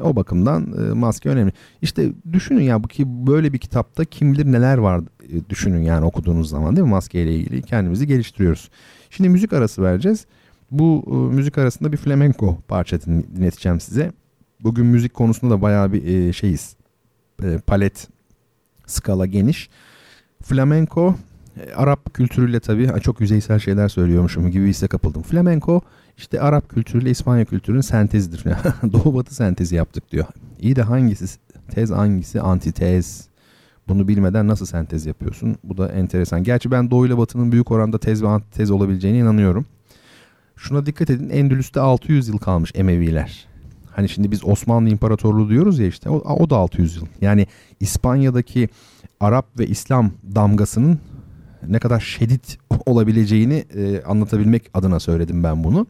O 0.00 0.16
bakımdan 0.16 0.72
e, 0.72 0.92
maske 0.92 1.28
önemli. 1.28 1.52
İşte 1.82 2.12
düşünün 2.32 2.62
ya 2.62 2.84
bu 2.84 2.88
ki 2.88 3.04
böyle 3.26 3.52
bir 3.52 3.58
kitapta 3.58 4.04
kim 4.04 4.32
bilir 4.32 4.52
neler 4.52 4.78
var 4.78 5.00
e, 5.00 5.50
düşünün 5.50 5.82
yani 5.82 6.04
okuduğunuz 6.04 6.48
zaman 6.48 6.76
değil 6.76 6.86
mi 6.86 6.90
maske 6.90 7.22
ile 7.22 7.34
ilgili 7.34 7.62
kendimizi 7.62 8.06
geliştiriyoruz. 8.06 8.70
Şimdi 9.10 9.30
müzik 9.30 9.52
arası 9.52 9.82
vereceğiz. 9.82 10.26
Bu 10.70 11.04
e, 11.06 11.34
müzik 11.34 11.58
arasında 11.58 11.92
bir 11.92 11.96
flamenco 11.96 12.58
parça 12.68 13.00
dinleteceğim 13.00 13.80
size. 13.80 14.12
Bugün 14.60 14.86
müzik 14.86 15.14
konusunda 15.14 15.54
da 15.54 15.62
bayağı 15.62 15.92
bir 15.92 16.32
şeyiz. 16.32 16.76
Palet 17.66 18.08
skala 18.86 19.26
geniş. 19.26 19.70
Flamenco 20.42 21.14
e, 21.56 21.74
Arap 21.74 22.14
kültürüyle 22.14 22.60
tabii 22.60 22.90
çok 23.02 23.20
yüzeysel 23.20 23.58
şeyler 23.58 23.88
söylüyormuşum 23.88 24.50
gibi 24.50 24.68
hisse 24.68 24.86
kapıldım. 24.86 25.22
Flamenco 25.22 25.80
işte 26.16 26.40
Arap 26.40 26.68
kültürüyle 26.68 27.10
İspanya 27.10 27.44
kültürünün 27.44 27.80
sentezidir. 27.80 28.44
Doğu 28.92 29.14
batı 29.14 29.34
sentezi 29.34 29.74
yaptık 29.74 30.12
diyor. 30.12 30.26
İyi 30.60 30.76
de 30.76 30.82
hangisi 30.82 31.26
Tez 31.70 31.90
hangisi? 31.90 32.40
Antitez. 32.40 33.28
Bunu 33.88 34.08
bilmeden 34.08 34.48
nasıl 34.48 34.66
sentez 34.66 35.06
yapıyorsun? 35.06 35.56
Bu 35.64 35.76
da 35.76 35.88
enteresan. 35.88 36.42
Gerçi 36.42 36.70
ben 36.70 36.90
Doğu 36.90 37.06
ile 37.06 37.18
Batı'nın 37.18 37.52
büyük 37.52 37.70
oranda 37.70 37.98
tez 37.98 38.22
ve 38.22 38.28
antitez 38.28 38.70
olabileceğine 38.70 39.18
inanıyorum. 39.18 39.66
Şuna 40.56 40.86
dikkat 40.86 41.10
edin. 41.10 41.28
Endülüs'te 41.28 41.80
600 41.80 42.28
yıl 42.28 42.38
kalmış 42.38 42.72
Emeviler. 42.74 43.46
Hani 43.90 44.08
şimdi 44.08 44.30
biz 44.30 44.44
Osmanlı 44.44 44.88
İmparatorluğu 44.88 45.48
diyoruz 45.48 45.78
ya 45.78 45.86
işte 45.86 46.10
o, 46.10 46.16
o 46.16 46.50
da 46.50 46.56
600 46.56 46.96
yıl. 46.96 47.06
Yani 47.20 47.46
İspanya'daki 47.80 48.68
Arap 49.20 49.58
ve 49.58 49.66
İslam 49.66 50.10
damgasının 50.34 50.98
ne 51.68 51.78
kadar 51.78 52.00
şiddet 52.00 52.58
olabileceğini 52.86 53.64
e, 53.74 54.02
anlatabilmek 54.02 54.70
adına 54.74 55.00
söyledim 55.00 55.44
ben 55.44 55.64
bunu. 55.64 55.86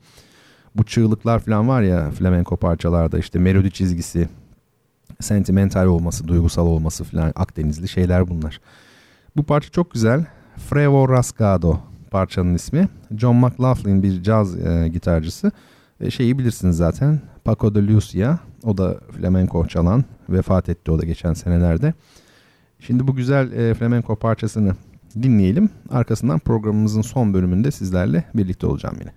Bu 0.76 0.84
çığlıklar 0.84 1.38
falan 1.38 1.68
var 1.68 1.82
ya 1.82 2.10
flamenko 2.10 2.56
parçalarda 2.56 3.18
işte 3.18 3.38
melodi 3.38 3.70
çizgisi, 3.70 4.28
sentimental 5.20 5.86
olması, 5.86 6.28
duygusal 6.28 6.66
olması 6.66 7.04
falan 7.04 7.32
Akdenizli 7.36 7.88
şeyler 7.88 8.28
bunlar. 8.28 8.60
Bu 9.36 9.42
parça 9.42 9.70
çok 9.70 9.90
güzel. 9.90 10.26
Frevo 10.56 11.08
Rasgado 11.08 11.78
parçanın 12.10 12.54
ismi. 12.54 12.88
John 13.16 13.36
McLaughlin 13.36 14.02
bir 14.02 14.22
caz 14.22 14.66
e, 14.66 14.88
gitarcısı. 14.88 15.52
E, 16.00 16.10
şeyi 16.10 16.38
bilirsiniz 16.38 16.76
zaten. 16.76 17.20
Paco 17.44 17.74
de 17.74 17.86
Lucia. 17.86 18.38
O 18.64 18.78
da 18.78 19.00
flamenko 19.20 19.66
çalan. 19.66 20.04
Vefat 20.28 20.68
etti 20.68 20.90
o 20.90 20.98
da 20.98 21.04
geçen 21.04 21.34
senelerde. 21.34 21.94
Şimdi 22.80 23.06
bu 23.08 23.14
güzel 23.14 23.52
e, 23.52 23.74
flamenko 23.74 24.16
parçasını 24.16 24.74
dinleyelim. 25.22 25.70
Arkasından 25.90 26.38
programımızın 26.38 27.02
son 27.02 27.34
bölümünde 27.34 27.70
sizlerle 27.70 28.24
birlikte 28.34 28.66
olacağım 28.66 28.96
yine. 29.00 29.12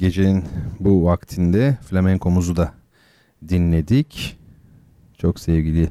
Gecenin 0.00 0.44
bu 0.80 1.04
vaktinde 1.04 1.78
flamenkomuzu 1.88 2.56
da 2.56 2.72
dinledik. 3.48 4.38
Çok 5.18 5.40
sevgili 5.40 5.90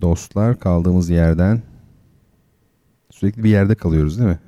dostlar, 0.00 0.58
kaldığımız 0.58 1.10
yerden 1.10 1.62
sürekli 3.10 3.44
bir 3.44 3.50
yerde 3.50 3.74
kalıyoruz 3.74 4.18
değil 4.18 4.28
mi? 4.28 4.38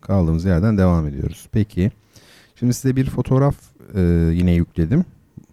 Kaldığımız 0.00 0.44
yerden 0.44 0.78
devam 0.78 1.06
ediyoruz. 1.06 1.48
Peki, 1.52 1.90
şimdi 2.54 2.74
size 2.74 2.96
bir 2.96 3.10
fotoğraf 3.10 3.56
e, 3.94 4.00
yine 4.32 4.54
yükledim 4.54 5.04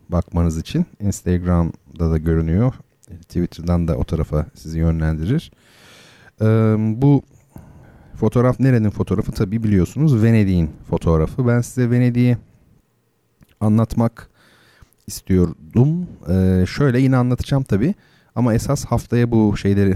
bakmanız 0.09 0.57
için. 0.57 0.85
Instagram'da 0.99 2.11
da 2.11 2.17
görünüyor. 2.17 2.73
Twitter'dan 3.21 3.87
da 3.87 3.97
o 3.97 4.03
tarafa 4.03 4.45
sizi 4.53 4.79
yönlendirir. 4.79 5.51
E, 6.41 6.45
bu 7.01 7.23
Fotoğraf 8.15 8.59
nerenin 8.59 8.89
fotoğrafı 8.89 9.31
tabii 9.31 9.63
biliyorsunuz 9.63 10.23
Venedik'in 10.23 10.69
fotoğrafı. 10.89 11.47
Ben 11.47 11.61
size 11.61 11.91
Venedik'i 11.91 12.37
anlatmak 13.65 14.29
istiyordum. 15.07 16.07
Ee, 16.29 16.65
şöyle 16.67 16.99
yine 16.99 17.17
anlatacağım 17.17 17.63
tabii. 17.63 17.93
Ama 18.35 18.53
esas 18.53 18.85
haftaya 18.85 19.31
bu 19.31 19.57
şeyleri 19.57 19.95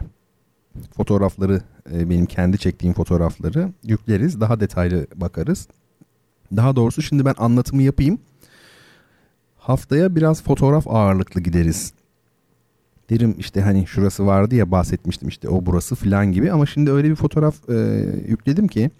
fotoğrafları 0.97 1.61
e, 1.93 2.09
benim 2.09 2.25
kendi 2.25 2.57
çektiğim 2.57 2.93
fotoğrafları 2.93 3.73
yükleriz. 3.83 4.41
Daha 4.41 4.59
detaylı 4.59 5.07
bakarız. 5.15 5.67
Daha 6.55 6.75
doğrusu 6.75 7.01
şimdi 7.01 7.25
ben 7.25 7.35
anlatımı 7.37 7.81
yapayım. 7.81 8.19
Haftaya 9.57 10.15
biraz 10.15 10.43
fotoğraf 10.43 10.87
ağırlıklı 10.87 11.41
gideriz 11.41 11.93
derim 13.09 13.35
işte 13.37 13.61
hani 13.61 13.87
şurası 13.87 14.25
vardı 14.25 14.55
ya 14.55 14.71
bahsetmiştim 14.71 15.27
işte 15.27 15.49
o 15.49 15.65
burası 15.65 15.95
filan 15.95 16.31
gibi 16.31 16.51
ama 16.51 16.65
şimdi 16.65 16.91
öyle 16.91 17.09
bir 17.09 17.15
fotoğraf 17.15 17.69
e, 17.69 17.75
yükledim 18.27 18.67
ki 18.67 18.91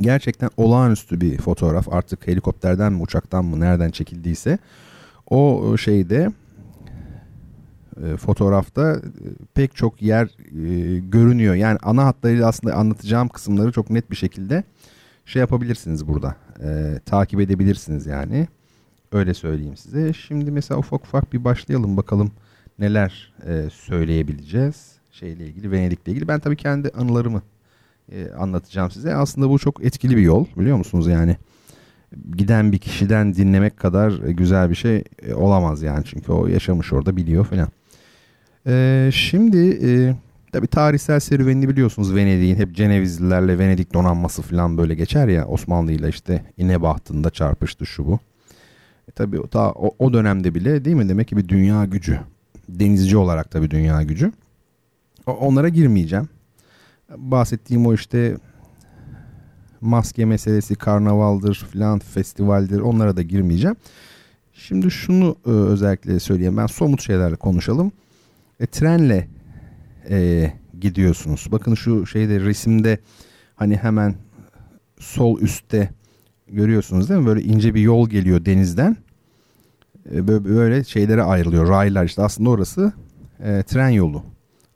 gerçekten 0.00 0.50
olağanüstü 0.56 1.20
bir 1.20 1.38
fotoğraf. 1.38 1.92
Artık 1.92 2.26
helikopterden 2.26 2.92
mi 2.92 3.02
uçaktan 3.02 3.44
mı 3.44 3.60
nereden 3.60 3.90
çekildiyse 3.90 4.58
o 5.30 5.76
şeyde 5.76 6.30
e, 8.02 8.16
fotoğrafta 8.16 8.92
e, 8.92 9.00
pek 9.54 9.76
çok 9.76 10.02
yer 10.02 10.24
e, 10.24 10.98
görünüyor. 10.98 11.54
Yani 11.54 11.78
ana 11.82 12.04
hatlarıyla 12.04 12.48
aslında 12.48 12.74
anlatacağım 12.74 13.28
kısımları 13.28 13.72
çok 13.72 13.90
net 13.90 14.10
bir 14.10 14.16
şekilde 14.16 14.64
şey 15.26 15.40
yapabilirsiniz 15.40 16.08
burada. 16.08 16.36
E, 16.62 16.98
takip 17.06 17.40
edebilirsiniz 17.40 18.06
yani. 18.06 18.48
Öyle 19.12 19.34
söyleyeyim 19.34 19.76
size. 19.76 20.12
Şimdi 20.12 20.50
mesela 20.50 20.78
ufak 20.78 21.04
ufak 21.04 21.32
bir 21.32 21.44
başlayalım. 21.44 21.96
Bakalım 21.96 22.32
neler 22.78 23.34
e, 23.46 23.70
söyleyebileceğiz 23.70 24.92
şeyle 25.10 25.46
ilgili 25.46 25.70
Venedik'le 25.70 26.08
ilgili. 26.08 26.28
Ben 26.28 26.40
tabii 26.40 26.56
kendi 26.56 26.88
anılarımı 26.88 27.42
e, 28.12 28.30
anlatacağım 28.30 28.90
size. 28.90 29.14
Aslında 29.14 29.50
bu 29.50 29.58
çok 29.58 29.84
etkili 29.84 30.16
bir 30.16 30.22
yol 30.22 30.44
biliyor 30.56 30.76
musunuz 30.76 31.06
yani. 31.06 31.36
Giden 32.36 32.72
bir 32.72 32.78
kişiden 32.78 33.34
dinlemek 33.34 33.76
kadar 33.76 34.10
güzel 34.12 34.70
bir 34.70 34.74
şey 34.74 35.04
e, 35.22 35.34
olamaz 35.34 35.82
yani. 35.82 36.04
Çünkü 36.04 36.32
o 36.32 36.46
yaşamış 36.46 36.92
orada 36.92 37.16
biliyor 37.16 37.44
falan. 37.44 37.68
E, 38.66 39.10
şimdi 39.12 39.78
e, 39.82 40.14
tabii 40.52 40.66
tarihsel 40.66 41.20
serüvenini 41.20 41.68
biliyorsunuz 41.68 42.14
Venedik'in. 42.14 42.56
Hep 42.56 42.74
Cenevizlilerle 42.74 43.58
Venedik 43.58 43.94
donanması 43.94 44.42
falan 44.42 44.78
böyle 44.78 44.94
geçer 44.94 45.28
ya. 45.28 45.46
Osmanlı 45.46 45.92
ile 45.92 46.08
işte 46.08 46.44
İnebahtı'nda 46.56 47.30
çarpıştı 47.30 47.86
şu 47.86 48.06
bu. 48.06 48.18
E, 49.08 49.12
tabii 49.12 49.48
ta 49.50 49.70
o, 49.72 49.94
o 49.98 50.12
dönemde 50.12 50.54
bile 50.54 50.84
değil 50.84 50.96
mi 50.96 51.08
demek 51.08 51.28
ki 51.28 51.36
bir 51.36 51.48
dünya 51.48 51.84
gücü 51.84 52.20
denizci 52.68 53.16
olarak 53.16 53.50
tabii 53.50 53.70
dünya 53.70 54.02
gücü. 54.02 54.32
Onlara 55.26 55.68
girmeyeceğim. 55.68 56.28
Bahsettiğim 57.10 57.86
o 57.86 57.94
işte 57.94 58.36
maske 59.80 60.24
meselesi, 60.24 60.74
karnavaldır 60.74 61.66
filan, 61.72 61.98
festivaldir 61.98 62.80
onlara 62.80 63.16
da 63.16 63.22
girmeyeceğim. 63.22 63.76
Şimdi 64.52 64.90
şunu 64.90 65.36
e, 65.46 65.50
özellikle 65.50 66.20
söyleyeyim. 66.20 66.56
Ben 66.56 66.66
somut 66.66 67.02
şeylerle 67.02 67.36
konuşalım. 67.36 67.92
E, 68.60 68.66
trenle 68.66 69.28
e, 70.10 70.52
gidiyorsunuz. 70.80 71.48
Bakın 71.52 71.74
şu 71.74 72.06
şeyde 72.06 72.40
resimde 72.40 72.98
hani 73.56 73.76
hemen 73.76 74.14
sol 74.98 75.40
üstte 75.40 75.90
görüyorsunuz 76.48 77.08
değil 77.08 77.20
mi? 77.20 77.26
Böyle 77.26 77.42
ince 77.42 77.74
bir 77.74 77.80
yol 77.80 78.08
geliyor 78.08 78.44
denizden. 78.44 78.96
E, 80.14 80.28
böyle 80.28 80.84
şeylere 80.84 81.22
ayrılıyor. 81.22 81.68
Raylar 81.68 82.04
işte 82.04 82.22
aslında 82.22 82.50
orası 82.50 82.92
e, 83.40 83.62
tren 83.62 83.88
yolu. 83.88 84.22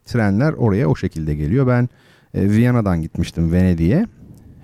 Trenler 0.04 0.52
oraya 0.52 0.88
o 0.88 0.96
şekilde 0.96 1.34
geliyor. 1.34 1.66
Ben 1.66 1.88
e, 2.34 2.50
Viyana'dan 2.50 3.02
gitmiştim 3.02 3.52
Venedik'e. 3.52 4.06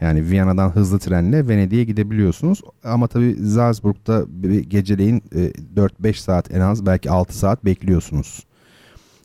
Yani 0.00 0.30
Viyana'dan 0.30 0.70
hızlı 0.70 0.98
trenle 0.98 1.48
Venedik'e 1.48 1.84
gidebiliyorsunuz. 1.84 2.60
Ama 2.84 3.06
tabii 3.06 3.36
Salzburg'da 3.36 4.24
geceleyin 4.68 5.22
e, 5.34 5.52
4-5 5.76 6.14
saat 6.14 6.54
en 6.54 6.60
az 6.60 6.86
belki 6.86 7.10
6 7.10 7.38
saat 7.38 7.64
bekliyorsunuz. 7.64 8.44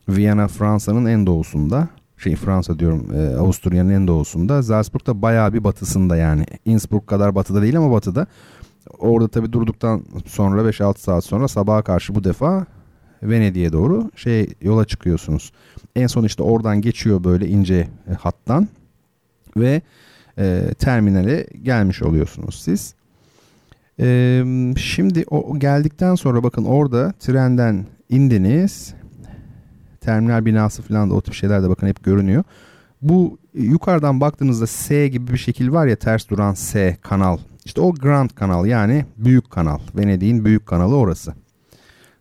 Viyana 0.10 0.48
Fransa'nın 0.48 1.06
en 1.06 1.26
doğusunda. 1.26 1.88
Şey 2.18 2.36
Fransa 2.36 2.80
diyorum 2.80 3.08
e, 3.16 3.36
Avusturya'nın 3.36 3.90
en 3.90 4.08
doğusunda. 4.08 4.64
Salzburg 4.64 5.08
da 5.08 5.22
bayağı 5.22 5.54
bir 5.54 5.64
batısında 5.64 6.18
yani. 6.18 6.46
Innsbruck 6.66 7.08
kadar 7.08 7.36
batıda 7.36 7.62
değil 7.62 7.78
ama 7.78 7.92
batıda. 7.92 8.28
Orada 9.00 9.28
tabii 9.28 9.54
durduktan 9.54 10.04
sonra 10.26 10.62
5-6 10.62 10.98
saat 10.98 11.24
sonra 11.24 11.48
sabaha 11.48 11.82
karşı 11.82 12.16
bu 12.16 12.24
defa 12.24 12.66
Venedik'e 13.24 13.74
doğru 13.74 14.12
şey 14.16 14.48
yola 14.62 14.86
çıkıyorsunuz. 14.86 15.52
En 15.96 16.08
son 16.08 16.24
işte 16.24 16.44
oradan 16.44 16.82
geçiyor 16.82 17.24
böyle 17.24 17.48
ince 17.48 17.88
e, 18.10 18.14
hattan 18.14 18.68
ve 19.58 19.82
e, 20.38 20.74
terminale 20.80 21.48
gelmiş 21.64 22.02
oluyorsunuz 22.02 22.62
siz. 22.64 22.94
E, 24.00 24.44
şimdi 24.78 25.26
o 25.30 25.60
geldikten 25.60 26.16
sonra 26.16 26.44
bakın 26.44 26.64
orada 26.64 27.14
trenden 27.20 27.86
indiniz. 28.10 28.94
Terminal 30.02 30.46
binası 30.46 30.82
falan 30.82 31.10
da 31.10 31.14
o 31.14 31.22
tip 31.22 31.34
şeyler 31.34 31.64
de 31.64 31.70
bakın 31.70 31.88
hep 31.88 32.04
görünüyor. 32.04 32.44
Bu 33.02 33.38
yukarıdan 33.54 34.22
baktığınızda 34.22 34.68
S 34.68 35.08
gibi 35.08 35.34
bir 35.34 35.38
şekil 35.38 35.72
var 35.72 35.88
ya 35.88 35.96
ters 35.96 36.30
duran 36.30 36.54
S 36.54 36.98
kanal 37.02 37.38
işte 37.70 37.82
o 37.82 37.94
Grand 37.94 38.30
Kanal 38.30 38.66
yani 38.66 39.06
büyük 39.18 39.52
kanal. 39.52 39.80
Venedik'in 39.96 40.46
büyük 40.46 40.66
kanalı 40.66 40.96
orası. 40.96 41.34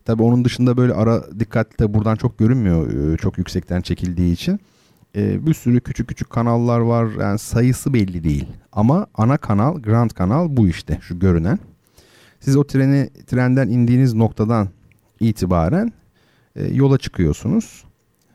Tabi 0.09 0.23
onun 0.23 0.45
dışında 0.45 0.77
böyle 0.77 0.93
ara 0.93 1.41
dikkatli 1.41 1.79
de 1.79 1.95
buradan 1.95 2.17
çok 2.17 2.39
görünmüyor 2.39 3.13
e, 3.13 3.17
çok 3.17 3.39
yüksekten 3.39 3.81
çekildiği 3.81 4.33
için. 4.33 4.61
Ee, 5.17 5.47
bir 5.47 5.55
sürü 5.55 5.81
küçük 5.81 6.09
küçük 6.09 6.31
kanallar 6.31 6.81
var 6.81 7.09
yani 7.21 7.39
sayısı 7.39 7.95
belli 7.95 8.25
değil. 8.25 8.47
Ama 8.73 9.07
ana 9.15 9.37
kanal 9.37 9.79
Grand 9.79 10.11
Kanal 10.11 10.57
bu 10.57 10.69
işte 10.69 10.99
şu 11.03 11.19
görünen. 11.19 11.59
Siz 12.41 12.57
o 12.57 12.67
treni 12.67 13.11
trenden 13.27 13.69
indiğiniz 13.69 14.15
noktadan 14.15 14.69
itibaren 15.21 15.93
e, 16.57 16.67
yola 16.67 16.99
çıkıyorsunuz. 16.99 17.85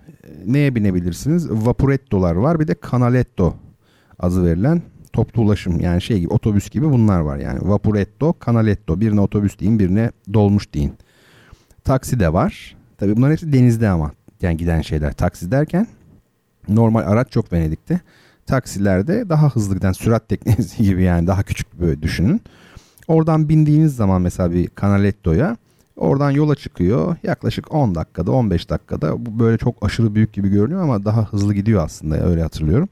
E, 0.08 0.28
neye 0.46 0.76
binebilirsiniz? 0.76 1.52
Vapuretto'lar 1.52 2.36
var 2.36 2.60
bir 2.60 2.68
de 2.68 2.76
Canaletto 2.92 3.56
adı 4.20 4.46
verilen 4.46 4.82
toplu 5.14 5.42
ulaşım 5.42 5.80
yani 5.80 6.02
şey 6.02 6.20
gibi 6.20 6.34
otobüs 6.34 6.70
gibi 6.70 6.92
bunlar 6.92 7.20
var 7.20 7.38
yani. 7.38 7.60
Vapuretto, 7.62 8.34
Canaletto. 8.46 9.02
Birine 9.02 9.22
otobüs 9.22 9.60
deyin 9.60 9.80
birine 9.80 10.12
dolmuş 10.34 10.74
deyin. 10.74 10.94
Taksi 11.84 12.20
de 12.20 12.34
var. 12.34 12.76
Tabii 12.98 13.18
bunların 13.18 13.32
hepsi 13.32 13.54
denizde 13.54 13.90
ama 13.90 14.12
yani 14.42 14.58
giden 14.58 14.82
şeyler. 14.82 15.14
Taksi 15.14 15.52
derken 15.52 15.88
normal 16.68 17.02
araç 17.02 17.32
çok 17.32 17.54
Venedik'te. 17.54 18.00
Taksilerde 18.46 19.30
daha 19.30 19.50
hızlı 19.50 19.76
giden 19.76 19.92
sürat 19.92 20.30
teknesi 20.30 20.84
gibi 20.84 21.04
yani 21.04 21.28
daha 21.28 21.44
küçük 21.44 21.80
böyle 21.80 22.02
düşünün. 22.02 22.42
Oradan 23.08 23.50
bindiğiniz 23.50 23.96
zaman 23.96 24.22
mesela 24.22 24.52
bir 24.52 24.70
Canaletto'ya 24.82 25.58
oradan 25.96 26.32
yola 26.32 26.56
çıkıyor. 26.56 27.16
Yaklaşık 27.24 27.74
10 27.74 27.96
dakikada 27.96 28.32
15 28.32 28.70
dakikada 28.70 29.26
bu 29.26 29.40
böyle 29.40 29.58
çok 29.58 29.86
aşırı 29.86 30.16
büyük 30.16 30.34
gibi 30.34 30.50
görünüyor 30.50 30.84
ama 30.84 31.06
daha 31.06 31.26
hızlı 31.26 31.54
gidiyor 31.54 31.84
aslında 31.84 32.30
öyle 32.30 32.42
hatırlıyorum. 32.42 32.90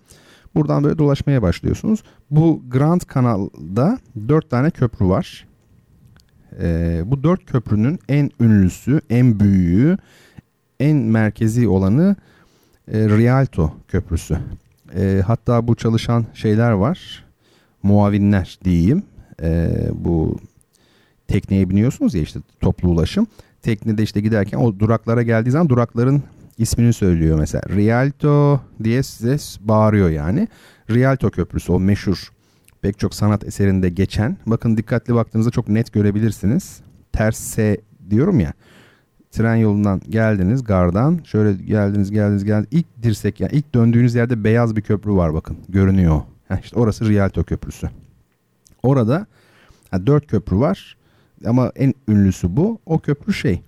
Buradan 0.56 0.84
böyle 0.84 0.98
dolaşmaya 0.98 1.42
başlıyorsunuz. 1.42 2.04
Bu 2.32 2.62
Grand 2.70 3.02
Kanal'da 3.02 4.00
dört 4.28 4.50
tane 4.50 4.72
köprü 4.72 5.06
var. 5.06 5.48
Ee, 6.60 7.02
bu 7.06 7.23
dört 7.23 7.45
köprünün 7.45 7.99
en 8.10 8.32
ünlüsü, 8.40 9.02
en 9.10 9.40
büyüğü, 9.40 9.98
en 10.80 10.98
merkezi 10.98 11.68
olanı 11.68 12.15
e, 12.91 12.99
Rialto 12.99 13.73
Köprüsü. 13.88 14.38
E, 14.95 15.22
hatta 15.26 15.68
bu 15.68 15.76
çalışan 15.76 16.26
şeyler 16.34 16.72
var. 16.72 17.26
Muavinler 17.84 18.60
diyeyim. 18.64 19.03
E, 19.41 19.72
bu 19.94 20.40
tekneye 21.28 21.69
biniyorsunuz 21.69 22.15
ya 22.15 22.22
işte 22.22 22.40
toplu 22.60 22.90
ulaşım. 22.90 23.28
Teknede 23.61 24.03
işte 24.03 24.22
giderken 24.22 24.57
o 24.57 24.80
duraklara 24.80 25.22
geldiği 25.22 25.52
zaman 25.52 25.69
durakların 25.69 26.23
ismini 26.57 26.94
söylüyor 26.94 27.40
mesela. 27.40 27.64
Rialto 27.69 28.61
diye 28.84 29.03
size 29.03 29.38
bağırıyor 29.68 30.10
yani. 30.10 30.48
Rialto 30.90 31.30
Köprüsü 31.30 31.72
o 31.72 31.80
meşhur 31.80 32.32
pek 32.82 32.99
çok 32.99 33.14
sanat 33.14 33.44
eserinde 33.44 33.90
geçen. 33.90 34.38
Bakın 34.45 34.78
dikkatli 34.78 35.16
baktığınızda 35.16 35.52
çok 35.52 35.68
net 35.68 35.94
görebilirsiniz. 35.94 36.82
Ters 37.12 37.38
S 37.38 37.78
diyorum 38.10 38.40
ya. 38.40 38.53
Tren 39.32 39.56
yolundan 39.56 40.02
geldiniz 40.10 40.64
gardan. 40.64 41.20
Şöyle 41.24 41.64
geldiniz 41.64 42.12
geldiniz 42.12 42.44
geldiniz. 42.44 42.68
İlk 42.72 43.03
dirsek 43.03 43.40
yani 43.40 43.52
ilk 43.53 43.74
döndüğünüz 43.76 44.16
yerde 44.16 44.44
beyaz 44.44 44.76
bir 44.76 44.82
köprü 44.82 45.12
var 45.12 45.34
bakın. 45.34 45.58
Görünüyor. 45.70 46.22
Heh, 46.48 46.58
işte 46.64 46.80
orası 46.80 47.10
Rialto 47.10 47.44
Köprüsü. 47.44 47.90
Orada 48.84 49.28
Ha, 49.91 50.08
dört 50.08 50.28
köprü 50.28 50.58
var 50.58 50.98
ama 51.45 51.72
en 51.76 51.94
ünlüsü 52.08 52.58
bu. 52.58 52.80
O 52.86 52.99
köprü 52.99 53.34
şey 53.34 53.62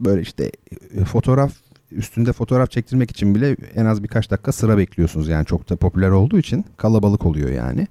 böyle 0.00 0.20
işte 0.20 0.52
e, 0.94 1.04
fotoğraf 1.04 1.52
üstünde 1.92 2.32
fotoğraf 2.32 2.70
çektirmek 2.70 3.10
için 3.10 3.34
bile 3.34 3.56
en 3.74 3.84
az 3.84 4.02
birkaç 4.02 4.30
dakika 4.30 4.52
sıra 4.52 4.78
bekliyorsunuz. 4.78 5.28
Yani 5.28 5.46
çok 5.46 5.70
da 5.70 5.76
popüler 5.76 6.10
olduğu 6.10 6.38
için 6.38 6.64
kalabalık 6.76 7.26
oluyor 7.26 7.50
yani. 7.50 7.86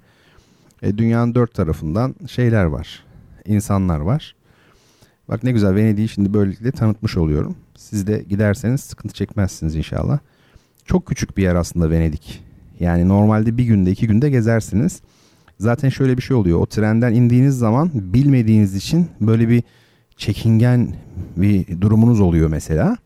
E, 0.82 0.98
dünyanın 0.98 1.34
dört 1.34 1.54
tarafından 1.54 2.14
şeyler 2.26 2.64
var. 2.64 3.04
insanlar 3.44 4.00
var. 4.00 4.34
Bak 5.28 5.44
ne 5.44 5.52
güzel 5.52 5.74
Venedik'i 5.74 6.08
şimdi 6.08 6.34
böylelikle 6.34 6.72
tanıtmış 6.72 7.16
oluyorum. 7.16 7.56
Siz 7.76 8.06
de 8.06 8.24
giderseniz 8.28 8.80
sıkıntı 8.80 9.14
çekmezsiniz 9.14 9.74
inşallah. 9.74 10.18
Çok 10.84 11.06
küçük 11.06 11.36
bir 11.36 11.42
yer 11.42 11.54
aslında 11.54 11.90
Venedik. 11.90 12.44
Yani 12.80 13.08
normalde 13.08 13.58
bir 13.58 13.64
günde 13.64 13.90
iki 13.90 14.06
günde 14.06 14.30
gezersiniz. 14.30 15.00
Zaten 15.58 15.88
şöyle 15.88 16.16
bir 16.16 16.22
şey 16.22 16.36
oluyor. 16.36 16.60
O 16.60 16.66
trenden 16.66 17.14
indiğiniz 17.14 17.58
zaman 17.58 17.90
bilmediğiniz 17.94 18.74
için 18.74 19.06
böyle 19.20 19.48
bir 19.48 19.62
çekingen 20.16 20.94
bir 21.36 21.80
durumunuz 21.80 22.20
oluyor 22.20 22.50
mesela. 22.50 22.96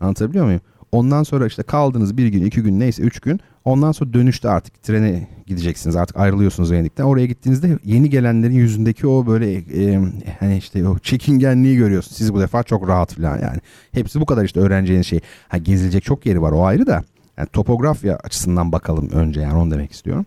Anlatabiliyor 0.00 0.44
muyum? 0.44 0.60
Ondan 0.92 1.22
sonra 1.22 1.46
işte 1.46 1.62
kaldınız 1.62 2.16
bir 2.16 2.26
gün, 2.26 2.44
iki 2.44 2.62
gün 2.62 2.80
neyse 2.80 3.02
üç 3.02 3.20
gün. 3.20 3.40
Ondan 3.64 3.92
sonra 3.92 4.12
dönüşte 4.12 4.48
artık 4.48 4.82
trene 4.82 5.28
gideceksiniz. 5.46 5.96
Artık 5.96 6.16
ayrılıyorsunuz 6.16 6.72
Venedik'ten. 6.72 7.04
Oraya 7.04 7.26
gittiğinizde 7.26 7.78
yeni 7.84 8.10
gelenlerin 8.10 8.54
yüzündeki 8.54 9.06
o 9.06 9.26
böyle 9.26 9.52
e, 9.54 10.00
hani 10.40 10.56
işte 10.56 10.88
o 10.88 10.98
çekingenliği 10.98 11.76
görüyorsunuz. 11.76 12.16
Siz 12.16 12.34
bu 12.34 12.40
defa 12.40 12.62
çok 12.62 12.88
rahat 12.88 13.14
falan 13.14 13.38
yani. 13.38 13.58
Hepsi 13.92 14.20
bu 14.20 14.26
kadar 14.26 14.44
işte 14.44 14.60
öğreneceğiniz 14.60 15.06
şey. 15.06 15.20
Ha 15.48 15.58
gezilecek 15.58 16.04
çok 16.04 16.26
yeri 16.26 16.42
var 16.42 16.52
o 16.52 16.64
ayrı 16.64 16.86
da. 16.86 17.04
Yani 17.38 17.48
topografya 17.52 18.16
açısından 18.16 18.72
bakalım 18.72 19.10
önce 19.10 19.40
yani 19.40 19.54
onu 19.54 19.70
demek 19.70 19.92
istiyorum. 19.92 20.26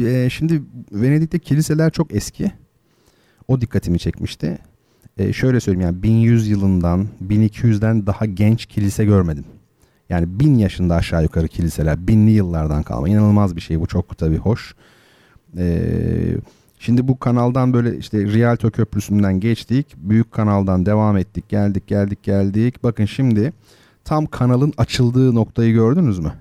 E, 0.00 0.30
şimdi 0.30 0.62
Venedik'te 0.92 1.38
kiliseler 1.38 1.90
çok 1.90 2.14
eski. 2.14 2.52
O 3.48 3.60
dikkatimi 3.60 3.98
çekmişti. 3.98 4.58
E, 5.18 5.32
şöyle 5.32 5.60
söyleyeyim 5.60 5.86
yani 5.86 6.02
1100 6.02 6.48
yılından 6.48 7.06
1200'den 7.28 8.06
daha 8.06 8.26
genç 8.26 8.66
kilise 8.66 9.04
görmedim. 9.04 9.44
Yani 10.08 10.40
bin 10.40 10.54
yaşında 10.54 10.94
aşağı 10.94 11.22
yukarı 11.22 11.48
kiliseler. 11.48 12.08
Binli 12.08 12.30
yıllardan 12.30 12.82
kalma. 12.82 13.08
İnanılmaz 13.08 13.56
bir 13.56 13.60
şey 13.60 13.80
bu. 13.80 13.86
Çok 13.86 14.18
tabii 14.18 14.36
hoş. 14.36 14.74
Ee, 15.58 16.36
şimdi 16.78 17.08
bu 17.08 17.18
kanaldan 17.18 17.72
böyle 17.72 17.98
işte 17.98 18.18
Rialto 18.18 18.70
Köprüsü'nden 18.70 19.40
geçtik. 19.40 19.86
Büyük 19.96 20.32
kanaldan 20.32 20.86
devam 20.86 21.16
ettik. 21.16 21.48
Geldik 21.48 21.86
geldik 21.86 22.22
geldik. 22.22 22.82
Bakın 22.82 23.04
şimdi 23.04 23.52
tam 24.04 24.26
kanalın 24.26 24.72
açıldığı 24.76 25.34
noktayı 25.34 25.72
gördünüz 25.72 26.18
mü? 26.18 26.32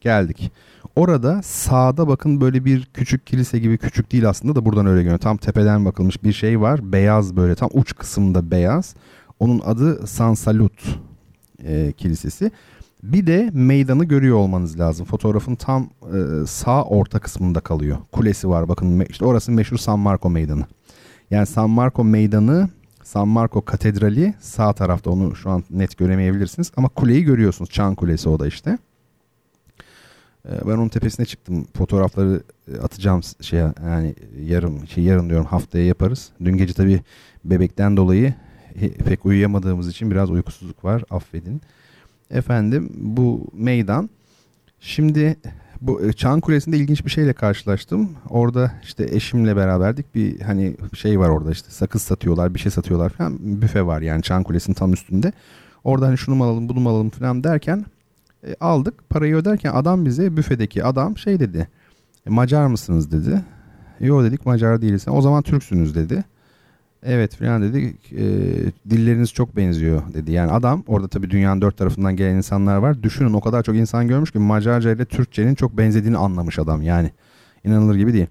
Geldik. 0.00 0.52
Orada 0.96 1.42
sağda 1.42 2.08
bakın 2.08 2.40
böyle 2.40 2.64
bir 2.64 2.84
küçük 2.84 3.26
kilise 3.26 3.58
gibi 3.58 3.78
küçük 3.78 4.12
değil 4.12 4.28
aslında 4.28 4.56
da 4.56 4.64
buradan 4.64 4.86
öyle 4.86 5.00
görünüyor. 5.00 5.18
Tam 5.18 5.36
tepeden 5.36 5.84
bakılmış 5.84 6.24
bir 6.24 6.32
şey 6.32 6.60
var. 6.60 6.92
Beyaz 6.92 7.36
böyle 7.36 7.54
tam 7.54 7.70
uç 7.72 7.96
kısımda 7.96 8.50
beyaz. 8.50 8.94
Onun 9.40 9.60
adı 9.64 10.06
San 10.06 10.34
Salut 10.34 10.98
e, 11.64 11.92
Kilisesi. 11.92 12.50
Bir 13.02 13.26
de 13.26 13.50
meydanı 13.52 14.04
görüyor 14.04 14.36
olmanız 14.36 14.80
lazım. 14.80 15.06
Fotoğrafın 15.06 15.54
tam 15.54 15.82
e, 15.82 16.46
sağ 16.46 16.84
orta 16.84 17.18
kısmında 17.18 17.60
kalıyor. 17.60 17.98
Kulesi 18.12 18.48
var 18.48 18.68
bakın 18.68 19.00
işte 19.00 19.24
orası 19.24 19.52
meşhur 19.52 19.76
San 19.76 19.98
Marco 19.98 20.30
Meydanı. 20.30 20.64
Yani 21.30 21.46
San 21.46 21.70
Marco 21.70 22.04
Meydanı 22.04 22.68
San 23.02 23.28
Marco 23.28 23.64
Katedrali 23.64 24.34
sağ 24.40 24.72
tarafta 24.72 25.10
onu 25.10 25.36
şu 25.36 25.50
an 25.50 25.64
net 25.70 25.98
göremeyebilirsiniz. 25.98 26.72
Ama 26.76 26.88
kuleyi 26.88 27.24
görüyorsunuz. 27.24 27.70
Çan 27.70 27.94
Kulesi 27.94 28.28
o 28.28 28.38
da 28.40 28.46
işte. 28.46 28.78
E, 30.48 30.52
ben 30.66 30.72
onun 30.72 30.88
tepesine 30.88 31.26
çıktım. 31.26 31.66
Fotoğrafları 31.76 32.42
e, 32.74 32.78
atacağım 32.78 33.20
şey 33.40 33.60
yani 33.60 34.14
yarım 34.46 34.86
şey 34.88 35.04
yarın 35.04 35.28
diyorum 35.28 35.46
haftaya 35.46 35.84
yaparız. 35.84 36.30
Dün 36.44 36.56
gece 36.56 36.72
tabii 36.72 37.00
bebekten 37.44 37.96
dolayı 37.96 38.34
pek 39.04 39.26
uyuyamadığımız 39.26 39.88
için 39.88 40.10
biraz 40.10 40.30
uykusuzluk 40.30 40.84
var. 40.84 41.02
Affedin. 41.10 41.62
Efendim 42.30 42.92
bu 42.94 43.46
meydan. 43.52 44.10
Şimdi 44.80 45.36
bu 45.80 46.02
e, 46.02 46.12
Çan 46.12 46.40
Kulesi'nde 46.40 46.76
ilginç 46.76 47.04
bir 47.04 47.10
şeyle 47.10 47.32
karşılaştım. 47.32 48.10
Orada 48.30 48.72
işte 48.82 49.08
eşimle 49.10 49.56
beraberdik. 49.56 50.14
Bir 50.14 50.40
hani 50.40 50.76
şey 50.94 51.20
var 51.20 51.28
orada 51.28 51.50
işte 51.50 51.70
sakız 51.70 52.02
satıyorlar, 52.02 52.54
bir 52.54 52.58
şey 52.58 52.72
satıyorlar 52.72 53.10
falan. 53.10 53.38
Büfe 53.40 53.86
var 53.86 54.00
yani 54.00 54.22
Çan 54.22 54.42
Kulesi'nin 54.42 54.74
tam 54.74 54.92
üstünde. 54.92 55.32
Orada 55.84 56.06
hani 56.06 56.18
şunu 56.18 56.34
mu 56.34 56.44
alalım, 56.44 56.68
bunu 56.68 56.80
mu 56.80 56.88
alalım 56.88 57.10
falan 57.10 57.44
derken 57.44 57.84
e, 58.46 58.54
aldık. 58.60 59.10
Parayı 59.10 59.34
öderken 59.34 59.72
adam 59.74 60.04
bize 60.04 60.36
büfedeki 60.36 60.84
adam 60.84 61.16
şey 61.16 61.40
dedi. 61.40 61.68
E, 62.26 62.30
Macar 62.30 62.66
mısınız 62.66 63.12
dedi. 63.12 63.42
Yok 64.00 64.24
dedik 64.24 64.46
Macar 64.46 64.82
değiliz. 64.82 65.04
O 65.08 65.20
zaman 65.20 65.42
Türksünüz 65.42 65.94
dedi. 65.94 66.24
Evet 67.02 67.36
falan 67.36 67.62
dedi. 67.62 67.96
E, 68.12 68.24
dilleriniz 68.90 69.32
çok 69.32 69.56
benziyor 69.56 70.02
dedi. 70.14 70.32
Yani 70.32 70.50
adam 70.50 70.84
orada 70.86 71.08
tabii 71.08 71.30
dünyanın 71.30 71.60
dört 71.60 71.76
tarafından 71.76 72.16
gelen 72.16 72.36
insanlar 72.36 72.76
var. 72.76 73.02
Düşünün 73.02 73.32
o 73.32 73.40
kadar 73.40 73.62
çok 73.62 73.76
insan 73.76 74.08
görmüş 74.08 74.30
ki 74.30 74.38
Macarca 74.38 74.92
ile 74.92 75.04
Türkçenin 75.04 75.54
çok 75.54 75.78
benzediğini 75.78 76.16
anlamış 76.16 76.58
adam 76.58 76.82
yani. 76.82 77.10
inanılır 77.64 77.94
gibi 77.94 78.12
değil. 78.12 78.26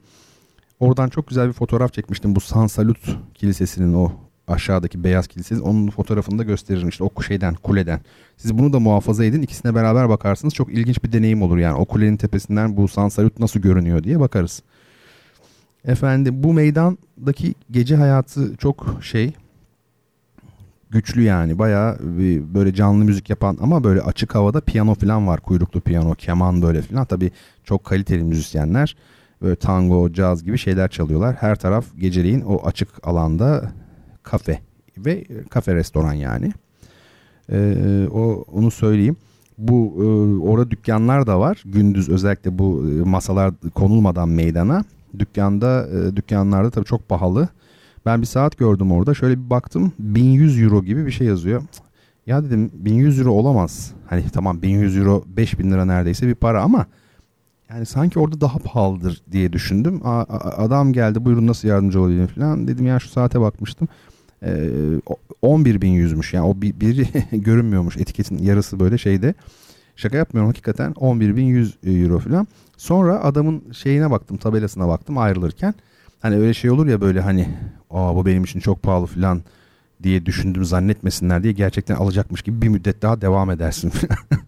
Oradan 0.79 1.09
çok 1.09 1.27
güzel 1.27 1.47
bir 1.47 1.53
fotoğraf 1.53 1.93
çekmiştim. 1.93 2.35
Bu 2.35 2.39
San 2.39 2.67
Salut 2.67 3.17
Kilisesi'nin 3.33 3.93
o 3.93 4.11
aşağıdaki 4.47 5.03
beyaz 5.03 5.27
kilisesi. 5.27 5.61
Onun 5.61 5.89
fotoğrafını 5.89 6.39
da 6.39 6.43
gösteririm 6.43 6.89
işte 6.89 7.03
o 7.03 7.21
şeyden 7.21 7.53
kuleden. 7.53 8.01
Siz 8.37 8.57
bunu 8.57 8.73
da 8.73 8.79
muhafaza 8.79 9.25
edin. 9.25 9.41
İkisine 9.41 9.75
beraber 9.75 10.09
bakarsınız. 10.09 10.53
Çok 10.53 10.73
ilginç 10.73 11.03
bir 11.03 11.11
deneyim 11.11 11.41
olur 11.41 11.57
yani. 11.57 11.77
O 11.77 11.85
kulenin 11.85 12.17
tepesinden 12.17 12.77
bu 12.77 12.87
San 12.87 13.09
Salut 13.09 13.39
nasıl 13.39 13.59
görünüyor 13.59 14.03
diye 14.03 14.19
bakarız. 14.19 14.63
Efendim 15.85 16.43
bu 16.43 16.53
meydandaki 16.53 17.53
gece 17.71 17.95
hayatı 17.95 18.55
çok 18.57 18.99
şey 19.01 19.33
güçlü 20.93 21.21
yani 21.21 21.59
bayağı 21.59 21.97
bir 21.99 22.53
böyle 22.53 22.73
canlı 22.73 23.05
müzik 23.05 23.29
yapan 23.29 23.57
ama 23.61 23.83
böyle 23.83 24.01
açık 24.01 24.35
havada 24.35 24.61
piyano 24.61 24.95
falan 24.95 25.27
var 25.27 25.39
kuyruklu 25.39 25.81
piyano 25.81 26.15
keman 26.15 26.61
böyle 26.61 26.81
falan 26.81 27.05
tabi 27.05 27.31
çok 27.63 27.83
kaliteli 27.83 28.23
müzisyenler 28.23 28.95
böyle 29.41 29.55
tango 29.55 30.13
caz 30.13 30.43
gibi 30.43 30.57
şeyler 30.57 30.89
çalıyorlar 30.89 31.35
her 31.35 31.55
taraf 31.55 31.85
geceliğin 31.97 32.41
o 32.41 32.65
açık 32.65 33.07
alanda 33.07 33.71
kafe 34.23 34.59
ve 34.97 35.23
kafe 35.49 35.75
restoran 35.75 36.13
yani 36.13 36.51
ee, 37.51 38.07
o 38.11 38.45
onu 38.51 38.71
söyleyeyim 38.71 39.15
bu 39.57 39.93
e, 39.97 40.05
orada 40.47 40.71
dükkanlar 40.71 41.27
da 41.27 41.39
var 41.39 41.63
gündüz 41.65 42.09
özellikle 42.09 42.57
bu 42.57 42.85
e, 42.89 43.09
masalar 43.09 43.53
konulmadan 43.75 44.29
meydana 44.29 44.83
dükkanda 45.19 45.87
e, 45.87 46.15
dükkanlarda 46.15 46.69
tabii 46.69 46.85
çok 46.85 47.09
pahalı. 47.09 47.49
Ben 48.05 48.21
bir 48.21 48.27
saat 48.27 48.57
gördüm 48.57 48.91
orada. 48.91 49.13
Şöyle 49.13 49.45
bir 49.45 49.49
baktım 49.49 49.91
1100 49.99 50.61
euro 50.61 50.83
gibi 50.83 51.05
bir 51.05 51.11
şey 51.11 51.27
yazıyor. 51.27 51.63
Ya 52.27 52.43
dedim 52.43 52.71
1100 52.73 53.19
euro 53.19 53.31
olamaz. 53.31 53.91
Hani 54.09 54.23
tamam 54.33 54.61
1100 54.61 54.97
euro 54.97 55.23
5000 55.27 55.71
lira 55.71 55.85
neredeyse 55.85 56.27
bir 56.27 56.35
para 56.35 56.63
ama 56.63 56.85
yani 57.69 57.85
sanki 57.85 58.19
orada 58.19 58.41
daha 58.41 58.57
pahalıdır 58.59 59.21
diye 59.31 59.53
düşündüm. 59.53 60.01
A, 60.03 60.25
adam 60.57 60.93
geldi 60.93 61.25
buyurun 61.25 61.47
nasıl 61.47 61.67
yardımcı 61.67 62.01
olayım 62.01 62.27
falan. 62.27 62.67
Dedim 62.67 62.85
ya 62.85 62.99
şu 62.99 63.09
saate 63.09 63.41
bakmıştım. 63.41 63.87
Ee, 64.45 64.69
11.100'müş 65.43 66.35
yani 66.35 66.45
o 66.45 66.61
bir, 66.61 66.79
bir 66.79 67.07
görünmüyormuş 67.31 67.97
etiketin 67.97 68.37
yarısı 68.37 68.79
böyle 68.79 68.97
şeyde. 68.97 69.33
Şaka 69.95 70.17
yapmıyorum 70.17 70.49
hakikaten 70.49 70.91
11.100 70.91 72.03
euro 72.03 72.19
falan. 72.19 72.47
Sonra 72.77 73.23
adamın 73.23 73.63
şeyine 73.71 74.11
baktım 74.11 74.37
tabelasına 74.37 74.87
baktım 74.87 75.17
ayrılırken. 75.17 75.73
Hani 76.19 76.35
öyle 76.35 76.53
şey 76.53 76.71
olur 76.71 76.87
ya 76.87 77.01
böyle 77.01 77.21
hani 77.21 77.49
Aa, 77.93 78.15
bu 78.15 78.25
benim 78.25 78.43
için 78.43 78.59
çok 78.59 78.83
pahalı 78.83 79.05
falan 79.05 79.41
diye 80.03 80.25
düşündüm 80.25 80.65
zannetmesinler 80.65 81.43
diye 81.43 81.53
gerçekten 81.53 81.95
alacakmış 81.95 82.41
gibi 82.41 82.61
bir 82.61 82.67
müddet 82.69 83.01
daha 83.01 83.21
devam 83.21 83.51
edersin. 83.51 83.91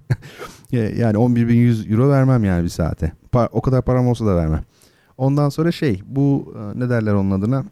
yani 0.71 1.17
11.100 1.17 1.91
euro 1.91 2.09
vermem 2.09 2.43
yani 2.43 2.63
bir 2.63 2.69
saate. 2.69 3.11
O 3.51 3.61
kadar 3.61 3.81
param 3.81 4.07
olsa 4.07 4.25
da 4.25 4.35
vermem. 4.35 4.61
Ondan 5.17 5.49
sonra 5.49 5.71
şey 5.71 6.01
bu 6.05 6.55
e, 6.57 6.79
ne 6.79 6.89
derler 6.89 7.13
onun 7.13 7.31
adına 7.31 7.63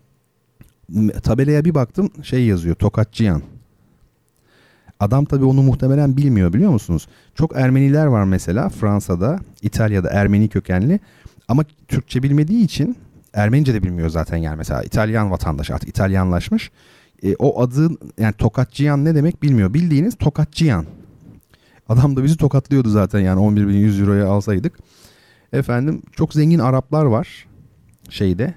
tabelaya 1.23 1.65
bir 1.65 1.75
baktım 1.75 2.09
şey 2.23 2.45
yazıyor 2.45 2.75
Tokatçıyan. 2.75 3.41
Adam 4.99 5.25
tabii 5.25 5.45
onu 5.45 5.61
muhtemelen 5.61 6.17
bilmiyor 6.17 6.53
biliyor 6.53 6.71
musunuz? 6.71 7.07
Çok 7.35 7.55
Ermeniler 7.55 8.05
var 8.05 8.23
mesela 8.23 8.69
Fransa'da, 8.69 9.39
İtalya'da 9.61 10.09
Ermeni 10.09 10.47
kökenli 10.47 10.99
ama 11.47 11.63
Türkçe 11.87 12.23
bilmediği 12.23 12.63
için 12.63 12.97
Ermenice 13.33 13.73
de 13.73 13.83
bilmiyor 13.83 14.09
zaten 14.09 14.37
yani 14.37 14.57
mesela 14.57 14.83
İtalyan 14.83 15.31
vatandaş 15.31 15.71
artık 15.71 15.89
İtalyanlaşmış. 15.89 16.71
E, 17.23 17.35
o 17.35 17.61
adı 17.61 17.89
yani 18.17 18.33
Tokatçıyan 18.33 19.05
ne 19.05 19.15
demek 19.15 19.43
bilmiyor. 19.43 19.73
Bildiğiniz 19.73 20.15
Tokatçıyan. 20.15 20.85
Adam 21.89 22.15
da 22.15 22.23
bizi 22.23 22.37
tokatlıyordu 22.37 22.89
zaten 22.89 23.19
yani 23.19 23.39
11.100 23.39 24.01
euroya 24.01 24.27
alsaydık. 24.27 24.73
Efendim 25.53 26.01
çok 26.11 26.33
zengin 26.33 26.59
Araplar 26.59 27.05
var 27.05 27.47
şeyde 28.09 28.53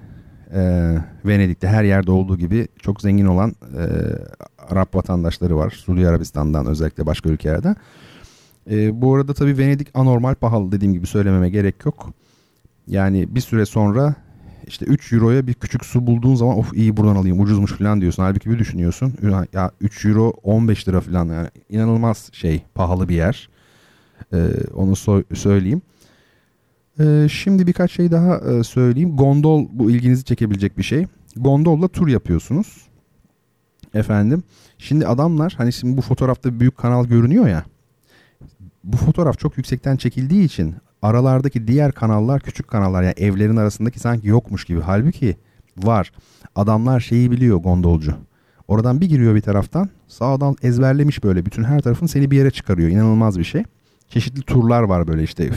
e, 0.53 0.93
Venedik'te 1.25 1.67
her 1.67 1.83
yerde 1.83 2.11
olduğu 2.11 2.37
gibi 2.37 2.67
çok 2.81 3.01
zengin 3.01 3.25
olan 3.25 3.55
e, 3.77 3.83
Arap 4.69 4.95
vatandaşları 4.95 5.57
var. 5.57 5.69
Suudi 5.69 6.07
Arabistan'dan 6.07 6.65
özellikle 6.65 7.05
başka 7.05 7.29
ülkelerden. 7.29 7.75
E, 8.71 9.01
bu 9.01 9.15
arada 9.15 9.33
tabii 9.33 9.57
Venedik 9.57 9.87
anormal 9.93 10.35
pahalı 10.35 10.71
dediğim 10.71 10.93
gibi 10.93 11.07
söylememe 11.07 11.49
gerek 11.49 11.85
yok. 11.85 12.13
Yani 12.87 13.35
bir 13.35 13.41
süre 13.41 13.65
sonra 13.65 14.15
işte 14.67 14.85
3 14.85 15.13
euroya 15.13 15.47
bir 15.47 15.53
küçük 15.53 15.85
su 15.85 16.07
bulduğun 16.07 16.35
zaman 16.35 16.57
of 16.57 16.73
iyi 16.73 16.97
buradan 16.97 17.15
alayım 17.15 17.39
ucuzmuş 17.39 17.71
falan 17.71 18.01
diyorsun. 18.01 18.23
Halbuki 18.23 18.49
bir 18.49 18.59
düşünüyorsun 18.59 19.13
ya 19.53 19.71
3 19.81 20.05
euro 20.05 20.29
15 20.43 20.87
lira 20.87 21.01
falan 21.01 21.25
yani 21.25 21.47
inanılmaz 21.69 22.29
şey 22.33 22.63
pahalı 22.75 23.09
bir 23.09 23.15
yer. 23.15 23.49
Ee, 24.33 24.37
onu 24.75 24.91
so- 24.91 25.35
söyleyeyim. 25.35 25.81
Ee, 26.99 27.27
şimdi 27.31 27.67
birkaç 27.67 27.91
şey 27.91 28.11
daha 28.11 28.37
e, 28.37 28.63
söyleyeyim. 28.63 29.15
Gondol 29.15 29.65
bu 29.71 29.91
ilginizi 29.91 30.23
çekebilecek 30.23 30.77
bir 30.77 30.83
şey. 30.83 31.05
Gondolla 31.35 31.87
tur 31.87 32.07
yapıyorsunuz. 32.07 32.87
Efendim. 33.93 34.43
Şimdi 34.77 35.07
adamlar 35.07 35.53
hani 35.57 35.73
şimdi 35.73 35.97
bu 35.97 36.01
fotoğrafta 36.01 36.59
büyük 36.59 36.77
kanal 36.77 37.05
görünüyor 37.05 37.47
ya. 37.47 37.63
Bu 38.83 38.97
fotoğraf 38.97 39.39
çok 39.39 39.57
yüksekten 39.57 39.97
çekildiği 39.97 40.43
için 40.43 40.75
aralardaki 41.01 41.67
diğer 41.67 41.91
kanallar 41.91 42.41
küçük 42.41 42.67
kanallar 42.67 43.03
yani 43.03 43.13
evlerin 43.17 43.57
arasındaki 43.57 43.99
sanki 43.99 44.27
yokmuş 44.27 44.65
gibi. 44.65 44.81
Halbuki 44.81 45.37
var. 45.77 46.11
Adamlar 46.55 46.99
şeyi 46.99 47.31
biliyor 47.31 47.57
gondolcu. 47.57 48.13
Oradan 48.67 49.01
bir 49.01 49.09
giriyor 49.09 49.35
bir 49.35 49.41
taraftan 49.41 49.89
sağdan 50.07 50.55
ezberlemiş 50.61 51.23
böyle 51.23 51.45
bütün 51.45 51.63
her 51.63 51.81
tarafın 51.81 52.05
seni 52.05 52.31
bir 52.31 52.37
yere 52.37 52.51
çıkarıyor. 52.51 52.89
İnanılmaz 52.89 53.39
bir 53.39 53.43
şey. 53.43 53.63
Çeşitli 54.09 54.41
turlar 54.41 54.83
var 54.83 55.07
böyle 55.07 55.23
işte. 55.23 55.49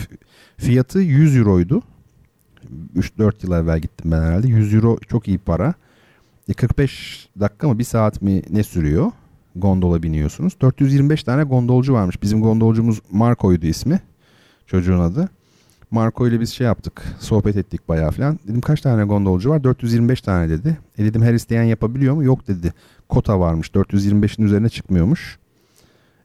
Fiyatı 0.56 0.98
100 0.98 1.36
euroydu. 1.36 1.82
3-4 2.96 3.32
yıl 3.42 3.52
evvel 3.52 3.80
gittim 3.80 4.10
ben 4.10 4.22
herhalde. 4.22 4.48
100 4.48 4.74
euro 4.74 4.98
çok 5.08 5.28
iyi 5.28 5.38
para. 5.38 5.74
45 6.56 7.28
e, 7.36 7.40
dakika 7.40 7.68
mı 7.68 7.78
bir 7.78 7.84
saat 7.84 8.22
mi 8.22 8.42
ne 8.50 8.62
sürüyor? 8.62 9.12
Gondola 9.56 10.02
biniyorsunuz. 10.02 10.52
425 10.60 11.24
tane 11.24 11.42
gondolcu 11.42 11.92
varmış. 11.92 12.22
Bizim 12.22 12.40
gondolcumuz 12.40 13.00
Marco'ydu 13.10 13.66
ismi. 13.66 14.00
Çocuğun 14.66 15.00
adı. 15.00 15.28
Marco 15.90 16.28
ile 16.28 16.40
biz 16.40 16.50
şey 16.50 16.66
yaptık. 16.66 17.02
Sohbet 17.18 17.56
ettik 17.56 17.88
bayağı 17.88 18.10
falan. 18.10 18.38
Dedim 18.48 18.60
kaç 18.60 18.80
tane 18.80 19.04
gondolcu 19.04 19.50
var? 19.50 19.64
425 19.64 20.20
tane 20.20 20.48
dedi. 20.50 20.78
E 20.98 21.04
dedim 21.04 21.22
her 21.22 21.34
isteyen 21.34 21.62
yapabiliyor 21.62 22.14
mu? 22.14 22.24
Yok 22.24 22.48
dedi. 22.48 22.74
Kota 23.08 23.40
varmış. 23.40 23.68
425'in 23.68 24.44
üzerine 24.44 24.68
çıkmıyormuş. 24.68 25.38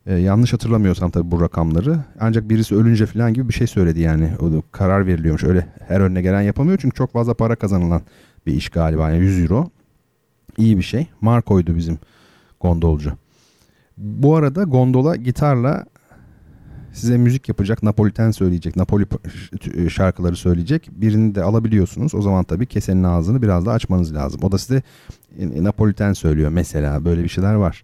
E, 0.05 0.15
yanlış 0.15 0.53
hatırlamıyorsam 0.53 1.11
tabii 1.11 1.31
bu 1.31 1.41
rakamları. 1.41 1.99
Ancak 2.19 2.49
birisi 2.49 2.75
ölünce 2.75 3.05
falan 3.05 3.33
gibi 3.33 3.49
bir 3.49 3.53
şey 3.53 3.67
söyledi 3.67 3.99
yani. 3.99 4.31
O 4.39 4.51
da 4.51 4.61
karar 4.71 5.07
veriliyormuş. 5.07 5.43
Öyle 5.43 5.67
her 5.87 6.01
önüne 6.01 6.21
gelen 6.21 6.41
yapamıyor. 6.41 6.77
Çünkü 6.81 6.95
çok 6.95 7.11
fazla 7.13 7.33
para 7.33 7.55
kazanılan 7.55 8.01
bir 8.45 8.53
iş 8.53 8.69
galiba. 8.69 9.09
Yani 9.09 9.19
100 9.19 9.41
euro. 9.41 9.69
İyi 10.57 10.77
bir 10.77 10.83
şey. 10.83 11.07
Marco'ydu 11.21 11.75
bizim 11.75 11.99
gondolcu. 12.59 13.11
Bu 13.97 14.35
arada 14.35 14.63
gondola 14.63 15.15
gitarla 15.15 15.85
size 16.93 17.17
müzik 17.17 17.49
yapacak, 17.49 17.83
Napoliten 17.83 18.31
söyleyecek, 18.31 18.75
Napoli 18.75 19.05
şarkıları 19.89 20.35
söyleyecek. 20.35 20.89
Birini 20.91 21.35
de 21.35 21.43
alabiliyorsunuz. 21.43 22.15
O 22.15 22.21
zaman 22.21 22.43
tabii 22.43 22.65
kesenin 22.65 23.03
ağzını 23.03 23.41
biraz 23.41 23.65
da 23.65 23.71
açmanız 23.71 24.15
lazım. 24.15 24.41
O 24.43 24.51
da 24.51 24.57
size 24.57 24.81
e, 25.39 25.63
Napoliten 25.63 26.13
söylüyor 26.13 26.49
mesela. 26.49 27.05
Böyle 27.05 27.23
bir 27.23 27.29
şeyler 27.29 27.53
var. 27.53 27.83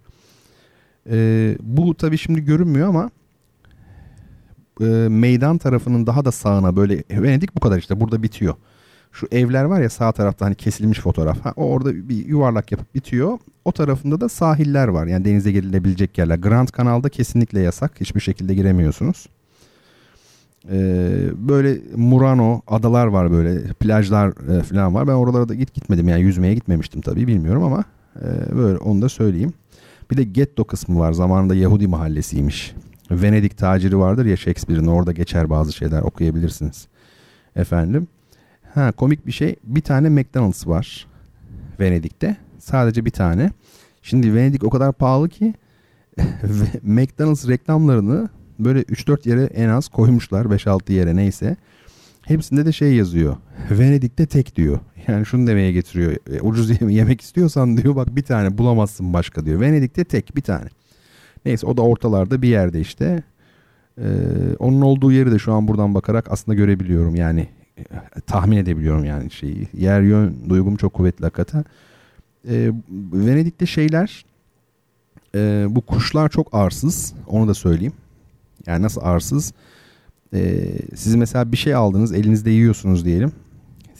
Ee, 1.10 1.58
bu 1.62 1.96
tabii 1.96 2.18
şimdi 2.18 2.46
görünmüyor 2.46 2.88
ama 2.88 3.10
e, 4.82 4.86
meydan 5.10 5.58
tarafının 5.58 6.08
daha 6.08 6.26
da 6.26 6.32
sağına 6.32 6.76
böyle 6.76 7.04
Venedik 7.12 7.56
bu 7.56 7.60
kadar 7.60 7.78
işte 7.78 8.00
burada 8.00 8.24
bitiyor. 8.24 8.56
Şu 9.12 9.28
evler 9.32 9.64
var 9.64 9.82
ya 9.82 9.90
sağ 9.90 10.12
tarafta 10.12 10.46
hani 10.46 10.56
kesilmiş 10.56 11.00
fotoğraf. 11.00 11.46
Ha, 11.46 11.54
orada 11.56 12.10
bir 12.10 12.26
yuvarlak 12.26 12.72
yapıp 12.72 12.96
bitiyor. 12.96 13.40
O 13.66 13.72
tarafında 13.72 14.22
da 14.22 14.30
sahiller 14.30 14.88
var. 14.88 15.08
Yani 15.08 15.26
denize 15.26 15.52
girilebilecek 15.52 16.18
yerler. 16.18 16.38
Grand 16.38 16.68
Kanal'da 16.68 17.10
kesinlikle 17.10 17.60
yasak. 17.60 18.02
Hiçbir 18.02 18.20
şekilde 18.20 18.56
giremiyorsunuz. 18.56 19.28
Ee, 20.72 21.30
böyle 21.36 21.78
Murano 21.96 22.62
adalar 22.68 23.08
var 23.08 23.32
böyle 23.32 23.74
plajlar 23.74 24.58
e, 24.58 24.64
falan 24.64 24.96
var. 24.96 25.08
Ben 25.08 25.14
oralara 25.14 25.50
da 25.50 25.56
git 25.56 25.74
gitmedim 25.74 26.08
yani 26.08 26.22
yüzmeye 26.22 26.54
gitmemiştim 26.54 27.02
tabii 27.02 27.28
bilmiyorum 27.28 27.64
ama 27.64 27.84
e, 28.16 28.56
böyle 28.58 28.78
onu 28.78 29.02
da 29.02 29.10
söyleyeyim. 29.10 29.54
Bir 30.12 30.18
de 30.18 30.24
getto 30.24 30.64
kısmı 30.64 31.00
var. 31.00 31.14
Zamanında 31.14 31.56
Yahudi 31.56 31.88
mahallesiymiş. 31.88 32.74
Venedik 33.12 33.58
taciri 33.58 33.98
vardır 33.98 34.26
ya 34.26 34.38
Shakespeare'in 34.38 34.88
orada 34.88 35.12
geçer 35.12 35.50
bazı 35.50 35.74
şeyler 35.74 36.02
okuyabilirsiniz. 36.02 36.88
Efendim. 37.56 38.08
Ha 38.74 38.92
komik 38.92 39.28
bir 39.28 39.32
şey. 39.32 39.56
Bir 39.64 39.82
tane 39.82 40.10
McDonald's 40.10 40.68
var 40.68 41.08
Venedik'te. 41.80 42.38
Sadece 42.60 43.06
bir 43.06 43.12
tane. 43.12 43.52
Şimdi 44.02 44.36
Venedik 44.36 44.64
o 44.64 44.70
kadar 44.70 44.94
pahalı 44.94 45.30
ki 45.30 45.54
McDonald's 46.82 47.48
reklamlarını 47.48 48.30
böyle 48.60 48.82
3-4 48.82 49.30
yere 49.30 49.44
en 49.44 49.70
az 49.70 49.88
koymuşlar. 49.88 50.46
5-6 50.46 50.92
yere 50.92 51.16
neyse. 51.16 51.56
Hepsinde 52.22 52.66
de 52.66 52.72
şey 52.72 52.96
yazıyor. 52.96 53.38
Venedik'te 53.72 54.26
tek 54.26 54.56
diyor. 54.56 54.80
Yani 55.12 55.26
şunu 55.26 55.48
demeye 55.48 55.72
getiriyor. 55.72 56.16
E, 56.32 56.42
ucuz 56.42 56.82
yemek 56.92 57.22
istiyorsan 57.22 57.78
diyor 57.78 57.96
bak 57.96 58.16
bir 58.16 58.24
tane 58.24 58.58
bulamazsın 58.58 59.14
başka 59.14 59.46
diyor. 59.46 59.62
Venedik'te 59.62 60.04
tek 60.04 60.36
bir 60.36 60.42
tane. 60.42 60.68
Neyse 61.46 61.68
o 61.68 61.78
da 61.78 61.82
ortalarda 61.82 62.42
bir 62.42 62.48
yerde 62.48 62.80
işte. 62.80 63.24
Ee, 63.98 64.04
onun 64.60 64.82
olduğu 64.82 65.12
yeri 65.12 65.32
de 65.32 65.40
şu 65.40 65.54
an 65.54 65.68
buradan 65.68 65.96
bakarak 65.96 66.32
aslında 66.32 66.56
görebiliyorum. 66.56 67.16
Yani 67.16 67.48
e, 67.78 67.84
tahmin 68.28 68.58
edebiliyorum 68.58 69.04
yani 69.04 69.32
şeyi. 69.32 69.68
Yer 69.74 70.02
yön 70.02 70.36
duygum 70.50 70.76
çok 70.76 70.94
kuvvetli 70.94 71.24
hakikaten. 71.24 71.66
Ee, 72.50 72.72
Venedik'te 73.14 73.66
şeyler 73.66 74.26
e, 75.36 75.66
bu 75.70 75.82
kuşlar 75.82 76.30
çok 76.30 76.54
arsız. 76.54 77.14
Onu 77.28 77.48
da 77.48 77.54
söyleyeyim. 77.54 77.94
Yani 78.68 78.84
nasıl 78.84 79.02
arsız? 79.04 79.54
Ee, 80.34 80.64
siz 80.96 81.16
mesela 81.16 81.52
bir 81.52 81.58
şey 81.58 81.76
aldınız 81.76 82.14
elinizde 82.14 82.52
yiyorsunuz 82.52 83.06
diyelim. 83.06 83.32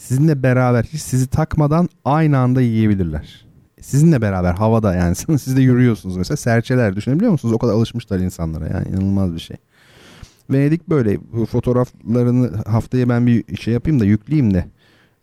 Sizinle 0.02 0.42
beraber 0.42 0.84
hiç 0.84 1.00
sizi 1.00 1.26
takmadan 1.26 1.88
aynı 2.04 2.38
anda 2.38 2.60
yiyebilirler. 2.60 3.46
Sizinle 3.80 4.22
beraber 4.22 4.52
havada 4.52 4.94
yani 4.94 5.14
siz 5.38 5.56
de 5.56 5.62
yürüyorsunuz 5.62 6.16
mesela 6.16 6.36
serçeler 6.36 6.96
düşünebiliyor 6.96 7.32
musunuz? 7.32 7.54
O 7.54 7.58
kadar 7.58 7.72
alışmışlar 7.72 8.18
insanlara 8.18 8.66
yani 8.66 8.88
inanılmaz 8.88 9.34
bir 9.34 9.38
şey. 9.38 9.56
Venedik 10.50 10.88
böyle 10.88 11.18
fotoğraflarını 11.50 12.56
haftaya 12.56 13.08
ben 13.08 13.26
bir 13.26 13.56
şey 13.56 13.74
yapayım 13.74 14.00
da 14.00 14.04
yükleyeyim 14.04 14.54
de 14.54 14.66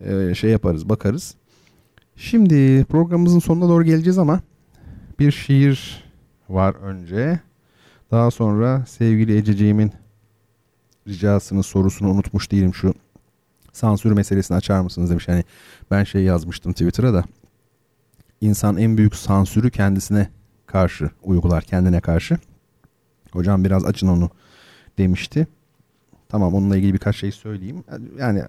e, 0.00 0.34
şey 0.34 0.50
yaparız 0.50 0.88
bakarız. 0.88 1.34
Şimdi 2.16 2.84
programımızın 2.84 3.38
sonuna 3.38 3.68
doğru 3.68 3.84
geleceğiz 3.84 4.18
ama 4.18 4.40
bir 5.18 5.32
şiir 5.32 6.04
var 6.48 6.74
önce. 6.74 7.40
Daha 8.10 8.30
sonra 8.30 8.84
sevgili 8.86 9.36
Ececiğimin 9.36 9.92
ricasını 11.08 11.62
sorusunu 11.62 12.10
unutmuş 12.10 12.52
değilim 12.52 12.74
şu 12.74 12.94
sansür 13.72 14.12
meselesini 14.12 14.56
açar 14.56 14.80
mısınız 14.80 15.10
demiş. 15.10 15.28
Yani 15.28 15.44
ben 15.90 16.04
şey 16.04 16.22
yazmıştım 16.22 16.72
Twitter'a 16.72 17.14
da 17.14 17.24
insan 18.40 18.76
en 18.76 18.96
büyük 18.96 19.14
sansürü 19.14 19.70
kendisine 19.70 20.28
karşı 20.66 21.10
uygular 21.22 21.62
kendine 21.62 22.00
karşı. 22.00 22.38
Hocam 23.32 23.64
biraz 23.64 23.84
açın 23.84 24.08
onu 24.08 24.30
demişti. 24.98 25.46
Tamam 26.28 26.54
onunla 26.54 26.76
ilgili 26.76 26.94
birkaç 26.94 27.16
şey 27.16 27.32
söyleyeyim. 27.32 27.84
Yani 28.18 28.42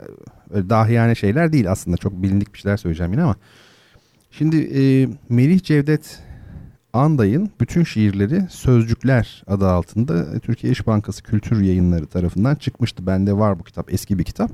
öyle 0.50 0.70
dahiyane 0.70 1.16
şeyler 1.16 1.54
değil 1.54 1.72
aslında. 1.72 1.98
Çok 1.98 2.14
bilindik 2.14 2.54
bir 2.54 2.60
şeyler 2.60 2.78
söyleyeceğim 2.78 3.12
yine 3.12 3.24
ama. 3.24 3.36
Şimdi 4.32 4.58
e, 4.58 5.10
Melih 5.30 5.64
Cevdet 5.64 6.20
Anday'ın 6.94 7.50
bütün 7.60 7.84
şiirleri 7.84 8.48
Sözcükler 8.50 9.44
adı 9.48 9.68
altında 9.68 10.40
Türkiye 10.40 10.74
İş 10.74 10.88
Bankası 10.88 11.24
Kültür 11.24 11.62
Yayınları 11.62 12.06
tarafından 12.06 12.56
çıkmıştı. 12.56 13.08
Bende 13.08 13.34
var 13.34 13.60
bu 13.60 13.64
kitap. 13.64 13.94
Eski 13.94 14.20
bir 14.20 14.24
kitap. 14.24 14.52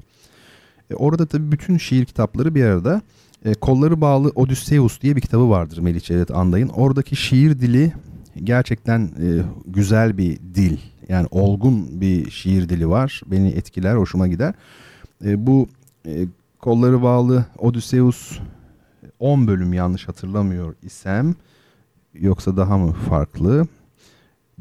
E, 0.91 0.95
orada 0.95 1.25
tabii 1.25 1.51
bütün 1.51 1.77
şiir 1.77 2.05
kitapları 2.05 2.55
bir 2.55 2.63
arada. 2.63 3.01
E, 3.45 3.53
Kolları 3.53 4.01
Bağlı 4.01 4.31
Odysseus 4.35 5.01
diye 5.01 5.15
bir 5.15 5.21
kitabı 5.21 5.49
vardır 5.49 5.77
Melih 5.77 6.01
Cevdet 6.01 6.31
Anday'ın. 6.31 6.69
Oradaki 6.69 7.15
şiir 7.15 7.59
dili 7.59 7.93
gerçekten 8.43 9.01
e, 9.01 9.27
güzel 9.67 10.17
bir 10.17 10.37
dil. 10.55 10.77
Yani 11.09 11.27
olgun 11.31 12.01
bir 12.01 12.31
şiir 12.31 12.69
dili 12.69 12.89
var. 12.89 13.21
Beni 13.25 13.47
etkiler, 13.47 13.95
hoşuma 13.95 14.27
gider. 14.27 14.53
Bu 15.21 15.69
Kolları 16.59 17.01
Bağlı 17.01 17.45
Odysseus 17.57 18.39
10 19.19 19.47
bölüm 19.47 19.73
yanlış 19.73 20.07
hatırlamıyor 20.07 20.75
isem 20.83 21.35
yoksa 22.13 22.57
daha 22.57 22.77
mı 22.77 22.91
farklı? 22.91 23.67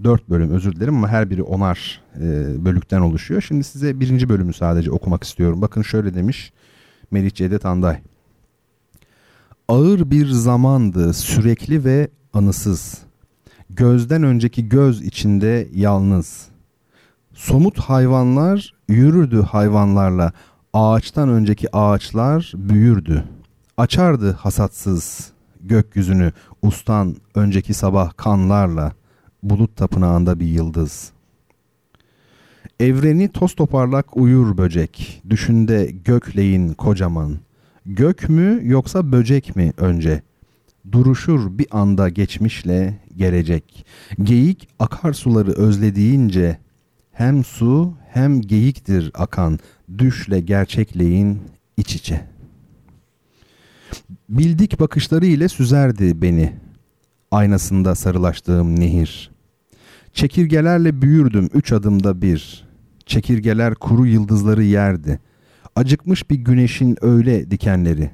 4 0.04 0.30
bölüm 0.30 0.50
özür 0.50 0.72
dilerim 0.72 0.96
ama 0.96 1.08
her 1.08 1.30
biri 1.30 1.42
onar 1.42 2.00
e, 2.16 2.24
bölükten 2.64 3.00
oluşuyor. 3.00 3.40
Şimdi 3.40 3.64
size 3.64 4.00
birinci 4.00 4.28
bölümü 4.28 4.52
sadece 4.52 4.90
okumak 4.90 5.24
istiyorum. 5.24 5.62
Bakın 5.62 5.82
şöyle 5.82 6.14
demiş 6.14 6.52
Melih 7.10 7.34
Cevdet 7.34 7.66
Anday. 7.66 7.98
Ağır 9.68 10.10
bir 10.10 10.26
zamandı 10.26 11.12
sürekli 11.12 11.84
ve 11.84 12.08
anısız. 12.32 12.98
Gözden 13.70 14.22
önceki 14.22 14.68
göz 14.68 15.02
içinde 15.02 15.68
yalnız. 15.72 16.48
Somut 17.34 17.78
hayvanlar 17.78 18.74
yürürdü 18.88 19.42
hayvanlarla. 19.42 20.32
Ağaçtan 20.72 21.28
önceki 21.28 21.76
ağaçlar 21.76 22.52
büyürdü. 22.54 23.24
Açardı 23.76 24.32
hasatsız 24.32 25.32
gökyüzünü 25.60 26.32
ustan 26.62 27.16
önceki 27.34 27.74
sabah 27.74 28.16
kanlarla 28.16 28.92
bulut 29.50 29.76
tapınağında 29.76 30.40
bir 30.40 30.46
yıldız. 30.46 31.10
Evreni 32.80 33.28
toz 33.28 33.54
toparlak 33.54 34.16
uyur 34.16 34.58
böcek, 34.58 35.22
düşünde 35.30 35.90
gökleyin 36.04 36.74
kocaman. 36.74 37.36
Gök 37.86 38.28
mü 38.28 38.60
yoksa 38.62 39.12
böcek 39.12 39.56
mi 39.56 39.72
önce? 39.76 40.22
Duruşur 40.92 41.58
bir 41.58 41.66
anda 41.70 42.08
geçmişle 42.08 42.98
gelecek. 43.16 43.86
Geyik 44.22 44.68
akarsuları 44.78 45.52
özlediğince 45.52 46.58
hem 47.12 47.44
su 47.44 47.94
hem 48.08 48.40
geyiktir 48.40 49.10
akan 49.14 49.58
düşle 49.98 50.40
gerçekleyin 50.40 51.40
iç 51.76 51.94
içe. 51.94 52.26
Bildik 54.28 54.80
bakışları 54.80 55.26
ile 55.26 55.48
süzerdi 55.48 56.22
beni 56.22 56.52
aynasında 57.30 57.94
sarılaştığım 57.94 58.80
nehir. 58.80 59.35
Çekirgelerle 60.16 61.02
büyürdüm 61.02 61.48
üç 61.54 61.72
adımda 61.72 62.22
bir. 62.22 62.68
Çekirgeler 63.06 63.74
kuru 63.74 64.06
yıldızları 64.06 64.64
yerdi. 64.64 65.20
Acıkmış 65.74 66.30
bir 66.30 66.36
güneşin 66.36 66.96
öyle 67.00 67.50
dikenleri. 67.50 68.10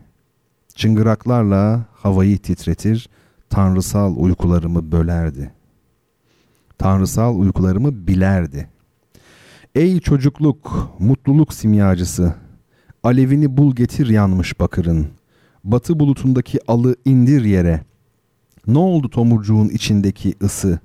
Çıngıraklarla 0.75 1.87
havayı 1.93 2.39
titretir, 2.39 3.09
tanrısal 3.51 4.17
uykularımı 4.17 4.93
bölerdi. 4.93 5.53
Tanrısal 6.79 7.39
uykularımı 7.39 8.07
bilerdi. 8.07 8.69
Ey 9.75 10.01
çocukluk, 10.01 10.91
mutluluk 10.99 11.55
simyacısı, 11.55 12.35
alevini 13.03 13.57
bul 13.57 13.75
getir 13.75 14.09
yanmış 14.09 14.61
bakırın. 14.61 15.07
Batı 15.65 16.01
bulutundaki 16.01 16.59
alı 16.69 16.97
indir 17.05 17.45
yere. 17.45 17.81
Ne 18.67 18.79
oldu 18.79 19.11
tomurcuğun 19.11 19.69
içindeki 19.69 20.35
ısı? 20.43 20.81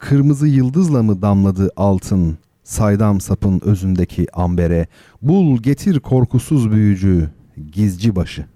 Kırmızı 0.00 0.46
yıldızla 0.46 1.02
mı 1.02 1.22
damladı 1.22 1.70
altın? 1.76 2.38
Saydam 2.64 3.20
sapın 3.20 3.60
özündeki 3.64 4.26
ambere. 4.32 4.86
Bul 5.22 5.58
getir 5.62 6.00
korkusuz 6.00 6.70
büyücü, 6.70 7.30
gizci 7.72 8.16
başı. 8.16 8.46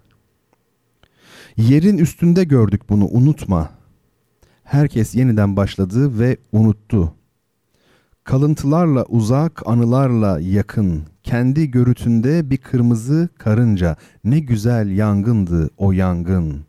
Yerin 1.57 1.99
üstünde 1.99 2.45
gördük 2.45 2.83
bunu 2.89 3.09
unutma. 3.09 3.71
Herkes 4.63 5.15
yeniden 5.15 5.57
başladı 5.57 6.19
ve 6.19 6.37
unuttu. 6.53 7.15
Kalıntılarla 8.25 9.05
uzak, 9.05 9.63
anılarla 9.67 10.41
yakın, 10.41 11.03
kendi 11.23 11.71
görütünde 11.71 12.51
bir 12.51 12.59
kırmızı 12.59 13.29
karınca. 13.39 13.97
Ne 14.25 14.39
güzel 14.39 14.91
yangındı 14.91 15.71
o 15.77 15.93
yangın. 15.93 16.65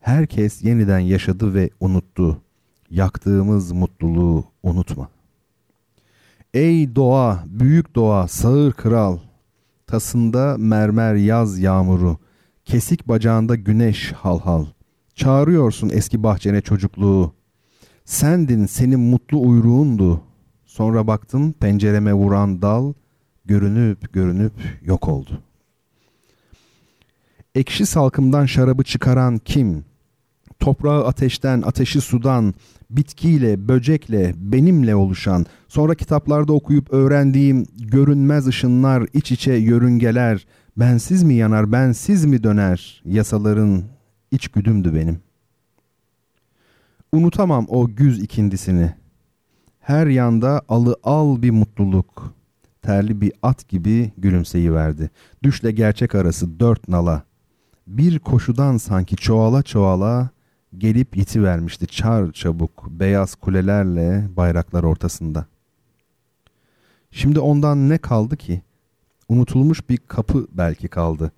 Herkes 0.00 0.64
yeniden 0.64 0.98
yaşadı 0.98 1.54
ve 1.54 1.70
unuttu. 1.80 2.42
Yaktığımız 2.90 3.72
mutluluğu 3.72 4.44
unutma. 4.62 5.08
Ey 6.54 6.96
doğa, 6.96 7.44
büyük 7.46 7.94
doğa, 7.94 8.28
sağır 8.28 8.72
kral. 8.72 9.18
Tasında 9.86 10.56
mermer 10.58 11.14
yaz 11.14 11.58
yağmuru. 11.58 12.18
Kesik 12.64 13.08
bacağında 13.08 13.54
güneş 13.54 14.12
hal 14.12 14.40
hal. 14.40 14.66
Çağırıyorsun 15.14 15.88
eski 15.88 16.22
bahçene 16.22 16.60
çocukluğu. 16.60 17.32
Sendin 18.04 18.66
senin 18.66 19.00
mutlu 19.00 19.48
uyruğundu. 19.48 20.22
Sonra 20.66 21.06
baktım 21.06 21.52
pencereme 21.52 22.12
vuran 22.12 22.62
dal 22.62 22.92
görünüp 23.44 24.12
görünüp 24.12 24.52
yok 24.82 25.08
oldu. 25.08 25.42
Ekşi 27.54 27.86
salkımdan 27.86 28.46
şarabı 28.46 28.84
çıkaran 28.84 29.38
kim? 29.38 29.84
Toprağı 30.58 31.06
ateşten, 31.06 31.62
ateşi 31.62 32.00
sudan, 32.00 32.54
bitkiyle, 32.90 33.68
böcekle, 33.68 34.34
benimle 34.36 34.94
oluşan, 34.94 35.46
sonra 35.68 35.94
kitaplarda 35.94 36.52
okuyup 36.52 36.92
öğrendiğim 36.92 37.66
görünmez 37.78 38.46
ışınlar, 38.46 39.06
iç 39.12 39.32
içe 39.32 39.52
yörüngeler, 39.52 40.46
bensiz 40.76 41.22
mi 41.22 41.34
yanar, 41.34 41.72
bensiz 41.72 42.24
mi 42.24 42.42
döner, 42.42 43.02
yasaların 43.04 43.82
iç 44.30 44.48
güdümdü 44.48 44.94
benim. 44.94 45.20
Unutamam 47.12 47.66
o 47.68 47.88
güz 47.88 48.22
ikindisini. 48.22 48.94
Her 49.80 50.06
yanda 50.06 50.62
alı 50.68 50.96
al 51.02 51.42
bir 51.42 51.50
mutluluk. 51.50 52.34
Terli 52.82 53.20
bir 53.20 53.32
at 53.42 53.68
gibi 53.68 54.12
gülümseyiverdi. 54.18 55.10
Düşle 55.42 55.70
gerçek 55.70 56.14
arası 56.14 56.60
dört 56.60 56.88
nala. 56.88 57.22
Bir 57.86 58.18
koşudan 58.18 58.76
sanki 58.76 59.16
çoğala 59.16 59.62
çoğala 59.62 60.30
gelip 60.78 61.16
yitivermişti 61.16 61.86
çar 61.86 62.32
çabuk 62.32 62.86
beyaz 62.90 63.34
kulelerle 63.34 64.28
bayraklar 64.36 64.82
ortasında. 64.82 65.46
Şimdi 67.10 67.40
ondan 67.40 67.88
ne 67.88 67.98
kaldı 67.98 68.36
ki? 68.36 68.62
Unutulmuş 69.28 69.88
bir 69.88 69.96
kapı 69.96 70.46
belki 70.52 70.88
kaldı. 70.88 71.32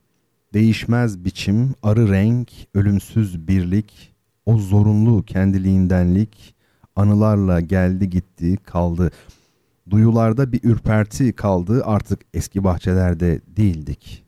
Değişmez 0.54 1.24
biçim, 1.24 1.74
arı 1.82 2.08
renk, 2.08 2.52
ölümsüz 2.74 3.48
birlik, 3.48 4.14
o 4.46 4.58
zorunlu 4.58 5.22
kendiliğindenlik 5.22 6.54
anılarla 6.96 7.60
geldi 7.60 8.10
gitti 8.10 8.56
kaldı. 8.56 9.10
Duyularda 9.90 10.52
bir 10.52 10.60
ürperti 10.62 11.32
kaldı 11.32 11.82
artık 11.84 12.20
eski 12.34 12.64
bahçelerde 12.64 13.40
değildik. 13.56 14.24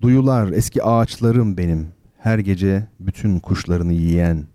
Duyular 0.00 0.52
eski 0.52 0.82
ağaçlarım 0.82 1.56
benim 1.56 1.97
her 2.28 2.38
gece 2.38 2.86
bütün 3.00 3.38
kuşlarını 3.38 3.92
yiyen. 3.92 4.46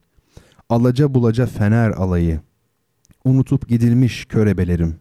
Alaca 0.70 1.14
bulaca 1.14 1.46
fener 1.46 1.90
alayı. 1.90 2.40
Unutup 3.26 3.70
gidilmiş 3.70 4.26
körebelerim. 4.26 4.96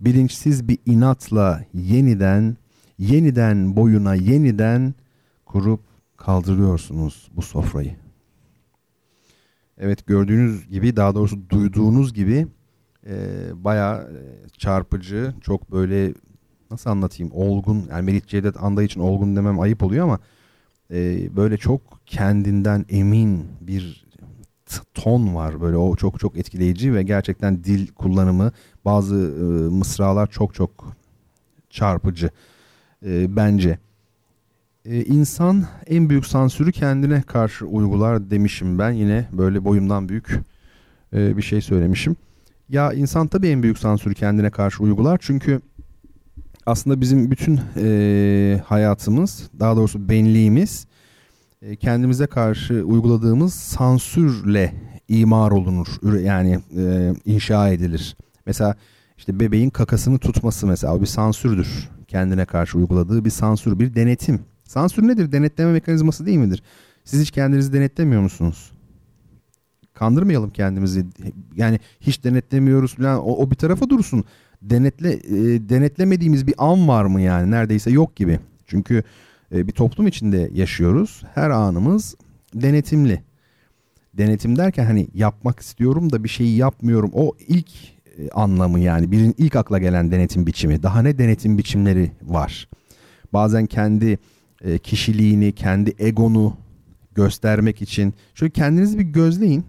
Bilinçsiz 0.00 0.68
bir 0.68 0.78
inatla 0.86 1.64
yeniden, 1.74 2.56
yeniden 2.98 3.76
boyuna 3.76 4.14
yeniden 4.14 4.94
kurup 5.46 5.80
kaldırıyorsunuz 6.16 7.28
bu 7.36 7.42
sofrayı. 7.42 7.96
Evet 9.78 10.06
gördüğünüz 10.06 10.68
gibi 10.68 10.96
daha 10.96 11.14
doğrusu 11.14 11.50
duyduğunuz 11.50 12.14
gibi 12.14 12.46
e, 13.06 13.14
bayağı 13.54 14.10
çarpıcı 14.58 15.34
çok 15.40 15.72
böyle 15.72 16.14
nasıl 16.70 16.90
anlatayım 16.90 17.32
olgun 17.34 17.84
yani 17.90 18.04
Merit 18.04 18.28
Cevdet 18.28 18.62
Anda 18.62 18.82
için 18.82 19.00
olgun 19.00 19.36
demem 19.36 19.60
ayıp 19.60 19.82
oluyor 19.82 20.04
ama 20.04 20.18
e, 20.90 21.28
böyle 21.36 21.56
çok 21.56 21.80
kendinden 22.06 22.86
emin 22.88 23.46
bir 23.60 24.06
ton 24.94 25.34
var 25.34 25.60
böyle 25.60 25.76
o 25.76 25.96
çok 25.96 26.20
çok 26.20 26.36
etkileyici 26.38 26.94
ve 26.94 27.02
gerçekten 27.02 27.64
dil 27.64 27.86
kullanımı 27.86 28.52
bazı 28.84 29.14
e, 29.14 29.42
mısralar 29.74 30.26
çok 30.26 30.54
çok 30.54 30.96
çarpıcı 31.70 32.30
e, 33.06 33.36
bence. 33.36 33.78
E, 34.84 35.04
insan 35.04 35.64
en 35.86 36.10
büyük 36.10 36.26
sansürü 36.26 36.72
kendine 36.72 37.22
karşı 37.22 37.66
uygular 37.66 38.30
demişim 38.30 38.78
ben 38.78 38.90
yine 38.90 39.28
böyle 39.32 39.64
boyumdan 39.64 40.08
büyük 40.08 40.40
e, 41.12 41.36
bir 41.36 41.42
şey 41.42 41.60
söylemişim. 41.60 42.16
Ya 42.68 42.92
insan 42.92 43.26
tabii 43.26 43.48
en 43.48 43.62
büyük 43.62 43.78
sansürü 43.78 44.14
kendine 44.14 44.50
karşı 44.50 44.82
uygular 44.82 45.18
çünkü 45.22 45.60
aslında 46.66 47.00
bizim 47.00 47.30
bütün 47.30 47.60
e, 47.76 48.60
hayatımız 48.64 49.50
daha 49.60 49.76
doğrusu 49.76 50.08
benliğimiz 50.08 50.86
e, 51.62 51.76
kendimize 51.76 52.26
karşı 52.26 52.74
uyguladığımız 52.84 53.54
sansürle 53.54 54.74
imar 55.08 55.50
olunur 55.50 56.18
yani 56.20 56.58
e, 56.76 57.14
inşa 57.24 57.68
edilir. 57.68 58.16
Mesela 58.46 58.76
işte 59.18 59.40
bebeğin 59.40 59.70
kakasını 59.70 60.18
tutması 60.18 60.66
mesela 60.66 60.94
o 60.94 61.00
bir 61.00 61.06
sansürdür 61.06 61.88
kendine 62.08 62.44
karşı 62.44 62.78
uyguladığı 62.78 63.24
bir 63.24 63.30
sansür 63.30 63.78
bir 63.78 63.94
denetim. 63.94 64.40
Sansür 64.64 65.08
nedir? 65.08 65.32
Denetleme 65.32 65.72
mekanizması 65.72 66.26
değil 66.26 66.38
midir? 66.38 66.62
Siz 67.04 67.20
hiç 67.20 67.30
kendinizi 67.30 67.72
denetlemiyor 67.72 68.22
musunuz? 68.22 68.72
Kandırmayalım 69.94 70.50
kendimizi. 70.50 71.06
Yani 71.56 71.80
hiç 72.00 72.24
denetlemiyoruz 72.24 72.94
falan. 72.94 73.20
O, 73.20 73.36
o 73.36 73.50
bir 73.50 73.56
tarafa 73.56 73.88
dursun 73.88 74.24
denetle 74.70 75.12
e, 75.12 75.68
denetlemediğimiz 75.68 76.46
bir 76.46 76.54
an 76.58 76.88
var 76.88 77.04
mı 77.04 77.20
yani 77.20 77.50
neredeyse 77.50 77.90
yok 77.90 78.16
gibi. 78.16 78.40
Çünkü 78.66 79.02
e, 79.54 79.66
bir 79.66 79.72
toplum 79.72 80.06
içinde 80.06 80.50
yaşıyoruz. 80.54 81.22
Her 81.34 81.50
anımız 81.50 82.14
denetimli. 82.54 83.22
Denetim 84.14 84.56
derken 84.56 84.84
hani 84.84 85.08
yapmak 85.14 85.60
istiyorum 85.60 86.12
da 86.12 86.24
bir 86.24 86.28
şeyi 86.28 86.56
yapmıyorum. 86.56 87.10
O 87.14 87.32
ilk 87.48 87.70
e, 88.18 88.30
anlamı 88.30 88.80
yani 88.80 89.12
birinin 89.12 89.34
ilk 89.38 89.56
akla 89.56 89.78
gelen 89.78 90.10
denetim 90.10 90.46
biçimi. 90.46 90.82
Daha 90.82 91.02
ne 91.02 91.18
denetim 91.18 91.58
biçimleri 91.58 92.10
var. 92.22 92.68
Bazen 93.32 93.66
kendi 93.66 94.18
e, 94.64 94.78
kişiliğini, 94.78 95.52
kendi 95.52 95.94
egonu 95.98 96.56
göstermek 97.14 97.82
için 97.82 98.14
şöyle 98.34 98.52
kendinizi 98.52 98.98
bir 98.98 99.04
gözleyin. 99.04 99.64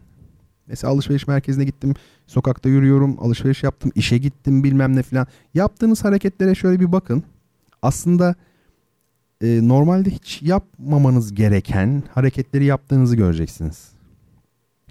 Mesela 0.67 0.93
alışveriş 0.93 1.27
merkezine 1.27 1.66
gittim. 1.66 1.93
Sokakta 2.28 2.70
yürüyorum, 2.70 3.18
alışveriş 3.20 3.64
yaptım, 3.64 3.92
işe 3.96 4.18
gittim 4.18 4.64
bilmem 4.64 4.96
ne 4.96 5.04
filan. 5.04 5.28
Yaptığınız 5.54 6.04
hareketlere 6.04 6.56
şöyle 6.56 6.80
bir 6.80 6.92
bakın. 6.92 7.24
Aslında 7.82 8.36
e, 9.42 9.68
normalde 9.68 10.10
hiç 10.10 10.42
yapmamanız 10.42 11.34
gereken 11.34 12.04
hareketleri 12.14 12.66
yaptığınızı 12.66 13.16
göreceksiniz. 13.16 13.92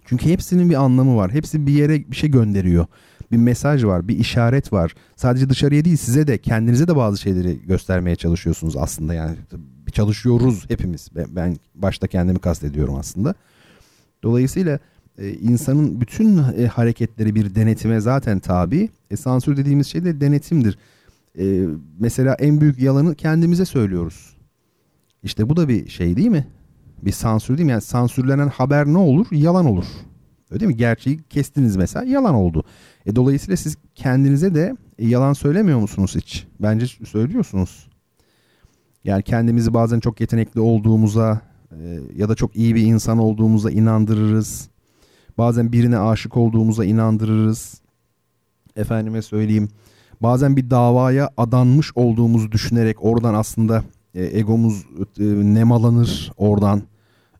Çünkü 0.05 0.27
hepsinin 0.27 0.71
bir 0.71 0.75
anlamı 0.75 1.17
var. 1.17 1.31
Hepsi 1.33 1.67
bir 1.67 1.73
yere 1.73 2.11
bir 2.11 2.17
şey 2.17 2.31
gönderiyor. 2.31 2.87
bir 3.33 3.37
mesaj 3.37 3.85
var, 3.85 4.09
bir 4.09 4.19
işaret 4.19 4.73
var. 4.73 4.95
Sadece 5.17 5.49
dışarıya 5.49 5.85
değil 5.85 5.97
size 5.97 6.27
de 6.27 6.39
kendinize 6.39 6.89
de 6.89 6.97
bazı 6.97 7.19
şeyleri 7.21 7.67
göstermeye 7.67 8.17
çalışıyorsunuz 8.17 8.77
aslında 8.77 9.15
yani 9.15 9.37
çalışıyoruz 9.93 10.65
hepimiz. 10.69 11.09
Ben, 11.15 11.27
ben 11.31 11.57
başta 11.75 12.07
kendimi 12.07 12.39
kastediyorum 12.39 12.95
aslında. 12.95 13.35
Dolayısıyla 14.23 14.79
e, 15.19 15.33
insanın 15.33 16.01
bütün 16.01 16.39
e, 16.39 16.67
hareketleri 16.67 17.35
bir 17.35 17.55
denetime 17.55 18.01
zaten 18.01 18.39
tabi. 18.39 18.89
E, 19.11 19.17
sansür 19.17 19.57
dediğimiz 19.57 19.87
şey 19.87 20.05
de 20.05 20.21
denetimdir. 20.21 20.79
E, 21.39 21.67
mesela 21.99 22.35
en 22.35 22.61
büyük 22.61 22.79
yalanı 22.79 23.15
kendimize 23.15 23.65
söylüyoruz. 23.65 24.37
İşte 25.23 25.49
bu 25.49 25.57
da 25.57 25.69
bir 25.69 25.89
şey 25.89 26.17
değil 26.17 26.29
mi? 26.29 26.47
Bir 27.03 27.13
sansür 27.13 27.59
değil 27.59 27.67
mi? 27.67 27.73
Yani 27.73 27.83
sansürlenen 27.83 28.49
haber 28.49 28.87
ne 28.87 28.99
olur? 28.99 29.27
Yalan 29.31 29.67
olur. 29.67 29.85
Öyle 30.51 30.61
değil 30.61 30.73
mi? 30.73 30.77
Gerçeği 30.77 31.23
kestiniz 31.31 31.77
mesela 31.77 32.05
yalan 32.05 32.35
oldu. 32.35 32.65
E, 33.07 33.17
dolayısıyla 33.17 33.57
siz 33.57 33.77
kendinize 33.95 34.55
de 34.55 34.77
e, 34.99 35.07
yalan 35.09 35.33
söylemiyor 35.33 35.79
musunuz 35.79 36.17
hiç? 36.17 36.47
Bence 36.61 36.87
söylüyorsunuz. 36.87 37.89
Yani 39.05 39.23
kendimizi 39.23 39.75
bazen 39.75 40.01
çok 40.01 40.21
yetenekli 40.21 40.61
olduğumuza 40.61 41.41
e, 41.71 42.01
ya 42.17 42.29
da 42.29 42.35
çok 42.35 42.57
iyi 42.57 42.75
bir 42.75 42.83
insan 42.83 43.19
olduğumuza 43.19 43.71
inandırırız. 43.71 44.69
Bazen 45.39 45.73
birine 45.73 45.99
aşık 45.99 46.37
olduğumuza 46.37 46.85
inandırırız. 46.85 47.81
Efendime 48.77 49.23
söyleyeyim. 49.23 49.69
Bazen 50.21 50.57
bir 50.57 50.71
davaya 50.71 51.31
adanmış 51.37 51.93
olduğumuzu 51.95 52.53
düşünerek 52.53 53.05
oradan 53.05 53.35
aslında 53.35 53.85
e, 54.15 54.39
egomuz 54.39 54.87
e, 55.19 55.25
nemalanır 55.55 56.33
oradan. 56.37 56.83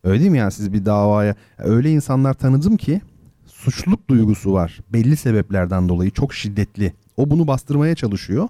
Öyle 0.03 0.19
değil 0.19 0.31
mi 0.31 0.37
yani 0.37 0.51
siz 0.51 0.73
bir 0.73 0.85
davaya 0.85 1.35
öyle 1.57 1.91
insanlar 1.91 2.33
tanıdım 2.33 2.77
ki 2.77 3.01
suçluluk 3.45 4.09
duygusu 4.09 4.53
var. 4.53 4.79
Belli 4.93 5.17
sebeplerden 5.17 5.89
dolayı 5.89 6.11
çok 6.11 6.33
şiddetli. 6.33 6.93
O 7.17 7.29
bunu 7.29 7.47
bastırmaya 7.47 7.95
çalışıyor. 7.95 8.47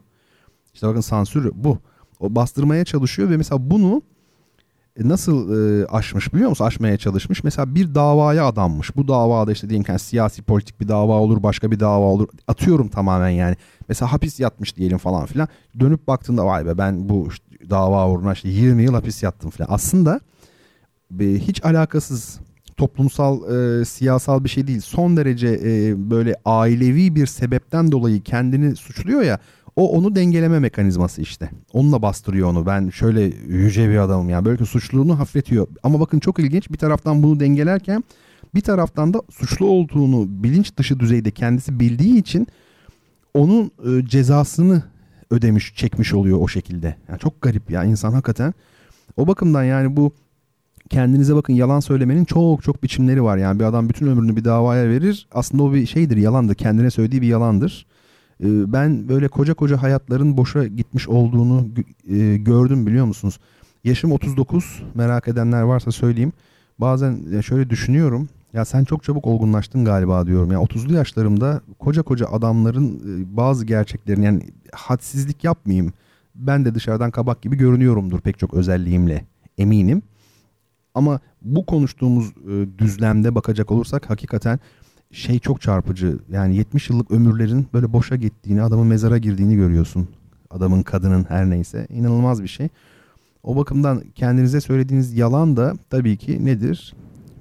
İşte 0.73 0.87
bakın 0.87 1.01
sansür 1.01 1.51
bu. 1.55 1.77
O 2.19 2.35
bastırmaya 2.35 2.85
çalışıyor 2.85 3.29
ve 3.29 3.37
mesela 3.37 3.69
bunu 3.69 4.01
nasıl 5.03 5.53
e, 5.81 5.85
aşmış 5.87 6.33
biliyor 6.33 6.49
musun? 6.49 6.65
Aşmaya 6.65 6.97
çalışmış. 6.97 7.43
Mesela 7.43 7.75
bir 7.75 7.95
davaya 7.95 8.45
adanmış. 8.45 8.95
Bu 8.95 9.07
davada 9.07 9.51
işte 9.51 9.69
diyelim 9.69 9.83
ki 9.83 9.91
yani 9.91 9.99
siyasi 9.99 10.41
politik 10.41 10.81
bir 10.81 10.87
dava 10.87 11.13
olur, 11.13 11.43
başka 11.43 11.71
bir 11.71 11.79
dava 11.79 12.05
olur. 12.05 12.27
Atıyorum 12.47 12.87
tamamen 12.87 13.29
yani. 13.29 13.55
Mesela 13.89 14.13
hapis 14.13 14.39
yatmış 14.39 14.75
diyelim 14.75 14.97
falan 14.97 15.25
filan. 15.25 15.47
Dönüp 15.79 16.07
baktığında 16.07 16.45
vay 16.45 16.65
be 16.65 16.77
ben 16.77 17.09
bu 17.09 17.27
işte 17.29 17.69
dava 17.69 18.09
uğruna 18.09 18.33
işte 18.33 18.49
20 18.49 18.83
yıl 18.83 18.93
hapis 18.93 19.23
yattım 19.23 19.49
filan. 19.49 19.67
Aslında 19.71 20.19
e, 21.19 21.25
hiç 21.25 21.65
alakasız 21.65 22.39
toplumsal 22.77 23.55
e, 23.81 23.85
siyasal 23.85 24.43
bir 24.43 24.49
şey 24.49 24.67
değil. 24.67 24.81
Son 24.81 25.17
derece 25.17 25.47
e, 25.47 25.93
böyle 26.11 26.35
ailevi 26.45 27.15
bir 27.15 27.27
sebepten 27.27 27.91
dolayı 27.91 28.21
kendini 28.21 28.75
suçluyor 28.75 29.21
ya. 29.21 29.39
O 29.77 29.97
onu 29.97 30.15
dengeleme 30.15 30.59
mekanizması 30.59 31.21
işte. 31.21 31.49
Onunla 31.73 32.01
bastırıyor 32.01 32.49
onu. 32.49 32.65
Ben 32.65 32.89
şöyle 32.89 33.21
yüce 33.47 33.89
bir 33.89 33.97
adamım 33.97 34.29
yani. 34.29 34.45
Böyle 34.45 34.65
suçluluğunu 34.65 35.19
hafifletiyor. 35.19 35.67
Ama 35.83 35.99
bakın 35.99 36.19
çok 36.19 36.39
ilginç. 36.39 36.71
Bir 36.71 36.77
taraftan 36.77 37.23
bunu 37.23 37.39
dengelerken 37.39 38.03
bir 38.55 38.61
taraftan 38.61 39.13
da 39.13 39.21
suçlu 39.29 39.65
olduğunu 39.65 40.43
bilinç 40.43 40.77
dışı 40.77 40.99
düzeyde 40.99 41.31
kendisi 41.31 41.79
bildiği 41.79 42.17
için 42.17 42.47
onun 43.33 43.71
e, 43.85 44.05
cezasını 44.05 44.83
ödemiş, 45.31 45.75
çekmiş 45.75 46.13
oluyor 46.13 46.37
o 46.41 46.47
şekilde. 46.47 46.95
Yani 47.09 47.19
çok 47.19 47.41
garip 47.41 47.71
ya 47.71 47.83
insan 47.83 48.11
hakikaten. 48.11 48.53
O 49.17 49.27
bakımdan 49.27 49.63
yani 49.63 49.97
bu 49.97 50.13
kendinize 50.89 51.35
bakın 51.35 51.53
yalan 51.53 51.79
söylemenin 51.79 52.25
çok 52.25 52.63
çok 52.63 52.83
biçimleri 52.83 53.23
var. 53.23 53.37
Yani 53.37 53.59
bir 53.59 53.65
adam 53.65 53.89
bütün 53.89 54.07
ömrünü 54.07 54.35
bir 54.35 54.45
davaya 54.45 54.89
verir. 54.89 55.27
Aslında 55.31 55.63
o 55.63 55.73
bir 55.73 55.85
şeydir, 55.85 56.17
yalandır. 56.17 56.55
Kendine 56.55 56.91
söylediği 56.91 57.21
bir 57.21 57.27
yalandır. 57.27 57.85
Ee, 58.43 58.73
ben 58.73 59.09
böyle 59.09 59.27
koca 59.27 59.53
koca 59.53 59.81
hayatların 59.81 60.37
boşa 60.37 60.67
gitmiş 60.67 61.07
olduğunu 61.07 61.67
e, 62.09 62.37
gördüm 62.37 62.87
biliyor 62.87 63.05
musunuz? 63.05 63.39
Yaşım 63.83 64.11
39 64.11 64.83
merak 64.93 65.27
edenler 65.27 65.61
varsa 65.61 65.91
söyleyeyim. 65.91 66.33
Bazen 66.79 67.41
şöyle 67.41 67.69
düşünüyorum. 67.69 68.29
Ya 68.53 68.65
sen 68.65 68.83
çok 68.83 69.03
çabuk 69.03 69.27
olgunlaştın 69.27 69.85
galiba 69.85 70.27
diyorum. 70.27 70.51
Ya 70.51 70.57
30'lu 70.57 70.93
yaşlarımda 70.93 71.61
koca 71.79 72.01
koca 72.01 72.27
adamların 72.27 72.87
e, 72.95 73.37
bazı 73.37 73.65
gerçeklerini 73.65 74.25
yani 74.25 74.41
hadsizlik 74.71 75.43
yapmayayım. 75.43 75.93
Ben 76.35 76.65
de 76.65 76.75
dışarıdan 76.75 77.11
kabak 77.11 77.41
gibi 77.41 77.55
görünüyorumdur 77.55 78.19
pek 78.19 78.39
çok 78.39 78.53
özelliğimle 78.53 79.25
eminim. 79.57 80.01
Ama 80.93 81.19
bu 81.41 81.65
konuştuğumuz 81.65 82.29
e, 82.29 82.77
düzlemde 82.77 83.35
bakacak 83.35 83.71
olursak 83.71 84.09
hakikaten 84.09 84.59
şey 85.11 85.39
çok 85.39 85.61
çarpıcı. 85.61 86.19
Yani 86.31 86.55
70 86.55 86.89
yıllık 86.89 87.11
ömürlerin 87.11 87.67
böyle 87.73 87.93
boşa 87.93 88.15
gittiğini, 88.15 88.61
adamın 88.61 88.87
mezara 88.87 89.17
girdiğini 89.17 89.55
görüyorsun. 89.55 90.07
Adamın, 90.49 90.83
kadının 90.83 91.25
her 91.29 91.49
neyse. 91.49 91.87
inanılmaz 91.89 92.43
bir 92.43 92.47
şey. 92.47 92.69
O 93.43 93.55
bakımdan 93.55 94.03
kendinize 94.15 94.61
söylediğiniz 94.61 95.13
yalan 95.17 95.57
da 95.57 95.73
tabii 95.89 96.17
ki 96.17 96.45
nedir? 96.45 96.95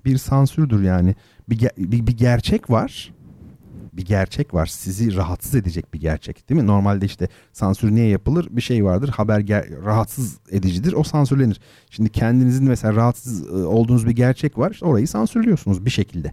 Bir 0.04 0.16
sansürdür 0.18 0.82
yani. 0.82 1.14
Bir, 1.48 1.68
bir, 1.78 2.06
bir 2.06 2.16
gerçek 2.16 2.70
var. 2.70 3.12
Bir 3.92 4.04
gerçek 4.04 4.54
var. 4.54 4.66
Sizi 4.66 5.16
rahatsız 5.16 5.54
edecek 5.54 5.94
bir 5.94 6.00
gerçek 6.00 6.48
değil 6.48 6.60
mi? 6.60 6.66
Normalde 6.66 7.06
işte 7.06 7.28
sansür 7.52 7.90
niye 7.90 8.08
yapılır? 8.08 8.48
Bir 8.50 8.60
şey 8.60 8.84
vardır. 8.84 9.08
Haber 9.08 9.40
ger- 9.40 9.84
rahatsız 9.84 10.38
edicidir. 10.50 10.92
O 10.92 11.02
sansürlenir. 11.02 11.60
Şimdi 11.90 12.10
kendinizin 12.10 12.68
mesela 12.68 12.94
rahatsız 12.94 13.46
ıı, 13.46 13.68
olduğunuz 13.68 14.06
bir 14.06 14.10
gerçek 14.10 14.58
var. 14.58 14.70
İşte 14.70 14.86
orayı 14.86 15.08
sansürlüyorsunuz 15.08 15.84
bir 15.84 15.90
şekilde. 15.90 16.32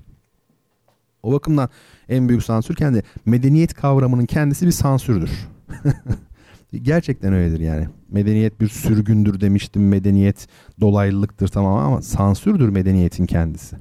O 1.24 1.32
bakımdan 1.32 1.69
en 2.10 2.30
büyük 2.30 2.43
sansür 2.43 2.76
kendi 2.76 3.03
medeniyet 3.26 3.74
kavramının 3.74 4.26
kendisi 4.26 4.66
bir 4.66 4.72
sansürdür. 4.72 5.32
Gerçekten 6.82 7.34
öyledir 7.34 7.60
yani. 7.60 7.88
Medeniyet 8.10 8.61
bir 8.61 8.68
sürgündür 8.68 9.42
demiştim. 9.42 9.90
Medeniyet 9.90 10.48
dolaylılıktır 10.82 11.48
tamam 11.48 11.77
ama 11.77 12.02
sansürdür 12.02 12.69
medeniyetin 12.69 13.26
kendisi. 13.26 13.76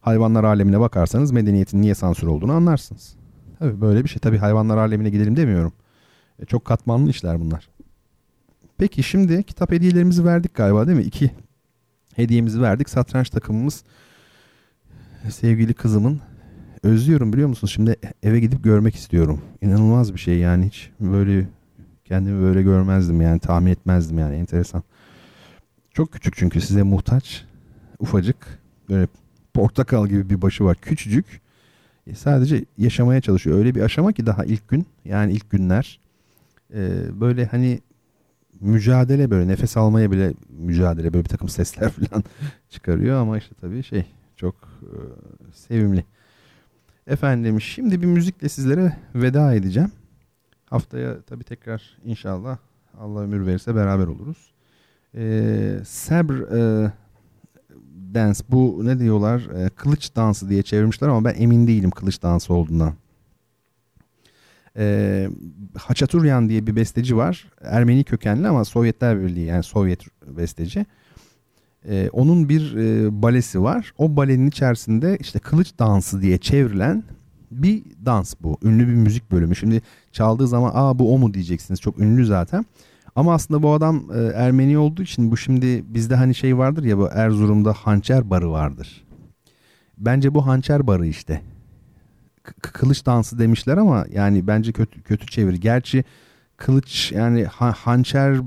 Hayvanlar 0.00 0.44
alemine 0.44 0.80
bakarsanız 0.80 1.32
medeniyetin 1.32 1.82
niye 1.82 1.94
sansür 1.94 2.26
olduğunu 2.26 2.52
anlarsınız. 2.52 3.16
Tabii 3.58 3.80
böyle 3.80 4.04
bir 4.04 4.08
şey. 4.08 4.18
Tabii 4.18 4.38
hayvanlar 4.38 4.76
alemine 4.76 5.10
gidelim 5.10 5.36
demiyorum. 5.36 5.72
E, 6.38 6.44
çok 6.44 6.64
katmanlı 6.64 7.10
işler 7.10 7.40
bunlar. 7.40 7.68
Peki 8.78 9.02
şimdi 9.02 9.42
kitap 9.42 9.72
hediyelerimizi 9.72 10.24
verdik 10.24 10.54
galiba 10.54 10.86
değil 10.86 10.98
mi? 10.98 11.04
İki 11.04 11.30
hediyemizi 12.16 12.62
verdik. 12.62 12.88
Satranç 12.88 13.30
takımımız 13.30 13.84
sevgili 15.30 15.74
kızımın 15.74 16.20
özlüyorum 16.86 17.32
biliyor 17.32 17.48
musunuz? 17.48 17.72
Şimdi 17.72 17.96
eve 18.22 18.40
gidip 18.40 18.64
görmek 18.64 18.94
istiyorum. 18.94 19.40
İnanılmaz 19.62 20.14
bir 20.14 20.18
şey 20.18 20.38
yani 20.38 20.66
hiç 20.66 20.90
böyle 21.00 21.48
kendimi 22.04 22.42
böyle 22.42 22.62
görmezdim 22.62 23.20
yani 23.20 23.40
tahmin 23.40 23.70
etmezdim 23.70 24.18
yani 24.18 24.36
enteresan. 24.36 24.82
Çok 25.90 26.12
küçük 26.12 26.36
çünkü 26.36 26.60
size 26.60 26.82
muhtaç. 26.82 27.44
Ufacık 27.98 28.36
böyle 28.88 29.08
portakal 29.54 30.08
gibi 30.08 30.30
bir 30.30 30.42
başı 30.42 30.64
var. 30.64 30.76
Küçücük. 30.82 31.40
E, 32.06 32.14
sadece 32.14 32.64
yaşamaya 32.78 33.20
çalışıyor. 33.20 33.58
Öyle 33.58 33.74
bir 33.74 33.80
aşama 33.80 34.12
ki 34.12 34.26
daha 34.26 34.44
ilk 34.44 34.68
gün 34.68 34.86
yani 35.04 35.32
ilk 35.32 35.50
günler 35.50 36.00
e, 36.74 36.80
böyle 37.20 37.46
hani 37.46 37.80
mücadele 38.60 39.30
böyle 39.30 39.48
nefes 39.48 39.76
almaya 39.76 40.10
bile 40.10 40.34
mücadele 40.48 41.12
böyle 41.12 41.24
bir 41.24 41.28
takım 41.28 41.48
sesler 41.48 41.90
falan 42.10 42.24
çıkarıyor 42.68 43.20
ama 43.20 43.38
işte 43.38 43.54
tabii 43.60 43.82
şey 43.82 44.04
çok 44.36 44.54
e, 44.82 44.96
sevimli. 45.52 46.04
Efendim 47.06 47.60
şimdi 47.60 48.02
bir 48.02 48.06
müzikle 48.06 48.48
sizlere 48.48 48.96
veda 49.14 49.54
edeceğim. 49.54 49.92
Haftaya 50.70 51.22
tabi 51.22 51.44
tekrar 51.44 51.98
inşallah 52.04 52.58
Allah 52.98 53.20
ömür 53.20 53.46
verirse 53.46 53.74
beraber 53.74 54.06
oluruz. 54.06 54.50
Ee, 55.14 55.78
Sabr 55.84 56.32
e, 56.32 56.92
Dance 58.14 58.40
bu 58.48 58.80
ne 58.84 58.98
diyorlar? 58.98 59.40
E, 59.40 59.68
kılıç 59.68 60.16
dansı 60.16 60.48
diye 60.48 60.62
çevirmişler 60.62 61.08
ama 61.08 61.24
ben 61.24 61.34
emin 61.38 61.66
değilim 61.66 61.90
kılıç 61.90 62.22
dansı 62.22 62.54
olduğundan. 62.54 62.94
E, 64.76 65.28
Haçaturyan 65.78 66.48
diye 66.48 66.66
bir 66.66 66.76
besteci 66.76 67.16
var. 67.16 67.46
Ermeni 67.60 68.04
kökenli 68.04 68.48
ama 68.48 68.64
Sovyetler 68.64 69.22
Birliği 69.22 69.46
yani 69.46 69.62
Sovyet 69.62 70.02
besteci. 70.26 70.86
Ee, 71.88 72.08
onun 72.12 72.48
bir 72.48 72.76
e, 72.76 73.22
balesi 73.22 73.62
var. 73.62 73.92
O 73.98 74.16
balenin 74.16 74.46
içerisinde 74.46 75.16
işte 75.20 75.38
kılıç 75.38 75.78
dansı 75.78 76.22
diye 76.22 76.38
çevrilen 76.38 77.04
bir 77.50 77.82
dans 78.04 78.34
bu. 78.42 78.58
Ünlü 78.62 78.88
bir 78.88 78.94
müzik 78.94 79.32
bölümü. 79.32 79.56
Şimdi 79.56 79.82
çaldığı 80.12 80.48
zaman 80.48 80.70
aa 80.74 80.98
bu 80.98 81.14
o 81.14 81.18
mu 81.18 81.34
diyeceksiniz. 81.34 81.80
Çok 81.80 81.98
ünlü 81.98 82.26
zaten. 82.26 82.64
Ama 83.16 83.34
aslında 83.34 83.62
bu 83.62 83.72
adam 83.72 84.04
e, 84.14 84.18
Ermeni 84.34 84.78
olduğu 84.78 85.02
için 85.02 85.30
bu 85.30 85.36
şimdi 85.36 85.84
bizde 85.94 86.14
hani 86.14 86.34
şey 86.34 86.58
vardır 86.58 86.84
ya 86.84 86.98
bu 86.98 87.08
Erzurum'da 87.12 87.72
hançer 87.72 88.30
barı 88.30 88.50
vardır. 88.50 89.04
Bence 89.98 90.34
bu 90.34 90.46
hançer 90.46 90.86
barı 90.86 91.06
işte. 91.06 91.42
K- 92.42 92.52
kılıç 92.72 93.06
dansı 93.06 93.38
demişler 93.38 93.76
ama 93.76 94.06
yani 94.12 94.46
bence 94.46 94.72
kötü 94.72 95.02
kötü 95.02 95.26
çevir. 95.26 95.54
Gerçi 95.54 96.04
kılıç 96.56 97.12
yani 97.12 97.44
ha- 97.44 97.74
hançer 97.78 98.40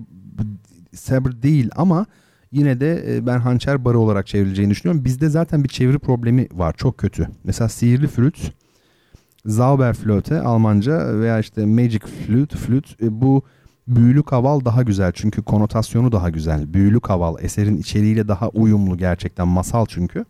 sabır 0.96 1.32
değil 1.42 1.70
ama 1.76 2.06
yine 2.52 2.80
de 2.80 3.16
e, 3.16 3.26
ben 3.26 3.40
hançer 3.40 3.86
barı 3.86 4.00
olarak 4.00 4.28
çevrileceğini 4.28 4.72
düşünüyorum. 4.72 5.06
Bizde 5.06 5.30
zaten 5.30 5.64
bir 5.64 5.70
çeviri 5.70 6.00
problemi 6.00 6.48
var 6.52 6.74
çok 6.78 6.98
kötü. 6.98 7.28
Mesela 7.44 7.70
sihirli 7.70 8.08
flüt 8.08 8.54
Zauberflöte 9.46 10.42
Almanca 10.42 11.20
veya 11.20 11.40
işte 11.40 11.66
Magic 11.66 12.00
Flute, 12.00 12.58
flüt 12.58 13.04
e, 13.04 13.22
bu 13.22 13.44
büyülü 13.88 14.24
kaval 14.24 14.66
daha 14.66 14.84
güzel 14.84 15.12
çünkü 15.16 15.44
konotasyonu 15.44 16.12
daha 16.12 16.30
güzel. 16.30 16.74
Büyülü 16.74 17.00
kaval 17.00 17.36
eserin 17.44 17.78
içeriğiyle 17.78 18.28
daha 18.28 18.50
uyumlu 18.50 18.98
gerçekten 18.98 19.48
masal 19.48 19.86
çünkü. 19.86 20.26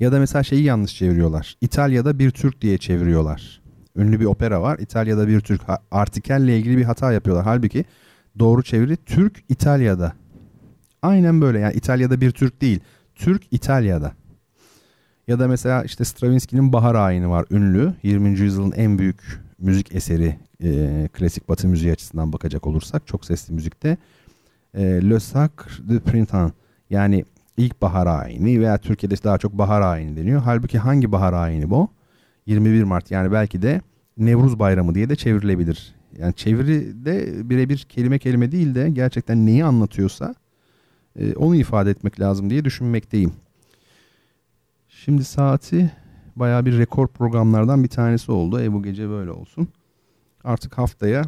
Ya 0.00 0.12
da 0.12 0.18
mesela 0.18 0.42
şeyi 0.42 0.62
yanlış 0.62 0.96
çeviriyorlar. 0.96 1.56
İtalya'da 1.60 2.18
bir 2.18 2.30
Türk 2.30 2.60
diye 2.60 2.78
çeviriyorlar. 2.78 3.62
Ünlü 3.96 4.20
bir 4.20 4.24
opera 4.24 4.62
var. 4.62 4.78
İtalya'da 4.78 5.28
bir 5.28 5.40
Türk. 5.40 5.62
Artikelle 5.90 6.58
ilgili 6.58 6.76
bir 6.76 6.84
hata 6.84 7.12
yapıyorlar. 7.12 7.44
Halbuki 7.44 7.84
doğru 8.38 8.62
çeviri 8.62 8.96
Türk 8.96 9.44
İtalya'da. 9.48 10.12
Aynen 11.02 11.40
böyle 11.40 11.58
yani 11.58 11.74
İtalya'da 11.74 12.20
bir 12.20 12.30
Türk 12.30 12.60
değil. 12.60 12.80
Türk 13.14 13.42
İtalya'da. 13.50 14.12
Ya 15.28 15.38
da 15.38 15.48
mesela 15.48 15.84
işte 15.84 16.04
Stravinsky'nin 16.04 16.72
Bahar 16.72 16.94
Ayini 16.94 17.28
var 17.28 17.46
ünlü. 17.50 17.94
20. 18.02 18.28
yüzyılın 18.28 18.72
en 18.72 18.98
büyük 18.98 19.40
müzik 19.58 19.94
eseri 19.94 20.36
e, 20.62 21.08
klasik 21.12 21.48
batı 21.48 21.68
müziği 21.68 21.92
açısından 21.92 22.32
bakacak 22.32 22.66
olursak 22.66 23.06
çok 23.06 23.24
sesli 23.24 23.54
müzikte. 23.54 23.96
E, 24.74 24.82
Le 24.82 25.20
Sacre 25.20 25.88
de 25.88 26.00
Printemps 26.00 26.54
yani 26.90 27.24
ilk 27.56 27.82
bahar 27.82 28.06
ayini 28.06 28.60
veya 28.60 28.78
Türkiye'de 28.78 29.14
daha 29.24 29.38
çok 29.38 29.52
bahar 29.52 29.80
ayini 29.80 30.16
deniyor. 30.16 30.42
Halbuki 30.44 30.78
hangi 30.78 31.12
bahar 31.12 31.32
ayini 31.32 31.70
bu? 31.70 31.88
21 32.46 32.82
Mart 32.82 33.10
yani 33.10 33.32
belki 33.32 33.62
de 33.62 33.80
Nevruz 34.18 34.58
Bayramı 34.58 34.94
diye 34.94 35.08
de 35.08 35.16
çevrilebilir. 35.16 35.94
Yani 36.18 36.34
çeviri 36.34 37.04
de 37.04 37.50
birebir 37.50 37.78
kelime 37.78 38.18
kelime 38.18 38.52
değil 38.52 38.74
de 38.74 38.90
gerçekten 38.90 39.46
neyi 39.46 39.64
anlatıyorsa 39.64 40.34
e, 41.18 41.34
onu 41.34 41.56
ifade 41.56 41.90
etmek 41.90 42.20
lazım 42.20 42.50
diye 42.50 42.64
düşünmekteyim. 42.64 43.32
Şimdi 44.88 45.24
saati 45.24 45.90
baya 46.36 46.64
bir 46.64 46.78
rekor 46.78 47.08
programlardan 47.08 47.84
bir 47.84 47.88
tanesi 47.88 48.32
oldu. 48.32 48.60
E 48.60 48.72
bu 48.72 48.82
gece 48.82 49.08
böyle 49.08 49.30
olsun. 49.30 49.68
Artık 50.44 50.78
haftaya 50.78 51.24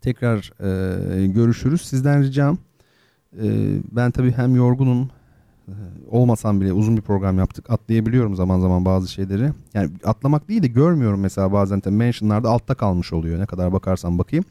tekrar 0.00 0.52
e, 0.60 1.26
görüşürüz. 1.26 1.82
Sizden 1.82 2.22
ricam 2.22 2.58
e, 3.42 3.46
ben 3.92 4.10
tabii 4.10 4.32
hem 4.32 4.56
yorgunum 4.56 5.10
e, 5.68 5.74
olmasam 6.10 6.60
bile 6.60 6.72
uzun 6.72 6.96
bir 6.96 7.02
program 7.02 7.38
yaptık. 7.38 7.70
Atlayabiliyorum 7.70 8.36
zaman 8.36 8.60
zaman 8.60 8.84
bazı 8.84 9.08
şeyleri. 9.08 9.50
Yani 9.74 9.90
atlamak 10.04 10.48
değil 10.48 10.62
de 10.62 10.68
görmüyorum 10.68 11.20
mesela 11.20 11.52
bazen 11.52 11.82
de 11.82 11.90
mentionlarda 11.90 12.50
altta 12.50 12.74
kalmış 12.74 13.12
oluyor. 13.12 13.40
Ne 13.40 13.46
kadar 13.46 13.72
bakarsam 13.72 14.18
bakayım. 14.18 14.44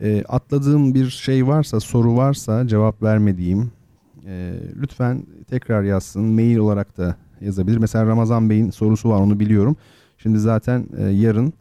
E, 0.00 0.24
atladığım 0.28 0.94
bir 0.94 1.10
şey 1.10 1.46
varsa, 1.46 1.80
soru 1.80 2.16
varsa 2.16 2.68
cevap 2.68 3.02
vermediğim 3.02 3.70
e, 4.26 4.54
lütfen 4.76 5.26
tekrar 5.48 5.82
yazsın. 5.82 6.24
Mail 6.24 6.56
olarak 6.56 6.98
da 6.98 7.16
yazabilir. 7.40 7.76
Mesela 7.76 8.06
Ramazan 8.06 8.50
Bey'in 8.50 8.70
sorusu 8.70 9.10
var 9.10 9.20
onu 9.20 9.40
biliyorum. 9.40 9.76
Şimdi 10.18 10.38
zaten 10.38 10.86
e, 10.98 11.02
yarın 11.04 11.52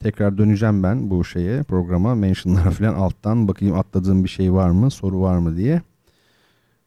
tekrar 0.00 0.38
döneceğim 0.38 0.82
ben 0.82 1.10
bu 1.10 1.24
şeye 1.24 1.62
programa 1.62 2.14
mentionlara 2.14 2.70
falan 2.70 2.94
alttan 2.94 3.48
bakayım 3.48 3.78
atladığım 3.78 4.24
bir 4.24 4.28
şey 4.28 4.52
var 4.52 4.70
mı 4.70 4.90
soru 4.90 5.20
var 5.20 5.38
mı 5.38 5.56
diye. 5.56 5.82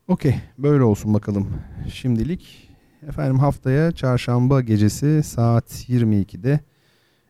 Okey 0.08 0.36
böyle 0.58 0.84
olsun 0.84 1.14
bakalım 1.14 1.48
şimdilik. 1.94 2.70
Efendim 3.08 3.40
haftaya 3.40 3.92
çarşamba 3.92 4.62
gecesi 4.62 5.24
saat 5.24 5.90
22'de 5.90 6.60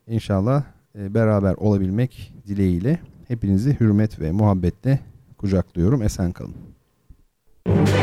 inşallah 0.07 0.63
e, 0.95 1.13
beraber 1.13 1.53
olabilmek 1.53 2.33
dileğiyle 2.47 2.99
hepinizi 3.27 3.79
hürmet 3.79 4.19
ve 4.19 4.31
muhabbetle 4.31 4.99
kucaklıyorum. 5.37 6.01
Esen 6.01 6.31
kalın. 6.31 6.55
Bertan 7.67 8.02